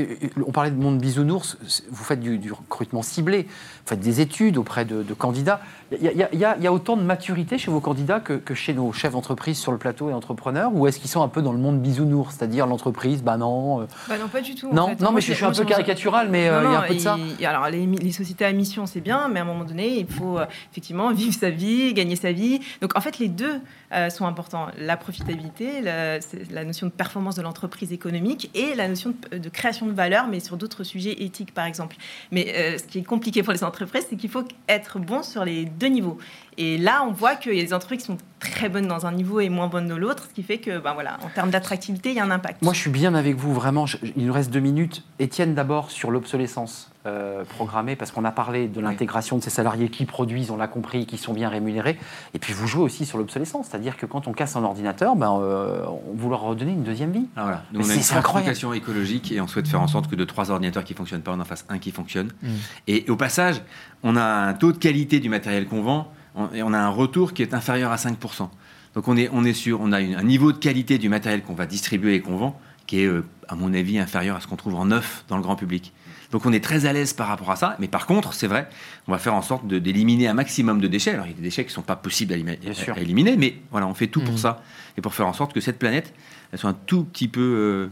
on 0.47 0.53
parlait 0.53 0.71
de 0.71 0.77
monde 0.77 0.99
bisounours, 0.99 1.57
vous 1.91 2.05
faites 2.05 2.21
du, 2.21 2.37
du 2.39 2.53
recrutement 2.53 3.03
ciblé, 3.03 3.45
vous 3.45 3.49
faites 3.87 4.01
des 4.01 4.21
études 4.21 4.59
auprès 4.59 4.85
de, 4.85 5.03
de 5.03 5.15
candidats. 5.15 5.61
Il 5.99 6.03
y, 6.05 6.09
a- 6.09 6.29
il 6.33 6.39
y 6.39 6.43
y 6.45 6.63
y 6.63 6.67
a 6.67 6.73
autant 6.73 6.97
de 6.99 7.03
maturité 7.03 7.57
chez 7.57 7.71
vos 7.71 7.81
candidats 7.81 8.21
que, 8.21 8.35
que 8.35 8.55
chez 8.55 8.75
nos 8.75 8.93
chefs 8.93 9.13
d'entreprise 9.13 9.57
sur 9.59 9.73
le 9.73 9.79
plateau 9.79 10.11
et 10.11 10.13
entrepreneurs 10.19 10.71
Ou 10.75 10.87
est-ce 10.87 10.99
qu'ils 10.99 11.09
sont 11.09 11.23
un 11.23 11.29
peu 11.29 11.41
dans 11.41 11.53
le 11.53 11.59
monde 11.59 11.81
bisounours, 11.81 12.35
c'est-à-dire 12.37 12.67
l'entreprise, 12.67 13.23
bah 13.23 13.37
non. 13.39 13.81
euh, 13.81 13.85
Bah 14.09 14.17
non, 14.21 14.29
pas 14.29 14.43
du 14.43 14.55
tout. 14.55 14.69
en 14.69 14.75
non, 14.75 14.89
fait. 14.89 15.01
non, 15.01 15.13
mais 15.13 15.21
je, 15.23 15.29
je 15.29 15.33
suis 15.35 15.45
un 15.45 15.53
peu 15.53 15.65
caricatural, 15.65 16.29
mais 16.31 16.49
euh, 16.49 16.63
Non, 16.63 16.69
il 16.69 16.73
y 16.73 16.77
a 16.77 16.81
un 16.81 16.87
peu 16.87 16.95
de 16.95 16.99
ça. 17.01 17.17
alors, 17.47 17.71
les, 17.71 17.87
les 17.87 18.13
sociétés 18.13 18.45
à 18.45 18.53
mission, 18.53 18.85
c'est 18.87 19.01
bien, 19.01 19.29
mais 19.29 19.39
à 19.41 19.43
un 19.43 19.47
moment 19.47 19.65
donné, 19.65 19.99
il 20.01 20.07
faut 20.07 20.39
euh, 20.39 20.45
effectivement 20.73 21.13
vivre 21.13 21.35
sa 21.35 21.51
vie, 21.51 21.95
gagner 21.95 22.17
sa 22.17 22.33
vie. 22.33 22.61
Donc, 22.83 22.97
en 22.97 23.01
fait, 23.01 23.19
les 23.19 23.29
deux 23.29 23.61
euh, 23.93 24.11
sont 24.11 24.27
importants. 24.27 24.67
La 24.79 24.99
profitabilité, 24.99 25.81
la, 25.81 26.65
notion 26.65 26.87
de 26.87 26.93
performance 26.93 27.37
de 27.37 27.43
l'entreprise 27.43 27.93
économique 27.93 28.51
et 28.55 28.75
la 28.75 28.87
notion 28.87 29.15
de, 29.33 29.49
création 29.49 29.87
de 29.87 29.93
valeur, 29.93 30.27
mais 30.29 30.41
sur 30.41 30.59
d'autres 30.59 30.85
sujets 30.85 31.23
éthiques, 31.23 31.55
par 31.55 31.65
exemple. 31.65 31.97
Mais 32.31 32.53
euh, 32.55 32.79
ce 32.79 32.85
qui 32.85 32.99
est 32.99 33.05
compliqué 33.05 33.43
pour 33.43 33.53
les 33.53 33.65
entreprises, 33.65 34.07
c'est 34.11 34.17
qu'il 34.17 34.29
faut 34.29 34.45
être 34.69 34.99
bon 34.99 35.23
sur 35.23 35.45
les 35.45 35.65
deux 35.65 35.87
niveaux. 35.87 36.19
Et 36.59 36.77
là, 36.77 37.03
on 37.07 37.13
voit 37.13 37.37
qu'il 37.37 37.55
y 37.55 37.61
a 37.61 37.65
des 37.65 37.73
entreprises 37.73 38.01
qui 38.01 38.07
sont 38.07 38.19
très 38.41 38.69
bonnes 38.69 38.89
dans 38.89 39.07
un 39.07 39.13
niveau 39.13 39.41
et 39.41 39.49
moins 39.49 39.69
bonnes 39.69 39.89
dans 39.89 39.97
l'autre, 39.97 40.27
ce 40.29 40.35
qui 40.35 40.43
fait 40.43 40.59
que, 40.59 40.79
ben 40.79 40.93
voilà, 40.93 41.17
en 41.25 41.29
termes 41.29 41.51
d'attractivité, 41.51 42.11
il 42.11 42.17
y 42.17 42.21
a 42.21 42.25
un 42.25 42.31
impact. 42.31 42.63
Moi, 42.63 42.75
je 42.75 42.81
suis 42.81 42.91
bien 42.91 43.15
avec 43.15 43.37
vous, 43.37 43.55
vraiment. 43.55 43.87
Il 44.17 44.27
nous 44.27 44.33
reste 44.33 44.51
deux 44.51 44.61
minutes. 44.61 45.05
Étienne, 45.19 45.55
d'abord, 45.55 45.91
sur 45.91 46.11
l'obsolescence 46.11 46.91
euh, 47.09 47.45
programmée, 47.45 47.97
parce 47.97 48.11
qu'on 48.11 48.25
a 48.25 48.31
parlé 48.31 48.69
de 48.69 48.81
l'intégration 48.81 49.39
de 49.39 49.43
ces 49.43 49.51
salariés 49.51 49.89
qui 49.89 50.05
produisent, 50.05 50.51
on 50.51 50.57
l'a 50.57 50.69
compris, 50.69 51.07
qui 51.07 51.19
sont 51.19 51.33
bien 51.33 51.49
rémunérés. 51.49 51.99
Et 52.35 52.39
puis, 52.39 52.53
vous 52.53 52.67
jouez 52.67 52.83
aussi 52.83 53.07
sur 53.07 53.19
l'obsolescence, 53.19 53.69
c'est-à-dire 53.71 53.97
que 53.97 54.07
quand 54.07 54.29
on 54.29 54.33
casse 54.33 54.57
un 54.57 54.65
ordinateur, 54.65 55.17
ben, 55.17 55.39
euh, 55.41 55.85
on 55.87 56.15
vous 56.15 56.31
leur 56.31 56.43
redonner 56.43 56.73
une 56.73 56.85
deuxième 56.85 57.13
vie. 57.13 57.27
Alors 57.37 57.49
voilà, 57.49 57.65
Mais 57.73 57.85
on 57.85 57.89
a 57.89 57.95
une 57.95 58.03
certification 58.03 58.73
écologique 58.73 59.33
et 59.33 59.41
on 59.41 59.47
souhaite 59.49 59.69
faire 59.69 59.81
en 59.81 59.89
sorte 59.89 60.09
que 60.09 60.17
de 60.17 60.25
trois 60.25 60.51
ordinateurs 60.51 60.85
qui 60.85 60.95
fonctionnent 60.95 61.23
pas, 61.23 61.33
on 61.33 61.41
en 61.41 61.45
fasse 61.45 61.65
un 61.69 61.79
qui 61.79 61.91
fonctionne. 61.91 62.29
Mm. 62.43 62.49
Et, 62.87 63.05
au 63.09 63.17
passage, 63.17 63.63
on 64.03 64.17
a 64.17 64.23
un 64.23 64.55
taux 64.55 64.73
de 64.73 64.79
qualité 64.79 65.21
du 65.21 65.29
matériel 65.29 65.67
qu'on 65.67 65.83
vend 65.83 66.13
on, 66.35 66.49
et 66.55 66.63
on 66.63 66.73
a 66.73 66.79
un 66.79 66.91
retour 66.91 67.33
qui 67.33 67.43
est 67.43 67.55
inférieur 67.55 67.91
à 67.91 67.97
5%. 67.97 68.49
Donc 68.95 69.07
on 69.09 69.17
est, 69.17 69.29
on 69.33 69.45
est 69.45 69.53
sûr, 69.53 69.81
on 69.81 69.93
a 69.93 70.01
une- 70.01 70.15
un 70.17 70.23
niveau 70.23 70.53
de 70.53 70.59
qualité 70.59 70.99
du 70.99 71.09
matériel 71.09 71.43
qu'on 71.43 71.55
va 71.55 71.67
distribuer 71.67 72.15
et 72.15 72.21
qu'on 72.21 72.37
vend 72.37 72.59
qui 72.89 73.03
est, 73.03 73.07
euh, 73.07 73.25
à 73.47 73.55
mon 73.55 73.73
avis, 73.73 74.01
inférieur 74.01 74.37
à 74.37 74.41
ce 74.41 74.49
qu'on 74.49 74.57
trouve 74.57 74.75
en 74.75 74.87
neuf 74.87 75.25
dans 75.29 75.37
le 75.37 75.43
grand 75.43 75.55
public. 75.55 75.93
Donc 76.33 76.45
on 76.45 76.53
est 76.53 76.63
très 76.63 76.85
à 76.87 76.93
l'aise 76.93 77.13
par 77.13 77.29
rapport 77.29 77.51
à 77.51 77.57
ça. 77.57 77.77
Mais 77.79 77.87
par 77.87 78.07
contre, 78.07 78.35
c'est 78.35 78.49
vrai, 78.49 78.69
on 79.07 79.13
va 79.13 79.19
faire 79.19 79.35
en 79.35 79.43
sorte 79.43 79.67
d'éliminer 79.69 80.27
un 80.29 80.35
maximum 80.35 80.81
de 80.81 80.89
déchets. 80.89 81.13
Alors 81.13 81.27
il 81.27 81.31
y 81.31 81.33
a 81.33 81.37
des 81.37 81.43
déchets 81.43 81.63
qui 81.65 81.71
ne 81.71 81.75
sont 81.75 81.83
pas 81.83 81.97
possibles 81.97 82.35
à, 82.35 83.01
éliminer, 83.01 83.37
mais 83.37 83.55
voilà, 83.71 83.87
on 83.87 83.95
fait 83.95 84.09
tout 84.09 84.21
pour 84.21 84.33
Mhm. 84.33 84.39
ça. 84.39 84.63
Et 84.97 85.01
pour 85.01 85.15
faire 85.15 85.27
en 85.27 85.33
sorte 85.33 85.53
que 85.53 85.61
cette 85.61 85.79
planète, 85.79 86.13
elle 86.53 86.59
soit 86.59 86.71
un 86.71 86.77
tout 86.87 87.05
petit 87.05 87.29
peu 87.29 87.41
euh, 87.41 87.89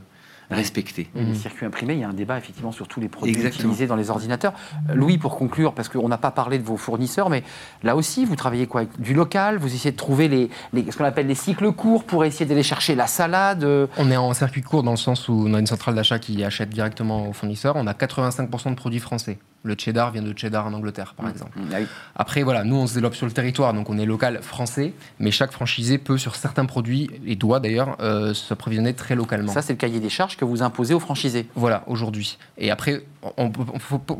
respectée. 0.51 1.09
Et 1.17 1.25
Les 1.25 1.35
circuits 1.35 1.67
imprimés, 1.67 1.95
il 1.95 2.01
y 2.01 2.05
a 2.05 2.09
un 2.09 2.13
débat 2.13 2.39
effectivement 2.39 2.73
sur 2.73 2.87
tous 2.89 3.01
les 3.01 3.09
produits 3.09 3.35
Exactement. 3.35 3.65
utilisés 3.71 3.87
dans 3.87 3.97
les 3.97 4.11
ordinateurs. 4.11 4.53
Euh, 4.91 4.95
Louis, 4.95 5.19
pour 5.19 5.37
conclure, 5.37 5.73
parce 5.75 5.89
qu'on 5.89 6.09
n'a 6.09 6.19
pas 6.19 6.31
parlé 6.31 6.59
de 6.59 6.65
vos 6.65 6.77
fournisseurs, 6.77 7.31
mais 7.31 7.43
là 7.83 7.97
aussi, 7.97 8.25
vous 8.25 8.37
travaillez 8.37 8.67
quoi? 8.67 8.83
Avec 8.83 9.01
Du 9.01 9.15
local? 9.15 9.59
Vous 9.59 9.75
essayez 9.75 9.93
de 9.93 9.97
trouver 9.97 10.29
les, 10.29 10.51
les- 10.73 10.91
ce 10.91 10.97
qu'on 10.97 11.05
appelle 11.05 11.27
les 11.27 11.35
cycles 11.35 11.73
courts 11.73 12.05
pour 12.05 12.25
essayer 12.25 12.47
d'aller 12.47 12.63
chercher 12.63 12.95
la 12.95 13.07
salade 13.07 13.65
euh, 13.65 13.87
On 13.99 14.11
est 14.11 14.17
en 14.17 14.33
circuit 14.35 14.63
court 14.63 14.83
dans 14.83 14.93
le 14.93 14.97
sens 14.97 15.29
où 15.29 15.45
on 15.47 15.55
a 15.55 15.59
une 15.59 15.67
centrale 15.67 15.95
d'achat 15.95 16.19
qui 16.19 16.43
achète 16.45 16.71
directement 16.71 17.29
aux 17.29 17.33
fournisseurs. 17.33 17.75
On 17.77 17.87
a 17.87 17.93
85% 17.93 18.71
de 18.71 18.75
produits 18.77 19.01
français. 19.01 19.39
Le 19.67 19.75
cheddar 19.77 20.13
vient 20.13 20.23
de 20.23 20.33
cheddar 20.37 20.67
en 20.67 20.73
Angleterre, 20.73 21.15
par 21.17 21.29
exemple. 21.29 21.59
Ah. 21.73 21.77
Après, 22.15 22.43
voilà, 22.43 22.63
nous, 22.65 22.77
on 22.77 22.87
se 22.87 22.95
développe 22.95 23.15
sur 23.17 23.27
le 23.27 23.33
territoire, 23.33 23.75
donc 23.75 23.91
on 23.91 23.99
est 23.99 24.07
local 24.07 24.41
français, 24.43 24.93
mais 25.19 25.31
chaque 25.31 25.51
franchisé 25.53 25.99
peut, 25.99 26.19
sur 26.19 26.37
certains 26.37 26.65
produits, 26.67 27.11
et 27.27 27.35
doit 27.37 27.59
d'ailleurs, 27.61 27.97
euh, 28.01 28.33
s'approvisionner 28.33 28.95
très 28.95 29.15
localement. 29.17 29.53
Ça, 29.53 29.63
c'est 29.63 29.73
le 29.73 29.79
cahier 29.79 29.99
des 30.01 30.09
charges 30.09 30.37
que 30.37 30.45
vous 30.45 30.63
imposez 30.63 30.95
aux 30.95 31.01
franchisés. 31.01 31.49
Voilà, 31.57 31.83
aujourd'hui. 31.89 32.39
Et 32.59 32.71
après, 32.71 33.03
on 33.37 33.47
ne 33.49 33.51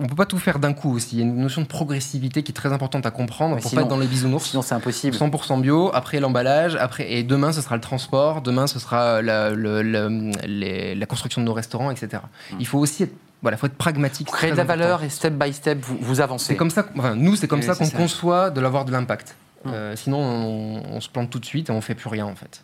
peut 0.09 0.15
pas 0.17 0.27
tout 0.27 0.39
faire 0.39 0.59
d'un 0.59 0.73
coup 0.73 0.93
aussi. 0.95 1.17
Il 1.17 1.19
y 1.21 1.23
a 1.23 1.25
une 1.27 1.37
notion 1.37 1.63
de 1.63 1.67
progressivité 1.69 2.43
qui 2.43 2.51
est 2.51 2.55
très 2.55 2.73
importante 2.73 3.07
à 3.07 3.11
comprendre 3.13 3.55
Mais 3.55 3.61
pour 3.61 3.71
sinon- 3.71 3.83
pas 3.83 3.87
être 3.87 3.91
dans 3.91 3.99
les 4.01 4.09
bisounours. 4.09 4.47
Sinon, 4.51 4.63
c'est 4.63 4.75
impossible. 4.75 5.17
100% 5.17 5.61
bio, 5.61 5.91
après 5.95 6.19
l'emballage, 6.21 6.75
après 6.77 7.13
et 7.13 7.23
demain 7.23 7.53
ce 7.53 7.61
sera 7.61 7.77
le 7.77 7.81
transport, 7.81 8.43
demain 8.43 8.67
ce 8.67 8.79
sera 8.81 9.23
la, 9.23 9.51
le- 9.51 9.83
le- 9.83 10.33
les- 10.47 10.95
la 10.97 11.07
construction 11.07 11.41
de 11.41 11.47
nos 11.47 11.53
restaurants, 11.53 11.91
etc. 11.93 12.23
Il 12.59 12.67
faut 12.67 12.79
aussi 12.79 13.05
être, 13.05 13.15
voilà, 13.43 13.57
faut 13.57 13.67
être 13.67 13.77
pragmatique. 13.77 14.29
Vous 14.29 14.37
créez 14.37 14.51
de 14.51 14.57
la 14.57 14.63
important. 14.63 14.81
valeur 14.83 15.03
et 15.03 15.09
step 15.09 15.35
by 15.35 15.53
step, 15.53 15.79
vous, 15.83 15.97
vous 16.01 16.21
avancez. 16.21 16.47
C'est 16.49 16.57
comme 16.57 16.71
ça, 16.71 16.87
enfin, 16.97 17.15
nous 17.15 17.37
c'est 17.37 17.49
comme 17.49 17.63
ça 17.63 17.75
qu'on 17.75 17.89
conçoit 17.91 18.51
de 18.51 18.61
l'avoir 18.61 18.85
de 18.85 18.93
l'impact. 18.93 19.37
Euh, 19.67 19.97
sinon 19.97 20.19
on, 20.19 20.83
on 20.97 21.01
se 21.01 21.09
plante 21.09 21.29
tout 21.31 21.39
de 21.41 21.45
suite 21.45 21.71
et 21.71 21.73
on 21.73 21.81
fait 21.81 21.95
plus 21.97 22.09
rien 22.09 22.27
en 22.27 22.35
fait. 22.37 22.63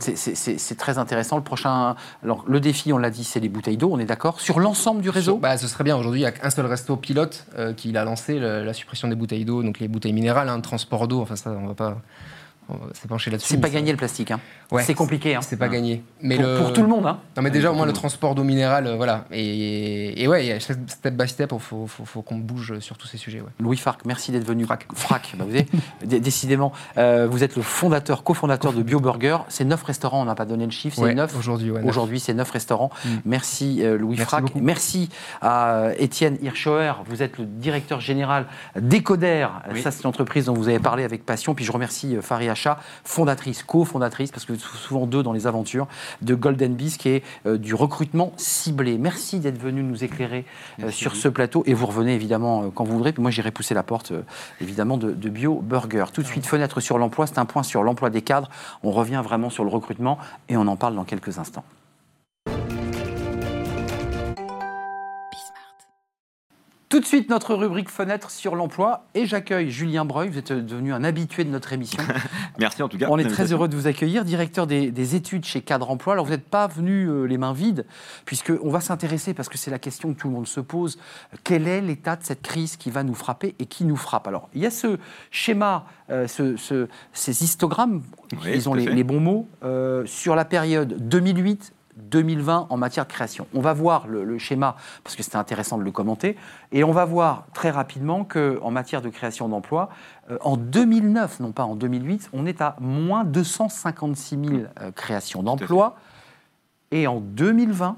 C'est- 0.00 0.16
C'est 0.16 0.34
c'est- 0.58 0.74
très 0.74 0.98
intéressant. 0.98 1.36
Le 1.36 1.42
prochain, 1.42 1.96
alors 2.22 2.44
le 2.46 2.60
défi, 2.60 2.92
on 2.92 2.98
l'a 2.98 3.08
dit, 3.08 3.24
c'est 3.24 3.40
les 3.40 3.48
bouteilles 3.48 3.78
d'eau. 3.78 3.88
On 3.90 3.98
est 3.98 4.04
d'accord 4.04 4.38
sur 4.38 4.60
l'ensemble 4.60 5.00
du 5.00 5.08
réseau? 5.08 5.38
Bah, 5.38 5.56
ce 5.56 5.66
serait 5.66 5.82
bien. 5.82 5.96
Aujourd'hui, 5.96 6.20
il 6.20 6.24
n'y 6.24 6.28
a 6.28 6.32
qu'un 6.32 6.50
seul 6.50 6.66
resto 6.66 6.94
pilote 6.96 7.46
euh, 7.56 7.72
qui 7.72 7.96
a 7.96 8.04
lancé 8.04 8.38
le- 8.38 8.64
la 8.64 8.74
suppression 8.74 9.08
des 9.08 9.14
bouteilles 9.14 9.46
d'eau, 9.46 9.62
donc 9.62 9.78
les 9.80 9.88
bouteilles 9.88 10.12
minérales, 10.12 10.50
un 10.50 10.60
transport 10.60 11.08
d'eau. 11.08 11.22
Enfin, 11.22 11.36
ça, 11.36 11.50
on 11.50 11.66
va 11.68 11.74
pas 11.74 11.96
là-dessus. 12.68 13.46
C'est 13.54 13.60
pas 13.60 13.70
gagné 13.70 13.90
le 13.92 13.96
plastique. 13.96 14.30
hein. 14.30 14.40
Ouais, 14.70 14.82
c'est 14.82 14.94
compliqué. 14.94 15.34
hein. 15.34 15.40
C'est 15.42 15.56
pas 15.56 15.68
gagné. 15.68 16.02
Mais 16.20 16.36
pour, 16.36 16.44
le- 16.46 16.58
pour 16.58 16.72
tout 16.72 16.82
le 16.82 16.88
monde. 16.88 17.06
hein. 17.06 17.18
Non, 17.36 17.42
mais 17.42 17.50
déjà, 17.50 17.70
au 17.72 17.74
moins, 17.74 17.86
le 17.86 17.92
transport 17.92 18.34
d'eau 18.34 18.44
minérale, 18.44 18.86
euh, 18.86 18.96
voilà. 18.96 19.24
Et, 19.32 20.22
et 20.22 20.28
ouais, 20.28 20.58
step 20.60 21.14
by 21.14 21.28
step, 21.28 21.50
il 21.52 21.58
faut, 21.60 21.86
faut- 21.86 22.04
faut 22.04 22.22
qu'on 22.22 22.36
bouge 22.38 22.78
sur 22.80 22.96
tous 22.98 23.06
ces 23.06 23.16
sujets. 23.16 23.40
Ouais. 23.40 23.48
Louis 23.60 23.76
Farc, 23.76 24.04
merci 24.04 24.30
d'être 24.32 24.46
venu. 24.46 24.64
Frac. 24.64 24.86
Frac, 24.94 25.34
bah 25.38 25.44
vous 25.48 25.54
avez- 25.54 25.66
décidément, 26.20 26.72
euh, 26.98 27.26
vous 27.30 27.42
êtes 27.44 27.56
le 27.56 27.62
fondateur, 27.62 28.22
cofondateur 28.24 28.72
de 28.72 28.82
BioBurger. 28.82 29.38
C'est 29.48 29.64
neuf 29.64 29.82
restaurants, 29.82 30.22
on 30.22 30.26
n'a 30.26 30.34
pas 30.34 30.44
donné 30.44 30.64
le 30.64 30.70
chiffre, 30.70 30.96
c'est 30.96 31.02
Ouais, 31.02 31.14
neuf. 31.14 31.34
Aujourd'hui, 31.36 32.20
c'est 32.20 32.34
neuf 32.34 32.50
restaurants. 32.50 32.90
Mm. 33.04 33.08
Merci 33.24 33.78
euh, 33.82 33.96
Louis 33.98 34.16
Frac. 34.16 34.54
Merci 34.56 35.08
à 35.40 35.90
Étienne 35.98 36.36
Hirschauer. 36.42 36.92
Vous 37.06 37.22
êtes 37.22 37.38
le 37.38 37.44
directeur 37.46 38.00
général 38.00 38.46
d'Ecoder. 38.78 39.46
Oui. 39.72 39.82
Ça, 39.82 39.90
c'est 39.90 40.02
une 40.02 40.08
entreprise 40.08 40.46
dont 40.46 40.54
vous 40.54 40.68
avez 40.68 40.78
parlé 40.78 41.04
avec 41.04 41.24
passion. 41.24 41.54
Puis 41.54 41.64
je 41.64 41.72
remercie 41.72 42.16
euh, 42.16 42.22
Hacha, 42.58 42.78
fondatrice, 43.04 43.62
cofondatrice, 43.62 44.30
parce 44.32 44.44
que 44.44 44.56
sou- 44.56 44.76
souvent 44.76 45.06
deux 45.06 45.22
dans 45.22 45.32
les 45.32 45.46
aventures, 45.46 45.86
de 46.22 46.34
Golden 46.34 46.74
Bees, 46.74 46.96
qui 46.98 47.08
est 47.10 47.22
euh, 47.46 47.56
du 47.56 47.74
recrutement 47.74 48.32
ciblé. 48.36 48.98
Merci 48.98 49.38
d'être 49.38 49.58
venu 49.60 49.82
nous 49.82 50.02
éclairer 50.02 50.44
euh, 50.82 50.90
sur 50.90 51.12
vous. 51.12 51.16
ce 51.18 51.28
plateau. 51.28 51.62
Et 51.66 51.74
vous 51.74 51.86
revenez 51.86 52.14
évidemment 52.14 52.64
euh, 52.64 52.68
quand 52.74 52.84
vous 52.84 52.94
voudrez. 52.94 53.12
Puis 53.12 53.22
moi, 53.22 53.30
j'irai 53.30 53.50
pousser 53.52 53.74
la 53.74 53.82
porte, 53.84 54.12
évidemment, 54.60 54.96
de, 54.96 55.12
de 55.12 55.28
Bio 55.28 55.60
Burger. 55.62 56.06
Tout 56.12 56.22
de 56.22 56.26
suite, 56.26 56.46
fenêtre 56.46 56.80
sur 56.80 56.98
l'emploi. 56.98 57.26
C'est 57.26 57.38
un 57.38 57.44
point 57.46 57.62
sur 57.62 57.82
l'emploi 57.82 58.10
des 58.10 58.22
cadres. 58.22 58.50
On 58.82 58.90
revient 58.90 59.22
vraiment 59.24 59.50
sur 59.50 59.62
le 59.64 59.70
recrutement 59.70 60.18
et 60.48 60.56
on 60.56 60.66
en 60.66 60.76
parle 60.76 60.94
dans 60.96 61.04
quelques 61.04 61.38
instants. 61.38 61.64
Tout 66.88 67.00
de 67.00 67.04
suite, 67.04 67.28
notre 67.28 67.54
rubrique 67.54 67.90
fenêtre 67.90 68.30
sur 68.30 68.54
l'emploi. 68.56 69.04
Et 69.14 69.26
j'accueille 69.26 69.70
Julien 69.70 70.06
Breuil. 70.06 70.30
Vous 70.30 70.38
êtes 70.38 70.52
devenu 70.52 70.94
un 70.94 71.04
habitué 71.04 71.44
de 71.44 71.50
notre 71.50 71.74
émission. 71.74 72.02
Merci 72.58 72.82
en 72.82 72.88
tout 72.88 72.96
cas. 72.96 73.08
On 73.10 73.18
est 73.18 73.28
très 73.28 73.52
heureux 73.52 73.68
de 73.68 73.76
vous 73.76 73.86
accueillir, 73.86 74.24
directeur 74.24 74.66
des, 74.66 74.90
des 74.90 75.14
études 75.14 75.44
chez 75.44 75.60
Cadre 75.60 75.90
Emploi. 75.90 76.14
Alors, 76.14 76.24
vous 76.24 76.30
n'êtes 76.30 76.48
pas 76.48 76.66
venu 76.66 77.04
euh, 77.10 77.24
les 77.24 77.36
mains 77.36 77.52
vides, 77.52 77.84
puisqu'on 78.24 78.70
va 78.70 78.80
s'intéresser, 78.80 79.34
parce 79.34 79.50
que 79.50 79.58
c'est 79.58 79.70
la 79.70 79.78
question 79.78 80.14
que 80.14 80.18
tout 80.18 80.28
le 80.28 80.34
monde 80.34 80.46
se 80.48 80.60
pose, 80.60 80.98
quel 81.44 81.68
est 81.68 81.82
l'état 81.82 82.16
de 82.16 82.24
cette 82.24 82.40
crise 82.40 82.76
qui 82.78 82.90
va 82.90 83.02
nous 83.02 83.14
frapper 83.14 83.54
et 83.58 83.66
qui 83.66 83.84
nous 83.84 83.96
frappe? 83.96 84.26
Alors, 84.26 84.48
il 84.54 84.62
y 84.62 84.66
a 84.66 84.70
ce 84.70 84.96
schéma, 85.30 85.84
euh, 86.08 86.26
ce- 86.26 86.56
ce- 86.56 86.88
ces 87.12 87.44
histogrammes, 87.44 88.00
Oui, 88.42 88.52
ils 88.54 88.66
ont 88.66 88.72
les 88.72 89.04
bons 89.04 89.20
mots, 89.20 89.46
euh, 89.62 90.06
sur 90.06 90.34
la 90.34 90.46
période 90.46 90.96
2008 91.06 91.74
2020 91.98 92.66
en 92.70 92.76
matière 92.76 93.06
de 93.06 93.12
création. 93.12 93.46
On 93.54 93.60
va 93.60 93.72
voir 93.72 94.06
le, 94.06 94.24
le 94.24 94.38
schéma, 94.38 94.76
parce 95.04 95.16
que 95.16 95.22
c'était 95.22 95.36
intéressant 95.36 95.78
de 95.78 95.82
le 95.84 95.90
commenter, 95.90 96.36
et 96.72 96.84
on 96.84 96.92
va 96.92 97.04
voir 97.04 97.44
très 97.54 97.70
rapidement 97.70 98.24
qu'en 98.24 98.70
matière 98.70 99.02
de 99.02 99.08
création 99.08 99.48
d'emplois, 99.48 99.90
euh, 100.30 100.38
en 100.42 100.56
2009, 100.56 101.40
non 101.40 101.52
pas 101.52 101.64
en 101.64 101.74
2008, 101.76 102.30
on 102.32 102.46
est 102.46 102.60
à 102.60 102.76
moins 102.80 103.24
256 103.24 104.38
000 104.44 104.62
euh, 104.80 104.90
créations 104.92 105.42
d'emplois, 105.42 105.96
et 106.90 107.06
en 107.06 107.20
2020, 107.20 107.96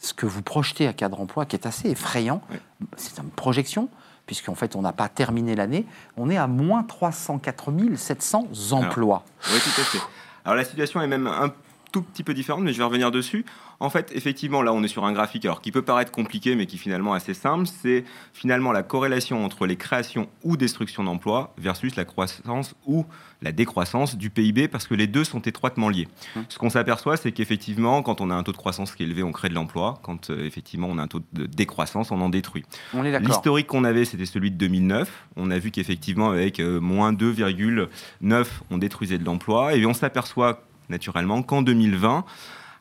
ce 0.00 0.14
que 0.14 0.26
vous 0.26 0.42
projetez 0.42 0.86
à 0.86 0.92
cadre 0.92 1.20
emploi, 1.20 1.44
qui 1.44 1.56
est 1.56 1.66
assez 1.66 1.90
effrayant, 1.90 2.40
Oui. 2.50 2.56
c'est 2.96 3.18
une 3.18 3.30
projection, 3.30 3.88
puisqu'en 4.26 4.54
fait 4.54 4.76
on 4.76 4.82
n'a 4.82 4.92
pas 4.92 5.08
terminé 5.08 5.56
l'année, 5.56 5.86
on 6.16 6.30
est 6.30 6.36
à 6.36 6.46
moins 6.46 6.82
304 6.84 7.72
700 7.96 8.46
emplois. 8.72 9.24
Oui, 9.52 9.58
tout 9.58 9.80
à 9.80 9.84
fait. 9.84 9.98
Alors 10.44 10.56
la 10.56 10.64
situation 10.64 11.00
est 11.00 11.06
même 11.06 11.26
un 11.26 11.48
tout 11.92 12.02
petit 12.02 12.22
peu 12.22 12.34
différente, 12.34 12.62
mais 12.62 12.72
je 12.72 12.78
vais 12.78 12.84
revenir 12.84 13.10
dessus. 13.10 13.44
En 13.80 13.90
fait, 13.90 14.10
effectivement, 14.14 14.62
là, 14.62 14.72
on 14.72 14.82
est 14.82 14.88
sur 14.88 15.04
un 15.04 15.12
graphique 15.12 15.44
alors 15.44 15.60
qui 15.60 15.70
peut 15.70 15.82
paraître 15.82 16.10
compliqué, 16.10 16.56
mais 16.56 16.66
qui 16.66 16.78
finalement 16.78 17.14
assez 17.14 17.34
simple. 17.34 17.66
C'est 17.66 18.04
finalement 18.32 18.72
la 18.72 18.82
corrélation 18.82 19.44
entre 19.44 19.66
les 19.66 19.76
créations 19.76 20.28
ou 20.42 20.56
destructions 20.56 21.04
d'emplois 21.04 21.54
versus 21.58 21.94
la 21.96 22.04
croissance 22.04 22.74
ou 22.86 23.06
la 23.40 23.52
décroissance 23.52 24.16
du 24.16 24.30
PIB, 24.30 24.66
parce 24.66 24.88
que 24.88 24.94
les 24.94 25.06
deux 25.06 25.22
sont 25.22 25.40
étroitement 25.40 25.88
liés. 25.88 26.08
Ce 26.48 26.58
qu'on 26.58 26.70
s'aperçoit, 26.70 27.16
c'est 27.16 27.30
qu'effectivement, 27.30 28.02
quand 28.02 28.20
on 28.20 28.30
a 28.30 28.34
un 28.34 28.42
taux 28.42 28.52
de 28.52 28.56
croissance 28.56 28.94
qui 28.94 29.04
est 29.04 29.06
élevé, 29.06 29.22
on 29.22 29.30
crée 29.30 29.48
de 29.48 29.54
l'emploi. 29.54 30.00
Quand 30.02 30.30
euh, 30.30 30.44
effectivement 30.44 30.88
on 30.90 30.98
a 30.98 31.02
un 31.02 31.06
taux 31.06 31.22
de 31.32 31.46
décroissance, 31.46 32.10
on 32.10 32.20
en 32.20 32.30
détruit. 32.30 32.64
On 32.94 33.04
est 33.04 33.12
d'accord. 33.12 33.28
L'historique 33.28 33.68
qu'on 33.68 33.84
avait, 33.84 34.04
c'était 34.04 34.26
celui 34.26 34.50
de 34.50 34.56
2009. 34.56 35.26
On 35.36 35.50
a 35.52 35.58
vu 35.58 35.70
qu'effectivement, 35.70 36.30
avec 36.30 36.58
euh, 36.58 36.80
moins 36.80 37.12
2,9, 37.12 38.46
on 38.70 38.78
détruisait 38.78 39.18
de 39.18 39.24
l'emploi. 39.24 39.76
Et 39.76 39.86
on 39.86 39.94
s'aperçoit 39.94 40.67
naturellement 40.88 41.42
qu'en 41.42 41.62
2020, 41.62 42.24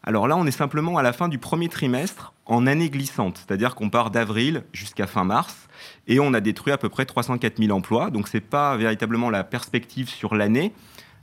alors 0.03 0.28
là, 0.28 0.38
on 0.38 0.45
est 0.45 0.51
simplement 0.51 0.97
à 0.97 1.01
la 1.01 1.12
fin 1.12 1.28
du 1.28 1.38
premier 1.38 1.68
trimestre 1.68 2.34
en 2.45 2.66
année 2.66 2.89
glissante. 2.89 3.38
C'est-à-dire 3.45 3.76
qu'on 3.76 3.89
part 3.89 4.10
d'avril 4.10 4.64
jusqu'à 4.72 5.05
fin 5.05 5.26
mars. 5.26 5.68
Et 6.08 6.20
on 6.22 6.34
a 6.34 6.39
détruit 6.39 6.72
à 6.72 6.78
peu 6.78 6.88
près 6.88 7.05
304 7.05 7.58
000 7.62 7.76
emplois. 7.76 8.10
Donc, 8.10 8.30
ce 8.30 8.38
n'est 8.38 8.41
pas 8.41 8.78
véritablement 8.78 9.30
la 9.30 9.43
perspective 9.43 10.08
sur 10.10 10.34
l'année. 10.36 10.74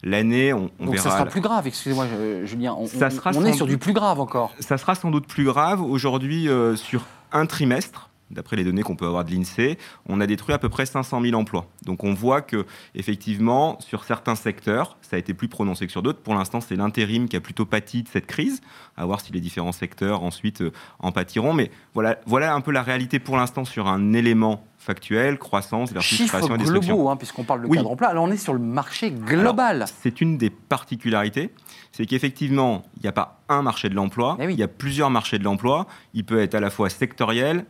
L'année, 0.02 0.52
on, 0.52 0.70
on 0.80 0.84
Donc 0.84 0.96
verra. 0.96 1.10
ça 1.10 1.16
sera 1.16 1.24
plus 1.24 1.40
grave, 1.40 1.66
excusez-moi 1.66 2.06
Julien, 2.44 2.74
on, 2.78 2.86
Ça 2.86 3.06
on- 3.06 3.10
sera 3.10 3.30
on 3.34 3.44
est 3.46 3.54
sur 3.54 3.66
du 3.66 3.78
plus 3.78 3.94
grave 3.94 4.20
encore. 4.20 4.52
Ça 4.60 4.76
sera 4.76 4.94
sans 4.94 5.10
doute 5.10 5.26
plus 5.26 5.44
grave. 5.44 5.80
Aujourd'hui, 5.80 6.46
euh, 6.50 6.76
sur 6.76 7.04
un 7.32 7.46
trimestre, 7.46 8.10
d'après 8.30 8.56
les 8.56 8.64
données 8.64 8.82
qu'on 8.82 8.96
peut 8.96 9.06
avoir 9.06 9.24
de 9.24 9.30
l'INSEE, 9.30 9.76
on 10.08 10.20
a 10.20 10.26
détruit 10.26 10.54
à 10.54 10.58
peu 10.58 10.68
près 10.68 10.86
500 10.86 11.20
000 11.22 11.34
emplois. 11.38 11.66
Donc 11.84 12.04
on 12.04 12.14
voit 12.14 12.40
que, 12.42 12.64
effectivement, 12.94 13.78
sur 13.80 14.04
certains 14.04 14.34
secteurs, 14.34 14.96
ça 15.02 15.16
a 15.16 15.18
été 15.18 15.34
plus 15.34 15.48
prononcé 15.48 15.86
que 15.86 15.92
sur 15.92 16.02
d'autres. 16.02 16.20
Pour 16.20 16.34
l'instant, 16.34 16.60
c'est 16.60 16.76
l'intérim 16.76 17.28
qui 17.28 17.36
a 17.36 17.40
plutôt 17.40 17.66
pâti 17.66 18.02
de 18.02 18.08
cette 18.08 18.26
crise. 18.26 18.60
À 18.96 19.06
voir 19.06 19.20
si 19.20 19.32
les 19.32 19.40
différents 19.40 19.72
secteurs 19.72 20.22
ensuite 20.22 20.62
euh, 20.62 20.72
en 21.00 21.10
pâtiront. 21.12 21.52
Mais 21.52 21.70
voilà, 21.94 22.18
voilà 22.26 22.54
un 22.54 22.60
peu 22.60 22.70
la 22.70 22.82
réalité 22.82 23.18
pour 23.18 23.36
l'instant 23.36 23.64
sur 23.64 23.88
un 23.88 24.12
élément 24.12 24.64
factuel, 24.78 25.38
croissance 25.38 25.92
versus 25.92 26.16
Chiffres 26.18 26.28
création 26.36 26.54
et 26.54 26.58
destruction. 26.58 26.94
globaux, 26.94 27.08
hein, 27.08 27.16
puisqu'on 27.16 27.44
parle 27.44 27.62
de 27.62 27.66
Oui. 27.66 27.76
cadre 27.78 27.90
emploi. 27.90 28.08
Alors 28.08 28.24
on 28.24 28.30
est 28.30 28.36
sur 28.36 28.52
le 28.52 28.58
marché 28.58 29.10
global. 29.10 29.86
C'est 30.02 30.20
une 30.20 30.36
des 30.36 30.50
particularités, 30.50 31.50
c'est 31.92 32.04
qu'effectivement, 32.06 32.82
il 32.96 33.02
n'y 33.02 33.08
a 33.08 33.12
pas 33.12 33.40
un 33.48 33.62
marché 33.62 33.88
de 33.88 33.94
l'emploi, 33.94 34.36
Eh 34.40 34.46
oui. 34.46 34.52
il 34.54 34.58
y 34.58 34.62
a 34.62 34.68
plusieurs 34.68 35.08
marchés 35.10 35.38
de 35.38 35.44
l'emploi. 35.44 35.86
Il 36.12 36.24
peut 36.24 36.38
être 36.40 36.54
à 36.54 36.60
la 36.60 36.70
fois 36.70 36.90
sectoriel, 36.90 37.64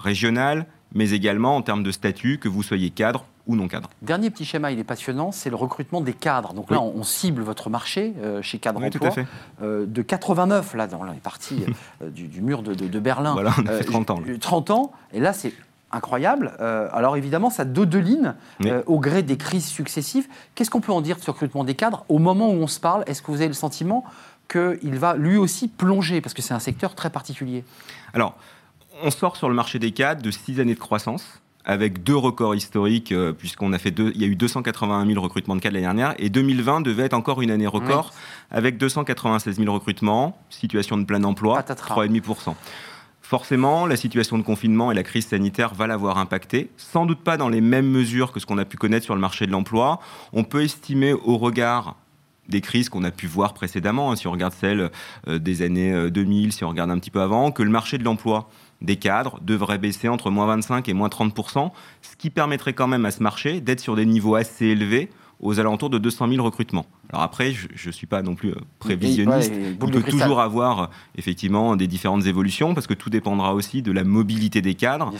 régional, 0.00 0.66
mais 0.94 1.10
également 1.10 1.54
en 1.56 1.62
termes 1.62 1.82
de 1.84 1.90
statut, 1.92 2.38
que 2.38 2.48
vous 2.48 2.62
soyez 2.62 2.90
cadre 2.90 3.24
ou 3.46 3.54
non 3.56 3.68
cadre. 3.68 3.90
Dernier 4.02 4.30
petit 4.30 4.44
schéma, 4.44 4.70
il 4.72 4.78
est 4.78 4.84
passionnant, 4.84 5.30
c'est 5.32 5.50
le 5.50 5.56
recrutement 5.56 6.00
des 6.00 6.12
cadres. 6.12 6.52
Donc 6.54 6.70
Oui. 6.70 6.76
là, 6.76 6.82
on, 6.82 7.02
cible 7.02 7.42
votre 7.42 7.70
marché 7.70 8.14
euh, 8.22 8.42
chez 8.42 8.58
Cadre 8.58 8.80
Oui, 8.80 8.90
tout 8.90 8.98
Emploi. 8.98 9.08
à 9.08 9.12
fait. 9.12 9.26
Euh, 9.62 9.86
de 9.86 10.02
89, 10.02 10.74
là, 10.74 10.86
dans 10.86 11.02
les 11.04 11.18
parties 11.18 11.64
euh, 12.02 12.10
du, 12.10 12.26
du 12.28 12.40
mur 12.42 12.62
de, 12.62 12.74
de- 12.74 12.88
de 12.88 13.00
Berlin. 13.00 13.32
Voilà, 13.32 13.52
on 13.58 13.66
a 13.66 13.72
fait 13.72 13.84
Euh, 13.88 13.90
30 13.90 14.10
ans. 14.10 14.20
là. 14.20 14.26
euh, 14.28 14.38
30 14.38 14.70
ans, 14.70 14.92
et 15.12 15.20
là, 15.20 15.32
c'est 15.32 15.52
incroyable. 15.92 16.52
Alors 16.60 17.16
évidemment, 17.16 17.50
ça 17.50 17.64
dodeline 17.64 18.36
Oui. 18.60 18.70
au 18.86 19.00
gré 19.00 19.24
des 19.24 19.36
crises 19.36 19.66
successives. 19.66 20.28
Qu'est-ce 20.54 20.70
qu'on 20.70 20.80
peut 20.80 20.92
en 20.92 21.00
dire 21.00 21.16
de 21.16 21.20
ce 21.22 21.30
recrutement 21.32 21.64
des 21.64 21.74
cadres 21.74 22.04
Au 22.08 22.18
moment 22.20 22.48
où 22.50 22.54
on 22.54 22.68
se 22.68 22.78
parle, 22.78 23.02
est-ce 23.08 23.22
que 23.22 23.32
vous 23.32 23.38
avez 23.38 23.48
le 23.48 23.54
sentiment 23.54 24.04
qu'il 24.48 24.96
va 24.98 25.16
lui 25.16 25.36
aussi 25.36 25.66
plonger? 25.66 26.20
Parce 26.20 26.32
que 26.32 26.42
c'est 26.42 26.54
un 26.54 26.60
secteur 26.60 26.94
très 26.94 27.10
particulier. 27.10 27.64
Alors, 28.14 28.36
on 29.02 29.10
sort 29.10 29.36
sur 29.36 29.48
le 29.48 29.54
marché 29.54 29.78
des 29.78 29.92
cadres 29.92 30.22
de 30.22 30.30
six 30.30 30.60
années 30.60 30.74
de 30.74 30.80
croissance 30.80 31.40
avec 31.64 32.02
deux 32.02 32.16
records 32.16 32.54
historiques, 32.54 33.12
euh, 33.12 33.32
puisqu'on 33.32 33.72
a 33.72 33.78
fait 33.78 33.90
deux, 33.90 34.12
il 34.14 34.20
y 34.20 34.24
a 34.24 34.26
eu 34.26 34.34
281 34.34 35.06
000 35.06 35.20
recrutements 35.20 35.56
de 35.56 35.60
cadres 35.60 35.74
l'année 35.74 35.86
dernière, 35.86 36.14
et 36.18 36.30
2020 36.30 36.80
devait 36.80 37.04
être 37.04 37.14
encore 37.14 37.42
une 37.42 37.50
année 37.50 37.66
record, 37.66 38.12
avec 38.50 38.78
296 38.78 39.56
000 39.56 39.72
recrutements, 39.72 40.38
situation 40.48 40.96
de 40.96 41.04
plein 41.04 41.22
emploi, 41.22 41.56
Patatras. 41.56 42.06
3,5%. 42.06 42.54
Forcément, 43.20 43.86
la 43.86 43.96
situation 43.96 44.38
de 44.38 44.42
confinement 44.42 44.90
et 44.90 44.94
la 44.94 45.04
crise 45.04 45.28
sanitaire 45.28 45.74
va 45.74 45.86
l'avoir 45.86 46.18
impacté, 46.18 46.70
sans 46.76 47.06
doute 47.06 47.20
pas 47.20 47.36
dans 47.36 47.48
les 47.48 47.60
mêmes 47.60 47.88
mesures 47.88 48.32
que 48.32 48.40
ce 48.40 48.46
qu'on 48.46 48.58
a 48.58 48.64
pu 48.64 48.76
connaître 48.76 49.04
sur 49.04 49.14
le 49.14 49.20
marché 49.20 49.46
de 49.46 49.52
l'emploi. 49.52 50.00
On 50.32 50.42
peut 50.42 50.64
estimer 50.64 51.12
au 51.12 51.36
regard 51.36 51.94
des 52.48 52.60
crises 52.60 52.88
qu'on 52.88 53.04
a 53.04 53.12
pu 53.12 53.28
voir 53.28 53.54
précédemment, 53.54 54.10
hein, 54.10 54.16
si 54.16 54.26
on 54.26 54.32
regarde 54.32 54.52
celles 54.52 54.90
euh, 55.28 55.38
des 55.38 55.62
années 55.62 55.92
euh, 55.92 56.10
2000, 56.10 56.52
si 56.52 56.64
on 56.64 56.68
regarde 56.70 56.90
un 56.90 56.98
petit 56.98 57.12
peu 57.12 57.20
avant, 57.20 57.52
que 57.52 57.62
le 57.62 57.70
marché 57.70 57.98
de 57.98 58.02
l'emploi 58.02 58.48
des 58.82 58.96
cadres 58.96 59.38
devrait 59.42 59.78
baisser 59.78 60.08
entre 60.08 60.30
moins 60.30 60.46
25 60.46 60.88
et 60.88 60.94
moins 60.94 61.08
30 61.08 61.34
ce 62.02 62.16
qui 62.16 62.30
permettrait 62.30 62.72
quand 62.72 62.86
même 62.86 63.04
à 63.04 63.10
ce 63.10 63.22
marché 63.22 63.60
d'être 63.60 63.80
sur 63.80 63.96
des 63.96 64.06
niveaux 64.06 64.34
assez 64.34 64.66
élevés 64.66 65.10
aux 65.40 65.58
alentours 65.58 65.90
de 65.90 65.98
200 65.98 66.28
000 66.28 66.44
recrutements. 66.44 66.84
Alors 67.08 67.22
après, 67.22 67.52
je 67.52 67.88
ne 67.88 67.92
suis 67.92 68.06
pas 68.06 68.22
non 68.22 68.34
plus 68.34 68.50
euh, 68.50 68.56
prévisionniste. 68.78 69.52
De 69.52 69.86
peut 69.86 70.02
toujours 70.02 70.40
avoir 70.40 70.80
euh, 70.80 70.86
effectivement 71.16 71.76
des 71.76 71.86
différentes 71.86 72.26
évolutions 72.26 72.74
parce 72.74 72.86
que 72.86 72.94
tout 72.94 73.10
dépendra 73.10 73.54
aussi 73.54 73.82
de 73.82 73.90
la 73.90 74.04
mobilité 74.04 74.60
des 74.60 74.74
cadres 74.74 75.12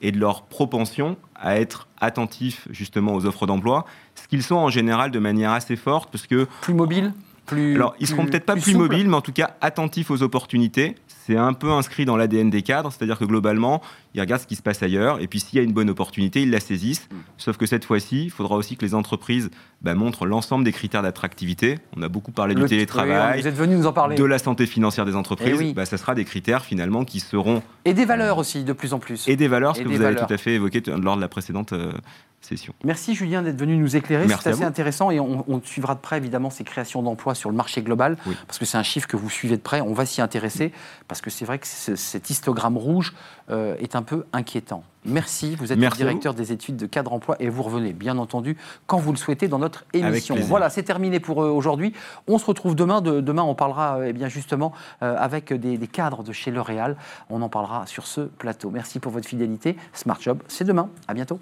et 0.00 0.10
de 0.10 0.18
leur 0.18 0.42
propension 0.42 1.16
à 1.36 1.60
être 1.60 1.86
attentifs 2.00 2.66
justement 2.70 3.14
aux 3.14 3.24
offres 3.24 3.46
d'emploi, 3.46 3.86
ce 4.16 4.26
qu'ils 4.26 4.42
sont 4.42 4.56
en 4.56 4.68
général 4.68 5.12
de 5.12 5.18
manière 5.20 5.52
assez 5.52 5.76
forte 5.76 6.10
parce 6.10 6.26
que 6.26 6.48
Plus 6.60 6.74
mobile 6.74 7.12
plus, 7.46 7.76
alors, 7.76 7.96
ils 7.98 8.06
seront 8.06 8.26
peut-être 8.26 8.44
pas 8.44 8.56
plus, 8.56 8.74
mobiles, 8.74 9.08
mais 9.08 9.16
en 9.16 9.22
tout 9.22 9.32
cas 9.32 9.56
attentifs 9.62 10.10
aux 10.10 10.22
opportunités. 10.22 10.96
C'est 11.28 11.36
un 11.36 11.52
peu 11.52 11.70
inscrit 11.72 12.06
dans 12.06 12.16
l'ADN 12.16 12.48
des 12.48 12.62
cadres, 12.62 12.90
c'est-à-dire 12.90 13.18
que 13.18 13.26
globalement, 13.26 13.82
ils 14.14 14.20
regardent 14.22 14.40
ce 14.40 14.46
qui 14.46 14.56
se 14.56 14.62
passe 14.62 14.82
ailleurs, 14.82 15.20
et 15.20 15.26
puis 15.26 15.40
s'il 15.40 15.58
y 15.58 15.60
a 15.60 15.62
une 15.62 15.74
bonne 15.74 15.90
opportunité, 15.90 16.40
ils 16.40 16.50
la 16.50 16.58
saisissent. 16.58 17.06
Mm. 17.12 17.16
Sauf 17.36 17.58
que 17.58 17.66
cette 17.66 17.84
fois-ci, 17.84 18.24
il 18.24 18.30
faudra 18.30 18.56
aussi 18.56 18.78
que 18.78 18.84
les 18.86 18.94
entreprises 18.94 19.50
bah, 19.82 19.94
montrent 19.94 20.24
l'ensemble 20.24 20.64
des 20.64 20.72
critères 20.72 21.02
d'attractivité. 21.02 21.80
On 21.98 22.00
a 22.00 22.08
beaucoup 22.08 22.32
parlé 22.32 22.54
Le- 22.54 22.62
du 22.62 22.66
télétravail, 22.68 23.42
vous 23.42 23.46
êtes 23.46 23.54
venu 23.54 23.76
nous 23.76 23.86
en 23.86 23.92
parler. 23.92 24.16
de 24.16 24.24
la 24.24 24.38
santé 24.38 24.64
financière 24.64 25.04
des 25.04 25.16
entreprises. 25.16 25.52
Eh 25.52 25.58
oui. 25.58 25.74
Bah, 25.74 25.84
ça 25.84 25.98
sera 25.98 26.14
des 26.14 26.24
critères 26.24 26.64
finalement 26.64 27.04
qui 27.04 27.20
seront 27.20 27.62
Et 27.84 27.92
des 27.92 28.06
valeurs 28.06 28.38
aussi, 28.38 28.64
de 28.64 28.72
plus 28.72 28.94
en 28.94 28.98
plus. 28.98 29.28
et 29.28 29.36
des 29.36 29.48
valeurs, 29.48 29.76
ce 29.76 29.82
Et 29.82 29.84
que 29.84 29.90
vous 29.90 30.00
avez 30.00 30.16
tout 30.16 30.32
à 30.32 30.38
fait 30.38 30.54
évoqué 30.54 30.82
lors 31.02 31.16
de 31.16 31.20
la 31.20 31.28
précédente 31.28 31.74
euh, 31.74 31.92
session. 32.40 32.72
Merci 32.84 33.14
Julien 33.14 33.42
d'être 33.42 33.58
venu 33.58 33.76
nous 33.76 33.96
éclairer. 33.96 34.26
C'est 34.28 34.34
assez 34.50 34.52
vous. 34.52 34.64
intéressant 34.64 35.10
et 35.10 35.20
on, 35.20 35.44
on 35.48 35.60
suivra 35.62 35.94
de 35.94 36.00
près 36.00 36.16
évidemment 36.18 36.50
ces 36.50 36.64
créations 36.64 37.02
d'emplois 37.02 37.34
sur 37.34 37.50
le 37.50 37.56
marché 37.56 37.82
global 37.82 38.16
Oui. 38.26 38.36
parce 38.46 38.58
que 38.58 38.64
c'est 38.64 38.78
un 38.78 38.82
chiffre 38.82 39.06
que 39.08 39.16
vous 39.16 39.28
suivez 39.30 39.56
de 39.56 39.62
près. 39.62 39.80
On 39.80 39.92
va 39.92 40.06
s'y 40.06 40.20
intéresser 40.22 40.72
parce 41.08 41.20
que 41.20 41.30
c'est 41.30 41.44
vrai 41.44 41.58
que 41.58 41.66
ce- 41.66 41.96
cet 41.96 42.30
histogramme 42.30 42.76
rouge 42.76 43.14
euh, 43.50 43.74
est 43.80 43.96
un 43.96 44.02
peu 44.02 44.24
inquiétant. 44.32 44.82
Merci. 45.04 45.56
Vous 45.56 45.72
êtes 45.72 45.78
Merci 45.78 46.00
le 46.00 46.04
directeur 46.06 46.34
des 46.34 46.52
études 46.52 46.76
de 46.76 46.86
cadre 46.86 47.12
emploi 47.12 47.36
et 47.40 47.48
vous 47.48 47.62
revenez 47.62 47.92
bien 47.92 48.18
entendu 48.18 48.56
quand 48.86 48.98
vous 48.98 49.10
le 49.12 49.16
souhaitez 49.18 49.48
dans 49.48 49.58
notre 49.58 49.84
émission. 49.94 50.34
Voilà, 50.36 50.68
c'est 50.70 50.82
terminé 50.82 51.18
pour 51.20 51.42
euh, 51.42 51.48
aujourd'hui. 51.50 51.92
On 52.26 52.38
se 52.38 52.44
retrouve 52.46 52.74
demain. 52.74 53.00
De- 53.00 53.20
demain, 53.20 53.42
on 53.42 53.54
parlera 53.54 53.98
euh, 53.98 54.06
eh 54.08 54.12
bien 54.12 54.28
justement 54.28 54.72
euh, 55.02 55.16
avec 55.18 55.52
des, 55.52 55.78
des 55.78 55.86
cadres 55.86 56.22
de 56.22 56.32
chez 56.32 56.50
L'Oréal. 56.50 56.96
On 57.30 57.40
en 57.42 57.48
parlera 57.48 57.86
sur 57.86 58.06
ce 58.06 58.20
plateau. 58.22 58.70
Merci 58.70 58.98
pour 59.00 59.12
votre 59.12 59.26
fidélité. 59.28 59.76
Smart 59.92 60.20
Job, 60.20 60.42
c'est 60.48 60.64
demain. 60.64 60.88
À 61.08 61.14
bientôt. 61.14 61.40